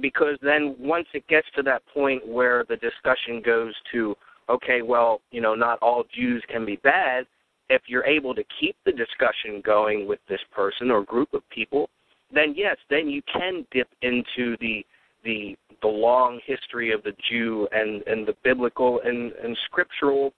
because 0.01 0.37
then 0.41 0.75
once 0.79 1.07
it 1.13 1.27
gets 1.27 1.47
to 1.55 1.63
that 1.63 1.83
point 1.93 2.27
where 2.27 2.65
the 2.67 2.77
discussion 2.77 3.41
goes 3.45 3.73
to 3.91 4.15
okay 4.49 4.81
well 4.81 5.21
you 5.31 5.39
know 5.39 5.55
not 5.55 5.79
all 5.79 6.03
jews 6.13 6.43
can 6.49 6.65
be 6.65 6.77
bad 6.77 7.25
if 7.69 7.83
you're 7.87 8.05
able 8.05 8.33
to 8.35 8.43
keep 8.59 8.75
the 8.85 8.91
discussion 8.91 9.61
going 9.63 10.07
with 10.07 10.19
this 10.27 10.41
person 10.53 10.89
or 10.89 11.03
group 11.03 11.33
of 11.33 11.47
people 11.49 11.89
then 12.33 12.53
yes 12.57 12.75
then 12.89 13.07
you 13.07 13.21
can 13.31 13.65
dip 13.71 13.87
into 14.01 14.57
the 14.59 14.83
the 15.23 15.55
the 15.81 15.87
long 15.87 16.39
history 16.45 16.91
of 16.91 17.03
the 17.03 17.13
jew 17.29 17.67
and 17.71 18.01
and 18.07 18.27
the 18.27 18.35
biblical 18.43 18.99
and 19.05 19.31
and 19.33 19.55
scriptural 19.65 20.33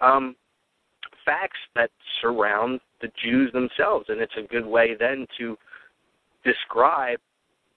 um 0.00 0.34
facts 1.24 1.58
that 1.74 1.90
surround 2.20 2.80
the 3.00 3.08
jews 3.22 3.52
themselves 3.52 4.06
and 4.08 4.20
it's 4.20 4.34
a 4.38 4.42
good 4.42 4.66
way 4.66 4.94
then 4.98 5.26
to 5.38 5.56
describe 6.44 7.18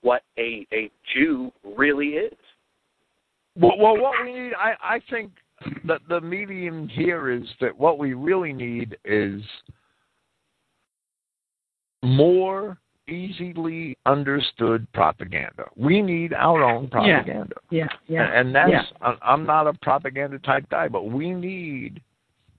what 0.01 0.23
a 0.37 0.65
a 0.73 0.91
Jew 1.13 1.51
really 1.63 2.09
is. 2.09 2.33
Well, 3.55 3.77
well 3.77 3.97
what 3.97 4.13
we 4.23 4.33
need, 4.33 4.53
I 4.53 4.73
I 4.81 5.01
think 5.09 5.31
that 5.85 6.01
the 6.07 6.21
medium 6.21 6.87
here 6.87 7.31
is 7.31 7.43
that 7.61 7.77
what 7.77 7.97
we 7.97 8.13
really 8.13 8.53
need 8.53 8.97
is 9.03 9.41
more 12.03 12.77
easily 13.09 13.97
understood 14.05 14.85
propaganda. 14.93 15.65
We 15.75 16.01
need 16.01 16.33
our 16.33 16.63
own 16.63 16.89
propaganda. 16.89 17.55
Yeah, 17.71 17.87
yeah. 18.07 18.25
And, 18.25 18.47
and 18.47 18.55
that's 18.55 18.87
yeah. 19.01 19.15
I'm 19.21 19.45
not 19.45 19.65
a 19.65 19.73
propaganda 19.73 20.39
type 20.39 20.69
guy, 20.69 20.87
but 20.87 21.09
we 21.09 21.31
need 21.31 22.01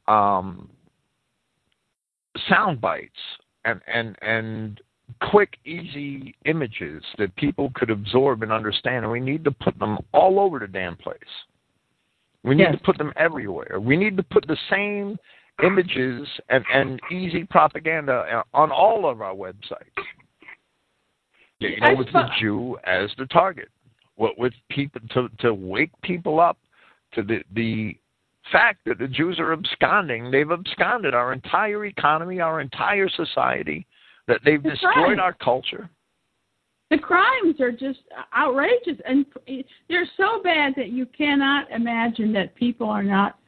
um 0.08 0.68
sound 2.48 2.80
bites 2.80 3.12
and 3.64 3.80
and 3.86 4.16
and 4.22 4.80
quick, 5.30 5.56
easy 5.64 6.34
images 6.44 7.02
that 7.18 7.34
people 7.36 7.70
could 7.74 7.90
absorb 7.90 8.42
and 8.42 8.52
understand, 8.52 9.04
and 9.04 9.12
we 9.12 9.20
need 9.20 9.44
to 9.44 9.50
put 9.50 9.78
them 9.78 9.98
all 10.12 10.38
over 10.38 10.58
the 10.58 10.66
damn 10.66 10.96
place. 10.96 11.18
We 12.44 12.54
need 12.54 12.64
yes. 12.64 12.72
to 12.72 12.78
put 12.78 12.98
them 12.98 13.12
everywhere. 13.16 13.80
We 13.80 13.96
need 13.96 14.16
to 14.16 14.22
put 14.22 14.46
the 14.46 14.56
same 14.70 15.18
images 15.62 16.28
and, 16.48 16.64
and 16.72 17.00
easy 17.10 17.44
propaganda 17.44 18.12
uh, 18.12 18.42
on 18.54 18.70
all 18.70 19.08
of 19.10 19.20
our 19.20 19.34
websites. 19.34 20.04
You 21.58 21.80
know, 21.80 21.94
with 21.96 22.12
the 22.12 22.28
Jew 22.38 22.78
as 22.84 23.10
the 23.18 23.26
target, 23.26 23.68
what 24.14 24.38
with 24.38 24.52
people 24.70 25.00
to 25.14 25.28
to 25.40 25.52
wake 25.52 25.90
people 26.02 26.38
up 26.38 26.56
to 27.14 27.22
the 27.22 27.42
the 27.54 27.96
fact 28.52 28.80
that 28.86 28.98
the 28.98 29.08
Jews 29.08 29.38
are 29.38 29.52
absconding. 29.52 30.30
They've 30.30 30.50
absconded 30.50 31.14
our 31.14 31.32
entire 31.32 31.86
economy, 31.86 32.40
our 32.40 32.60
entire 32.60 33.08
society 33.08 33.86
that 34.26 34.40
they've 34.44 34.62
the 34.62 34.70
destroyed 34.70 34.92
crimes. 34.94 35.20
our 35.20 35.32
culture. 35.32 35.88
The 36.90 36.98
crimes 36.98 37.60
are 37.60 37.70
just 37.70 38.00
outrageous, 38.36 38.98
and 39.04 39.26
they're 39.88 40.08
so 40.16 40.42
bad 40.42 40.72
that 40.76 40.88
you 40.88 41.06
cannot 41.06 41.70
imagine 41.70 42.32
that 42.32 42.54
people 42.54 42.88
are 42.88 43.02
not 43.02 43.38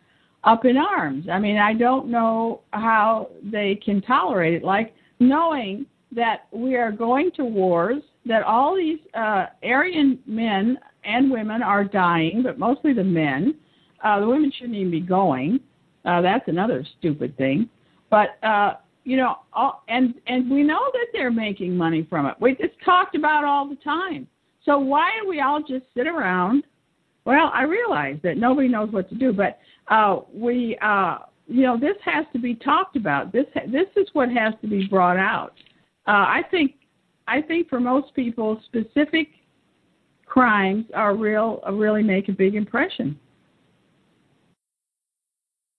up 0.44 0.64
in 0.64 0.76
arms. 0.76 1.26
I 1.30 1.38
mean, 1.38 1.56
I 1.56 1.74
don't 1.74 2.08
know 2.08 2.62
how 2.72 3.30
they 3.42 3.80
can 3.82 4.02
tolerate 4.02 4.54
it. 4.54 4.64
Like 4.64 4.94
knowing 5.20 5.86
that 6.12 6.46
we 6.50 6.76
are 6.76 6.92
going 6.92 7.30
to 7.36 7.44
wars, 7.44 8.02
that 8.26 8.42
all 8.42 8.76
these 8.76 8.98
uh, 9.14 9.46
Aryan 9.62 10.18
men 10.26 10.78
and 11.04 11.30
women 11.30 11.62
are 11.62 11.84
dying, 11.84 12.42
but 12.42 12.58
mostly 12.58 12.92
the 12.92 13.04
men. 13.04 13.54
Uh, 14.02 14.20
the 14.20 14.26
women 14.26 14.52
shouldn't 14.56 14.76
even 14.76 14.90
be 14.90 15.00
going. 15.00 15.60
Uh, 16.04 16.20
that's 16.20 16.48
another 16.48 16.86
stupid 16.98 17.36
thing. 17.36 17.68
But 18.10 18.42
uh, 18.42 18.74
you 19.04 19.16
know, 19.16 19.36
all, 19.52 19.82
and 19.88 20.14
and 20.26 20.50
we 20.50 20.62
know 20.62 20.90
that 20.92 21.06
they're 21.12 21.30
making 21.30 21.76
money 21.76 22.06
from 22.08 22.26
it. 22.26 22.34
We 22.40 22.56
it's 22.58 22.74
talked 22.84 23.14
about 23.14 23.44
all 23.44 23.68
the 23.68 23.76
time. 23.76 24.26
So 24.64 24.78
why 24.78 25.10
do 25.20 25.28
we 25.28 25.40
all 25.40 25.60
just 25.60 25.84
sit 25.94 26.06
around? 26.06 26.64
Well, 27.24 27.50
I 27.54 27.64
realize 27.64 28.18
that 28.22 28.36
nobody 28.36 28.68
knows 28.68 28.90
what 28.90 29.08
to 29.10 29.14
do, 29.14 29.32
but 29.32 29.58
uh, 29.88 30.20
we, 30.32 30.78
uh, 30.82 31.18
you 31.46 31.62
know, 31.62 31.78
this 31.78 31.96
has 32.04 32.24
to 32.32 32.38
be 32.38 32.54
talked 32.54 32.96
about. 32.96 33.32
This 33.32 33.46
this 33.66 33.86
is 33.96 34.08
what 34.12 34.30
has 34.30 34.54
to 34.62 34.68
be 34.68 34.86
brought 34.86 35.18
out. 35.18 35.52
Uh, 36.06 36.26
I 36.26 36.42
think 36.50 36.74
I 37.28 37.40
think 37.42 37.68
for 37.68 37.80
most 37.80 38.14
people, 38.14 38.60
specific 38.66 39.28
crimes 40.26 40.84
are 40.94 41.16
real 41.16 41.60
really 41.72 42.02
make 42.02 42.28
a 42.28 42.32
big 42.32 42.54
impression. 42.54 43.18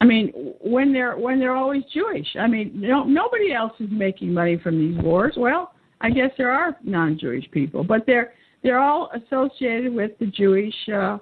I 0.02 0.04
mean, 0.04 0.56
when 0.62 0.92
they're 0.92 1.16
when 1.16 1.40
they're 1.40 1.56
always 1.56 1.84
Jewish. 1.94 2.28
I 2.40 2.48
mean, 2.48 2.72
no, 2.74 3.04
nobody 3.04 3.54
else 3.54 3.74
is 3.80 3.90
making 3.92 4.34
money 4.34 4.58
from 4.58 4.80
these 4.80 5.00
wars. 5.04 5.36
Well, 5.38 5.74
I 6.02 6.10
guess 6.10 6.32
there 6.40 6.52
are 6.52 6.76
non-Jewish 6.84 7.52
people, 7.52 7.84
but 7.84 8.08
they're 8.08 8.34
they're 8.64 8.80
all 8.80 9.12
associated 9.14 9.94
with 9.94 10.18
the 10.20 10.26
Jewish 10.26 10.74
uh, 10.92 11.20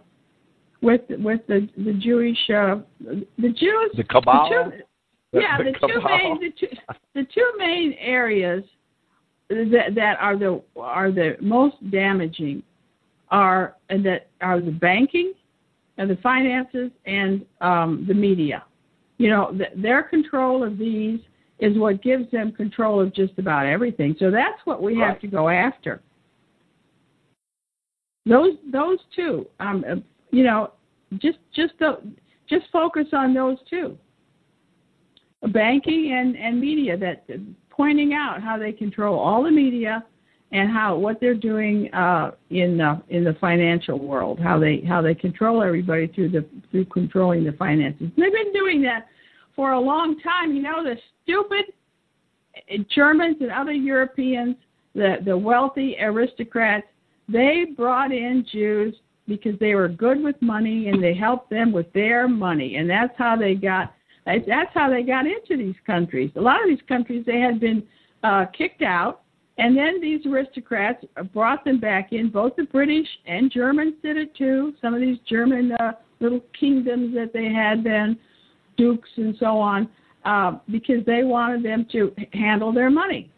with 0.82 1.02
with 1.10 1.42
the 1.48 1.68
the 1.78 1.92
Jewish 1.92 2.38
uh, 2.50 2.78
the 3.02 3.50
Jews 3.50 3.92
the 3.98 4.06
cabal. 4.06 4.48
The 4.50 4.72
two, 4.72 5.40
yeah, 5.42 5.58
the, 5.58 5.72
the 5.72 5.88
two 5.88 6.02
main 6.02 6.40
the 6.40 6.52
two, 6.58 6.76
the 7.16 7.28
two 7.36 7.52
main 7.58 7.96
areas 8.00 8.64
that 9.50 9.90
that 9.94 10.18
are 10.22 10.38
the 10.38 10.62
are 10.78 11.12
the 11.12 11.36
most 11.42 11.76
damaging 11.92 12.64
are 13.30 13.76
that 13.90 14.28
are 14.40 14.62
the 14.62 14.72
banking 14.72 15.34
and 15.98 16.10
the 16.10 16.16
finances 16.24 16.92
and 17.06 17.46
um, 17.60 18.06
the 18.08 18.14
media 18.14 18.64
you 19.20 19.30
know, 19.30 19.52
th- 19.52 19.74
their 19.76 20.02
control 20.02 20.64
of 20.64 20.80
these 20.80 21.20
is 21.60 21.78
what 21.78 22.02
gives 22.02 22.32
them 22.32 22.52
control 22.52 23.00
of 23.00 23.14
just 23.14 23.38
about 23.38 23.68
everything. 23.68 24.16
So 24.18 24.32
that's 24.32 24.60
what 24.64 24.82
we 24.82 24.98
right. 24.98 25.10
have 25.10 25.22
to 25.22 25.28
go 25.28 25.50
after. 25.50 26.02
Those 28.26 28.54
those 28.72 28.98
two, 29.16 29.46
um, 29.60 29.86
uh, 29.90 29.96
you 30.32 30.44
know, 30.44 30.72
just 31.18 31.38
just 31.54 31.74
the, 31.80 32.00
just 32.50 32.66
focus 32.72 33.08
on 33.14 33.34
those 33.34 33.58
two. 33.70 33.98
Banking 35.54 36.14
and 36.14 36.36
and 36.38 36.60
media 36.60 36.98
that 36.98 37.26
pointing 37.70 38.14
out 38.14 38.41
how 38.41 38.58
they 38.58 38.72
control 38.72 39.20
all 39.20 39.44
the 39.44 39.52
media 39.52 40.06
and 40.52 40.72
how 40.72 40.98
what 40.98 41.20
they're 41.20 41.36
doing 41.36 41.94
uh, 41.94 42.32
in 42.50 42.78
the 42.78 43.02
in 43.10 43.24
the 43.24 43.36
financial 43.40 44.00
world, 44.00 44.40
how 44.40 44.60
they 44.60 44.82
how 44.88 45.02
they 45.02 45.14
control 45.14 45.62
everybody 45.62 46.08
through 46.08 46.30
the 46.30 46.46
through 46.72 46.86
controlling 46.86 47.44
the 47.44 47.54
finances. 47.54 48.10
They've 48.18 48.34
been 48.34 48.54
doing 48.54 48.82
that 48.84 49.08
for 49.56 49.74
a 49.74 49.80
long 49.80 50.20
time. 50.22 50.54
You 50.54 50.64
know, 50.64 50.84
the 50.84 50.96
stupid 51.24 51.66
Germans 52.94 53.38
and 53.42 53.52
other 53.52 53.74
Europeans, 53.74 54.56
the 54.96 55.18
the 55.24 55.38
wealthy 55.38 55.96
aristocrats, 56.00 56.88
they 57.28 57.68
brought 57.78 58.12
in 58.12 58.46
Jews 58.52 58.96
because 59.28 59.58
they 59.60 59.76
were 59.76 59.88
good 59.88 60.24
with 60.24 60.42
money 60.42 60.90
and 60.90 61.04
they 61.04 61.14
helped 61.14 61.52
them 61.52 61.72
with 61.72 61.92
their 61.94 62.28
money, 62.28 62.78
and 62.78 62.90
that's 62.90 63.14
how 63.18 63.36
they 63.36 63.54
got. 63.54 63.94
That's 64.26 64.72
how 64.74 64.90
they 64.90 65.04
got 65.04 65.26
into 65.26 65.58
these 65.58 65.76
countries. 65.88 66.32
A 66.36 66.42
lot 66.42 66.62
of 66.62 66.68
these 66.68 66.86
countries 66.88 67.24
they 67.26 67.40
had 67.40 67.60
been 67.60 67.84
uh, 68.24 68.46
kicked 68.56 68.82
out 68.82 69.22
and 69.60 69.77
then 69.77 69.99
these 69.99 70.26
aristocrats 70.26 71.03
brought 71.34 71.65
them 71.65 71.80
back 71.80 72.14
in. 72.14 72.30
Both 72.30 72.56
the 72.56 72.64
British 72.64 73.07
and 73.26 73.52
Germans 73.52 73.95
did 74.02 74.15
it 74.15 74.34
too. 74.36 74.73
Some 74.81 74.94
of 74.94 75.02
these 75.02 75.18
German 75.27 75.73
uh, 75.73 75.91
little 76.22 76.41
kingdoms 76.57 77.14
that 77.15 77.34
they 77.34 77.52
had 77.52 77.84
then, 77.84 78.18
dukes 78.77 79.10
and 79.18 79.36
so 79.38 79.57
on, 79.57 79.90
uh, 80.23 80.60
because 80.72 81.06
they 81.06 81.23
wanted 81.23 81.64
them 81.64 81.86
to 81.91 82.15
handle 82.31 82.72
their 82.72 82.90
money. 82.90 83.30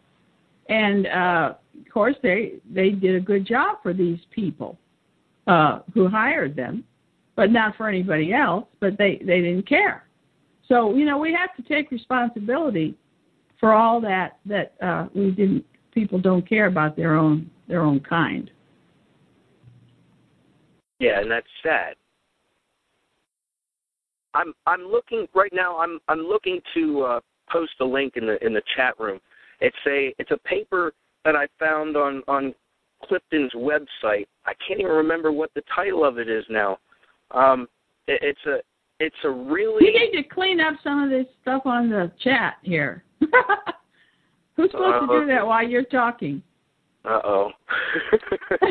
And 0.70 1.08
uh, 1.08 1.54
of 1.80 1.92
course, 1.92 2.16
they 2.22 2.54
they 2.72 2.92
did 2.92 3.16
a 3.16 3.20
good 3.20 3.48
job 3.48 3.78
for 3.82 3.92
these 3.92 4.20
people 4.30 4.78
uh, 5.48 5.80
who 5.92 6.08
hired 6.08 6.56
them, 6.56 6.84
but 7.36 7.52
not 7.52 7.76
for 7.76 7.90
anybody 7.90 8.32
else. 8.32 8.68
But 8.80 8.96
they 8.96 9.18
they 9.26 9.42
didn't 9.42 9.68
care. 9.68 10.06
So 10.68 10.94
you 10.96 11.06
know 11.06 11.18
we 11.18 11.34
have 11.34 11.56
to 11.56 11.74
take 11.74 11.90
responsibility 11.90 12.96
for 13.60 13.74
all 13.74 14.00
that 14.02 14.38
that 14.46 14.76
uh, 14.84 15.08
we 15.16 15.32
didn't 15.32 15.66
people 15.94 16.20
don't 16.20 16.48
care 16.48 16.68
about 16.68 16.96
their 16.96 17.16
own 17.16 17.50
their 17.68 17.82
own 17.82 18.00
kind. 18.02 18.52
Yeah, 21.00 21.20
and 21.20 21.32
that's 21.32 21.48
sad. 21.64 21.96
I'm 24.34 24.54
I'm 24.66 24.82
looking 24.82 25.28
right 25.34 25.52
now. 25.54 25.78
I'm 25.78 26.00
I'm 26.08 26.20
looking 26.20 26.62
to 26.74 27.02
uh, 27.02 27.20
post 27.52 27.74
a 27.82 27.86
link 27.86 28.14
in 28.16 28.26
the 28.26 28.44
in 28.46 28.54
the 28.54 28.62
chat 28.76 29.00
room. 29.00 29.20
It's 29.60 29.76
a 29.88 30.14
it's 30.20 30.32
a 30.32 30.38
paper 30.38 30.94
that 31.26 31.36
I 31.36 31.48
found 31.60 31.98
on 31.98 32.24
on 32.28 32.54
Clifton's 33.04 33.52
website. 33.56 34.28
I 34.46 34.54
can't 34.66 34.80
even 34.80 34.92
remember 34.92 35.32
what 35.32 35.52
the 35.56 35.64
title 35.76 36.06
of 36.06 36.18
it 36.18 36.30
is 36.30 36.46
now. 36.50 36.78
Um, 37.32 37.68
it, 38.08 38.20
it's 38.22 38.46
a 38.46 38.60
it's 39.00 39.16
a 39.24 39.30
really. 39.30 39.86
You 39.86 40.00
need 40.00 40.22
to 40.22 40.24
clean 40.30 40.60
up 40.60 40.76
some 40.84 41.04
of 41.04 41.10
this 41.10 41.26
stuff 41.42 41.64
on 41.66 41.90
the 41.90 42.12
chat 42.24 42.58
here. 42.62 43.04
Who's 44.56 44.72
supposed 44.72 45.04
uh, 45.04 45.08
to 45.08 45.22
do 45.22 45.28
that 45.28 45.46
while 45.46 45.68
you're 45.68 45.84
talking? 45.84 46.42
Uh 47.06 47.20
oh. 47.24 47.52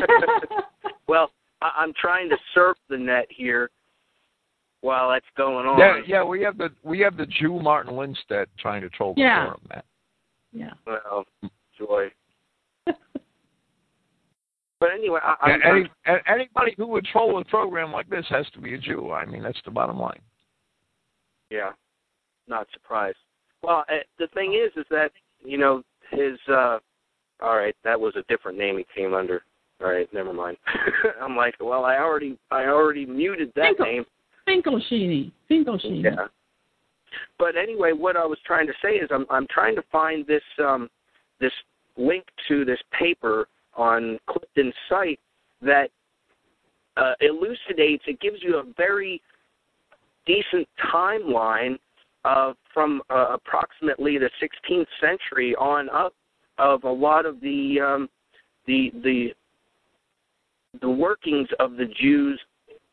well, 1.07 1.31
I- 1.61 1.73
I'm 1.77 1.93
trying 1.99 2.29
to 2.29 2.37
surf 2.53 2.77
the 2.89 2.97
net 2.97 3.25
here 3.29 3.69
while 4.81 5.09
that's 5.09 5.25
going 5.37 5.65
on. 5.65 5.79
Yeah, 5.79 6.01
yeah, 6.05 6.23
we 6.23 6.41
have 6.41 6.57
the 6.57 6.69
we 6.83 6.99
have 6.99 7.17
the 7.17 7.25
Jew 7.25 7.59
Martin 7.59 7.93
Lindstedt 7.93 8.47
trying 8.59 8.81
to 8.81 8.89
troll 8.89 9.13
the 9.15 9.21
yeah. 9.21 9.45
forum, 9.45 9.61
Matt. 9.69 9.85
Yeah. 10.53 10.71
Well, 10.85 11.25
joy. 11.77 12.11
but 12.85 12.95
anyway, 14.93 15.19
I, 15.23 15.35
I'm, 15.41 15.61
Any, 15.63 15.89
I'm, 16.05 16.19
anybody 16.27 16.73
who 16.77 16.87
would 16.87 17.05
troll 17.05 17.39
a 17.39 17.45
program 17.45 17.91
like 17.91 18.09
this 18.09 18.25
has 18.29 18.45
to 18.53 18.59
be 18.59 18.73
a 18.73 18.77
Jew. 18.77 19.11
I 19.11 19.25
mean, 19.25 19.43
that's 19.43 19.61
the 19.65 19.71
bottom 19.71 19.99
line. 19.99 20.19
Yeah, 21.49 21.71
not 22.47 22.67
surprised. 22.73 23.17
Well, 23.61 23.85
uh, 23.89 23.97
the 24.17 24.27
thing 24.33 24.53
is, 24.53 24.71
is 24.79 24.85
that 24.89 25.11
you 25.43 25.57
know, 25.57 25.83
his 26.11 26.37
uh 26.49 26.79
all 27.41 27.57
right, 27.57 27.75
that 27.83 27.99
was 27.99 28.15
a 28.15 28.23
different 28.29 28.57
name 28.57 28.77
he 28.77 28.85
came 28.95 29.13
under. 29.13 29.43
All 29.81 29.91
right, 29.91 30.07
never 30.13 30.33
mind. 30.33 30.57
I'm 31.21 31.35
like, 31.35 31.55
well, 31.59 31.85
I 31.85 31.97
already 31.97 32.37
I 32.51 32.65
already 32.65 33.05
muted 33.05 33.51
that 33.55 33.75
Finkel, 33.77 33.85
name. 33.85 34.05
Finkelstein. 34.45 35.31
Finkelstein. 35.47 36.01
Yeah. 36.01 36.27
But 37.37 37.57
anyway, 37.57 37.91
what 37.91 38.15
I 38.15 38.25
was 38.25 38.37
trying 38.45 38.67
to 38.67 38.73
say 38.83 38.95
is 38.95 39.09
I'm 39.11 39.25
I'm 39.29 39.47
trying 39.47 39.75
to 39.75 39.83
find 39.91 40.25
this 40.27 40.43
um 40.63 40.89
this 41.39 41.51
link 41.97 42.25
to 42.47 42.63
this 42.63 42.79
paper 42.97 43.47
on 43.75 44.19
Clifton's 44.29 44.73
site 44.89 45.19
that 45.61 45.89
uh, 46.97 47.13
elucidates 47.21 48.03
it 48.07 48.19
gives 48.19 48.37
you 48.41 48.57
a 48.57 48.63
very 48.77 49.21
decent 50.25 50.67
timeline 50.93 51.77
uh, 52.25 52.53
from 52.73 53.01
uh, 53.09 53.27
approximately 53.33 54.17
the 54.17 54.29
16th 54.41 54.87
century 54.99 55.55
on 55.55 55.89
up 55.89 56.13
of 56.57 56.83
a 56.83 56.91
lot 56.91 57.25
of 57.25 57.39
the 57.41 57.79
um, 57.79 58.09
the 58.67 58.91
the 59.03 59.33
the 60.81 60.89
workings 60.89 61.49
of 61.59 61.75
the 61.77 61.85
Jews 61.99 62.39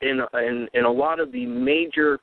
in, 0.00 0.20
in 0.34 0.68
in 0.74 0.84
a 0.84 0.90
lot 0.90 1.20
of 1.20 1.32
the 1.32 1.46
major 1.46 2.18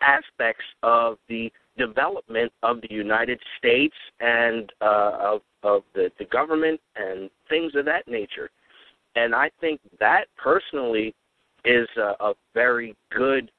aspects 0.00 0.64
of 0.82 1.18
the 1.28 1.50
development 1.78 2.52
of 2.62 2.80
the 2.80 2.92
United 2.92 3.40
States 3.58 3.94
and 4.20 4.72
uh, 4.80 5.12
of 5.20 5.40
of 5.62 5.82
the, 5.94 6.10
the 6.18 6.24
government 6.26 6.80
and 6.96 7.30
things 7.48 7.72
of 7.76 7.84
that 7.84 8.08
nature. 8.08 8.50
And 9.14 9.34
I 9.34 9.50
think 9.60 9.80
that 10.00 10.24
personally 10.36 11.14
is 11.64 11.86
a, 11.96 12.14
a 12.20 12.34
very 12.54 12.96
good 13.10 13.50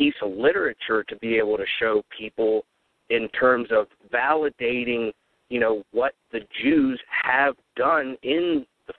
piece 0.00 0.14
of 0.22 0.32
literature 0.32 1.04
to 1.04 1.16
be 1.16 1.36
able 1.36 1.58
to 1.58 1.64
show 1.78 2.02
people 2.16 2.64
in 3.10 3.28
terms 3.38 3.68
of 3.70 3.86
validating, 4.12 5.12
you 5.50 5.60
know, 5.60 5.82
what 5.92 6.14
the 6.32 6.40
Jews 6.62 6.98
have 7.10 7.54
done 7.76 8.16
in 8.22 8.64
the 8.86 8.94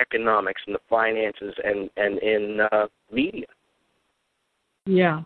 economics 0.00 0.62
and 0.66 0.74
the 0.74 0.80
finances 0.88 1.54
and 1.62 1.90
and 1.98 2.18
in 2.20 2.60
uh, 2.72 2.86
media. 3.12 3.46
Yeah. 4.86 5.22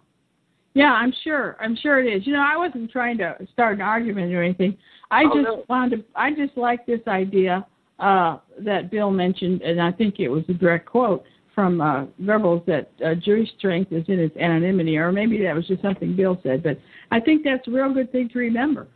Yeah, 0.75 0.93
I'm 0.93 1.13
sure. 1.23 1.57
I'm 1.61 1.77
sure 1.77 2.03
it 2.03 2.11
is. 2.11 2.27
You 2.27 2.33
know, 2.33 2.45
I 2.45 2.57
wasn't 2.57 2.91
trying 2.91 3.19
to 3.19 3.37
start 3.53 3.75
an 3.75 3.83
argument 3.83 4.33
or 4.33 4.43
anything. 4.43 4.77
I 5.11 5.25
oh, 5.25 5.35
just 5.35 5.45
no. 5.45 5.65
wanted. 5.69 5.99
To 5.99 6.05
I 6.17 6.31
just 6.31 6.57
like 6.57 6.85
this 6.87 7.01
idea 7.07 7.65
uh, 7.99 8.39
that 8.61 8.91
Bill 8.91 9.11
mentioned, 9.11 9.61
and 9.63 9.81
I 9.81 9.93
think 9.93 10.19
it 10.19 10.29
was 10.29 10.43
a 10.49 10.55
direct 10.55 10.87
quote 10.87 11.25
from 11.55 11.81
uh, 11.81 12.07
Goebbels 12.23 12.65
that 12.67 12.91
uh, 13.05 13.15
Jewish 13.15 13.49
strength 13.59 13.93
is 13.93 14.05
in 14.09 14.19
its 14.19 14.37
anonymity, 14.37 14.97
or 14.97 15.13
maybe 15.13 15.43
that 15.43 15.55
was 15.55 15.67
just 15.67 15.83
something 15.83 16.17
Bill 16.17 16.39
said. 16.43 16.63
But 16.63 16.79
I 17.11 17.21
think 17.21 17.45
that's 17.45 17.67
a 17.69 17.71
real 17.71 17.93
good 17.93 18.11
thing 18.11 18.29
to 18.31 18.39
remember. 18.39 18.87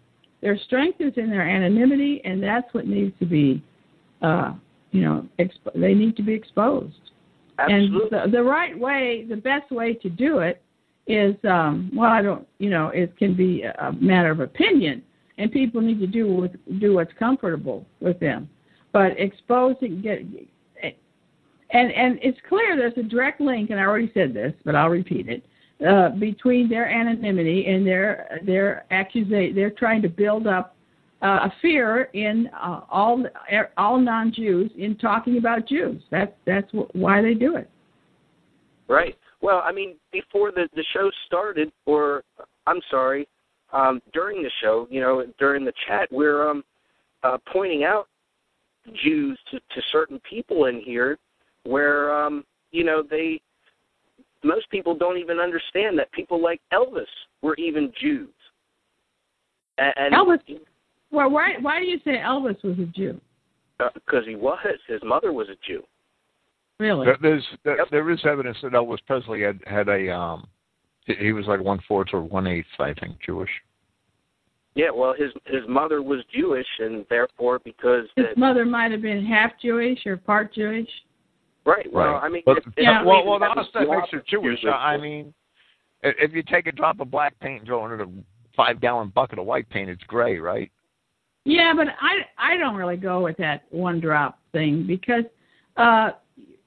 Their 0.42 0.58
strength 0.58 1.00
is 1.00 1.12
in 1.16 1.30
their 1.30 1.48
anonymity, 1.48 2.20
and 2.24 2.42
that's 2.42 2.72
what 2.72 2.86
needs 2.86 3.14
to 3.18 3.26
be, 3.26 3.62
uh, 4.22 4.54
you 4.92 5.02
know, 5.02 5.26
expo- 5.38 5.74
they 5.74 5.94
need 5.94 6.16
to 6.16 6.22
be 6.22 6.32
exposed. 6.32 6.94
Absolutely. 7.58 8.18
And 8.18 8.32
the, 8.32 8.38
the 8.38 8.42
right 8.42 8.78
way, 8.78 9.26
the 9.28 9.36
best 9.36 9.70
way 9.70 9.94
to 9.94 10.08
do 10.08 10.38
it 10.38 10.62
is, 11.06 11.34
um, 11.48 11.90
well, 11.94 12.10
I 12.10 12.20
don't, 12.22 12.46
you 12.58 12.68
know, 12.68 12.88
it 12.88 13.16
can 13.16 13.34
be 13.34 13.62
a 13.62 13.92
matter 13.92 14.30
of 14.30 14.40
opinion, 14.40 15.02
and 15.38 15.50
people 15.50 15.80
need 15.80 16.00
to 16.00 16.06
do 16.06 16.32
with, 16.34 16.52
do 16.80 16.94
what's 16.94 17.12
comfortable 17.18 17.86
with 18.00 18.18
them. 18.20 18.48
But 18.92 19.18
exposing, 19.18 20.00
get 20.00 20.20
and 21.70 21.90
and 21.92 22.18
it's 22.22 22.38
clear 22.48 22.76
there's 22.76 22.96
a 22.96 23.08
direct 23.08 23.40
link, 23.40 23.70
and 23.70 23.80
I 23.80 23.84
already 23.84 24.10
said 24.14 24.32
this, 24.32 24.52
but 24.64 24.74
I'll 24.74 24.88
repeat 24.88 25.28
it, 25.28 25.44
uh, 25.86 26.10
between 26.10 26.68
their 26.68 26.88
anonymity 26.88 27.66
and 27.66 27.86
their 27.86 28.40
their 28.44 28.86
accusation. 28.90 29.54
They're 29.54 29.70
trying 29.70 30.02
to 30.02 30.08
build 30.08 30.46
up 30.46 30.76
uh, 31.22 31.48
a 31.48 31.52
fear 31.60 32.04
in 32.14 32.48
uh, 32.54 32.80
all 32.90 33.24
all 33.76 33.98
non-Jews 33.98 34.70
in 34.76 34.96
talking 34.96 35.38
about 35.38 35.66
Jews. 35.66 36.02
That's 36.10 36.32
that's 36.44 36.70
why 36.92 37.20
they 37.20 37.34
do 37.34 37.56
it. 37.56 37.68
Right. 38.88 39.16
Well, 39.40 39.62
I 39.64 39.72
mean, 39.72 39.96
before 40.12 40.52
the 40.52 40.68
the 40.74 40.84
show 40.92 41.10
started, 41.26 41.72
or 41.84 42.22
I'm 42.66 42.80
sorry, 42.90 43.28
um, 43.72 44.00
during 44.12 44.42
the 44.42 44.50
show, 44.62 44.86
you 44.90 45.00
know, 45.00 45.24
during 45.38 45.64
the 45.64 45.72
chat, 45.88 46.08
we're 46.12 46.48
um, 46.48 46.62
uh, 47.24 47.38
pointing 47.52 47.82
out 47.82 48.08
Jews 49.02 49.38
to, 49.50 49.58
to 49.58 49.82
certain 49.90 50.20
people 50.28 50.66
in 50.66 50.80
here 50.80 51.18
where 51.66 52.14
um, 52.14 52.44
you 52.70 52.84
know 52.84 53.02
they 53.08 53.40
most 54.42 54.70
people 54.70 54.94
don't 54.94 55.18
even 55.18 55.38
understand 55.38 55.98
that 55.98 56.10
people 56.12 56.42
like 56.42 56.60
Elvis 56.72 57.06
were 57.42 57.56
even 57.56 57.92
Jews. 58.00 58.28
And, 59.78 60.14
Elvis. 60.14 60.38
Well, 61.10 61.30
why 61.30 61.54
why 61.60 61.80
do 61.80 61.86
you 61.86 61.98
say 62.04 62.18
Elvis 62.18 62.62
was 62.62 62.78
a 62.78 62.86
Jew? 62.86 63.20
Because 63.78 64.22
uh, 64.24 64.28
he 64.28 64.36
was. 64.36 64.58
His 64.88 65.00
mother 65.04 65.32
was 65.32 65.48
a 65.48 65.56
Jew. 65.66 65.82
Really? 66.78 67.06
There's 67.20 67.44
there, 67.64 67.78
yep. 67.78 67.88
there 67.90 68.10
is 68.10 68.20
evidence 68.24 68.58
that 68.62 68.72
Elvis 68.72 68.98
Presley 69.06 69.42
had 69.42 69.60
had 69.66 69.88
a 69.88 70.14
um 70.14 70.46
he 71.06 71.32
was 71.32 71.46
like 71.46 71.60
one 71.60 71.80
fourth 71.86 72.08
or 72.12 72.22
one 72.22 72.46
eighth 72.46 72.66
I 72.78 72.94
think 72.94 73.16
Jewish. 73.24 73.50
Yeah, 74.74 74.90
well, 74.94 75.14
his 75.16 75.30
his 75.46 75.62
mother 75.68 76.02
was 76.02 76.20
Jewish, 76.34 76.66
and 76.80 77.06
therefore, 77.08 77.60
because 77.60 78.04
his 78.14 78.26
that, 78.26 78.36
mother 78.36 78.66
might 78.66 78.92
have 78.92 79.00
been 79.00 79.24
half 79.24 79.52
Jewish 79.60 80.04
or 80.04 80.18
part 80.18 80.52
Jewish. 80.54 80.88
Right. 81.66 81.92
Well, 81.92 82.12
Right. 82.12 82.22
I 82.22 82.28
mean, 82.28 82.42
But, 82.46 82.58
if, 82.58 82.66
if 82.68 82.72
Yeah. 82.78 83.00
you 83.02 83.06
well, 83.08 83.18
even 83.20 83.28
well, 83.28 83.40
have 83.40 83.58
us 83.58 83.66
the 83.72 83.80
that 83.80 83.88
makes 83.90 84.08
swap 84.10 84.22
it 84.22 84.26
Jewish. 84.28 84.60
Jews, 84.60 84.72
I 84.72 84.96
mean, 84.96 85.34
if 86.02 86.32
you 86.32 86.42
take 86.42 86.66
a 86.68 86.72
drop 86.72 87.00
of 87.00 87.10
black 87.10 87.38
paint 87.40 87.58
and 87.60 87.66
throw 87.66 87.84
it 87.86 87.94
in 87.94 88.00
a 88.00 88.08
five-gallon 88.56 89.08
bucket 89.14 89.38
of 89.38 89.46
white 89.46 89.68
paint, 89.68 89.90
it's 89.90 90.02
gray, 90.04 90.38
right? 90.38 90.70
Yeah, 91.44 91.72
but 91.76 91.88
I 92.00 92.52
I 92.54 92.56
don't 92.56 92.74
really 92.76 92.96
go 92.96 93.20
with 93.22 93.36
that 93.38 93.64
one 93.70 94.00
drop 94.00 94.38
thing 94.52 94.84
because 94.86 95.24
uh 95.76 96.10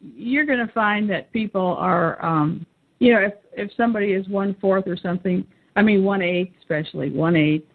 you're 0.02 0.46
going 0.46 0.66
to 0.66 0.72
find 0.72 1.10
that 1.10 1.32
people 1.34 1.76
are 1.78 2.24
um 2.24 2.66
you 3.00 3.12
know 3.14 3.20
if 3.20 3.34
if 3.54 3.72
somebody 3.76 4.14
is 4.14 4.26
one 4.30 4.56
fourth 4.62 4.88
or 4.88 4.96
something 4.96 5.46
I 5.76 5.82
mean 5.82 6.06
one 6.06 6.22
eighth 6.22 6.54
especially 6.62 7.10
one 7.10 7.36
eighth 7.36 7.68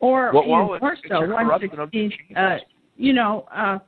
or 0.00 0.32
Well, 0.32 0.42
even 0.42 0.50
well, 0.52 0.64
it's- 0.74 0.80
more 0.80 0.92
it's 0.94 1.02
so 1.08 1.22
a 1.24 1.28
one 1.32 1.46
corruption 1.46 1.70
of 1.78 1.88
sixteenth 1.92 2.14
Jesus. 2.28 2.36
uh 2.36 2.58
you 2.96 3.12
know 3.12 3.46
uh 3.54 3.78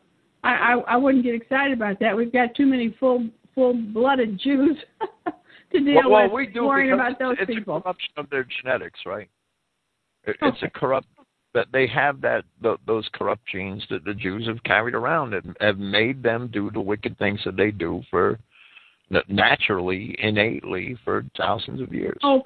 I, 0.43 0.51
I 0.51 0.73
I 0.89 0.97
wouldn't 0.97 1.25
get 1.25 1.35
excited 1.35 1.73
about 1.73 2.01
that 2.01 2.17
we've 2.17 2.33
got 2.33 2.55
too 2.55 2.67
many 2.67 2.95
full 2.99 3.29
full 3.55 3.75
blooded 3.75 4.39
Jews 4.43 4.77
to 5.73 5.81
deal 5.81 5.95
well, 5.95 6.11
well, 6.11 6.25
with 6.25 6.33
we 6.33 6.47
do 6.47 6.65
worrying 6.65 6.93
about 6.93 7.19
those 7.19 7.37
it's 7.41 7.51
people 7.51 7.77
a 7.77 7.83
corruption 7.83 8.13
of 8.17 8.29
their 8.31 8.47
genetics, 8.61 9.01
right? 9.07 9.29
It, 10.25 10.37
It's 10.41 10.63
a 10.63 10.71
corrupt 10.71 11.09
that 11.55 11.67
they 11.73 11.87
have 11.87 12.21
that 12.23 12.45
th 12.63 12.79
those 12.87 13.09
corrupt 13.13 13.43
genes 13.47 13.85
that 13.91 14.05
the 14.05 14.15
Jews 14.15 14.47
have 14.47 14.63
carried 14.65 14.95
around 14.95 15.35
and 15.35 15.57
have 15.61 15.79
made 15.79 16.23
them 16.23 16.49
do 16.53 16.71
the 16.71 16.81
wicked 16.81 17.19
things 17.19 17.41
that 17.45 17.57
they 17.57 17.71
do 17.71 18.03
for 18.11 18.39
naturally, 19.29 20.17
innately 20.21 20.97
for 21.05 21.25
thousands 21.37 21.81
of 21.81 21.93
years. 21.93 22.19
Oh, 22.23 22.43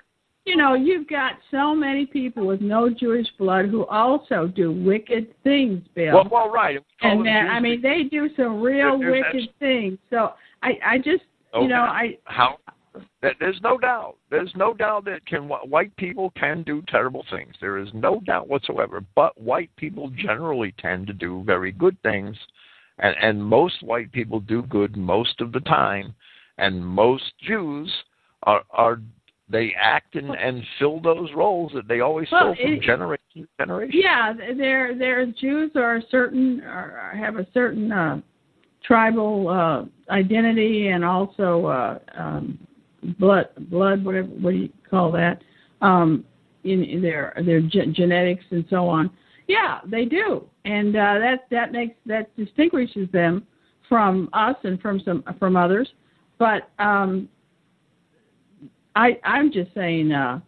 you 0.46 0.56
know, 0.56 0.74
you've 0.74 1.08
got 1.08 1.32
so 1.50 1.74
many 1.74 2.06
people 2.06 2.46
with 2.46 2.60
no 2.60 2.88
Jewish 2.88 3.26
blood 3.36 3.66
who 3.66 3.84
also 3.86 4.46
do 4.46 4.70
wicked 4.72 5.34
things, 5.42 5.82
Bill. 5.94 6.14
well, 6.14 6.28
well, 6.30 6.50
right. 6.50 6.78
We 7.02 7.08
and 7.10 7.26
that, 7.26 7.48
I 7.50 7.58
mean, 7.60 7.82
they 7.82 8.04
do 8.04 8.30
some 8.36 8.62
real 8.62 8.96
There- 8.98 9.10
wicked 9.10 9.50
things. 9.58 9.98
So 10.08 10.34
I, 10.62 10.78
I 10.86 10.98
just, 10.98 11.24
Okay. 11.52 11.62
you 11.64 11.68
know, 11.68 11.82
I, 11.82 12.16
how 12.24 12.58
that 13.22 13.34
there's 13.38 13.60
no 13.62 13.76
doubt 13.76 14.16
there's 14.30 14.52
no 14.56 14.72
doubt 14.72 15.04
that 15.04 15.24
can 15.26 15.48
white 15.48 15.94
people 15.96 16.30
can 16.30 16.62
do 16.62 16.82
terrible 16.88 17.24
things 17.30 17.54
there 17.60 17.76
is 17.76 17.88
no 17.92 18.20
doubt 18.20 18.48
whatsoever 18.48 19.02
but 19.14 19.38
white 19.38 19.70
people 19.76 20.10
generally 20.16 20.72
tend 20.78 21.06
to 21.06 21.12
do 21.12 21.42
very 21.44 21.72
good 21.72 21.96
things 22.02 22.34
and 23.00 23.14
and 23.20 23.44
most 23.44 23.82
white 23.82 24.10
people 24.12 24.40
do 24.40 24.62
good 24.62 24.96
most 24.96 25.42
of 25.42 25.52
the 25.52 25.60
time 25.60 26.14
and 26.56 26.84
most 26.86 27.34
jews 27.46 27.92
are 28.44 28.62
are 28.70 29.00
they 29.48 29.74
act 29.80 30.14
and 30.16 30.30
and 30.30 30.62
fill 30.78 31.00
those 31.00 31.28
roles 31.34 31.72
that 31.74 31.86
they 31.88 32.00
always 32.00 32.28
Well, 32.32 32.54
fill 32.54 32.64
from 32.64 32.74
it- 32.74 32.82
generation 32.82 33.24
to 33.34 33.46
generation 33.60 34.00
yeah, 34.02 34.32
they're 34.56 34.96
they're 34.96 35.26
Jews 35.26 35.72
are 35.76 36.00
certain 36.10 36.60
or 36.62 37.12
have 37.16 37.36
a 37.36 37.46
certain 37.54 37.92
uh, 37.92 38.20
tribal 38.84 39.48
uh, 39.48 39.84
identity 40.12 40.88
and 40.88 41.04
also 41.04 41.66
uh, 41.66 41.98
um, 42.16 42.58
blood 43.18 43.48
blood 43.70 44.04
whatever 44.04 44.28
what 44.28 44.50
do 44.50 44.56
you 44.56 44.68
call 44.88 45.12
that 45.12 45.42
um, 45.80 46.24
in, 46.64 46.82
in 46.82 47.00
their 47.02 47.32
their 47.44 47.60
ge- 47.60 47.92
genetics 47.94 48.44
and 48.50 48.64
so 48.68 48.88
on. 48.88 49.10
Yeah, 49.48 49.78
they 49.86 50.04
do, 50.06 50.44
and 50.64 50.96
uh, 50.96 51.18
that 51.20 51.46
that 51.52 51.70
makes 51.70 51.94
that 52.06 52.34
distinguishes 52.36 53.08
them 53.12 53.46
from 53.88 54.28
us 54.32 54.56
and 54.64 54.80
from 54.80 55.00
some 55.04 55.22
from 55.38 55.56
others. 55.56 55.88
But 56.38 56.68
um, 56.80 57.28
I 58.96 59.20
I'm 59.22 59.52
just 59.52 59.72
saying. 59.74 60.10
Uh, 60.10 60.40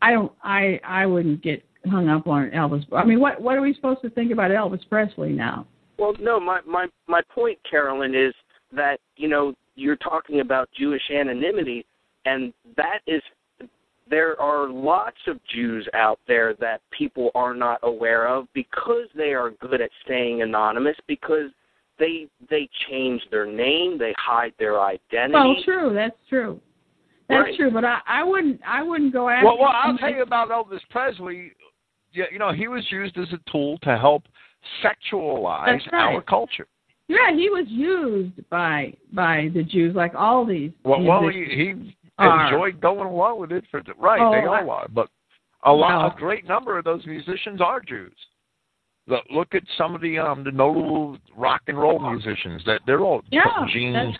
I 0.00 0.12
don't. 0.12 0.30
I 0.44 0.78
I 0.84 1.06
wouldn't 1.06 1.42
get 1.42 1.64
hung 1.86 2.08
up 2.08 2.28
on 2.28 2.50
Elvis. 2.50 2.84
I 2.92 3.04
mean, 3.04 3.18
what 3.18 3.40
what 3.40 3.56
are 3.56 3.62
we 3.62 3.74
supposed 3.74 4.02
to 4.02 4.10
think 4.10 4.30
about 4.30 4.52
Elvis 4.52 4.88
Presley 4.88 5.30
now? 5.30 5.66
Well, 5.98 6.14
no, 6.20 6.38
my 6.38 6.60
my 6.66 6.86
my 7.08 7.22
point, 7.34 7.58
Carolyn, 7.68 8.14
is 8.14 8.34
that 8.72 9.00
you 9.16 9.28
know 9.28 9.54
you're 9.74 9.96
talking 9.96 10.40
about 10.40 10.68
Jewish 10.78 11.02
anonymity, 11.10 11.84
and 12.26 12.52
that 12.76 13.00
is 13.06 13.22
there 14.10 14.40
are 14.40 14.68
lots 14.68 15.18
of 15.26 15.38
Jews 15.52 15.88
out 15.94 16.18
there 16.28 16.54
that 16.54 16.80
people 16.96 17.30
are 17.34 17.54
not 17.54 17.80
aware 17.82 18.26
of 18.28 18.46
because 18.54 19.08
they 19.16 19.32
are 19.32 19.50
good 19.50 19.80
at 19.80 19.90
staying 20.04 20.42
anonymous 20.42 20.96
because 21.06 21.50
they 21.98 22.28
they 22.50 22.68
change 22.88 23.22
their 23.30 23.46
name, 23.46 23.98
they 23.98 24.14
hide 24.18 24.52
their 24.58 24.80
identity. 24.80 25.32
Well, 25.32 25.56
true. 25.64 25.94
That's 25.94 26.16
true. 26.28 26.60
That's 27.28 27.44
Right. 27.44 27.56
true. 27.56 27.70
But 27.70 27.84
I 27.84 28.00
I 28.06 28.22
wouldn't 28.24 28.60
I 28.66 28.82
wouldn't 28.82 29.12
go 29.12 29.28
after. 29.28 29.46
Well, 29.46 29.58
well, 29.58 29.72
I'll 29.72 29.98
tell 29.98 30.10
you 30.10 30.22
about 30.22 30.48
Elvis 30.48 30.80
Presley. 30.90 31.52
Yeah, 32.12 32.24
you 32.32 32.38
know, 32.38 32.52
he 32.52 32.68
was 32.68 32.90
used 32.90 33.18
as 33.18 33.28
a 33.32 33.50
tool 33.50 33.78
to 33.82 33.98
help 33.98 34.24
sexualize 34.82 35.80
right. 35.92 36.14
our 36.14 36.22
culture. 36.22 36.66
Yeah, 37.06 37.32
he 37.34 37.48
was 37.50 37.66
used 37.68 38.48
by 38.50 38.94
by 39.12 39.50
the 39.54 39.62
Jews 39.62 39.94
like 39.94 40.14
all 40.14 40.44
these. 40.44 40.72
Well, 40.84 41.02
well, 41.02 41.28
he, 41.28 41.44
he 41.44 41.94
Are. 42.18 42.46
enjoyed 42.46 42.80
going 42.80 43.06
along 43.08 43.40
with 43.40 43.52
it 43.52 43.64
for 43.70 43.82
the 43.82 43.94
right. 43.98 44.20
Oh, 44.20 44.30
they 44.32 44.46
all 44.46 44.70
are, 44.70 44.88
but 44.88 45.08
a 45.64 45.72
lot, 45.72 45.98
Well- 45.98 46.16
a 46.16 46.18
great 46.18 46.46
number 46.46 46.78
of 46.78 46.84
those 46.84 47.04
musicians 47.06 47.60
are 47.60 47.80
Jews. 47.80 48.14
Look, 49.06 49.24
look 49.30 49.54
at 49.54 49.62
some 49.78 49.94
of 49.94 50.00
the 50.02 50.18
um 50.18 50.44
the 50.44 50.50
notable 50.50 51.16
rock 51.36 51.62
and 51.66 51.78
roll 51.78 51.98
musicians. 51.98 52.62
That 52.66 52.82
they're 52.86 53.00
all 53.00 53.22
Yeah, 53.30 53.44
Gene, 53.72 54.16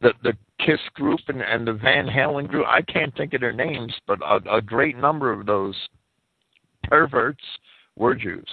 the 0.00 0.12
the 0.22 0.32
Kiss 0.64 0.80
group 0.94 1.20
and 1.28 1.42
and 1.42 1.66
the 1.66 1.74
Van 1.74 2.06
Halen 2.06 2.48
group. 2.48 2.66
I 2.66 2.82
can't 2.82 3.14
think 3.16 3.34
of 3.34 3.40
their 3.40 3.52
names, 3.52 3.92
but 4.06 4.18
a, 4.22 4.56
a 4.56 4.62
great 4.62 4.96
number 4.96 5.32
of 5.32 5.46
those 5.46 5.76
perverts 6.84 7.42
were 7.96 8.14
Jews. 8.14 8.48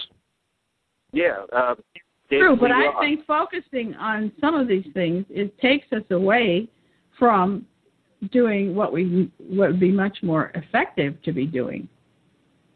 yeah, 1.12 1.44
uh, 1.54 1.74
True, 2.30 2.56
but 2.56 2.70
I 2.70 2.86
Roth. 2.86 3.00
think 3.00 3.26
focusing 3.26 3.94
on 3.94 4.32
some 4.40 4.54
of 4.54 4.66
these 4.66 4.86
things 4.94 5.24
it 5.28 5.56
takes 5.60 5.86
us 5.92 6.02
away 6.10 6.68
from 7.18 7.66
doing 8.32 8.74
what 8.74 8.92
we 8.92 9.30
what 9.38 9.70
would 9.70 9.80
be 9.80 9.90
much 9.92 10.18
more 10.22 10.50
effective 10.54 11.20
to 11.22 11.32
be 11.32 11.46
doing. 11.46 11.88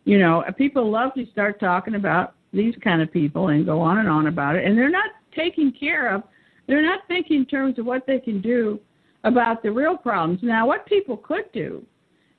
You 0.05 0.19
know, 0.19 0.45
people 0.57 0.91
love 0.91 1.13
to 1.15 1.27
start 1.33 1.61
talking 1.61 1.95
about 1.95 2.35
these 2.53 2.75
kind 2.83 3.03
of 3.03 3.13
people 3.13 3.49
and 3.49 3.67
go 3.67 3.81
on 3.81 3.99
and 3.99 4.09
on 4.09 4.27
about 4.27 4.57
it, 4.57 4.65
and 4.65 4.77
they're 4.77 4.91
not 4.91 5.11
taking 5.35 5.73
care 5.73 6.15
of. 6.15 6.23
They're 6.67 6.83
not 6.83 7.01
thinking 7.09 7.39
in 7.39 7.47
terms 7.47 7.79
of 7.79 7.87
what 7.87 8.07
they 8.07 8.19
can 8.19 8.41
do 8.41 8.79
about 9.29 9.63
the 9.63 9.71
real 9.71 9.97
problems. 9.97 10.41
Now, 10.43 10.67
what 10.67 10.81
people 10.87 11.17
could 11.17 11.49
do 11.53 11.85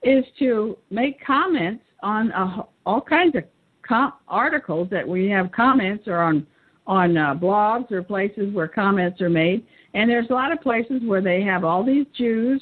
is 0.03 0.23
to 0.39 0.77
make 0.89 1.15
comments 1.25 1.83
on 2.01 2.31
a, 2.31 2.45
all 2.85 3.01
kinds 3.01 3.35
of 3.35 3.43
com- 3.87 4.13
articles 4.27 4.87
that 4.91 5.07
we 5.07 5.29
have 5.29 5.51
comments 5.51 6.03
or 6.07 6.19
on 6.29 6.45
on 6.87 7.15
uh, 7.17 7.35
blogs 7.35 7.91
or 7.91 8.01
places 8.01 8.51
where 8.51 8.67
comments 8.67 9.21
are 9.21 9.29
made. 9.29 9.63
And 9.93 10.09
there's 10.09 10.31
a 10.31 10.33
lot 10.33 10.51
of 10.51 10.59
places 10.59 11.01
where 11.05 11.21
they 11.21 11.43
have 11.43 11.63
all 11.63 11.83
these 11.85 12.07
Jews, 12.17 12.61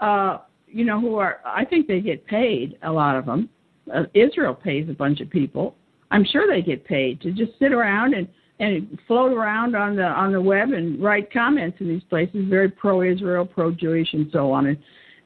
uh, 0.00 0.38
you 0.66 0.84
know, 0.84 1.00
who 1.00 1.14
are, 1.16 1.38
I 1.44 1.64
think 1.64 1.86
they 1.86 2.00
get 2.00 2.26
paid, 2.26 2.76
a 2.82 2.90
lot 2.90 3.14
of 3.14 3.26
them. 3.26 3.48
Uh, 3.94 4.04
Israel 4.12 4.54
pays 4.54 4.88
a 4.88 4.92
bunch 4.92 5.20
of 5.20 5.30
people. 5.30 5.76
I'm 6.10 6.24
sure 6.24 6.48
they 6.48 6.62
get 6.62 6.84
paid 6.84 7.20
to 7.20 7.30
just 7.30 7.52
sit 7.60 7.72
around 7.72 8.14
and, 8.14 8.26
and 8.60 8.98
float 9.08 9.32
around 9.32 9.74
on 9.74 9.96
the 9.96 10.04
on 10.04 10.32
the 10.32 10.40
web 10.40 10.70
and 10.72 11.02
write 11.02 11.32
comments 11.32 11.78
in 11.80 11.88
these 11.88 12.04
places, 12.04 12.44
very 12.48 12.68
pro-Israel, 12.68 13.46
pro-Jewish, 13.46 14.12
and 14.12 14.28
so 14.32 14.52
on, 14.52 14.66
and, 14.66 14.78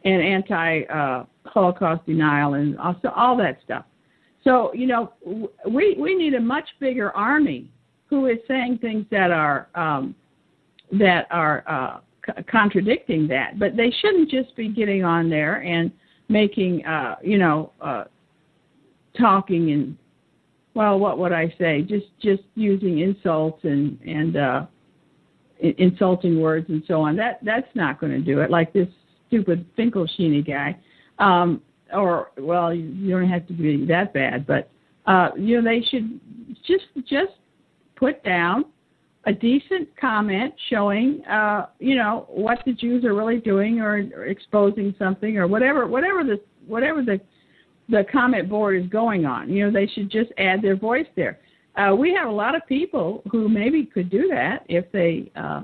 and 0.04 0.22
anti-Holocaust 0.22 2.06
denial, 2.06 2.54
and 2.54 2.78
also 2.78 3.08
all 3.08 3.36
that 3.36 3.58
stuff. 3.64 3.84
So 4.44 4.72
you 4.72 4.86
know, 4.86 5.12
we 5.68 5.96
we 5.98 6.14
need 6.14 6.34
a 6.34 6.40
much 6.40 6.68
bigger 6.78 7.10
army 7.10 7.70
who 8.06 8.26
is 8.26 8.38
saying 8.46 8.78
things 8.80 9.04
that 9.10 9.32
are 9.32 9.68
um, 9.74 10.14
that 10.92 11.26
are 11.32 11.64
uh, 11.66 11.98
c- 12.24 12.42
contradicting 12.44 13.26
that. 13.28 13.58
But 13.58 13.76
they 13.76 13.92
shouldn't 14.00 14.30
just 14.30 14.54
be 14.54 14.68
getting 14.68 15.02
on 15.02 15.28
there 15.28 15.56
and 15.62 15.90
making 16.28 16.86
uh, 16.86 17.16
you 17.20 17.38
know 17.38 17.72
uh, 17.80 18.04
talking 19.18 19.72
and 19.72 19.98
well, 20.74 20.98
what 20.98 21.18
would 21.18 21.32
I 21.32 21.54
say? 21.58 21.82
Just 21.82 22.06
just 22.20 22.42
using 22.54 22.98
insults 22.98 23.64
and 23.64 23.98
and 24.02 24.36
uh, 24.36 24.66
insulting 25.60 26.40
words 26.40 26.68
and 26.68 26.82
so 26.86 27.00
on. 27.00 27.16
That 27.16 27.38
that's 27.42 27.68
not 27.74 28.00
going 28.00 28.12
to 28.12 28.20
do 28.20 28.40
it. 28.40 28.50
Like 28.50 28.72
this 28.72 28.88
stupid 29.28 29.66
Finkelstein 29.76 30.42
guy. 30.42 30.76
Um, 31.18 31.62
or 31.92 32.32
well, 32.38 32.74
you, 32.74 32.86
you 32.86 33.10
don't 33.10 33.28
have 33.28 33.46
to 33.46 33.52
be 33.52 33.86
that 33.86 34.12
bad, 34.12 34.46
but 34.46 34.70
uh, 35.06 35.30
you 35.36 35.60
know 35.60 35.70
they 35.70 35.84
should 35.86 36.20
just 36.66 36.84
just 37.08 37.32
put 37.96 38.22
down 38.24 38.64
a 39.26 39.32
decent 39.32 39.88
comment 39.98 40.52
showing 40.70 41.24
uh, 41.26 41.66
you 41.78 41.94
know 41.94 42.26
what 42.28 42.58
the 42.66 42.72
Jews 42.72 43.04
are 43.04 43.14
really 43.14 43.38
doing 43.38 43.80
or, 43.80 44.04
or 44.14 44.26
exposing 44.26 44.94
something 44.98 45.38
or 45.38 45.46
whatever 45.46 45.86
whatever 45.86 46.24
the 46.24 46.40
whatever 46.66 47.02
the 47.02 47.20
the 47.88 48.04
comment 48.10 48.48
board 48.48 48.82
is 48.82 48.88
going 48.88 49.26
on. 49.26 49.50
You 49.50 49.66
know 49.66 49.70
they 49.72 49.86
should 49.86 50.10
just 50.10 50.30
add 50.38 50.62
their 50.62 50.76
voice 50.76 51.06
there. 51.16 51.38
Uh, 51.76 51.94
we 51.94 52.14
have 52.14 52.28
a 52.28 52.32
lot 52.32 52.54
of 52.54 52.62
people 52.68 53.22
who 53.30 53.48
maybe 53.48 53.84
could 53.84 54.10
do 54.10 54.28
that 54.28 54.64
if 54.68 54.90
they 54.92 55.30
uh, 55.36 55.62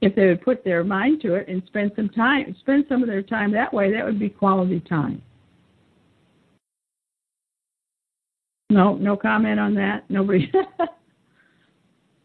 if 0.00 0.14
they 0.14 0.26
would 0.26 0.42
put 0.42 0.64
their 0.64 0.84
mind 0.84 1.20
to 1.22 1.34
it 1.34 1.48
and 1.48 1.62
spend 1.66 1.92
some 1.96 2.08
time 2.08 2.54
spend 2.60 2.84
some 2.88 3.02
of 3.02 3.08
their 3.08 3.22
time 3.22 3.52
that 3.52 3.72
way. 3.72 3.92
That 3.92 4.04
would 4.04 4.18
be 4.18 4.28
quality 4.28 4.80
time. 4.80 5.22
No, 8.70 8.94
no 8.96 9.16
comment 9.16 9.60
on 9.60 9.74
that. 9.74 10.08
Nobody. 10.08 10.50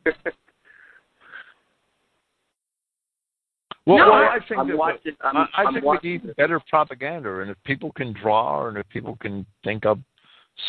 Well, 3.86 3.98
No, 3.98 4.10
well 4.12 4.30
I- 4.30 4.40
think 4.48 4.60
I'm 4.60 4.68
that 4.68 4.78
watching. 4.78 5.16
I'm, 5.22 5.38
I, 5.38 5.42
I 5.58 5.64
I'm 5.64 5.74
think 5.74 5.86
we 5.86 5.98
need 6.04 6.36
better 6.36 6.60
propaganda, 6.70 7.40
and 7.42 7.50
if 7.50 7.58
people 7.64 7.92
can 7.94 8.14
draw, 8.14 8.68
and 8.68 8.78
if 8.78 8.88
people 8.90 9.18
can 9.22 9.46
think 9.64 9.86
up 9.86 9.98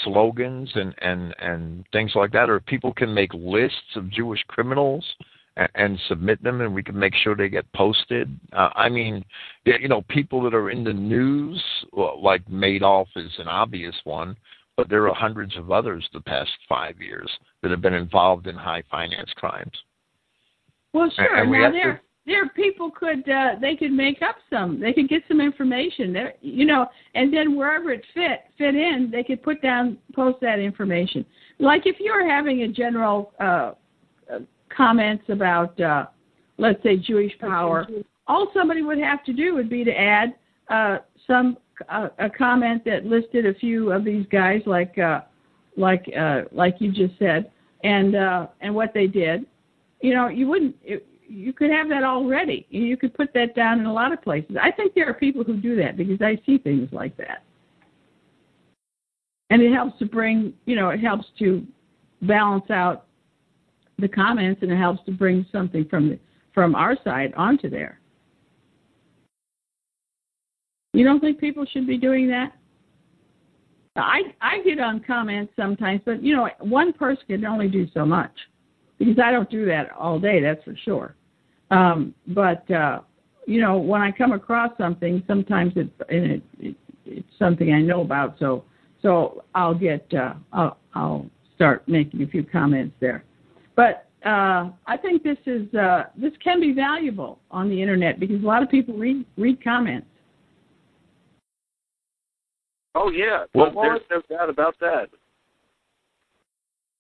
slogans 0.05 0.71
and 0.75 0.95
and 1.03 1.35
and 1.41 1.85
things 1.93 2.13
like 2.15 2.33
that, 2.33 2.49
or 2.49 2.57
if 2.57 2.67
people 2.67 2.93
can 2.93 3.13
make 3.13 3.33
lists 3.35 3.97
of 3.97 4.09
Jewish 4.11 4.43
criminals 4.49 5.05
and, 5.57 5.69
and 5.75 5.99
submit 6.09 6.43
them, 6.43 6.61
and 6.61 6.73
we 6.75 6.83
can 6.83 6.99
make 6.99 7.15
sure 7.15 7.35
they 7.35 7.49
get 7.49 7.71
posted. 7.73 8.39
Uh, 8.53 8.71
I 8.75 8.89
mean, 8.89 9.25
you 9.65 9.89
know, 9.89 10.03
people 10.09 10.41
that 10.43 10.55
are 10.55 10.71
in 10.71 10.85
the 10.85 10.93
news, 10.93 11.63
like 11.93 12.45
Madoff 12.49 13.07
is 13.17 13.33
an 13.39 13.49
obvious 13.49 13.97
one, 14.05 14.37
but 14.77 14.89
there 14.89 15.09
are 15.09 15.15
hundreds 15.15 15.57
of 15.57 15.73
others 15.73 16.09
the 16.13 16.21
past 16.21 16.51
five 16.69 17.01
years 17.01 17.31
that 17.63 17.71
have 17.71 17.83
been 17.83 17.95
involved 17.95 18.47
in 18.47 18.55
high 18.55 18.83
finance 18.91 19.31
crimes. 19.37 19.77
Well, 20.93 21.11
sure. 21.15 21.37
and 21.37 21.51
we 21.51 21.59
now 21.59 21.65
have 21.65 21.73
to- 21.73 22.01
there, 22.31 22.49
people 22.51 22.93
could 22.93 23.29
uh, 23.29 23.57
they 23.61 23.75
could 23.75 23.91
make 23.91 24.23
up 24.23 24.37
some. 24.49 24.79
They 24.79 24.93
could 24.93 25.09
get 25.09 25.23
some 25.27 25.41
information 25.41 26.13
there, 26.13 26.35
you 26.41 26.65
know, 26.65 26.87
and 27.17 27.35
then 27.35 27.57
wherever 27.57 27.91
it 27.91 28.05
fit 28.15 28.45
fit 28.57 28.77
in, 28.77 29.09
they 29.11 29.25
could 29.25 29.43
put 29.43 29.61
down 29.61 29.99
post 30.15 30.39
that 30.41 30.61
information. 30.61 31.27
Like 31.59 31.87
if 31.87 31.97
you 31.99 32.13
were 32.13 32.29
having 32.29 32.63
a 32.63 32.69
general 32.69 33.33
uh, 33.41 33.73
uh, 34.33 34.39
comments 34.75 35.25
about, 35.29 35.79
uh, 35.81 36.07
let's 36.57 36.81
say, 36.85 36.97
Jewish 36.97 37.37
power, 37.41 37.89
all 38.29 38.49
somebody 38.55 38.83
would 38.83 38.99
have 38.99 39.25
to 39.25 39.33
do 39.33 39.57
would 39.57 39.69
be 39.69 39.83
to 39.83 39.93
add 39.93 40.35
uh, 40.69 40.99
some 41.27 41.59
uh, 41.89 42.11
a 42.21 42.31
comment 42.31 42.85
that 42.85 43.05
listed 43.05 43.45
a 43.45 43.55
few 43.55 43.91
of 43.91 44.05
these 44.05 44.25
guys, 44.31 44.63
like 44.67 44.97
uh, 44.99 45.23
like 45.77 46.09
uh, 46.17 46.43
like 46.53 46.77
you 46.79 46.93
just 46.93 47.19
said, 47.19 47.51
and 47.83 48.15
uh, 48.15 48.47
and 48.61 48.73
what 48.73 48.95
they 48.95 49.09
did 49.09 49.47
you 50.01 50.15
know, 50.15 50.29
you 50.29 50.47
wouldn't. 50.47 50.77
It, 50.83 51.07
you 51.31 51.53
could 51.53 51.71
have 51.71 51.89
that 51.89 52.03
already. 52.03 52.67
You 52.71 52.97
could 52.97 53.15
put 53.15 53.33
that 53.35 53.55
down 53.55 53.79
in 53.79 53.87
a 53.87 53.93
lot 53.93 54.13
of 54.13 54.21
places. 54.21 54.57
I 54.61 54.73
think 54.73 54.95
there 54.95 55.09
are 55.09 55.15
people 55.15 55.45
who 55.45 55.57
do 55.57 55.77
that 55.77 55.97
because 55.97 56.21
I 56.21 56.41
see 56.45 56.59
things 56.59 56.89
like 56.93 57.17
that, 57.19 57.45
and 59.51 59.63
it 59.63 59.73
helps 59.73 59.99
to 60.01 60.07
bring. 60.07 60.53
You 60.67 60.75
know, 60.75 60.91
it 60.91 60.99
helps 60.99 61.27
to 61.39 61.65
balance 62.23 62.69
out 62.71 63.07
the 63.99 64.09
comments, 64.09 64.63
and 64.63 64.73
it 64.73 64.77
helps 64.77 65.05
to 65.05 65.13
bring 65.13 65.47
something 65.53 65.87
from 65.89 66.11
the, 66.11 66.19
from 66.53 66.75
our 66.75 66.97
side 67.05 67.33
onto 67.37 67.71
there. 67.71 68.01
You 70.93 71.05
don't 71.05 71.21
think 71.21 71.39
people 71.39 71.65
should 71.73 71.87
be 71.87 71.97
doing 71.97 72.27
that? 72.29 72.53
I 73.95 74.23
I 74.41 74.63
get 74.63 74.81
on 74.81 75.01
comments 75.01 75.53
sometimes, 75.55 76.01
but 76.05 76.25
you 76.25 76.35
know, 76.35 76.49
one 76.59 76.93
person 76.93 77.23
can 77.29 77.45
only 77.45 77.69
do 77.69 77.87
so 77.95 78.05
much 78.05 78.33
because 78.99 79.19
I 79.23 79.31
don't 79.31 79.49
do 79.49 79.65
that 79.67 79.93
all 79.93 80.19
day. 80.19 80.41
That's 80.41 80.63
for 80.65 80.75
sure. 80.85 81.15
Um, 81.71 82.15
but 82.29 82.69
uh, 82.71 83.01
you 83.47 83.61
know, 83.61 83.79
when 83.79 84.01
I 84.01 84.11
come 84.11 84.33
across 84.33 84.71
something, 84.79 85.23
sometimes 85.27 85.73
it's 85.77 85.91
and 86.09 86.33
it, 86.33 86.43
it, 86.59 86.77
it's 87.07 87.39
something 87.39 87.73
I 87.73 87.81
know 87.81 88.03
about. 88.03 88.37
So 88.39 88.65
so 89.03 89.45
I'll 89.55 89.75
get 89.75 90.07
uh, 90.15 90.35
I'll, 90.53 90.79
I'll 90.95 91.27
start 91.55 91.87
making 91.89 92.23
a 92.23 92.27
few 92.27 92.45
comments 92.45 92.95
there. 93.01 93.25
But 93.77 94.07
uh, 94.25 94.71
I 94.87 94.97
think 95.01 95.23
this 95.23 95.39
is 95.47 95.73
uh, 95.75 96.05
this 96.17 96.33
can 96.43 96.61
be 96.61 96.73
valuable 96.73 97.39
on 97.51 97.69
the 97.69 97.81
internet 97.81 98.21
because 98.21 98.43
a 98.43 98.47
lot 98.47 98.63
of 98.63 98.71
people 98.71 98.95
read 98.95 99.25
read 99.37 99.63
comments. 99.63 100.07
Oh 102.95 103.11
yeah, 103.11 103.45
Well, 103.55 103.73
well, 103.73 103.99
there's 104.09 104.25
no 104.29 104.37
doubt 104.37 104.51
about 104.51 104.75
that. 104.81 105.09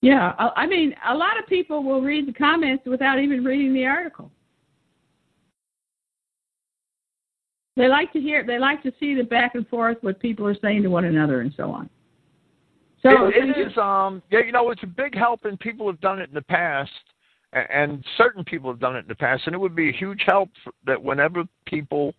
Yeah, 0.03 0.35
I 0.39 0.63
I 0.63 0.67
mean, 0.67 0.95
a 1.07 1.15
lot 1.15 1.39
of 1.39 1.47
people 1.47 1.83
will 1.83 2.01
read 2.01 2.27
the 2.27 2.33
comments 2.33 2.85
without 2.87 3.19
even 3.19 3.45
reading 3.45 3.75
the 3.75 3.87
article. 3.87 4.31
They 7.77 7.89
like 7.89 8.13
to 8.13 8.21
hear, 8.21 8.45
they 8.45 8.59
like 8.59 8.83
to 8.83 8.93
see 9.01 9.15
the 9.15 9.23
back 9.23 9.55
and 9.55 9.67
forth, 9.69 9.99
what 10.01 10.19
people 10.21 10.47
are 10.47 10.57
saying 10.61 10.83
to 10.83 10.89
one 10.89 11.05
another, 11.05 11.41
and 11.41 11.53
so 11.57 11.71
on. 11.71 11.89
So 13.03 13.29
it, 13.29 13.57
it 13.57 13.69
is 13.69 13.77
um 13.79 14.23
yeah 14.31 14.41
you 14.45 14.53
know 14.53 14.71
it's 14.71 14.83
a 14.83 14.87
big 14.87 15.17
help 15.17 15.45
and 15.45 15.59
people 15.59 15.87
have 15.87 16.01
done 16.01 16.19
it 16.19 16.29
in 16.29 16.35
the 16.35 16.43
past 16.43 16.91
and 17.53 18.05
certain 18.17 18.45
people 18.45 18.71
have 18.71 18.79
done 18.79 18.95
it 18.95 19.01
in 19.01 19.09
the 19.09 19.15
past 19.15 19.43
and 19.47 19.55
it 19.55 19.59
would 19.59 19.75
be 19.75 19.89
a 19.89 19.93
huge 19.93 20.23
help 20.27 20.51
for, 20.63 20.73
that 20.87 21.03
whenever 21.03 21.45
people 21.67 22.15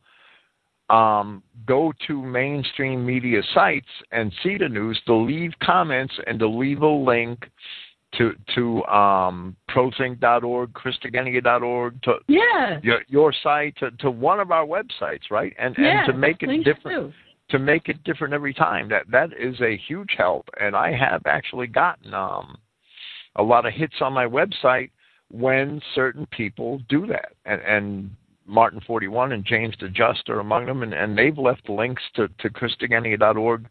um 0.90 1.44
go 1.68 1.94
to 2.08 2.22
mainstream 2.22 3.06
media 3.06 3.42
sites 3.54 3.88
and 4.12 4.34
see 4.44 4.58
the 4.58 4.68
news 4.68 5.00
to 5.06 5.14
leave 5.14 5.52
comments 5.62 6.14
and 6.26 6.40
to 6.40 6.48
leave 6.48 6.82
a 6.82 6.88
link 6.88 7.46
to 8.18 8.34
to 8.56 8.84
um 8.86 9.56
prothink.org 9.70 10.74
christogenea.org 10.74 12.02
to 12.04 12.16
yeah, 12.28 12.80
your, 12.84 13.02
your 13.08 13.34
site 13.44 13.76
to, 13.78 13.92
to 13.92 14.12
one 14.12 14.40
of 14.40 14.52
our 14.52 14.66
websites 14.66 15.30
right 15.30 15.54
and 15.58 15.76
yeah, 15.78 16.04
and 16.04 16.12
to 16.12 16.18
make 16.18 16.44
it 16.44 16.64
different 16.64 17.12
too. 17.12 17.14
to 17.50 17.60
make 17.60 17.88
it 17.88 18.04
different 18.04 18.34
every 18.34 18.54
time. 18.54 18.90
That 18.90 19.10
that 19.12 19.30
is 19.38 19.60
a 19.62 19.78
huge 19.88 20.16
help, 20.18 20.50
and 20.60 20.76
I 20.76 20.92
have 20.92 21.22
actually 21.26 21.68
gotten 21.68 22.14
um, 22.14 22.58
a 23.36 23.44
lot 23.44 23.66
of 23.66 23.74
hits 23.74 23.96
on 24.02 24.14
my 24.14 24.26
website 24.26 24.92
when 25.30 25.82
certain 25.96 26.26
people 26.28 26.82
do 26.90 27.08
that, 27.08 27.32
and, 27.46 27.62
and 27.62 28.12
Martin 28.46 28.82
Forty 28.86 29.08
One 29.08 29.32
and 29.32 29.46
James 29.46 29.76
the 29.80 29.88
Just 29.88 30.28
are 30.28 30.42
among 30.42 30.66
them, 30.66 30.84
and, 30.84 30.94
and 30.94 31.18
they've 31.18 31.38
left 31.38 31.70
links 31.70 32.04
to 32.16 32.28
to 32.40 32.50
Christogenea.org 32.50 33.68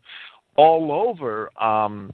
all 0.57 0.93
over. 0.93 1.51
Um, 1.63 2.13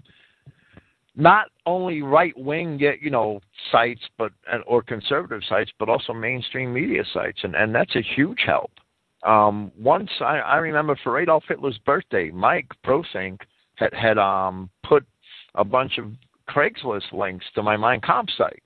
not 1.16 1.46
only 1.64 2.02
right 2.02 2.36
wing, 2.36 2.78
you 2.78 3.10
know, 3.10 3.40
sites, 3.72 4.02
but 4.18 4.32
or 4.66 4.82
conservative 4.82 5.42
sites, 5.48 5.70
but 5.78 5.88
also 5.88 6.12
mainstream 6.12 6.72
media 6.72 7.02
sites, 7.12 7.40
and 7.42 7.54
and 7.54 7.74
that's 7.74 7.96
a 7.96 8.02
huge 8.02 8.40
help. 8.44 8.70
Um, 9.22 9.72
once 9.78 10.10
I, 10.20 10.38
I 10.38 10.56
remember 10.58 10.96
for 11.02 11.18
Adolf 11.18 11.44
Hitler's 11.48 11.78
birthday, 11.78 12.30
Mike 12.30 12.68
Prosink 12.84 13.40
had 13.76 13.92
had 13.94 14.18
um, 14.18 14.70
put 14.84 15.04
a 15.54 15.64
bunch 15.64 15.98
of 15.98 16.12
Craigslist 16.48 17.12
links 17.12 17.46
to 17.54 17.62
my 17.62 17.76
Mein 17.76 18.00
Kampf 18.02 18.30
site, 18.36 18.62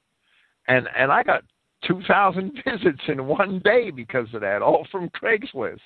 and 0.67 0.89
and 0.97 1.13
I 1.13 1.23
got 1.23 1.45
two 1.87 2.03
thousand 2.09 2.61
visits 2.67 3.03
in 3.07 3.27
one 3.27 3.61
day 3.65 3.91
because 3.91 4.27
of 4.35 4.41
that, 4.41 4.61
all 4.61 4.87
from 4.91 5.09
Craigslist. 5.11 5.79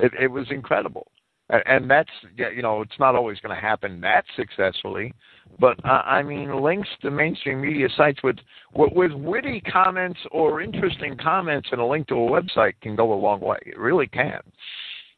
It, 0.00 0.12
it 0.18 0.26
was 0.26 0.50
incredible, 0.50 1.11
and, 1.52 1.62
and 1.66 1.90
that's 1.90 2.10
you 2.36 2.62
know 2.62 2.82
it's 2.82 2.98
not 2.98 3.14
always 3.14 3.38
going 3.40 3.54
to 3.54 3.60
happen 3.60 4.00
that 4.00 4.24
successfully, 4.36 5.14
but 5.60 5.78
uh, 5.84 6.02
I 6.04 6.22
mean 6.22 6.60
links 6.60 6.88
to 7.02 7.10
mainstream 7.10 7.60
media 7.60 7.88
sites 7.96 8.20
with 8.24 8.36
with 8.74 9.12
witty 9.12 9.60
comments 9.60 10.18
or 10.32 10.62
interesting 10.62 11.16
comments 11.16 11.68
and 11.70 11.80
a 11.80 11.84
link 11.84 12.08
to 12.08 12.14
a 12.14 12.18
website 12.18 12.72
can 12.80 12.96
go 12.96 13.12
a 13.12 13.14
long 13.14 13.40
way. 13.40 13.58
It 13.64 13.78
really 13.78 14.08
can. 14.08 14.40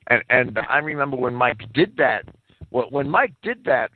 And 0.09 0.23
and 0.29 0.59
I 0.69 0.79
remember 0.79 1.17
when 1.17 1.35
Mike 1.35 1.61
did 1.73 1.97
that. 1.97 2.25
When 2.71 3.09
Mike 3.09 3.35
did 3.45 3.65
that 3.67 3.93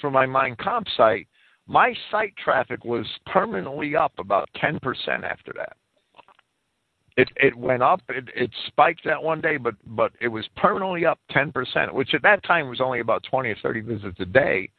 for 0.00 0.12
my 0.12 0.26
Mein 0.26 0.54
Kampf 0.56 0.88
site, 0.96 1.26
my 1.66 1.92
site 2.12 2.34
traffic 2.36 2.84
was 2.84 3.04
permanently 3.26 3.96
up 3.96 4.12
about 4.18 4.48
ten 4.54 4.78
percent 4.78 5.24
after 5.24 5.52
that. 5.56 5.76
It 7.16 7.28
it 7.36 7.56
went 7.56 7.82
up. 7.82 8.02
It 8.08 8.28
it 8.34 8.50
spiked 8.66 9.04
that 9.04 9.22
one 9.22 9.40
day, 9.40 9.56
but 9.56 9.74
but 9.86 10.12
it 10.20 10.28
was 10.28 10.46
permanently 10.56 11.06
up 11.06 11.18
ten 11.30 11.50
percent, 11.50 11.94
which 11.94 12.14
at 12.14 12.22
that 12.22 12.44
time 12.44 12.68
was 12.68 12.80
only 12.80 13.00
about 13.00 13.24
twenty 13.28 13.50
or 13.50 13.56
thirty 13.62 13.80
visits 13.80 14.18
a 14.20 14.26
day. 14.26 14.70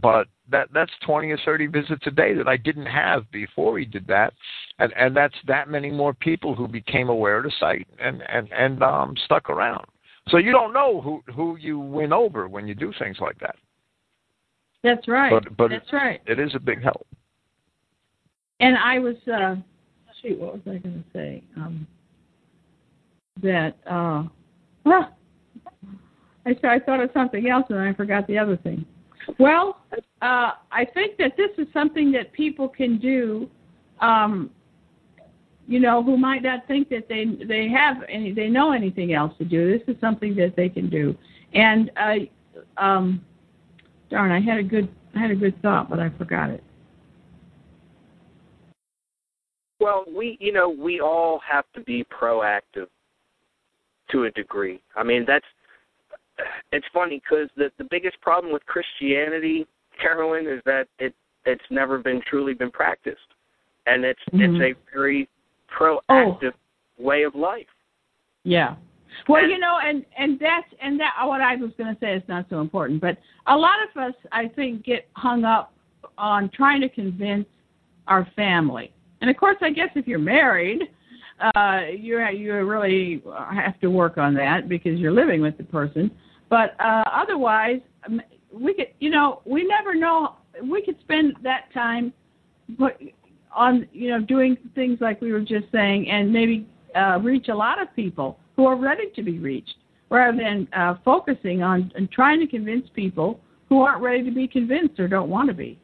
But 0.00 0.26
that 0.50 0.68
that's 0.72 0.92
twenty 1.04 1.30
or 1.30 1.38
thirty 1.44 1.66
visits 1.66 2.02
a 2.06 2.10
day 2.10 2.34
that 2.34 2.48
I 2.48 2.56
didn't 2.56 2.86
have 2.86 3.30
before 3.30 3.78
he 3.78 3.84
did 3.84 4.06
that, 4.06 4.32
and 4.78 4.92
and 4.96 5.14
that's 5.14 5.34
that 5.46 5.68
many 5.68 5.90
more 5.90 6.14
people 6.14 6.54
who 6.54 6.66
became 6.66 7.08
aware 7.10 7.38
of 7.38 7.44
the 7.44 7.52
site 7.60 7.86
and 7.98 8.22
and 8.28 8.50
and 8.52 8.82
um 8.82 9.14
stuck 9.26 9.50
around. 9.50 9.84
So 10.28 10.38
you 10.38 10.52
don't 10.52 10.72
know 10.72 11.00
who 11.02 11.22
who 11.34 11.56
you 11.56 11.78
win 11.78 12.12
over 12.12 12.48
when 12.48 12.66
you 12.66 12.74
do 12.74 12.92
things 12.98 13.18
like 13.20 13.38
that. 13.40 13.56
That's 14.82 15.06
right. 15.08 15.30
But 15.30 15.56
but 15.56 15.70
That's 15.70 15.92
right. 15.92 16.20
it 16.26 16.38
is 16.38 16.54
a 16.54 16.60
big 16.60 16.82
help. 16.82 17.06
And 18.60 18.76
I 18.78 18.98
was, 18.98 19.16
uh, 19.30 19.56
shoot, 20.26 20.38
what 20.38 20.54
was 20.54 20.62
I 20.66 20.78
going 20.78 21.04
to 21.04 21.18
say? 21.18 21.42
Um, 21.56 21.86
that, 23.42 23.76
uh, 23.86 24.24
ah, 24.86 25.12
I, 26.46 26.56
I 26.64 26.78
thought 26.78 27.00
of 27.00 27.10
something 27.12 27.48
else 27.48 27.66
and 27.70 27.78
I 27.78 27.92
forgot 27.92 28.26
the 28.26 28.38
other 28.38 28.56
thing. 28.56 28.84
Well, 29.38 29.80
uh, 30.22 30.52
I 30.70 30.86
think 30.94 31.16
that 31.18 31.36
this 31.36 31.50
is 31.58 31.66
something 31.72 32.12
that 32.12 32.32
people 32.32 32.68
can 32.68 32.98
do, 32.98 33.50
um, 34.00 34.50
you 35.66 35.80
know, 35.80 36.02
who 36.02 36.16
might 36.16 36.44
not 36.44 36.66
think 36.68 36.88
that 36.90 37.08
they 37.08 37.24
they 37.44 37.68
have 37.68 37.96
any, 38.08 38.32
they 38.32 38.48
know 38.48 38.70
anything 38.70 39.14
else 39.14 39.32
to 39.38 39.44
do. 39.44 39.76
This 39.76 39.82
is 39.88 40.00
something 40.00 40.36
that 40.36 40.54
they 40.54 40.68
can 40.68 40.88
do. 40.88 41.16
And 41.54 41.90
I, 41.96 42.30
um, 42.76 43.20
darn, 44.10 44.30
I 44.30 44.40
had 44.40 44.58
a 44.58 44.62
good 44.62 44.88
I 45.16 45.18
had 45.18 45.32
a 45.32 45.34
good 45.34 45.60
thought, 45.60 45.90
but 45.90 45.98
I 45.98 46.10
forgot 46.10 46.50
it. 46.50 46.62
Well, 49.86 50.04
we, 50.12 50.36
you 50.40 50.52
know, 50.52 50.68
we 50.68 50.98
all 50.98 51.40
have 51.48 51.64
to 51.74 51.80
be 51.80 52.04
proactive 52.04 52.88
to 54.10 54.24
a 54.24 54.32
degree. 54.32 54.80
I 54.96 55.04
mean, 55.04 55.24
that's 55.24 55.44
it's 56.72 56.86
funny 56.92 57.22
because 57.22 57.48
the 57.56 57.70
the 57.78 57.86
biggest 57.88 58.20
problem 58.20 58.52
with 58.52 58.66
Christianity, 58.66 59.64
Carolyn, 60.02 60.48
is 60.48 60.60
that 60.66 60.88
it 60.98 61.14
it's 61.44 61.62
never 61.70 61.98
been 61.98 62.20
truly 62.28 62.52
been 62.52 62.72
practiced, 62.72 63.28
and 63.86 64.04
it's 64.04 64.20
Mhm. 64.32 64.40
it's 64.42 64.76
a 64.76 64.92
very 64.92 65.28
proactive 65.70 66.54
way 66.98 67.22
of 67.22 67.36
life. 67.36 67.72
Yeah. 68.42 68.74
Well, 69.28 69.48
you 69.48 69.60
know, 69.60 69.78
and 69.78 70.04
and 70.18 70.36
that's 70.40 70.68
and 70.80 70.98
that 70.98 71.12
what 71.24 71.40
I 71.40 71.54
was 71.54 71.70
going 71.78 71.94
to 71.94 72.00
say 72.00 72.14
is 72.16 72.26
not 72.26 72.46
so 72.50 72.60
important, 72.60 73.00
but 73.00 73.18
a 73.46 73.56
lot 73.56 73.76
of 73.84 73.96
us, 74.02 74.14
I 74.32 74.48
think, 74.48 74.82
get 74.82 75.08
hung 75.12 75.44
up 75.44 75.72
on 76.18 76.48
trying 76.48 76.80
to 76.80 76.88
convince 76.88 77.46
our 78.08 78.24
family. 78.34 78.92
And 79.20 79.30
of 79.30 79.36
course, 79.36 79.56
I 79.60 79.70
guess 79.70 79.88
if 79.94 80.06
you're 80.06 80.18
married, 80.18 80.82
uh, 81.54 81.80
you 81.90 82.24
you 82.28 82.54
really 82.64 83.22
have 83.52 83.78
to 83.80 83.88
work 83.88 84.18
on 84.18 84.34
that 84.34 84.68
because 84.68 84.98
you're 84.98 85.12
living 85.12 85.40
with 85.40 85.56
the 85.58 85.64
person. 85.64 86.10
But 86.48 86.74
uh, 86.80 87.04
otherwise, 87.12 87.80
we 88.52 88.74
could, 88.74 88.88
you 89.00 89.10
know, 89.10 89.42
we 89.44 89.66
never 89.66 89.94
know. 89.94 90.36
We 90.62 90.82
could 90.82 90.98
spend 91.00 91.34
that 91.42 91.72
time, 91.74 92.12
put 92.78 92.94
on, 93.54 93.86
you 93.92 94.10
know, 94.10 94.20
doing 94.20 94.56
things 94.74 94.98
like 95.00 95.20
we 95.20 95.32
were 95.32 95.40
just 95.40 95.66
saying, 95.72 96.10
and 96.10 96.32
maybe 96.32 96.66
uh, 96.94 97.18
reach 97.22 97.48
a 97.48 97.54
lot 97.54 97.80
of 97.80 97.94
people 97.94 98.38
who 98.54 98.66
are 98.66 98.76
ready 98.76 99.10
to 99.14 99.22
be 99.22 99.38
reached, 99.38 99.74
rather 100.10 100.38
than 100.38 100.68
uh, 100.72 100.94
focusing 101.04 101.62
on 101.62 101.92
and 101.96 102.10
trying 102.10 102.40
to 102.40 102.46
convince 102.46 102.88
people 102.94 103.40
who 103.68 103.82
aren't 103.82 104.02
ready 104.02 104.22
to 104.24 104.30
be 104.30 104.46
convinced 104.46 104.98
or 105.00 105.08
don't 105.08 105.28
want 105.28 105.48
to 105.48 105.54
be. 105.54 105.78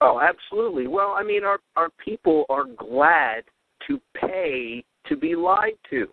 Oh, 0.00 0.20
absolutely. 0.20 0.86
Well, 0.86 1.14
I 1.16 1.22
mean, 1.22 1.44
our 1.44 1.58
our 1.76 1.90
people 2.04 2.44
are 2.48 2.64
glad 2.64 3.44
to 3.86 4.00
pay 4.14 4.84
to 5.06 5.16
be 5.16 5.34
lied 5.36 5.78
to. 5.90 6.08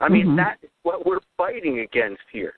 I 0.00 0.08
mean, 0.08 0.26
Mhm. 0.28 0.36
that 0.36 0.58
is 0.62 0.70
what 0.82 1.06
we're 1.06 1.20
fighting 1.36 1.80
against 1.80 2.22
here. 2.30 2.56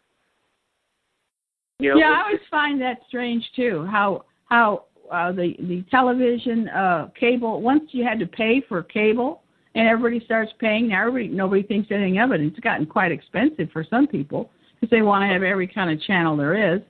You 1.78 1.90
know, 1.90 2.00
yeah, 2.00 2.10
I 2.10 2.22
always 2.22 2.40
find 2.50 2.80
that 2.80 2.98
strange 3.06 3.50
too. 3.52 3.84
How 3.86 4.24
how 4.46 4.84
uh, 5.10 5.32
the 5.32 5.54
the 5.60 5.82
television 5.90 6.68
uh, 6.68 7.08
cable 7.18 7.60
once 7.62 7.94
you 7.94 8.04
had 8.04 8.18
to 8.18 8.26
pay 8.26 8.60
for 8.60 8.82
cable 8.82 9.42
and 9.74 9.86
everybody 9.86 10.24
starts 10.24 10.52
paying 10.58 10.88
now 10.88 11.06
everybody 11.06 11.28
nobody 11.28 11.62
thinks 11.62 11.90
anything 11.90 12.18
of 12.18 12.32
it. 12.32 12.40
It's 12.40 12.58
gotten 12.60 12.86
quite 12.86 13.12
expensive 13.12 13.70
for 13.70 13.84
some 13.84 14.06
people 14.06 14.50
because 14.74 14.90
they 14.90 15.02
want 15.02 15.22
to 15.22 15.26
have 15.26 15.42
every 15.42 15.66
kind 15.66 15.90
of 15.90 16.00
channel 16.02 16.36
there 16.36 16.74
is, 16.74 16.80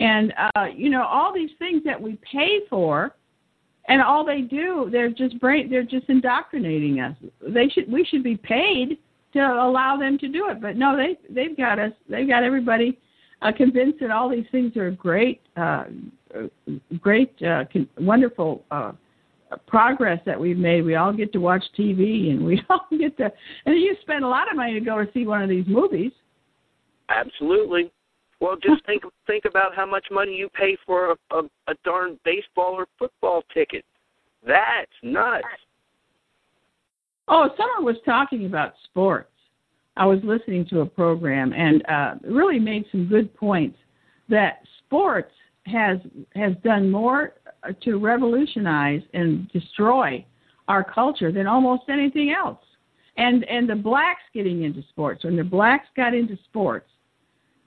and 0.00 0.32
uh, 0.56 0.64
you 0.74 0.90
know 0.90 1.04
all 1.04 1.32
these 1.32 1.50
things 1.58 1.82
that 1.84 2.00
we 2.00 2.18
pay 2.30 2.60
for. 2.68 3.14
And 3.88 4.00
all 4.00 4.24
they 4.24 4.42
do, 4.42 4.88
they're 4.92 5.08
just 5.08 5.40
brain, 5.40 5.68
they're 5.68 5.82
just 5.82 6.08
indoctrinating 6.08 7.00
us. 7.00 7.16
They 7.40 7.68
should, 7.68 7.90
we 7.90 8.04
should 8.04 8.22
be 8.22 8.36
paid 8.36 8.98
to 9.32 9.40
allow 9.40 9.96
them 9.96 10.16
to 10.18 10.28
do 10.28 10.48
it. 10.48 10.60
But 10.60 10.76
no, 10.76 10.96
they, 10.96 11.16
they've 11.32 11.56
got 11.56 11.80
us, 11.80 11.90
they've 12.08 12.28
got 12.28 12.44
everybody 12.44 12.98
uh, 13.42 13.50
convinced 13.50 13.98
that 14.00 14.10
all 14.10 14.28
these 14.28 14.44
things 14.52 14.76
are 14.76 14.90
great, 14.90 15.40
uh, 15.56 15.84
great, 17.00 17.34
uh, 17.42 17.64
con- 17.72 17.88
wonderful 17.98 18.62
uh, 18.70 18.92
progress 19.66 20.20
that 20.26 20.38
we've 20.38 20.58
made. 20.58 20.82
We 20.82 20.96
all 20.96 21.12
get 21.12 21.32
to 21.32 21.38
watch 21.38 21.64
TV, 21.76 22.30
and 22.30 22.44
we 22.44 22.62
all 22.70 22.86
get 22.96 23.16
to, 23.16 23.32
and 23.66 23.80
you 23.80 23.96
spend 24.02 24.24
a 24.24 24.28
lot 24.28 24.50
of 24.50 24.56
money 24.56 24.74
to 24.74 24.80
go 24.80 25.02
to 25.02 25.10
see 25.12 25.26
one 25.26 25.42
of 25.42 25.48
these 25.48 25.66
movies. 25.66 26.12
Absolutely. 27.08 27.90
Well, 28.40 28.56
just 28.56 28.84
think 28.86 29.02
think 29.26 29.44
about 29.44 29.74
how 29.74 29.86
much 29.86 30.06
money 30.10 30.34
you 30.34 30.48
pay 30.48 30.76
for 30.86 31.12
a, 31.12 31.36
a, 31.36 31.42
a 31.68 31.74
darn 31.84 32.18
baseball 32.24 32.74
or 32.74 32.86
football 32.98 33.42
ticket. 33.52 33.84
That's 34.46 34.90
nuts. 35.02 35.44
Oh, 37.28 37.48
someone 37.56 37.84
was 37.84 37.96
talking 38.04 38.46
about 38.46 38.72
sports. 38.84 39.30
I 39.96 40.06
was 40.06 40.18
listening 40.24 40.66
to 40.70 40.80
a 40.80 40.86
program 40.86 41.52
and 41.52 41.84
uh, 41.86 42.14
really 42.24 42.58
made 42.58 42.86
some 42.90 43.06
good 43.06 43.34
points 43.34 43.78
that 44.28 44.62
sports 44.78 45.32
has 45.66 45.98
has 46.34 46.54
done 46.64 46.90
more 46.90 47.34
to 47.82 47.98
revolutionize 47.98 49.02
and 49.12 49.48
destroy 49.50 50.24
our 50.68 50.82
culture 50.82 51.30
than 51.30 51.46
almost 51.46 51.82
anything 51.88 52.32
else. 52.32 52.58
And 53.16 53.44
and 53.44 53.68
the 53.68 53.76
blacks 53.76 54.22
getting 54.32 54.64
into 54.64 54.82
sports 54.88 55.24
when 55.24 55.36
the 55.36 55.44
blacks 55.44 55.88
got 55.96 56.14
into 56.14 56.38
sports, 56.44 56.89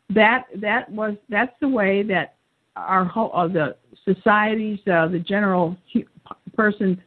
that 0.09 0.45
that 0.61 0.89
was 0.91 1.15
that's 1.29 1.53
the 1.61 1.67
way 1.67 2.03
that 2.03 2.35
our 2.75 3.05
whole 3.05 3.31
uh, 3.33 3.47
the 3.47 3.75
society's 4.05 4.79
uh, 4.91 5.07
the 5.07 5.19
general 5.19 5.77
person's 6.55 6.97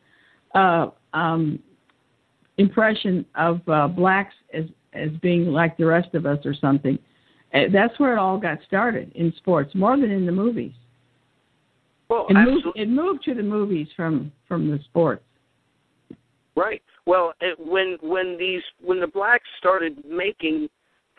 uh, 0.55 0.89
um, 1.13 1.59
impression 2.59 3.25
of 3.35 3.61
uh, 3.69 3.89
blacks 3.89 4.35
as 4.53 4.65
as 4.93 5.11
being 5.21 5.47
like 5.47 5.77
the 5.77 5.85
rest 5.87 6.15
of 6.15 6.27
us 6.27 6.39
or 6.45 6.55
something. 6.55 6.99
Uh, 7.55 7.61
that's 7.73 7.99
where 8.01 8.13
it 8.13 8.19
all 8.19 8.39
got 8.39 8.59
started 8.67 9.13
in 9.15 9.33
sports, 9.37 9.75
more 9.75 9.97
than 9.97 10.11
in 10.11 10.27
the 10.27 10.33
movies. 10.33 10.73
Well, 12.09 12.27
It 12.29 12.35
moved, 12.35 12.67
it 12.77 12.89
moved 12.89 13.25
to 13.25 13.35
the 13.35 13.43
movies 13.43 13.89
from 13.97 14.33
from 14.47 14.71
the 14.71 14.79
sports. 14.85 15.25
Right. 16.55 16.83
Well, 17.05 17.35
it, 17.41 17.59
when 17.59 17.99
when 18.01 18.37
these 18.39 18.63
when 18.83 19.01
the 19.01 19.07
blacks 19.07 19.49
started 19.59 20.05
making 20.09 20.69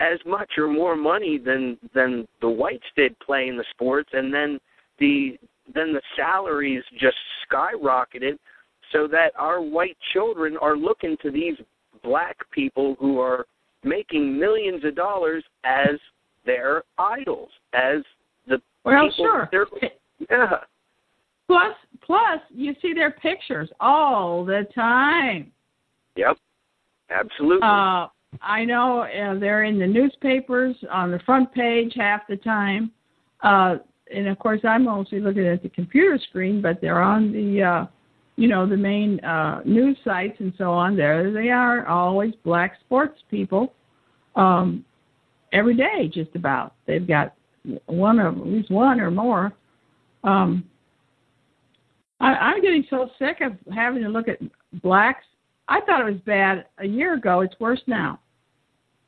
as 0.00 0.18
much 0.24 0.50
or 0.56 0.68
more 0.68 0.96
money 0.96 1.38
than 1.38 1.76
than 1.94 2.26
the 2.40 2.48
whites 2.48 2.86
did 2.96 3.18
playing 3.20 3.56
the 3.56 3.64
sports, 3.70 4.10
and 4.12 4.32
then 4.32 4.58
the 4.98 5.38
then 5.74 5.92
the 5.92 6.02
salaries 6.16 6.82
just 6.98 7.16
skyrocketed, 7.50 8.38
so 8.92 9.06
that 9.06 9.32
our 9.36 9.60
white 9.60 9.96
children 10.12 10.56
are 10.60 10.76
looking 10.76 11.16
to 11.22 11.30
these 11.30 11.56
black 12.02 12.36
people 12.52 12.96
who 12.98 13.20
are 13.20 13.46
making 13.84 14.38
millions 14.38 14.84
of 14.84 14.94
dollars 14.94 15.44
as 15.64 15.98
their 16.46 16.82
idols, 16.98 17.50
as 17.74 18.02
the 18.46 18.60
Well, 18.84 19.10
sure. 19.16 19.50
yeah. 20.30 20.58
Plus, 21.46 21.74
plus, 22.02 22.40
you 22.50 22.74
see 22.82 22.92
their 22.92 23.10
pictures 23.10 23.70
all 23.80 24.44
the 24.44 24.66
time. 24.74 25.50
Yep. 26.16 26.36
Absolutely. 27.10 27.60
Uh, 27.62 28.08
I 28.42 28.64
know 28.64 29.02
uh, 29.02 29.38
they're 29.38 29.64
in 29.64 29.78
the 29.78 29.86
newspapers 29.86 30.76
on 30.90 31.10
the 31.10 31.18
front 31.20 31.52
page 31.52 31.92
half 31.96 32.26
the 32.28 32.36
time, 32.36 32.92
uh, 33.42 33.76
and 34.14 34.28
of 34.28 34.38
course 34.38 34.60
I'm 34.64 34.84
mostly 34.84 35.20
looking 35.20 35.46
at 35.46 35.62
the 35.62 35.68
computer 35.70 36.18
screen, 36.28 36.60
but 36.60 36.80
they're 36.80 37.02
on 37.02 37.32
the, 37.32 37.62
uh, 37.62 37.86
you 38.36 38.48
know, 38.48 38.66
the 38.68 38.76
main 38.76 39.20
uh, 39.20 39.62
news 39.64 39.96
sites 40.04 40.36
and 40.40 40.52
so 40.58 40.70
on. 40.72 40.96
There 40.96 41.32
they 41.32 41.48
are, 41.50 41.86
always 41.86 42.34
black 42.44 42.78
sports 42.80 43.20
people, 43.30 43.72
um, 44.36 44.84
every 45.52 45.76
day 45.76 46.10
just 46.12 46.34
about. 46.34 46.74
They've 46.86 47.06
got 47.06 47.34
one 47.86 48.18
of 48.18 48.36
at 48.36 48.46
least 48.46 48.70
one 48.70 49.00
or 49.00 49.10
more. 49.10 49.52
Um, 50.24 50.64
I, 52.20 52.34
I'm 52.34 52.62
getting 52.62 52.84
so 52.90 53.10
sick 53.18 53.40
of 53.40 53.52
having 53.72 54.02
to 54.02 54.08
look 54.08 54.28
at 54.28 54.38
blacks 54.82 55.24
I 55.68 55.80
thought 55.82 56.00
it 56.00 56.10
was 56.10 56.20
bad 56.26 56.66
a 56.78 56.86
year 56.86 57.14
ago. 57.14 57.40
It's 57.40 57.54
worse 57.60 57.82
now. 57.86 58.20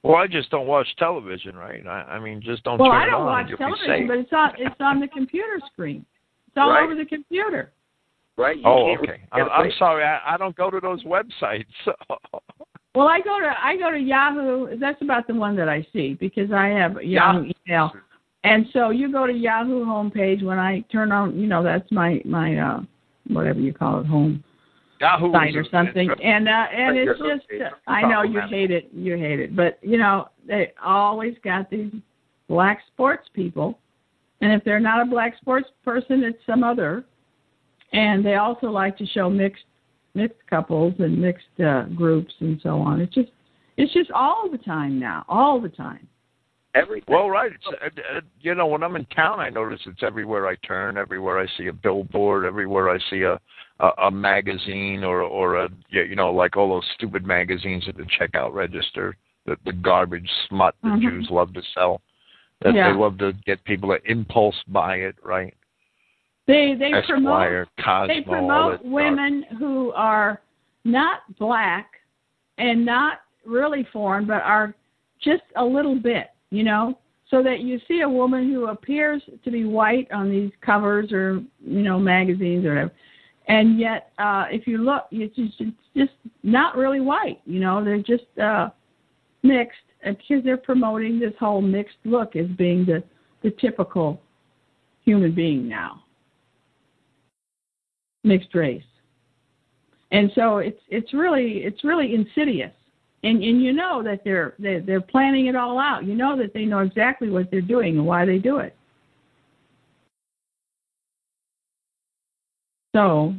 Well, 0.02 0.16
I 0.16 0.26
just 0.26 0.50
don't 0.50 0.66
watch 0.66 0.86
television, 0.98 1.56
right? 1.56 1.86
I, 1.86 2.02
I 2.02 2.20
mean, 2.20 2.40
just 2.40 2.62
don't 2.64 2.78
well, 2.78 2.90
turn 2.90 3.02
I 3.02 3.06
don't 3.06 3.22
on. 3.22 3.26
watch 3.26 3.58
television, 3.58 4.06
but 4.06 4.18
it's 4.18 4.32
on 4.32 4.52
it's 4.58 4.80
on 4.80 5.00
the 5.00 5.08
computer 5.08 5.60
screen. 5.72 6.04
It's 6.48 6.56
all 6.56 6.70
Right. 6.70 6.84
over 6.84 6.94
the 6.94 7.04
computer. 7.04 7.72
right? 8.38 8.56
You 8.56 8.62
Oh, 8.66 8.96
okay. 9.02 9.20
I'm, 9.32 9.48
I'm 9.50 9.70
sorry. 9.78 10.02
I, 10.04 10.34
I 10.34 10.36
don't 10.38 10.56
go 10.56 10.70
to 10.70 10.80
those 10.80 11.02
websites. 11.04 11.66
Well, 12.94 13.06
I 13.06 13.20
go 13.20 13.38
to 13.40 13.52
I 13.62 13.76
go 13.76 13.90
to 13.90 13.98
Yahoo. 13.98 14.76
That's 14.78 15.00
about 15.02 15.26
the 15.28 15.34
one 15.34 15.54
that 15.56 15.68
I 15.68 15.86
see 15.92 16.14
because 16.14 16.50
I 16.50 16.68
have 16.68 17.00
Yahoo 17.02 17.50
email. 17.68 17.92
And 18.42 18.66
so 18.72 18.88
you 18.90 19.12
go 19.12 19.26
to 19.26 19.32
Yahoo 19.32 19.84
homepage 19.84 20.42
when 20.42 20.58
I 20.58 20.80
turn 20.90 21.12
on, 21.12 21.38
you 21.38 21.46
know, 21.46 21.62
that's 21.62 21.90
my 21.92 22.20
my 22.24 22.56
uh 22.56 22.80
whatever 23.28 23.60
you 23.60 23.72
call 23.72 24.00
it 24.00 24.06
home 24.06 24.42
Yahoo 25.00 25.32
site 25.32 25.56
or 25.56 25.64
something. 25.70 26.10
And 26.22 26.48
uh 26.48 26.66
and 26.72 26.96
it's 26.96 27.18
just 27.18 27.62
I 27.86 28.02
know 28.02 28.22
you 28.22 28.40
hate 28.48 28.70
it, 28.70 28.90
you 28.92 29.16
hate 29.16 29.40
it, 29.40 29.56
but 29.56 29.78
you 29.82 29.98
know, 29.98 30.28
they 30.46 30.72
always 30.84 31.34
got 31.42 31.70
these 31.70 31.92
black 32.48 32.80
sports 32.92 33.28
people. 33.34 33.78
And 34.40 34.52
if 34.52 34.64
they're 34.64 34.80
not 34.80 35.00
a 35.00 35.10
black 35.10 35.36
sports 35.40 35.68
person, 35.84 36.22
it's 36.24 36.38
some 36.46 36.62
other. 36.64 37.04
And 37.92 38.24
they 38.24 38.34
also 38.36 38.68
like 38.68 38.96
to 38.98 39.06
show 39.06 39.28
mixed 39.28 39.64
mixed 40.14 40.38
couples 40.48 40.94
and 40.98 41.20
mixed 41.20 41.60
uh, 41.64 41.84
groups 41.94 42.34
and 42.40 42.60
so 42.62 42.78
on. 42.78 43.00
It's 43.00 43.14
just 43.14 43.30
it's 43.76 43.92
just 43.92 44.10
all 44.10 44.48
the 44.50 44.58
time 44.58 44.98
now, 44.98 45.24
all 45.28 45.60
the 45.60 45.68
time. 45.68 46.06
Everything. 46.74 47.12
Well, 47.12 47.28
right. 47.28 47.50
It's, 47.52 47.66
uh, 47.66 48.16
uh, 48.16 48.20
you 48.40 48.54
know, 48.54 48.66
when 48.66 48.82
I'm 48.82 48.94
in 48.94 49.04
town, 49.06 49.40
I 49.40 49.48
notice 49.48 49.80
it's 49.86 50.02
everywhere 50.02 50.46
I 50.46 50.54
turn. 50.66 50.96
Everywhere 50.96 51.38
I 51.38 51.46
see 51.58 51.66
a 51.66 51.72
billboard. 51.72 52.44
Everywhere 52.44 52.90
I 52.90 52.98
see 53.10 53.22
a 53.22 53.40
a, 53.80 53.90
a 54.06 54.10
magazine 54.10 55.02
or 55.02 55.22
or 55.22 55.56
a 55.56 55.68
you 55.88 56.14
know 56.14 56.32
like 56.32 56.56
all 56.56 56.68
those 56.68 56.88
stupid 56.94 57.26
magazines 57.26 57.84
at 57.88 57.96
the 57.96 58.06
checkout 58.18 58.54
register. 58.54 59.16
The 59.46 59.56
the 59.64 59.72
garbage 59.72 60.30
smut 60.48 60.74
that 60.82 60.88
Mhm. 60.88 61.02
Jews 61.02 61.28
love 61.30 61.52
to 61.54 61.62
sell. 61.74 62.02
That 62.60 62.74
Yeah. 62.74 62.92
they 62.92 62.98
love 62.98 63.18
to 63.18 63.32
get 63.46 63.62
people 63.64 63.88
to 63.96 64.10
impulse 64.10 64.62
buy 64.68 64.96
it, 64.96 65.16
right? 65.24 65.54
They 66.46 66.74
they 66.74 66.92
promote 67.02 67.68
Cosmo, 67.78 68.06
they 68.06 68.20
promote 68.22 68.84
women 68.84 69.44
who 69.58 69.92
are 69.92 70.40
not 70.84 71.22
black 71.38 72.00
and 72.58 72.84
not 72.84 73.22
really 73.44 73.84
foreign, 73.84 74.26
but 74.26 74.42
are 74.42 74.74
just 75.20 75.42
a 75.56 75.64
little 75.64 75.94
bit, 75.94 76.30
you 76.50 76.64
know, 76.64 76.98
so 77.30 77.42
that 77.42 77.60
you 77.60 77.80
see 77.86 78.00
a 78.00 78.08
woman 78.08 78.52
who 78.52 78.68
appears 78.68 79.22
to 79.44 79.50
be 79.50 79.64
white 79.64 80.10
on 80.12 80.30
these 80.30 80.50
covers 80.60 81.12
or 81.12 81.40
you 81.60 81.82
know 81.82 81.98
magazines 81.98 82.64
or 82.64 82.70
whatever, 82.70 82.92
and 83.48 83.78
yet 83.78 84.12
uh, 84.18 84.46
if 84.50 84.66
you 84.66 84.78
look, 84.78 85.04
it's 85.10 85.34
just, 85.36 85.54
it's 85.60 85.76
just 85.96 86.12
not 86.42 86.76
really 86.76 87.00
white. 87.00 87.40
You 87.46 87.60
know, 87.60 87.84
they're 87.84 87.98
just 87.98 88.26
uh, 88.42 88.70
mixed 89.42 89.78
because 90.04 90.42
they're 90.44 90.56
promoting 90.56 91.18
this 91.18 91.34
whole 91.38 91.60
mixed 91.60 91.96
look 92.04 92.36
as 92.36 92.46
being 92.58 92.84
the 92.84 93.02
the 93.42 93.50
typical 93.60 94.20
human 95.04 95.34
being 95.34 95.68
now, 95.68 96.02
mixed 98.24 98.54
race. 98.54 98.82
And 100.12 100.30
so 100.34 100.58
it's 100.58 100.80
it's 100.88 101.14
really 101.14 101.62
it's 101.64 101.84
really 101.84 102.14
insidious 102.14 102.72
and 103.22 103.42
and 103.42 103.62
you 103.62 103.72
know 103.72 104.02
that 104.02 104.22
they're 104.24 104.54
they're, 104.58 104.80
they're 104.80 105.00
planning 105.00 105.46
it 105.46 105.56
all 105.56 105.78
out. 105.78 106.04
You 106.04 106.14
know 106.14 106.36
that 106.38 106.52
they 106.54 106.64
know 106.64 106.80
exactly 106.80 107.30
what 107.30 107.50
they're 107.50 107.60
doing 107.60 107.96
and 107.96 108.06
why 108.06 108.24
they 108.24 108.38
do 108.38 108.58
it. 108.58 108.76
So 112.94 113.34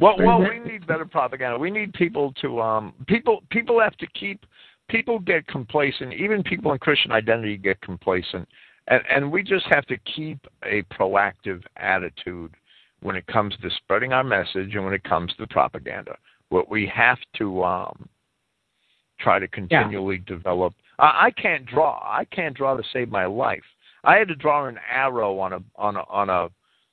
Well, 0.00 0.16
well, 0.18 0.40
we 0.40 0.58
need 0.58 0.86
better 0.86 1.04
propaganda. 1.04 1.58
We 1.58 1.70
need 1.70 1.92
people 1.92 2.32
to 2.40 2.60
um 2.60 2.94
people 3.06 3.42
people 3.50 3.78
have 3.80 3.96
to 3.98 4.06
keep 4.18 4.46
people 4.88 5.18
get 5.18 5.46
complacent. 5.46 6.14
Even 6.14 6.42
people 6.42 6.72
in 6.72 6.78
Christian 6.78 7.12
identity 7.12 7.58
get 7.58 7.78
complacent, 7.82 8.48
and 8.88 9.02
and 9.10 9.30
we 9.30 9.42
just 9.42 9.66
have 9.66 9.84
to 9.86 9.98
keep 9.98 10.38
a 10.64 10.82
proactive 10.84 11.62
attitude 11.76 12.54
when 13.02 13.16
it 13.16 13.26
comes 13.26 13.54
to 13.62 13.70
spreading 13.70 14.12
our 14.12 14.24
message 14.24 14.74
and 14.74 14.84
when 14.84 14.94
it 14.94 15.04
comes 15.04 15.32
to 15.38 15.46
propaganda. 15.46 16.16
What 16.48 16.70
we 16.70 16.90
have 16.94 17.18
to 17.38 17.64
um, 17.64 18.08
try 19.20 19.38
to 19.38 19.48
continually 19.48 20.22
yeah. 20.26 20.34
develop. 20.36 20.74
I, 20.98 21.26
I 21.26 21.30
can't 21.30 21.64
draw. 21.66 21.98
I 22.02 22.24
can't 22.24 22.56
draw 22.56 22.76
to 22.76 22.82
save 22.92 23.10
my 23.10 23.26
life. 23.26 23.62
I 24.04 24.16
had 24.16 24.28
to 24.28 24.34
draw 24.34 24.66
an 24.66 24.78
arrow 24.92 25.38
on 25.38 25.52
a 25.52 25.62
on 25.76 25.96
a 25.96 26.00
on 26.08 26.30
a 26.30 26.48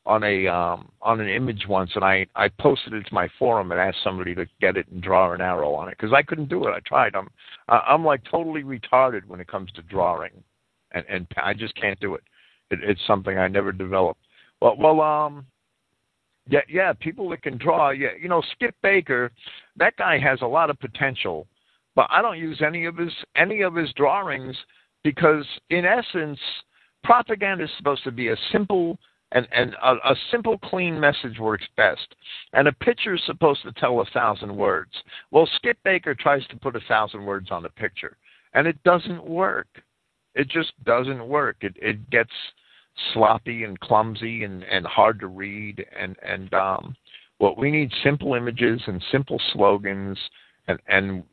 on 0.06 0.24
a 0.24 0.48
um, 0.48 0.90
on 1.02 1.20
an 1.20 1.30
image 1.30 1.66
once, 1.68 1.92
and 1.96 2.04
I 2.04 2.26
I 2.36 2.50
posted 2.50 2.94
it 2.94 3.06
to 3.08 3.14
my 3.14 3.28
forum 3.40 3.72
and 3.72 3.80
asked 3.80 4.04
somebody 4.04 4.34
to 4.36 4.46
get 4.62 4.78
it 4.78 4.88
and 4.90 5.02
draw 5.02 5.34
an 5.34 5.42
arrow 5.42 5.74
on 5.74 5.90
it 5.90 5.98
because 5.98 6.14
I 6.14 6.24
couldn't 6.24 6.50
do 6.50 6.68
it. 6.68 6.72
I 6.72 6.80
tried. 6.86 7.16
I'm 7.16 7.30
I'm 7.70 8.04
like 8.04 8.22
totally 8.30 8.64
retarded 8.64 9.26
when 9.26 9.40
it 9.40 9.48
comes 9.48 9.72
to 9.74 9.82
drawing, 9.84 10.32
and 10.92 11.06
and 11.10 11.28
I 11.42 11.54
just 11.54 11.76
can't 11.76 12.00
do 12.00 12.16
it. 12.16 12.24
it 12.72 12.80
it's 12.84 13.02
something 13.08 13.38
I 13.38 13.48
never 13.48 13.72
developed. 13.72 14.22
Well, 14.62 14.76
well, 14.78 15.02
um, 15.02 15.46
yeah, 16.50 16.62
yeah, 16.70 16.94
people 16.94 17.30
that 17.30 17.42
can 17.42 17.58
draw. 17.58 17.90
Yeah, 17.90 18.10
you 18.22 18.30
know, 18.30 18.42
Skip 18.54 18.76
Baker, 18.82 19.32
that 19.78 19.96
guy 19.98 20.18
has 20.20 20.42
a 20.42 20.48
lot 20.48 20.70
of 20.70 20.80
potential, 20.80 21.48
but 21.96 22.08
I 22.10 22.22
don't 22.22 22.38
use 22.38 22.62
any 22.66 22.86
of 22.86 22.98
his 22.98 23.14
any 23.36 23.62
of 23.62 23.76
his 23.76 23.92
drawings 23.94 24.56
because, 25.04 25.46
in 25.70 25.86
essence, 25.86 26.40
propaganda 27.04 27.66
is 27.66 27.70
supposed 27.78 28.04
to 28.04 28.12
be 28.12 28.30
a 28.30 28.38
simple 28.52 28.98
and 29.32 29.48
and 29.52 29.76
a, 29.84 29.94
a 30.12 30.16
simple, 30.32 30.58
clean 30.58 31.00
message 31.00 31.40
works 31.40 31.66
best. 31.76 32.16
And 32.54 32.68
a 32.68 32.74
picture 32.74 33.16
is 33.16 33.22
supposed 33.26 33.64
to 33.64 33.72
tell 33.74 34.00
a 34.00 34.06
thousand 34.06 34.56
words. 34.56 34.92
Well, 35.32 35.50
Skip 35.58 35.78
Baker 35.84 36.16
tries 36.16 36.46
to 36.48 36.58
put 36.58 36.76
a 36.76 36.82
thousand 36.88 37.26
words 37.26 37.52
on 37.52 37.66
a 37.66 37.70
picture, 37.70 38.18
and 38.54 38.68
it 38.68 38.82
doesn't 38.84 39.26
work. 39.26 39.68
It 40.36 40.50
just 40.50 40.72
doesn't 40.86 41.28
work. 41.28 41.58
It 41.62 41.76
it 41.82 42.10
gets 42.10 42.32
sloppy 43.14 43.64
and 43.64 43.80
clumsy 43.80 44.44
and, 44.44 44.64
and 44.64 44.86
hard 44.86 45.20
to 45.20 45.28
read 45.28 45.86
and 45.98 46.16
and 46.24 46.54
um, 46.54 46.96
what 47.38 47.58
we 47.58 47.72
need 47.72 47.92
simple 48.04 48.34
images 48.34 48.82
and 48.88 49.04
simple 49.12 49.40
slogans 49.54 50.18
and 50.68 50.80
and 50.88 51.24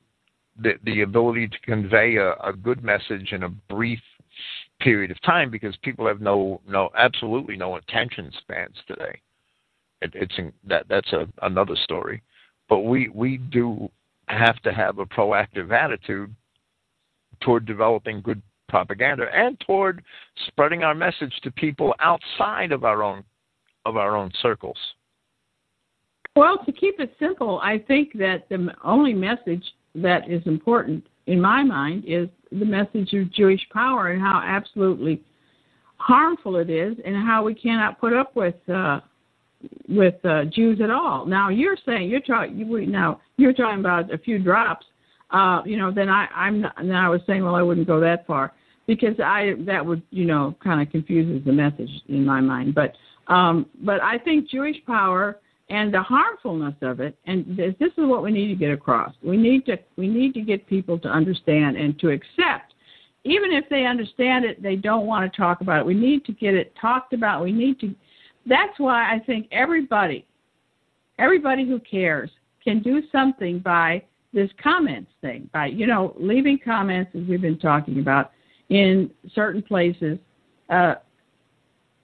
the 0.61 0.75
the 0.85 1.03
ability 1.03 1.49
to 1.49 1.59
convey 1.61 2.17
a, 2.17 2.33
a 2.35 2.53
good 2.53 2.83
message 2.85 3.33
in 3.33 3.45
a 3.45 3.49
brief 3.49 4.01
period 4.81 5.11
of 5.11 5.21
time 5.23 5.51
because 5.51 5.77
people 5.83 6.07
have 6.07 6.21
no 6.21 6.61
no 6.69 6.91
absolutely 6.97 7.57
no 7.57 7.77
attention 7.77 8.31
spans 8.39 8.77
today. 8.87 9.21
It, 10.03 10.13
it's 10.15 10.35
in, 10.39 10.53
that 10.69 10.87
that's 10.89 11.13
a, 11.13 11.27
another 11.43 11.77
story, 11.77 12.23
but 12.69 12.81
we 12.81 13.09
we 13.09 13.39
do 13.39 13.91
have 14.27 14.61
to 14.63 14.73
have 14.73 14.99
a 14.99 15.07
proactive 15.07 15.71
attitude 15.73 16.35
toward 17.41 17.67
developing 17.67 18.21
good 18.21 18.43
propaganda 18.75 19.27
and 19.33 19.57
toward 19.61 20.03
spreading 20.49 20.83
our 20.83 20.97
message 20.97 21.33
to 21.45 21.51
people 21.53 21.95
outside 22.01 22.73
of 22.73 22.83
our 22.83 23.05
own 23.05 23.23
of 23.87 23.97
our 23.97 24.17
own 24.17 24.33
circles. 24.43 24.77
Well, 26.35 26.59
to 26.67 26.73
keep 26.73 26.99
it 26.99 27.15
simple, 27.21 27.61
I 27.63 27.79
think 27.79 28.15
that 28.15 28.49
the 28.49 28.75
only 28.83 29.15
message 29.15 29.63
that 29.95 30.29
is 30.29 30.43
important 30.47 31.07
in 31.29 31.41
my 31.41 31.63
mind 31.63 32.03
is 32.05 32.29
the 32.51 32.65
message 32.65 33.13
of 33.13 33.33
Jewish 33.33 33.61
power 33.73 34.11
and 34.11 34.21
how 34.21 34.43
absolutely 34.45 35.23
harmful 35.99 36.57
it 36.57 36.69
is 36.69 36.97
and 37.05 37.15
how 37.15 37.45
we 37.45 37.55
cannot 37.55 38.01
put 38.01 38.13
up 38.13 38.35
with 38.35 38.57
uh, 38.69 38.99
with 39.89 40.17
uh, 40.25 40.47
Jews 40.47 40.81
at 40.83 40.91
all. 40.91 41.27
Now 41.27 41.49
you're 41.49 41.79
saying 41.87 42.11
you're 42.11 42.23
talking 42.23 42.57
you, 42.57 42.87
now 42.87 43.21
you're 43.37 43.53
talking 43.53 43.79
about 43.79 44.13
a 44.13 44.19
few 44.19 44.41
drops. 44.41 44.85
Uh, 45.31 45.63
you 45.65 45.77
know, 45.77 45.93
then 45.93 46.09
I 46.09 46.27
I'm 46.35 46.63
not, 46.63 46.75
then 46.77 46.97
I 46.97 47.09
was 47.09 47.21
saying 47.25 47.45
well 47.45 47.55
I 47.55 47.63
wouldn't 47.63 47.87
go 47.87 48.01
that 48.01 48.27
far 48.27 48.53
because 48.87 49.19
I 49.21 49.55
that 49.61 49.85
would 49.85 50.03
you 50.11 50.25
know 50.25 50.55
kind 50.63 50.81
of 50.81 50.91
confuses 50.91 51.45
the 51.45 51.53
message 51.53 51.91
in 52.09 52.25
my 52.25 52.41
mind. 52.41 52.75
But 52.75 52.95
um, 53.33 53.67
but 53.83 54.03
I 54.03 54.19
think 54.19 54.51
Jewish 54.51 54.77
power 54.87 55.41
and 55.71 55.93
the 55.93 56.03
harmfulness 56.03 56.75
of 56.83 57.01
it, 57.01 57.17
and 57.27 57.57
this, 57.57 57.75
this 57.81 57.91
is 57.97 58.05
what 58.07 58.23
we 58.23 58.31
need 58.31 58.49
to 58.49 58.55
get 58.55 58.71
across. 58.71 59.15
We 59.23 59.37
need 59.37 59.65
to 59.67 59.79
we 59.97 60.09
need 60.09 60.35
to 60.35 60.41
get 60.41 60.67
people 60.67 60.99
to 61.01 61.09
understand 61.09 61.77
and 61.77 61.99
to 62.01 62.11
accept. 62.11 62.75
Even 63.25 63.53
if 63.53 63.65
they 63.71 63.87
understand 63.87 64.45
it, 64.45 64.63
they 64.63 64.77
don't 64.77 65.07
want 65.07 65.31
to 65.31 65.37
talk 65.37 65.63
about 65.63 65.81
it. 65.81 65.87
We 65.87 65.95
need 65.95 66.27
to 66.27 66.33
get 66.33 66.53
it 66.53 66.75
talked 66.79 67.15
about. 67.15 67.43
We 67.43 67.53
need 67.53 67.81
to. 67.81 67.95
That's 68.47 68.79
why 68.79 69.15
I 69.15 69.21
think 69.21 69.49
everybody, 69.51 70.27
everybody 71.19 71.67
who 71.67 71.81
cares, 71.81 72.31
can 72.63 72.83
do 72.83 73.03
something 73.11 73.61
by 73.61 74.03
this 74.35 74.51
comments 74.63 75.11
thing, 75.23 75.49
by 75.55 75.67
you 75.67 75.87
know 75.87 76.15
leaving 76.19 76.59
comments 76.63 77.13
as 77.15 77.23
we've 77.27 77.41
been 77.41 77.59
talking 77.59 78.01
about 78.01 78.33
in 78.75 79.09
certain 79.33 79.63
places 79.63 80.19
uh, 80.69 80.97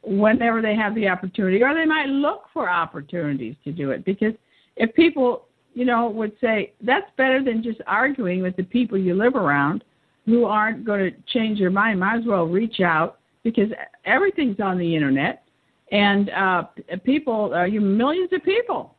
whenever 0.04 0.62
they 0.62 0.76
have 0.76 0.94
the 0.94 1.08
opportunity, 1.08 1.60
or 1.64 1.74
they 1.74 1.84
might 1.84 2.06
look 2.06 2.44
for 2.54 2.70
opportunities 2.70 3.56
to 3.64 3.72
do 3.72 3.90
it. 3.90 4.04
Because 4.04 4.34
if 4.76 4.94
people, 4.94 5.46
you 5.74 5.84
know, 5.84 6.08
would 6.08 6.32
say 6.40 6.72
that's 6.80 7.10
better 7.16 7.42
than 7.42 7.60
just 7.60 7.80
arguing 7.88 8.40
with 8.40 8.54
the 8.54 8.62
people 8.62 8.96
you 8.96 9.14
live 9.14 9.34
around 9.34 9.82
who 10.26 10.44
aren't 10.44 10.84
going 10.84 11.00
to 11.00 11.16
change 11.32 11.58
your 11.58 11.70
mind, 11.70 11.98
might 11.98 12.18
as 12.18 12.24
well 12.24 12.44
reach 12.44 12.78
out 12.80 13.18
because 13.42 13.70
everything's 14.04 14.60
on 14.60 14.78
the 14.78 14.94
internet, 14.94 15.42
and 15.90 16.30
uh, 16.30 16.62
people, 17.02 17.52
uh, 17.52 17.64
you 17.64 17.80
millions 17.80 18.32
of 18.32 18.44
people 18.44 18.94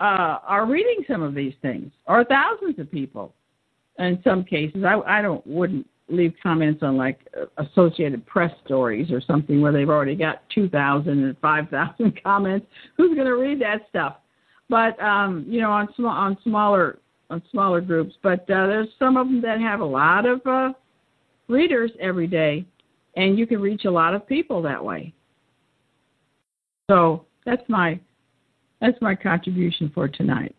uh, 0.00 0.38
are 0.46 0.64
reading 0.64 1.04
some 1.06 1.22
of 1.22 1.34
these 1.34 1.52
things, 1.60 1.92
or 2.06 2.24
thousands 2.24 2.78
of 2.78 2.90
people 2.90 3.34
in 3.98 4.18
some 4.24 4.42
cases. 4.42 4.84
I, 4.84 5.00
I 5.06 5.20
don't 5.20 5.46
wouldn't 5.46 5.86
leave 6.08 6.34
comments 6.42 6.82
on 6.82 6.96
like 6.96 7.20
Associated 7.58 8.24
Press 8.26 8.52
stories 8.64 9.10
or 9.10 9.20
something 9.20 9.60
where 9.60 9.72
they've 9.72 9.88
already 9.88 10.14
got 10.14 10.42
2,000 10.54 11.08
and 11.08 11.36
5,000 11.38 12.20
comments. 12.22 12.66
Who's 12.96 13.14
going 13.14 13.26
to 13.26 13.36
read 13.36 13.60
that 13.60 13.82
stuff? 13.88 14.16
But 14.68 15.00
um, 15.02 15.46
you 15.48 15.60
know, 15.60 15.70
on 15.70 15.88
on 16.04 16.36
smaller 16.42 16.98
on 17.30 17.42
smaller 17.50 17.80
groups. 17.80 18.14
But 18.22 18.40
uh, 18.42 18.66
there's 18.66 18.88
some 18.98 19.16
of 19.16 19.26
them 19.26 19.40
that 19.42 19.60
have 19.60 19.80
a 19.80 19.84
lot 19.84 20.26
of 20.26 20.40
uh, 20.46 20.72
readers 21.48 21.90
every 22.00 22.26
day, 22.26 22.66
and 23.16 23.38
you 23.38 23.46
can 23.46 23.60
reach 23.60 23.84
a 23.84 23.90
lot 23.90 24.14
of 24.14 24.26
people 24.26 24.60
that 24.62 24.84
way. 24.84 25.14
So 26.90 27.24
that's 27.44 27.62
my 27.68 27.98
that's 28.80 29.00
my 29.00 29.14
contribution 29.14 29.90
for 29.94 30.08
tonight. 30.08 30.54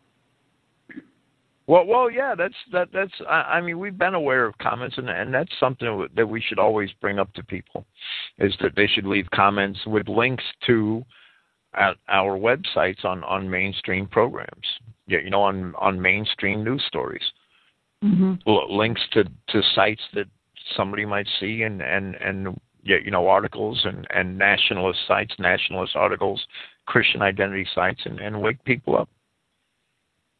Well, 1.69 1.85
well, 1.85 2.09
yeah, 2.09 2.33
that's 2.35 2.55
that. 2.71 2.87
That's. 2.91 3.13
I, 3.29 3.41
I 3.41 3.61
mean, 3.61 3.77
we've 3.77 3.95
been 3.95 4.15
aware 4.15 4.47
of 4.47 4.57
comments, 4.57 4.97
and 4.97 5.07
and 5.07 5.31
that's 5.31 5.51
something 5.59 6.07
that 6.15 6.25
we 6.25 6.41
should 6.41 6.57
always 6.57 6.89
bring 6.99 7.19
up 7.19 7.31
to 7.33 7.43
people, 7.43 7.85
is 8.39 8.55
that 8.61 8.71
they 8.75 8.87
should 8.87 9.05
leave 9.05 9.29
comments 9.29 9.79
with 9.85 10.07
links 10.07 10.43
to 10.65 11.05
at 11.75 11.95
our 12.07 12.39
websites 12.39 13.05
on 13.05 13.23
on 13.23 13.47
mainstream 13.47 14.07
programs. 14.07 14.65
Yeah, 15.05 15.19
you 15.19 15.29
know, 15.29 15.43
on 15.43 15.75
on 15.77 16.01
mainstream 16.01 16.63
news 16.63 16.83
stories. 16.87 17.21
Mm-hmm. 18.03 18.49
links 18.73 19.01
to 19.11 19.25
to 19.25 19.61
sites 19.75 20.01
that 20.15 20.25
somebody 20.75 21.05
might 21.05 21.27
see, 21.39 21.61
and 21.61 21.83
and 21.83 22.15
and 22.15 22.59
yeah, 22.81 22.97
you 23.05 23.11
know, 23.11 23.27
articles 23.27 23.79
and 23.85 24.07
and 24.09 24.39
nationalist 24.39 25.01
sites, 25.07 25.35
nationalist 25.37 25.95
articles, 25.95 26.43
Christian 26.87 27.21
identity 27.21 27.67
sites, 27.75 28.01
and 28.05 28.19
and 28.19 28.41
wake 28.41 28.63
people 28.63 28.97
up. 28.97 29.07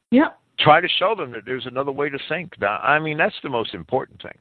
Yep 0.10 0.36
try 0.60 0.82
to 0.82 0.88
show 0.98 1.16
them 1.16 1.32
that 1.32 1.42
there's 1.46 1.66
another 1.66 1.92
way 1.92 2.10
to 2.10 2.20
think. 2.28 2.54
I 2.64 3.00
mean, 3.00 3.18
that's 3.18 3.36
the 3.44 3.50
most 3.50 3.74
important 3.74 4.22
thing. 4.22 4.38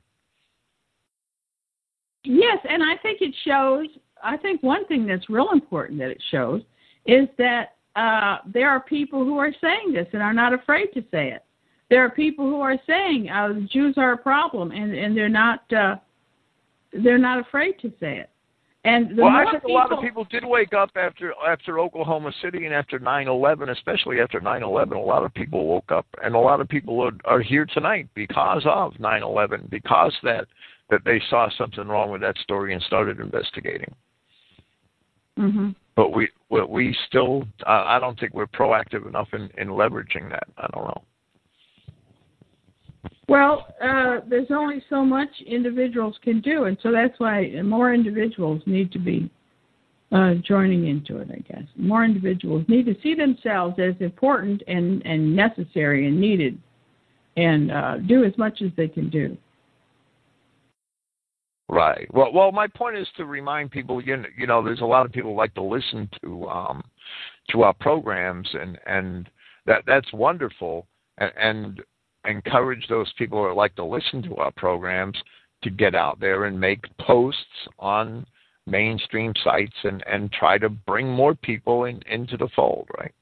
Yes, 2.25 2.59
and 2.69 2.83
I 2.83 2.97
think 3.03 3.21
it 3.21 3.35
shows. 3.47 3.87
I 4.23 4.37
think 4.37 4.63
one 4.63 4.87
thing 4.87 5.07
that's 5.07 5.31
real 5.31 5.51
important 5.53 5.99
that 6.01 6.11
it 6.11 6.23
shows 6.31 6.63
is 7.07 7.29
that 7.39 7.77
uh, 7.97 8.39
there 8.53 8.69
are 8.69 8.81
people 8.81 9.25
who 9.25 9.39
are 9.39 9.53
saying 9.61 9.93
this 9.93 10.07
and 10.13 10.23
are 10.23 10.35
not 10.35 10.53
afraid 10.53 10.89
to 10.95 11.01
say 11.11 11.31
it. 11.31 11.45
There 11.91 12.05
are 12.05 12.11
people 12.11 12.45
who 12.45 12.61
are 12.61 12.77
saying 12.87 13.31
uh, 13.31 13.61
Jews 13.73 13.95
are 13.97 14.13
a 14.13 14.19
problem, 14.19 14.73
and 14.73 14.95
and 14.95 15.17
they're 15.17 15.29
not 15.29 15.61
uh, 15.73 15.97
they're 16.93 17.19
not 17.19 17.41
afraid 17.41 17.79
to 17.81 17.89
say 18.01 18.19
it. 18.19 18.31
And 18.85 19.17
the 19.19 19.23
well, 19.23 19.33
I 19.33 19.45
think 19.51 19.65
people, 19.65 19.73
a 19.73 19.75
lot 19.75 19.93
of 19.93 20.01
people 20.01 20.25
did 20.31 20.45
wake 20.45 20.73
up 20.73 20.91
after 20.95 21.35
after 21.47 21.81
Oklahoma 21.81 22.33
City 22.41 22.65
and 22.65 22.73
after 22.73 23.01
9/11, 23.01 23.71
especially 23.71 24.21
after 24.21 24.41
9/11. 24.41 24.93
A 24.93 24.99
lot 24.99 25.25
of 25.25 25.35
people 25.35 25.67
woke 25.67 25.91
up, 25.91 26.07
and 26.23 26.35
a 26.35 26.39
lot 26.39 26.61
of 26.61 26.69
people 26.69 27.01
are, 27.03 27.13
are 27.25 27.41
here 27.41 27.67
tonight 27.67 28.09
because 28.15 28.63
of 28.67 28.95
9/11, 28.95 29.69
because 29.69 30.17
that 30.23 30.47
that 30.91 31.05
they 31.05 31.21
saw 31.29 31.49
something 31.51 31.89
wrong 31.89 32.11
with 32.11 32.21
that 32.21 32.39
story 32.39 32.73
and 32.73 32.83
started 32.85 33.19
investigating. 33.19 33.93
Mm-hmm. 35.37 35.71
But 35.97 36.15
we 36.15 36.29
we 36.69 36.97
still 37.09 37.49
I 37.67 37.99
don't 37.99 38.19
think 38.19 38.33
we're 38.33 38.47
proactive 38.47 39.09
enough 39.09 39.29
in 39.33 39.51
in 39.59 39.69
leveraging 39.69 40.31
that. 40.31 40.47
I 40.57 40.69
don't 40.73 40.85
know. 40.85 41.03
Well, 43.29 43.67
uh, 43.83 44.21
there's 44.29 44.51
only 44.51 44.83
so 44.89 45.05
much 45.05 45.29
individuals 45.47 46.17
can 46.23 46.41
do, 46.41 46.65
and 46.65 46.79
so 46.83 46.91
that's 46.91 47.19
why 47.19 47.51
more 47.63 47.93
individuals 47.93 48.63
need 48.67 48.91
to 48.93 48.99
be 48.99 49.31
uh, 50.13 50.35
joining 50.47 50.89
into 50.89 51.19
it. 51.19 51.29
I 51.31 51.39
guess 51.41 51.65
more 51.77 52.05
individuals 52.05 52.65
need 52.69 52.87
to 52.87 52.97
see 53.03 53.15
themselves 53.15 53.79
as 53.79 53.95
important 54.01 54.63
and 54.67 55.05
and 55.05 55.37
necessary 55.37 56.07
and 56.07 56.21
needed, 56.21 56.59
and 57.37 57.71
uh, 57.71 57.99
do 57.99 58.25
as 58.25 58.37
much 58.39 58.63
as 58.63 58.71
they 58.77 58.89
can 58.89 59.11
do. 59.11 59.37
Right. 61.69 62.09
Well, 62.15 62.33
well, 62.33 62.51
my 62.51 62.67
point 62.67 62.97
is 62.97 63.07
to 63.19 63.27
remind 63.27 63.71
people. 63.71 64.03
You 64.03 64.17
know, 64.17 64.29
you 64.39 64.47
know 64.47 64.65
there's 64.65 64.81
a 64.81 64.87
lot 64.87 65.05
of 65.05 65.13
people 65.13 65.37
like 65.37 65.53
to 65.55 65.63
listen 65.63 66.09
to 66.23 66.49
um, 66.49 66.83
to 67.51 67.63
our 67.63 67.75
programs, 67.75 68.49
and 68.55 68.79
and 68.87 69.29
that 69.67 69.83
that's 69.87 70.11
wonderful, 70.15 70.87
and, 71.19 71.33
and 71.37 71.83
encourage 72.29 72.87
those 72.89 73.13
people 73.19 73.43
who 73.43 73.55
like 73.55 73.75
to 73.77 73.85
listen 73.85 74.23
to 74.23 74.37
our 74.37 74.53
programs 74.53 75.17
to 75.63 75.71
get 75.71 75.95
out 75.95 76.21
there 76.21 76.45
and 76.45 76.59
make 76.59 76.85
posts 76.99 77.41
on 77.79 78.27
mainstream 78.67 79.33
sites 79.43 79.75
and 79.85 80.05
and 80.07 80.31
try 80.31 80.59
to 80.59 80.69
bring 80.69 81.09
more 81.09 81.35
people 81.35 81.85
in 81.85 82.01
into 82.11 82.37
the 82.37 82.49
fold 82.55 82.87
right 82.99 83.13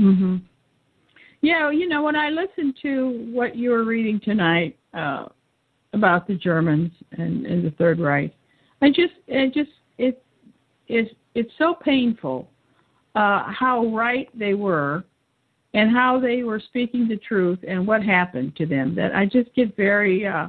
Mm-hmm. 0.00 0.36
yeah 1.42 1.70
you 1.70 1.86
know 1.86 2.02
when 2.02 2.16
i 2.16 2.30
listened 2.30 2.74
to 2.80 3.28
what 3.34 3.54
you 3.54 3.68
were 3.68 3.84
reading 3.84 4.18
tonight 4.24 4.78
uh 4.94 5.26
about 5.92 6.26
the 6.26 6.36
germans 6.36 6.90
and, 7.12 7.44
and 7.44 7.62
the 7.62 7.70
third 7.72 8.00
reich 8.00 8.32
i 8.80 8.88
just 8.88 9.12
it 9.26 9.52
just 9.52 9.70
it 9.98 10.22
it's 10.88 11.10
it's 11.34 11.52
so 11.58 11.74
painful 11.74 12.48
uh 13.14 13.42
how 13.52 13.88
right 13.94 14.30
they 14.38 14.54
were 14.54 15.04
and 15.74 15.90
how 15.90 16.18
they 16.18 16.42
were 16.42 16.60
speaking 16.60 17.08
the 17.08 17.16
truth 17.16 17.58
and 17.66 17.86
what 17.86 18.02
happened 18.02 18.56
to 18.56 18.66
them 18.66 18.94
that 18.94 19.14
I 19.14 19.24
just 19.26 19.54
get 19.54 19.76
very 19.76 20.26
uh 20.26 20.48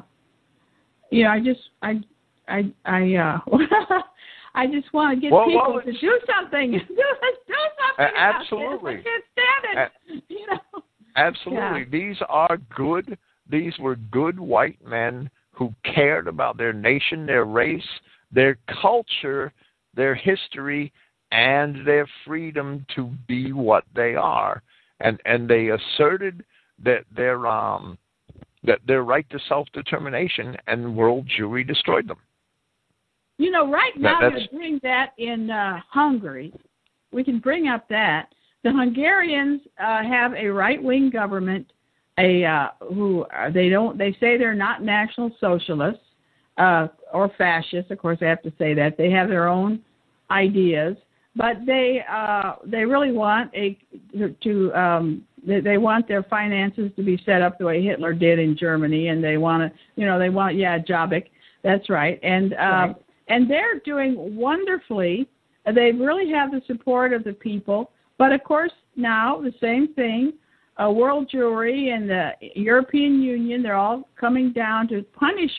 you 1.10 1.24
know 1.24 1.30
I 1.30 1.40
just 1.40 1.62
I 1.82 2.02
I 2.48 2.72
I 2.86 3.16
uh 3.16 3.40
I 4.54 4.68
just 4.68 4.92
want 4.94 5.16
to 5.16 5.22
get 5.22 5.32
well, 5.32 5.46
people 5.46 5.74
well, 5.76 5.82
to 5.82 5.94
do 5.94 6.20
something. 6.36 6.72
Do, 6.72 6.80
do 6.88 7.04
something 7.98 8.16
absolutely. 8.18 8.96
I 8.96 9.02
can't 9.02 9.24
stand 9.32 9.92
it 10.08 10.24
you 10.28 10.48
know? 10.48 10.84
Absolutely. 11.16 11.82
Yeah. 11.82 11.86
these 11.92 12.18
are 12.28 12.58
good 12.76 13.18
these 13.50 13.78
were 13.80 13.96
good 13.96 14.40
white 14.40 14.80
men 14.86 15.30
who 15.52 15.74
cared 15.84 16.28
about 16.28 16.58
their 16.58 16.74
nation 16.74 17.26
their 17.26 17.46
race 17.46 17.84
their 18.32 18.58
culture 18.82 19.54
their 19.94 20.16
history 20.16 20.92
and 21.32 21.86
their 21.86 22.08
freedom 22.26 22.86
to 22.96 23.12
be 23.28 23.52
what 23.52 23.84
they 23.96 24.16
are 24.16 24.62
and 25.04 25.20
and 25.26 25.50
they 25.50 25.70
asserted 25.70 26.44
that 26.84 27.04
their 27.16 27.48
um 27.48 27.98
that 28.64 28.80
their 28.86 29.04
right 29.04 29.30
to 29.30 29.40
self 29.48 29.68
determination 29.74 30.56
and 30.68 30.96
world 30.96 31.28
Jewry 31.38 31.66
destroyed 31.66 32.08
them. 32.08 32.18
You 33.38 33.50
know, 33.50 33.72
right 33.72 33.94
now 33.98 34.20
that, 34.22 34.34
they're 34.34 34.60
doing 34.60 34.80
that 34.84 35.14
in 35.18 35.50
uh, 35.50 35.80
Hungary. 35.90 36.54
We 37.12 37.24
can 37.24 37.40
bring 37.40 37.68
up 37.68 37.90
that 37.90 38.30
the 38.64 38.72
Hungarians 38.72 39.62
uh, 39.80 40.04
have 40.04 40.34
a 40.34 40.48
right 40.48 40.82
wing 40.82 41.10
government, 41.10 41.72
a 42.20 42.46
uh, 42.46 42.68
who 42.80 43.24
uh, 43.36 43.50
they 43.50 43.70
don't 43.70 43.98
they 43.98 44.12
say 44.20 44.38
they're 44.38 44.54
not 44.54 44.84
national 44.84 45.32
socialists 45.40 46.04
uh, 46.58 46.88
or 47.14 47.32
fascists. 47.38 47.90
Of 47.90 47.98
course, 47.98 48.20
I 48.22 48.26
have 48.26 48.44
to 48.44 48.54
say 48.60 48.74
that 48.76 48.98
they 48.98 49.10
have 49.10 49.30
their 49.30 49.48
own 49.48 49.82
ideas 50.30 50.96
but 51.36 51.58
they 51.66 52.04
uh, 52.10 52.56
they 52.66 52.84
really 52.86 53.12
want 53.12 53.52
a 53.56 53.78
to 54.44 54.74
um, 54.74 55.26
they, 55.46 55.62
they 55.62 55.78
want 55.78 56.08
their 56.08 56.24
finances 56.24 56.92
to 56.96 57.04
be 57.04 57.22
set 57.26 57.42
up 57.42 57.58
the 57.58 57.66
way 57.66 57.84
Hitler 57.84 58.14
did 58.14 58.40
in 58.40 58.58
Germany, 58.58 59.08
and 59.08 59.24
they 59.24 59.38
want 59.38 59.72
to 59.72 59.80
you 59.96 60.06
know 60.06 60.20
they 60.20 60.30
want 60.30 60.58
yeah 60.58 60.78
Jobbik, 60.78 61.28
that's 61.64 61.90
right, 61.90 62.20
and 62.22 62.54
uh, 62.54 62.58
right. 62.58 62.96
and 63.30 63.50
they're 63.50 63.80
doing 63.86 64.36
wonderfully. 64.36 65.28
They 65.66 65.92
really 65.92 66.30
have 66.32 66.52
the 66.52 66.62
support 66.66 67.14
of 67.14 67.24
the 67.24 67.34
people, 67.34 67.92
but 68.18 68.34
of 68.34 68.44
course 68.44 68.72
now 68.96 69.40
the 69.40 69.54
same 69.62 69.94
thing. 69.94 70.34
Uh, 70.82 70.90
World 70.90 71.30
Jewry 71.32 71.94
and 71.94 72.10
the 72.10 72.32
European 72.56 73.22
Union, 73.22 73.62
they're 73.62 73.76
all 73.76 74.10
coming 74.20 74.52
down 74.52 74.88
to 74.88 75.04
punish 75.14 75.52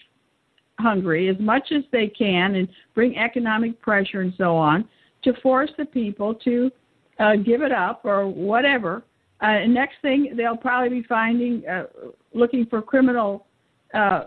Hungary 0.80 1.28
as 1.28 1.36
much 1.38 1.70
as 1.70 1.84
they 1.92 2.08
can 2.08 2.56
and 2.56 2.68
bring 2.94 3.16
economic 3.16 3.80
pressure 3.80 4.22
and 4.22 4.32
so 4.36 4.56
on 4.56 4.88
to 5.24 5.32
force 5.42 5.70
the 5.78 5.84
people 5.84 6.34
to 6.34 6.70
uh, 7.18 7.36
give 7.36 7.62
it 7.62 7.72
up 7.72 8.04
or 8.04 8.28
whatever. 8.28 9.04
Uh, 9.40 9.66
next 9.66 9.96
thing, 10.02 10.34
they'll 10.36 10.56
probably 10.56 11.00
be 11.00 11.06
finding, 11.08 11.66
uh, 11.66 11.84
looking 12.32 12.66
for 12.66 12.80
criminal. 12.80 13.46
Uh, 13.92 14.24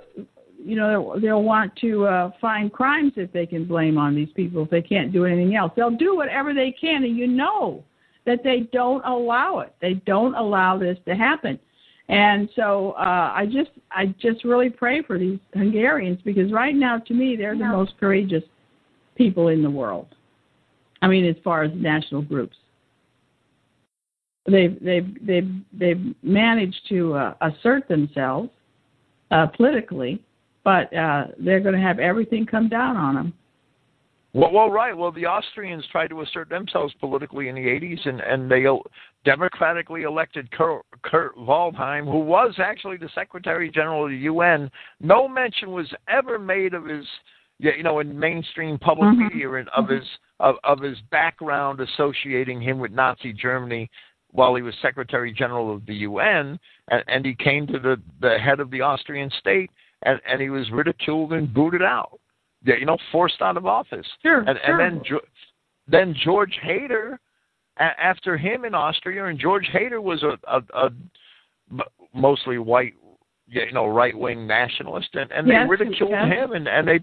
you 0.57 0.75
know, 0.75 1.17
they'll 1.21 1.43
want 1.43 1.75
to 1.77 2.05
uh, 2.05 2.31
find 2.41 2.71
crimes 2.71 3.13
that 3.15 3.31
they 3.31 3.45
can 3.45 3.65
blame 3.65 3.97
on 3.97 4.15
these 4.15 4.29
people 4.35 4.63
if 4.63 4.69
they 4.69 4.81
can't 4.81 5.13
do 5.13 5.25
anything 5.25 5.55
else. 5.55 5.71
They'll 5.75 5.91
do 5.91 6.15
whatever 6.15 6.53
they 6.53 6.71
can, 6.79 7.03
and 7.03 7.17
you 7.17 7.27
know 7.27 7.83
that 8.25 8.43
they 8.43 8.61
don't 8.71 9.05
allow 9.05 9.59
it. 9.59 9.73
They 9.81 9.95
don't 10.05 10.35
allow 10.35 10.77
this 10.77 10.97
to 11.05 11.15
happen. 11.15 11.59
And 12.07 12.49
so 12.55 12.91
uh, 12.91 13.31
I 13.33 13.45
just 13.45 13.71
I 13.91 14.07
just 14.19 14.43
really 14.43 14.69
pray 14.69 15.01
for 15.01 15.17
these 15.17 15.39
Hungarians 15.53 16.19
because 16.23 16.51
right 16.51 16.75
now 16.75 16.99
to 16.99 17.13
me 17.13 17.35
they're 17.35 17.57
the 17.57 17.65
most 17.65 17.93
courageous 17.99 18.43
people 19.15 19.47
in 19.47 19.63
the 19.63 19.69
world. 19.69 20.07
I 21.05 21.07
mean, 21.07 21.23
as 21.23 21.35
far 21.43 21.61
as 21.61 21.71
national 21.75 22.23
groups, 22.23 22.57
they've 24.49 24.75
they've 24.83 25.15
they've 25.23 25.51
they've 25.71 26.15
managed 26.23 26.81
to 26.89 27.13
uh, 27.13 27.33
assert 27.41 27.87
themselves 27.87 28.49
uh, 29.29 29.45
politically, 29.55 30.19
but 30.63 30.91
uh, 30.95 31.25
they're 31.37 31.59
going 31.59 31.75
to 31.75 31.79
have 31.79 31.99
everything 31.99 32.47
come 32.47 32.69
down 32.69 32.97
on 32.97 33.13
them. 33.13 33.33
Well, 34.33 34.51
well, 34.51 34.71
right. 34.71 34.97
Well, 34.97 35.11
the 35.11 35.27
Austrians 35.27 35.85
tried 35.91 36.07
to 36.07 36.21
assert 36.21 36.49
themselves 36.49 36.91
politically 36.99 37.49
in 37.49 37.55
the 37.55 37.61
80s, 37.61 38.09
and, 38.09 38.19
and 38.19 38.51
they 38.51 38.65
democratically 39.23 40.01
elected 40.01 40.51
Kurt, 40.51 40.81
Kurt 41.03 41.37
Waldheim, 41.37 42.03
who 42.03 42.19
was 42.19 42.55
actually 42.57 42.97
the 42.97 43.09
Secretary 43.13 43.69
General 43.69 44.05
of 44.05 44.09
the 44.09 44.17
UN. 44.17 44.71
No 44.99 45.27
mention 45.27 45.71
was 45.71 45.87
ever 46.09 46.37
made 46.37 46.73
of 46.73 46.85
his, 46.85 47.05
you 47.59 47.83
know, 47.83 47.99
in 47.99 48.19
mainstream 48.19 48.77
public 48.77 49.07
mm-hmm. 49.11 49.27
media 49.27 49.65
of 49.73 49.87
his 49.87 50.03
of, 50.39 50.55
of 50.63 50.79
his 50.81 50.97
background 51.11 51.79
associating 51.79 52.61
him 52.61 52.79
with 52.79 52.91
Nazi 52.91 53.33
Germany 53.33 53.89
while 54.31 54.55
he 54.55 54.61
was 54.61 54.73
Secretary 54.81 55.31
General 55.31 55.73
of 55.73 55.85
the 55.85 55.95
UN, 55.95 56.59
and, 56.89 57.03
and 57.07 57.25
he 57.25 57.35
came 57.35 57.65
to 57.67 57.79
the, 57.79 57.95
the 58.21 58.37
head 58.37 58.59
of 58.59 58.69
the 58.69 58.81
Austrian 58.81 59.31
state, 59.39 59.71
and, 60.03 60.19
and 60.29 60.41
he 60.41 60.49
was 60.49 60.69
ridiculed 60.71 61.31
and 61.31 61.53
booted 61.53 61.81
out, 61.81 62.19
you 62.65 62.85
know, 62.85 62.97
forced 63.11 63.41
out 63.41 63.55
of 63.55 63.65
office. 63.65 64.05
Sure, 64.21 64.39
and, 64.39 64.59
sure. 64.65 64.81
and 64.81 65.01
then 65.01 65.19
then 65.87 66.15
George 66.23 66.59
Haider, 66.65 67.17
after 67.77 68.37
him 68.37 68.65
in 68.65 68.73
Austria, 68.73 69.25
and 69.25 69.39
George 69.39 69.69
Haider 69.73 70.01
was 70.01 70.23
a, 70.23 70.37
a, 70.47 70.87
a 70.87 70.89
mostly 72.13 72.57
white, 72.57 72.93
you 73.47 73.71
know, 73.71 73.87
right 73.87 74.17
wing 74.17 74.47
nationalist, 74.47 75.09
and, 75.13 75.31
and 75.31 75.47
yes, 75.47 75.63
they 75.63 75.69
ridiculed 75.69 76.11
yes. 76.11 76.25
him, 76.25 76.51
and, 76.53 76.67
and 76.67 76.87
they 76.87 76.99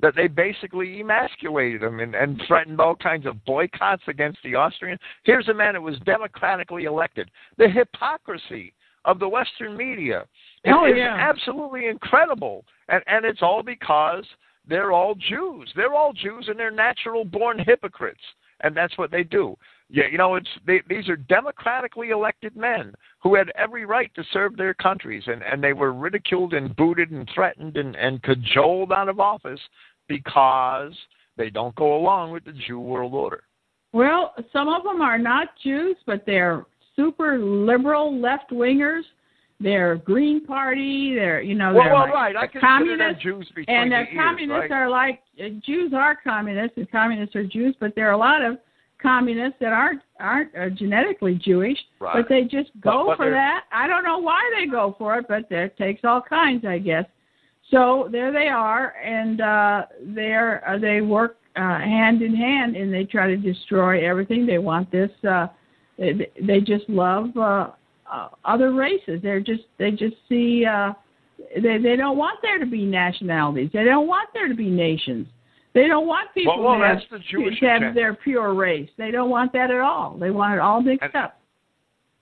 that 0.00 0.14
they 0.14 0.28
basically 0.28 1.00
emasculated 1.00 1.82
him 1.82 2.00
and, 2.00 2.14
and 2.14 2.40
threatened 2.46 2.80
all 2.80 2.94
kinds 2.94 3.26
of 3.26 3.44
boycotts 3.44 4.02
against 4.06 4.38
the 4.44 4.54
Austrians. 4.54 5.00
Here's 5.24 5.48
a 5.48 5.54
man 5.54 5.74
who 5.74 5.82
was 5.82 5.98
democratically 6.00 6.84
elected. 6.84 7.30
The 7.56 7.68
hypocrisy 7.68 8.72
of 9.04 9.18
the 9.18 9.28
Western 9.28 9.76
media 9.76 10.24
is, 10.64 10.74
oh, 10.74 10.86
is 10.86 10.94
yeah. 10.96 11.16
absolutely 11.18 11.86
incredible, 11.86 12.64
and 12.88 13.02
and 13.06 13.24
it's 13.24 13.42
all 13.42 13.62
because 13.62 14.24
they're 14.68 14.92
all 14.92 15.14
Jews. 15.14 15.72
They're 15.74 15.94
all 15.94 16.12
Jews, 16.12 16.46
and 16.48 16.58
they're 16.58 16.70
natural 16.70 17.24
born 17.24 17.58
hypocrites, 17.58 18.20
and 18.60 18.76
that's 18.76 18.96
what 18.98 19.10
they 19.10 19.22
do. 19.22 19.56
Yeah, 19.90 20.04
you 20.10 20.18
know, 20.18 20.34
it's 20.34 20.48
they, 20.66 20.82
these 20.88 21.08
are 21.08 21.16
democratically 21.16 22.10
elected 22.10 22.56
men 22.56 22.92
who 23.22 23.34
had 23.34 23.50
every 23.56 23.86
right 23.86 24.14
to 24.16 24.24
serve 24.32 24.56
their 24.56 24.74
countries, 24.74 25.22
and 25.26 25.42
and 25.42 25.62
they 25.62 25.72
were 25.72 25.92
ridiculed 25.92 26.52
and 26.52 26.74
booted 26.76 27.10
and 27.10 27.28
threatened 27.34 27.76
and 27.76 27.96
and 27.96 28.22
cajoled 28.22 28.92
out 28.92 29.08
of 29.08 29.18
office 29.18 29.60
because 30.06 30.92
they 31.36 31.48
don't 31.50 31.74
go 31.76 31.96
along 31.96 32.32
with 32.32 32.44
the 32.44 32.52
Jew 32.66 32.80
world 32.80 33.14
order. 33.14 33.44
Well, 33.92 34.34
some 34.52 34.68
of 34.68 34.84
them 34.84 35.00
are 35.00 35.18
not 35.18 35.48
Jews, 35.62 35.96
but 36.04 36.24
they're 36.26 36.66
super 36.94 37.38
liberal 37.38 38.20
left 38.20 38.50
wingers 38.50 39.04
they're 39.60 39.96
Green 39.96 40.44
Party. 40.44 41.14
They're 41.14 41.40
you 41.42 41.54
know 41.54 41.74
well, 41.74 41.84
they're 41.84 41.92
well, 41.94 42.02
like 42.04 42.14
right. 42.14 42.36
I 42.36 42.46
the 42.52 42.60
communists. 42.60 43.22
Jews 43.22 43.50
and 43.66 43.90
the 43.90 43.96
the 43.96 44.00
ears, 44.02 44.08
communists 44.14 44.70
right? 44.70 44.72
are 44.72 44.88
like 44.88 45.22
Jews 45.64 45.92
are 45.94 46.16
communists 46.22 46.76
and 46.76 46.90
communists 46.90 47.34
are 47.34 47.44
Jews, 47.44 47.74
but 47.80 47.94
there 47.96 48.08
are 48.08 48.12
a 48.12 48.18
lot 48.18 48.44
of 48.44 48.58
communists 49.00 49.58
that 49.60 49.72
aren't 49.72 50.02
aren't 50.20 50.54
uh, 50.56 50.68
genetically 50.70 51.34
Jewish, 51.34 51.78
Right. 52.00 52.14
but 52.16 52.28
they 52.28 52.42
just 52.42 52.70
go 52.80 53.04
But- 53.06 53.18
but 53.18 53.24
for 53.24 53.30
that. 53.30 53.64
I 53.72 53.86
don't 53.86 54.04
know 54.04 54.18
why 54.18 54.40
they 54.58 54.66
go 54.66 54.94
for 54.98 55.18
it, 55.18 55.26
but 55.28 55.48
there 55.48 55.68
takes 55.68 56.04
all 56.04 56.20
kinds, 56.20 56.64
I 56.64 56.78
guess. 56.78 57.04
So 57.70 58.08
there 58.10 58.32
they 58.32 58.48
are, 58.48 58.94
and 59.04 59.40
uh, 59.40 59.86
they're 60.02 60.66
uh, 60.68 60.78
they 60.78 61.00
work 61.02 61.36
uh, 61.56 61.78
hand 61.78 62.22
in 62.22 62.34
hand, 62.34 62.76
and 62.76 62.92
they 62.92 63.04
try 63.04 63.26
to 63.28 63.36
destroy 63.36 64.08
everything. 64.08 64.46
They 64.46 64.58
want 64.58 64.90
this. 64.90 65.10
Uh, 65.28 65.48
they, 65.98 66.30
they 66.40 66.60
just 66.60 66.88
love 66.88 67.36
uh, 67.36 67.70
uh, 68.10 68.28
other 68.44 68.72
races. 68.72 69.20
They're 69.22 69.40
just 69.40 69.64
they 69.78 69.90
just 69.90 70.16
see. 70.28 70.64
Uh, 70.64 70.92
they 71.62 71.78
they 71.78 71.94
don't 71.96 72.16
want 72.16 72.38
there 72.42 72.58
to 72.58 72.66
be 72.66 72.84
nationalities. 72.84 73.70
They 73.72 73.84
don't 73.84 74.08
want 74.08 74.28
there 74.34 74.48
to 74.48 74.54
be 74.54 74.70
nations. 74.70 75.26
They 75.78 75.86
don't 75.86 76.08
want 76.08 76.34
people 76.34 76.58
Well, 76.58 76.78
well, 76.78 76.80
to, 76.80 76.86
have, 76.88 76.98
the 77.08 77.20
Jewish 77.30 77.60
to 77.60 77.66
have 77.66 77.94
their 77.94 78.12
pure 78.14 78.52
race. 78.52 78.90
They 78.98 79.12
don't 79.12 79.30
want 79.30 79.52
that 79.52 79.70
at 79.70 79.78
all. 79.80 80.16
They 80.18 80.30
want 80.32 80.54
it 80.54 80.58
all 80.60 80.80
mixed 80.82 81.04
And- 81.04 81.14
up. 81.14 81.38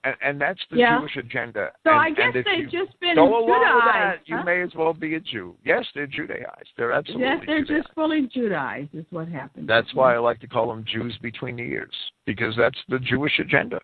and, 0.03 0.15
and 0.21 0.39
that's 0.39 0.59
the 0.69 0.77
Yeah. 0.77 0.99
Jewish 0.99 1.15
agenda. 1.17 1.71
So 1.83 1.89
and, 1.89 1.99
I 1.99 2.09
guess 2.11 2.33
they've 2.35 2.69
just 2.69 2.99
been 2.99 3.15
with 3.19 3.47
that, 3.47 3.73
Judaized. 3.81 4.21
you 4.29 4.37
huh? 4.37 4.43
may 4.43 4.61
as 4.61 4.69
well 4.75 4.93
be 4.93 5.15
a 5.15 5.19
Jew. 5.19 5.55
Yes, 5.65 5.83
they're 5.95 6.05
Judaized. 6.05 6.69
They're 6.77 6.91
absolutely 6.91 7.25
yes, 7.25 7.43
they're 7.47 7.61
Judaized. 7.65 7.83
just 7.85 7.95
fully 7.95 8.29
Judaized. 8.31 8.93
Is 8.93 9.05
what 9.09 9.27
happened. 9.27 9.67
That's 9.67 9.91
why 9.95 10.13
I 10.13 10.19
like 10.19 10.39
to 10.41 10.47
call 10.47 10.67
them 10.69 10.85
Jews 10.85 11.17
between 11.23 11.55
the 11.55 11.63
ears 11.63 11.95
because 12.27 12.55
that's 12.55 12.77
the 12.89 12.99
Jewish 12.99 13.39
agenda. 13.39 13.79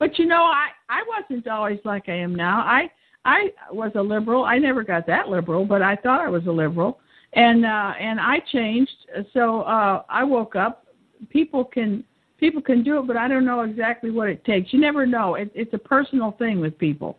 But 0.00 0.18
you 0.18 0.26
know, 0.26 0.42
I 0.42 0.66
I 0.88 1.04
wasn't 1.06 1.46
always 1.46 1.78
like 1.84 2.08
I 2.08 2.16
am 2.16 2.34
now. 2.34 2.58
I 2.62 2.90
I 3.24 3.50
was 3.72 3.92
a 3.94 4.02
liberal. 4.02 4.44
I 4.44 4.58
never 4.58 4.82
got 4.82 5.06
that 5.06 5.28
liberal, 5.28 5.64
but 5.64 5.80
I 5.80 5.94
thought 5.94 6.20
I 6.20 6.28
was 6.28 6.44
a 6.46 6.50
liberal, 6.50 6.98
and 7.34 7.64
uh, 7.64 7.92
and 8.00 8.20
I 8.20 8.40
changed. 8.52 8.96
So 9.32 9.62
uh, 9.62 10.02
I 10.08 10.24
woke 10.24 10.56
up. 10.56 10.86
People 11.28 11.64
can 11.64 12.04
people 12.38 12.62
can 12.62 12.82
do 12.82 12.98
it, 12.98 13.06
but 13.06 13.16
I 13.16 13.28
don't 13.28 13.44
know 13.44 13.62
exactly 13.62 14.10
what 14.10 14.28
it 14.28 14.44
takes. 14.44 14.72
You 14.72 14.80
never 14.80 15.06
know. 15.06 15.34
It, 15.34 15.50
it's 15.54 15.74
a 15.74 15.78
personal 15.78 16.32
thing 16.32 16.60
with 16.60 16.76
people. 16.78 17.18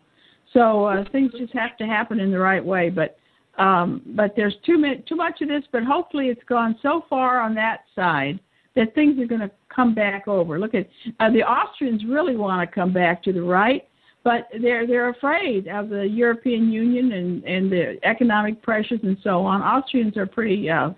So 0.53 0.85
uh, 0.85 1.05
things 1.11 1.31
just 1.37 1.53
have 1.53 1.77
to 1.77 1.85
happen 1.85 2.19
in 2.19 2.31
the 2.31 2.39
right 2.39 2.63
way. 2.63 2.89
But 2.89 3.17
um, 3.57 4.01
but 4.07 4.33
there's 4.35 4.55
too 4.65 4.77
many, 4.77 5.03
too 5.07 5.15
much 5.15 5.41
of 5.41 5.47
this. 5.47 5.63
But 5.71 5.83
hopefully, 5.83 6.27
it's 6.27 6.43
gone 6.47 6.77
so 6.81 7.05
far 7.09 7.41
on 7.41 7.55
that 7.55 7.81
side 7.95 8.39
that 8.75 8.95
things 8.95 9.19
are 9.19 9.25
going 9.25 9.41
to 9.41 9.51
come 9.73 9.93
back 9.93 10.27
over. 10.27 10.59
Look 10.59 10.75
at 10.75 10.87
uh, 11.19 11.29
the 11.29 11.43
Austrians 11.43 12.03
really 12.05 12.35
want 12.35 12.67
to 12.67 12.73
come 12.73 12.93
back 12.93 13.21
to 13.23 13.33
the 13.33 13.41
right, 13.41 13.87
but 14.23 14.47
they're 14.61 14.85
they're 14.85 15.09
afraid 15.09 15.67
of 15.67 15.89
the 15.89 16.07
European 16.07 16.71
Union 16.71 17.11
and 17.11 17.43
and 17.43 17.71
the 17.71 17.97
economic 18.03 18.61
pressures 18.61 18.99
and 19.03 19.17
so 19.23 19.43
on. 19.45 19.61
Austrians 19.61 20.15
are 20.17 20.27
pretty 20.27 20.69
uh, 20.69 20.91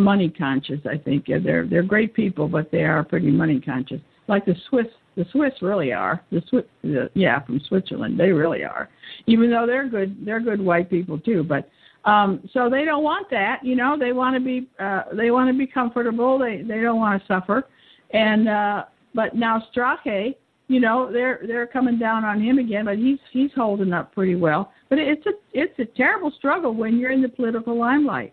money 0.00 0.30
conscious. 0.30 0.80
I 0.90 0.96
think 0.96 1.26
they're 1.26 1.66
they're 1.66 1.82
great 1.82 2.14
people, 2.14 2.48
but 2.48 2.70
they 2.70 2.84
are 2.84 3.04
pretty 3.04 3.30
money 3.30 3.60
conscious. 3.60 4.00
Like 4.28 4.46
the 4.46 4.54
Swiss, 4.68 4.86
the 5.16 5.26
Swiss 5.32 5.52
really 5.60 5.92
are. 5.92 6.22
The 6.30 6.42
Swiss, 6.48 6.64
the, 6.82 7.10
yeah, 7.14 7.40
from 7.44 7.60
Switzerland, 7.68 8.18
they 8.18 8.30
really 8.30 8.64
are. 8.64 8.88
Even 9.26 9.50
though 9.50 9.66
they're 9.66 9.88
good, 9.88 10.24
they're 10.24 10.40
good 10.40 10.60
white 10.60 10.90
people 10.90 11.18
too, 11.18 11.42
but. 11.42 11.68
Um, 12.04 12.40
so 12.52 12.68
they 12.68 12.84
don't 12.84 13.04
want 13.04 13.30
that, 13.30 13.60
you 13.62 13.76
know. 13.76 13.96
They 13.96 14.10
want 14.10 14.34
to 14.34 14.40
be, 14.40 14.68
uh, 14.80 15.02
they 15.12 15.30
want 15.30 15.48
to 15.52 15.56
be 15.56 15.68
comfortable. 15.68 16.36
They 16.36 16.62
they 16.62 16.80
don't 16.80 16.98
want 16.98 17.22
to 17.22 17.26
suffer, 17.28 17.68
and 18.12 18.48
uh, 18.48 18.86
but 19.14 19.36
now 19.36 19.62
Strache, 19.72 20.34
you 20.72 20.80
know, 20.80 21.10
they're 21.12 21.40
they're 21.46 21.66
coming 21.66 21.98
down 21.98 22.24
on 22.24 22.40
him 22.40 22.58
again, 22.58 22.86
but 22.86 22.96
he's 22.96 23.18
he's 23.30 23.50
holding 23.54 23.92
up 23.92 24.12
pretty 24.14 24.34
well. 24.34 24.72
But 24.88 24.98
it's 24.98 25.24
a 25.26 25.32
it's 25.52 25.78
a 25.78 25.84
terrible 25.84 26.32
struggle 26.36 26.74
when 26.74 26.98
you're 26.98 27.10
in 27.10 27.22
the 27.22 27.28
political 27.28 27.78
limelight, 27.78 28.32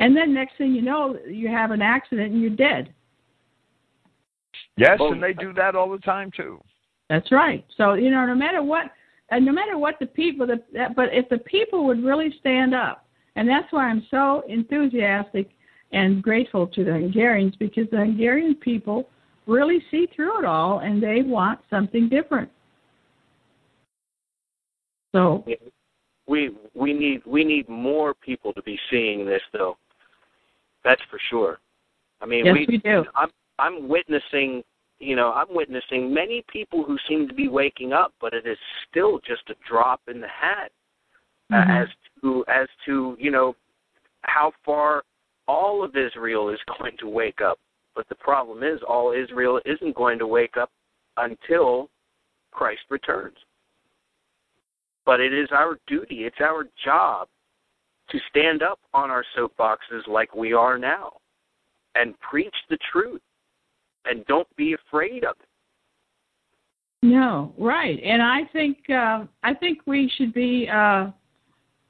and 0.00 0.16
then 0.16 0.34
next 0.34 0.56
thing 0.58 0.72
you 0.72 0.82
know, 0.82 1.18
you 1.26 1.48
have 1.48 1.70
an 1.70 1.82
accident 1.82 2.32
and 2.32 2.40
you're 2.40 2.50
dead. 2.50 2.92
Yes, 4.76 4.98
Well- 5.00 5.12
and 5.12 5.22
they 5.22 5.32
do 5.32 5.52
that 5.54 5.74
all 5.74 5.90
the 5.90 5.98
time 5.98 6.30
too. 6.30 6.60
That's 7.08 7.30
right. 7.32 7.64
So 7.76 7.94
you 7.94 8.10
know, 8.10 8.26
no 8.26 8.34
matter 8.34 8.62
what, 8.62 8.90
and 9.30 9.44
no 9.44 9.52
matter 9.52 9.78
what 9.78 9.98
the 9.98 10.06
people, 10.06 10.46
the, 10.46 10.62
that, 10.74 10.94
but 10.94 11.12
if 11.12 11.28
the 11.28 11.38
people 11.38 11.86
would 11.86 12.02
really 12.04 12.34
stand 12.40 12.74
up, 12.74 13.06
and 13.36 13.48
that's 13.48 13.72
why 13.72 13.88
I'm 13.88 14.06
so 14.10 14.42
enthusiastic 14.48 15.50
and 15.92 16.22
grateful 16.22 16.66
to 16.66 16.84
the 16.84 16.92
Hungarians 16.92 17.54
because 17.56 17.88
the 17.90 17.98
Hungarian 17.98 18.54
people 18.56 19.08
really 19.46 19.82
see 19.90 20.08
through 20.14 20.40
it 20.40 20.44
all 20.44 20.80
and 20.80 21.02
they 21.02 21.22
want 21.22 21.60
something 21.70 22.08
different. 22.08 22.50
So 25.14 25.44
we 26.26 26.50
we 26.74 26.92
need 26.92 27.22
we 27.24 27.44
need 27.44 27.68
more 27.68 28.14
people 28.14 28.52
to 28.52 28.62
be 28.62 28.78
seeing 28.90 29.24
this 29.24 29.42
though. 29.52 29.76
That's 30.84 31.00
for 31.10 31.18
sure. 31.30 31.58
I 32.20 32.26
mean, 32.26 32.44
yes, 32.44 32.54
we, 32.54 32.66
we 32.68 32.78
do. 32.78 33.04
I'm 33.14 33.30
I'm 33.58 33.88
witnessing, 33.88 34.62
you 34.98 35.16
know, 35.16 35.32
I'm 35.32 35.46
witnessing 35.50 36.12
many 36.12 36.44
people 36.48 36.84
who 36.84 36.98
seem 37.08 37.28
to 37.28 37.34
be 37.34 37.48
waking 37.48 37.92
up, 37.92 38.12
but 38.20 38.34
it 38.34 38.46
is 38.46 38.58
still 38.88 39.18
just 39.26 39.42
a 39.48 39.54
drop 39.68 40.00
in 40.08 40.20
the 40.20 40.28
hat 40.28 40.70
uh, 41.52 41.56
Mhm. 41.56 41.82
as 41.82 41.88
to 42.20 42.44
as 42.48 42.68
to 42.84 43.16
you 43.18 43.30
know 43.30 43.54
how 44.22 44.52
far 44.64 45.04
all 45.48 45.84
of 45.84 45.96
Israel 45.96 46.48
is 46.48 46.60
going 46.78 46.96
to 46.98 47.08
wake 47.08 47.40
up. 47.40 47.58
But 47.96 48.08
the 48.10 48.14
problem 48.14 48.62
is, 48.62 48.78
all 48.86 49.12
Israel 49.12 49.58
isn't 49.64 49.96
going 49.96 50.18
to 50.18 50.26
wake 50.26 50.56
up 50.56 50.70
until 51.16 51.88
Christ 52.52 52.82
returns. 52.90 53.36
But 55.06 55.18
it 55.20 55.32
is 55.32 55.48
our 55.50 55.78
duty, 55.86 56.24
it's 56.24 56.40
our 56.40 56.68
job 56.84 57.28
to 58.10 58.18
stand 58.30 58.62
up 58.62 58.78
on 58.92 59.10
our 59.10 59.24
soapboxes 59.36 60.06
like 60.06 60.34
we 60.34 60.52
are 60.52 60.78
now 60.78 61.12
and 61.94 62.14
preach 62.20 62.54
the 62.68 62.78
truth 62.92 63.22
and 64.04 64.24
don't 64.26 64.48
be 64.56 64.74
afraid 64.74 65.24
of 65.24 65.36
it. 65.40 65.48
No, 67.02 67.52
right. 67.58 68.00
And 68.02 68.22
I 68.22 68.40
think 68.52 68.78
uh, 68.90 69.24
I 69.42 69.54
think 69.54 69.80
we 69.86 70.10
should 70.16 70.32
be 70.32 70.68
uh, 70.68 71.10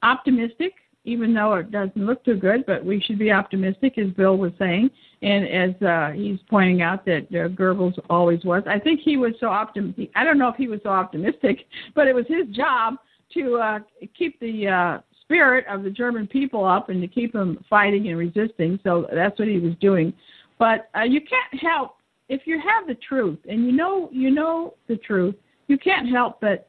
optimistic, 0.03 0.73
even 1.07 1.33
though 1.33 1.53
it 1.53 1.71
doesn't 1.71 2.05
look 2.05 2.23
too 2.25 2.35
good. 2.35 2.65
But 2.65 2.85
we 2.85 3.01
should 3.01 3.17
be 3.17 3.31
optimistic, 3.31 3.97
as 3.97 4.11
Bill 4.11 4.37
was 4.37 4.51
saying, 4.59 4.91
and 5.21 5.47
as 5.47 5.81
uh, 5.81 6.11
he's 6.11 6.37
pointing 6.49 6.81
out 6.81 7.05
that 7.05 7.27
uh, 7.31 7.47
Goebbels 7.47 7.97
always 8.09 8.43
was. 8.43 8.63
I 8.67 8.77
think 8.77 8.99
he 9.03 9.17
was 9.17 9.33
so 9.39 9.47
optimistic. 9.47 10.11
I 10.15 10.23
don't 10.23 10.37
know 10.37 10.49
if 10.49 10.55
he 10.57 10.67
was 10.67 10.81
so 10.83 10.89
optimistic, 10.89 11.65
but 11.95 12.07
it 12.07 12.13
was 12.13 12.25
his 12.27 12.47
job 12.55 12.95
to 13.33 13.55
uh, 13.55 13.79
keep 14.17 14.39
the 14.39 14.67
uh, 14.67 15.01
spirit 15.21 15.65
of 15.67 15.83
the 15.83 15.89
German 15.89 16.27
people 16.27 16.65
up 16.65 16.89
and 16.89 17.01
to 17.01 17.07
keep 17.07 17.33
them 17.33 17.63
fighting 17.69 18.09
and 18.09 18.17
resisting. 18.17 18.79
So 18.83 19.07
that's 19.13 19.39
what 19.39 19.47
he 19.47 19.59
was 19.59 19.73
doing. 19.79 20.13
But 20.59 20.89
uh, 20.95 21.03
you 21.03 21.21
can't 21.21 21.61
help 21.61 21.95
if 22.29 22.41
you 22.45 22.59
have 22.59 22.87
the 22.87 22.95
truth 22.95 23.39
and 23.47 23.65
you 23.65 23.71
know 23.71 24.09
you 24.11 24.29
know 24.31 24.73
the 24.87 24.97
truth. 24.97 25.35
You 25.67 25.77
can't 25.77 26.09
help 26.09 26.41
but 26.41 26.67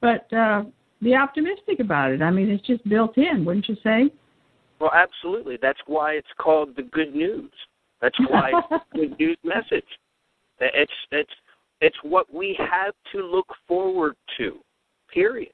but 0.00 0.30
uh, 0.32 0.64
be 1.02 1.14
optimistic 1.14 1.80
about 1.80 2.12
it. 2.12 2.22
I 2.22 2.30
mean, 2.30 2.48
it's 2.50 2.66
just 2.66 2.86
built 2.88 3.16
in, 3.18 3.44
wouldn't 3.44 3.68
you 3.68 3.76
say? 3.82 4.10
Well, 4.80 4.92
absolutely. 4.94 5.58
That's 5.60 5.78
why 5.86 6.12
it's 6.12 6.28
called 6.38 6.76
the 6.76 6.82
good 6.82 7.14
news. 7.14 7.50
That's 8.00 8.18
why 8.28 8.52
it's 8.54 8.84
the 8.92 8.98
good 8.98 9.18
news 9.18 9.38
message. 9.44 9.84
It's 10.60 10.92
it's 11.10 11.30
it's 11.80 11.96
what 12.02 12.32
we 12.32 12.56
have 12.58 12.94
to 13.12 13.22
look 13.22 13.46
forward 13.66 14.16
to. 14.38 14.58
Period. 15.12 15.52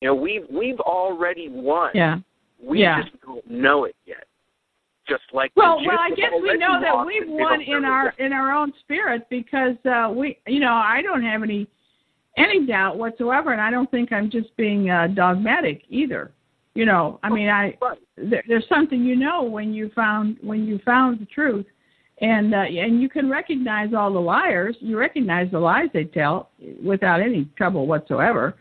You 0.00 0.08
know, 0.08 0.14
we've 0.14 0.44
we've 0.50 0.80
already 0.80 1.48
won. 1.48 1.90
Yeah. 1.94 2.18
We 2.62 2.80
Yeah. 2.80 3.02
just 3.02 3.20
don't 3.22 3.48
know 3.50 3.84
it 3.84 3.96
yet. 4.06 4.24
Just 5.08 5.24
like 5.32 5.52
Well, 5.56 5.78
well, 5.86 5.98
I 5.98 6.10
guess 6.10 6.32
we 6.40 6.56
know 6.58 6.80
that 6.80 7.06
we've 7.06 7.28
won 7.28 7.62
in 7.62 7.84
our 7.84 8.14
in 8.18 8.32
our 8.32 8.52
own 8.52 8.72
spirit 8.80 9.26
because 9.30 9.76
uh, 9.86 10.12
we, 10.14 10.38
you 10.46 10.60
know, 10.60 10.72
I 10.72 11.00
don't 11.02 11.22
have 11.22 11.42
any 11.42 11.66
any 12.36 12.66
doubt 12.66 12.98
whatsoever, 12.98 13.52
and 13.52 13.60
I 13.60 13.70
don't 13.70 13.90
think 13.90 14.12
I'm 14.12 14.30
just 14.30 14.56
being 14.56 14.90
uh, 14.90 15.08
dogmatic 15.08 15.82
either. 15.88 16.30
You 16.74 16.86
know, 16.86 17.18
I 17.22 17.30
mean, 17.30 17.48
I 17.48 17.76
there, 18.16 18.44
there's 18.46 18.68
something 18.68 19.02
you 19.02 19.16
know 19.16 19.42
when 19.42 19.74
you 19.74 19.90
found 19.96 20.36
when 20.42 20.64
you 20.64 20.78
found 20.84 21.20
the 21.20 21.26
truth, 21.26 21.66
and 22.20 22.54
uh, 22.54 22.58
and 22.58 23.02
you 23.02 23.08
can 23.08 23.28
recognize 23.28 23.94
all 23.94 24.12
the 24.12 24.20
liars. 24.20 24.76
You 24.80 24.98
recognize 24.98 25.50
the 25.50 25.58
lies 25.58 25.88
they 25.92 26.04
tell 26.04 26.50
without 26.84 27.20
any 27.20 27.48
trouble 27.56 27.86
whatsoever. 27.86 28.54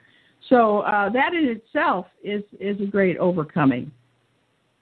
So 0.49 0.80
uh, 0.80 1.10
that 1.10 1.34
in 1.34 1.45
itself 1.45 2.07
is 2.23 2.44
is 2.60 2.80
a 2.81 2.85
great 2.85 3.18
overcoming. 3.18 3.91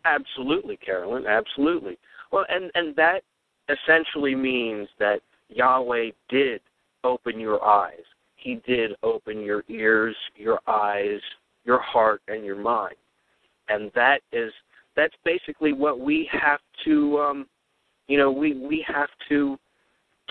Absolutely, 0.06 0.78
Carolyn. 0.78 1.26
Absolutely. 1.26 1.98
Well, 2.32 2.46
and 2.50 2.72
and 2.76 2.96
that 2.96 3.24
essentially 3.70 4.36
means 4.36 4.88
that 5.00 5.22
Yahweh 5.50 6.12
did 6.30 6.62
open 7.04 7.40
your 7.40 7.64
eyes. 7.66 8.04
He 8.46 8.62
did 8.68 8.92
open 9.02 9.42
your 9.42 9.64
ears, 9.70 10.16
your 10.36 10.60
eyes, 10.68 11.20
your 11.64 11.80
heart, 11.80 12.22
and 12.28 12.46
your 12.46 12.56
mind. 12.56 12.96
And 13.70 13.92
that 13.96 14.22
is 14.32 14.54
that's 14.96 15.16
basically 15.24 15.74
what 15.74 16.00
we 16.00 16.30
have 16.32 16.60
to, 16.84 17.20
um, 17.20 17.48
you 18.08 18.20
know, 18.20 18.32
we 18.32 18.54
we 18.54 18.86
have 18.88 19.10
to 19.30 19.58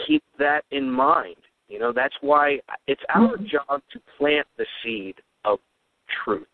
keep 0.07 0.23
that 0.39 0.65
in 0.71 0.89
mind. 0.89 1.35
You 1.67 1.81
know, 1.81 1.93
that's 1.93 2.15
why 2.21 2.61
it's 2.87 3.03
our 3.09 3.37
Mhm. 3.37 3.47
job 3.47 3.83
to 3.91 4.01
plant 4.17 4.47
the 4.57 4.67
seed 4.81 5.21
of 5.45 5.59
truth. 6.07 6.47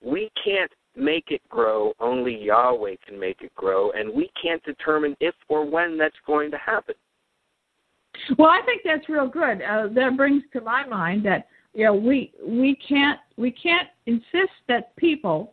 We 0.00 0.30
can't 0.42 0.72
make 0.96 1.30
it 1.30 1.46
grow, 1.50 1.92
only 2.00 2.34
Yahweh 2.34 2.96
can 3.04 3.18
make 3.18 3.42
it 3.42 3.54
grow, 3.54 3.90
and 3.90 4.08
we 4.10 4.28
can't 4.40 4.62
determine 4.62 5.18
if 5.20 5.34
or 5.48 5.66
when 5.66 5.98
that's 5.98 6.18
going 6.20 6.50
to 6.52 6.56
happen. 6.56 6.94
Well, 8.38 8.50
I 8.50 8.60
think 8.64 8.82
that's 8.84 9.08
real 9.08 9.28
good. 9.28 9.62
Uh, 9.62 9.88
that 9.94 10.16
brings 10.16 10.42
to 10.52 10.60
my 10.60 10.86
mind 10.86 11.24
that 11.26 11.48
you 11.74 11.84
know 11.84 11.94
we 11.94 12.32
we 12.46 12.76
can't 12.76 13.18
we 13.36 13.50
can't 13.50 13.88
insist 14.06 14.52
that 14.68 14.94
people 14.96 15.52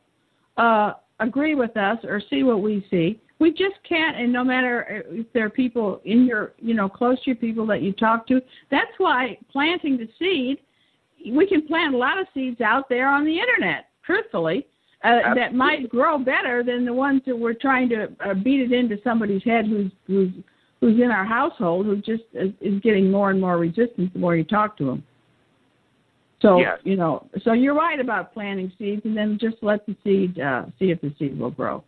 uh, 0.58 0.94
agree 1.20 1.56
with 1.56 1.76
us 1.78 1.98
or 2.04 2.22
see 2.30 2.44
what 2.44 2.62
we 2.62 2.86
see. 2.90 3.22
We 3.38 3.52
just 3.52 3.76
can't, 3.88 4.16
and 4.16 4.32
no 4.32 4.46
matter 4.46 5.04
if 5.10 5.32
there 5.34 5.46
are 5.46 5.50
people 5.50 6.02
in 6.06 6.26
your 6.26 6.54
you 6.58 6.74
know 6.74 6.88
close 6.88 7.22
to 7.24 7.32
you, 7.32 7.36
people 7.36 7.66
that 7.68 7.82
you 7.82 7.94
talk 7.94 8.28
to. 8.28 8.42
That's 8.72 8.92
why 8.98 9.38
planting 9.52 9.98
the 9.98 10.08
seed, 10.18 10.60
we 11.36 11.46
can 11.48 11.68
plant 11.68 11.94
a 11.94 11.98
lot 11.98 12.18
of 12.18 12.28
seeds 12.34 12.62
out 12.62 12.88
there 12.90 13.10
on 13.10 13.26
the 13.26 13.38
internet. 13.38 13.90
Truthfully. 14.06 14.68
Uh, 15.04 15.36
that 15.36 15.54
might 15.54 15.88
grow 15.88 16.18
better 16.18 16.64
than 16.64 16.84
the 16.84 16.94
ones 16.94 17.22
that 17.28 17.38
we're 17.38 17.54
trying 17.54 17.88
to 17.88 18.08
uh, 18.26 18.34
beat 18.34 18.60
it 18.60 18.72
into 18.72 18.98
somebody's 19.04 19.44
head 19.44 19.68
who's 19.68 19.92
who's 20.08 20.32
who's 20.81 20.99
in 21.02 21.11
our 21.11 21.26
household 21.26 21.85
who 21.85 21.97
just 21.97 22.23
is, 22.34 22.52
is 22.61 22.80
getting 22.81 23.10
more 23.11 23.31
and 23.31 23.39
more 23.39 23.57
resistant 23.57 24.14
the 24.14 24.19
more 24.19 24.35
you 24.35 24.43
talk 24.43 24.77
to 24.77 24.85
them. 24.85 25.03
So 26.41 26.60
Yes. 26.60 26.80
you 26.84 26.95
know, 26.95 27.27
so 27.43 27.53
you're 27.53 27.73
right 27.73 27.99
about 27.99 28.34
planting 28.34 28.72
seeds, 28.77 29.02
and 29.06 29.15
then 29.18 29.38
just 29.39 29.56
let 29.61 29.85
the 29.85 29.95
seed 30.03 30.39
uh, 30.39 30.65
see 30.77 30.91
if 30.91 31.02
the 31.02 31.14
seed 31.18 31.39
will 31.39 31.52
grow. 31.52 31.84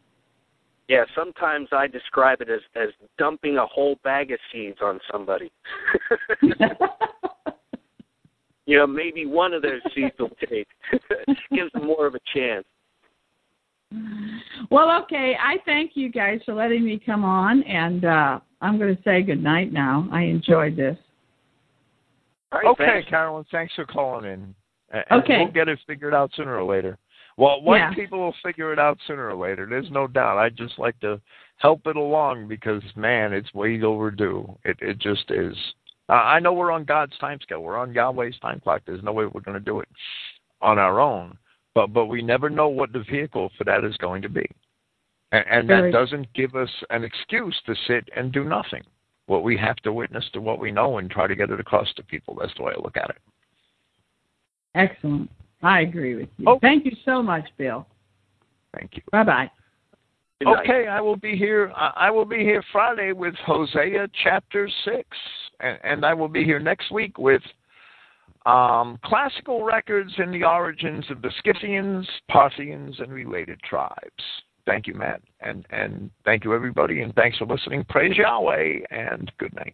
Yeah, 0.88 1.04
sometimes 1.16 1.68
I 1.74 1.88
describe 1.88 2.42
it 2.42 2.50
as 2.50 2.62
as 2.76 2.90
dumping 3.18 3.58
a 3.58 3.66
whole 3.66 3.98
bag 4.04 4.32
of 4.32 4.40
seeds 4.52 4.78
on 4.82 5.00
somebody. 5.12 5.52
you 8.66 8.78
know, 8.78 8.88
maybe 8.88 9.26
one 9.26 9.54
of 9.54 9.62
those 9.62 9.82
seeds 9.94 10.16
will 10.18 10.32
take. 10.50 10.68
Gives 11.54 11.72
them 11.74 11.88
more 11.88 12.08
of 12.08 12.16
a 12.16 12.20
chance. 12.34 12.66
well, 14.72 15.02
okay. 15.04 15.36
I 15.40 15.58
thank 15.66 15.92
you 15.96 16.10
guys 16.10 16.40
for 16.46 16.54
letting 16.54 16.86
me 16.86 17.02
come 17.06 17.26
on, 17.26 17.64
and 17.64 18.06
uh, 18.06 18.40
I'm 18.62 18.78
going 18.78 18.96
to 18.96 19.02
say 19.04 19.22
good 19.22 19.42
night 19.42 19.72
now. 19.72 20.08
I 20.12 20.22
enjoyed 20.24 20.76
this. 20.76 20.98
All 22.52 22.60
right, 22.60 22.68
Okay, 22.72 22.86
thanks. 22.86 23.10
Carolyn, 23.10 23.46
thanks 23.52 23.74
for 23.76 23.86
calling 23.86 24.26
in. 24.26 24.56
And 24.92 25.24
Okay. 25.24 25.40
We'll 25.40 25.52
get 25.52 25.68
it 25.68 25.80
figured 25.86 26.14
out 26.14 26.32
sooner 26.36 26.58
or 26.58 26.64
later. 26.64 26.98
Well, 27.38 27.62
white 27.62 27.78
Yeah. 27.80 27.94
people 27.94 28.20
will 28.20 28.36
figure 28.44 28.74
it 28.74 28.80
out 28.80 28.98
sooner 29.06 29.28
or 29.30 29.36
later. 29.36 29.68
There's 29.68 29.92
no 29.92 30.08
doubt. 30.08 30.38
I 30.38 30.50
just 30.50 30.80
like 30.80 31.00
to 31.02 31.22
help 31.58 31.86
it 31.86 31.96
along 31.96 32.48
because, 32.48 32.82
man, 32.96 33.32
it's 33.34 33.54
way 33.54 33.82
overdue. 33.82 34.58
It 34.64 34.78
it 34.82 34.98
just 34.98 35.30
is. 35.30 35.56
Uh, 36.10 36.14
I 36.14 36.40
know 36.40 36.54
we're 36.54 36.72
on 36.72 36.86
God's 36.86 37.18
time 37.20 37.40
scale. 37.42 37.62
We're 37.62 37.78
on 37.78 37.94
Yahweh's 37.94 38.40
time 38.40 38.60
clock. 38.62 38.82
There's 38.86 39.04
no 39.04 39.12
way 39.12 39.26
we're 39.26 39.42
going 39.42 39.58
to 39.58 39.64
do 39.64 39.82
it 39.82 39.90
on 40.62 40.80
our 40.80 41.00
own. 41.00 41.38
But 41.76 41.94
but 41.94 42.06
we 42.06 42.22
never 42.24 42.50
know 42.50 42.70
what 42.70 42.92
the 42.92 43.04
vehicle 43.04 43.52
for 43.58 43.66
that 43.66 43.84
is 43.84 43.96
going 43.98 44.22
to 44.24 44.30
be, 44.30 44.50
and, 45.32 45.46
and 45.50 45.70
that 45.70 45.92
doesn't 45.92 46.32
give 46.34 46.56
us 46.56 46.70
an 46.90 47.04
excuse 47.04 47.56
to 47.66 47.76
sit 47.88 48.08
and 48.16 48.32
do 48.32 48.44
nothing. 48.44 48.84
What 49.26 49.44
we 49.44 49.58
have 49.58 49.76
to 49.78 49.92
witness 49.92 50.26
to 50.34 50.42
what 50.42 50.60
we 50.60 50.72
know 50.72 51.00
and 51.00 51.12
try 51.12 51.28
to 51.28 51.36
get 51.36 51.50
it 51.50 51.60
across 51.60 51.92
to 51.96 52.04
people. 52.04 52.38
That's 52.40 52.54
the 52.56 52.64
way 52.64 52.74
I 52.78 52.82
look 52.82 52.96
at 52.96 53.10
it. 53.10 53.18
Excellent. 54.74 55.30
I 55.62 55.82
agree 55.82 56.16
with 56.16 56.30
you. 56.38 56.46
Oh. 56.48 56.60
Thank 56.62 56.86
you 56.86 56.94
so 57.04 57.22
much, 57.22 57.46
Bill. 57.58 57.86
Thank 58.78 58.96
you. 58.96 59.02
Bye 59.12 59.24
bye. 59.24 59.52
Okay, 60.46 60.86
I 60.88 61.02
will 61.02 61.16
be 61.16 61.36
here. 61.36 61.72
I 61.76 61.92
I 61.96 62.10
will 62.12 62.26
be 62.26 62.38
here 62.38 62.64
Friday 62.72 63.12
with 63.12 63.34
Hosea 63.44 64.08
chapter 64.24 64.70
six, 64.86 65.08
and, 65.60 65.80
and 65.84 66.06
I 66.06 66.14
will 66.14 66.28
be 66.28 66.44
here 66.44 66.60
next 66.60 66.92
week 66.92 67.18
with 67.18 67.42
um, 68.46 69.00
classical 69.04 69.64
records 69.64 70.14
and 70.18 70.32
the 70.32 70.44
origins 70.44 71.06
of 71.10 71.24
the 71.24 71.32
Scythians, 71.44 72.08
Parthians, 72.30 73.00
and 73.00 73.12
related 73.12 73.60
tribes. 73.64 74.24
Thank 74.68 74.86
you, 74.86 74.94
Matt, 74.94 75.22
and 75.40 75.66
and 75.70 76.12
thank 76.26 76.44
you 76.44 76.54
everybody, 76.54 77.02
and 77.02 77.16
thanks 77.16 77.38
for 77.38 77.46
listening. 77.46 77.86
Praise 77.86 78.18
Yahweh, 78.18 78.80
and 78.92 79.32
good 79.40 79.56
night. 79.56 79.74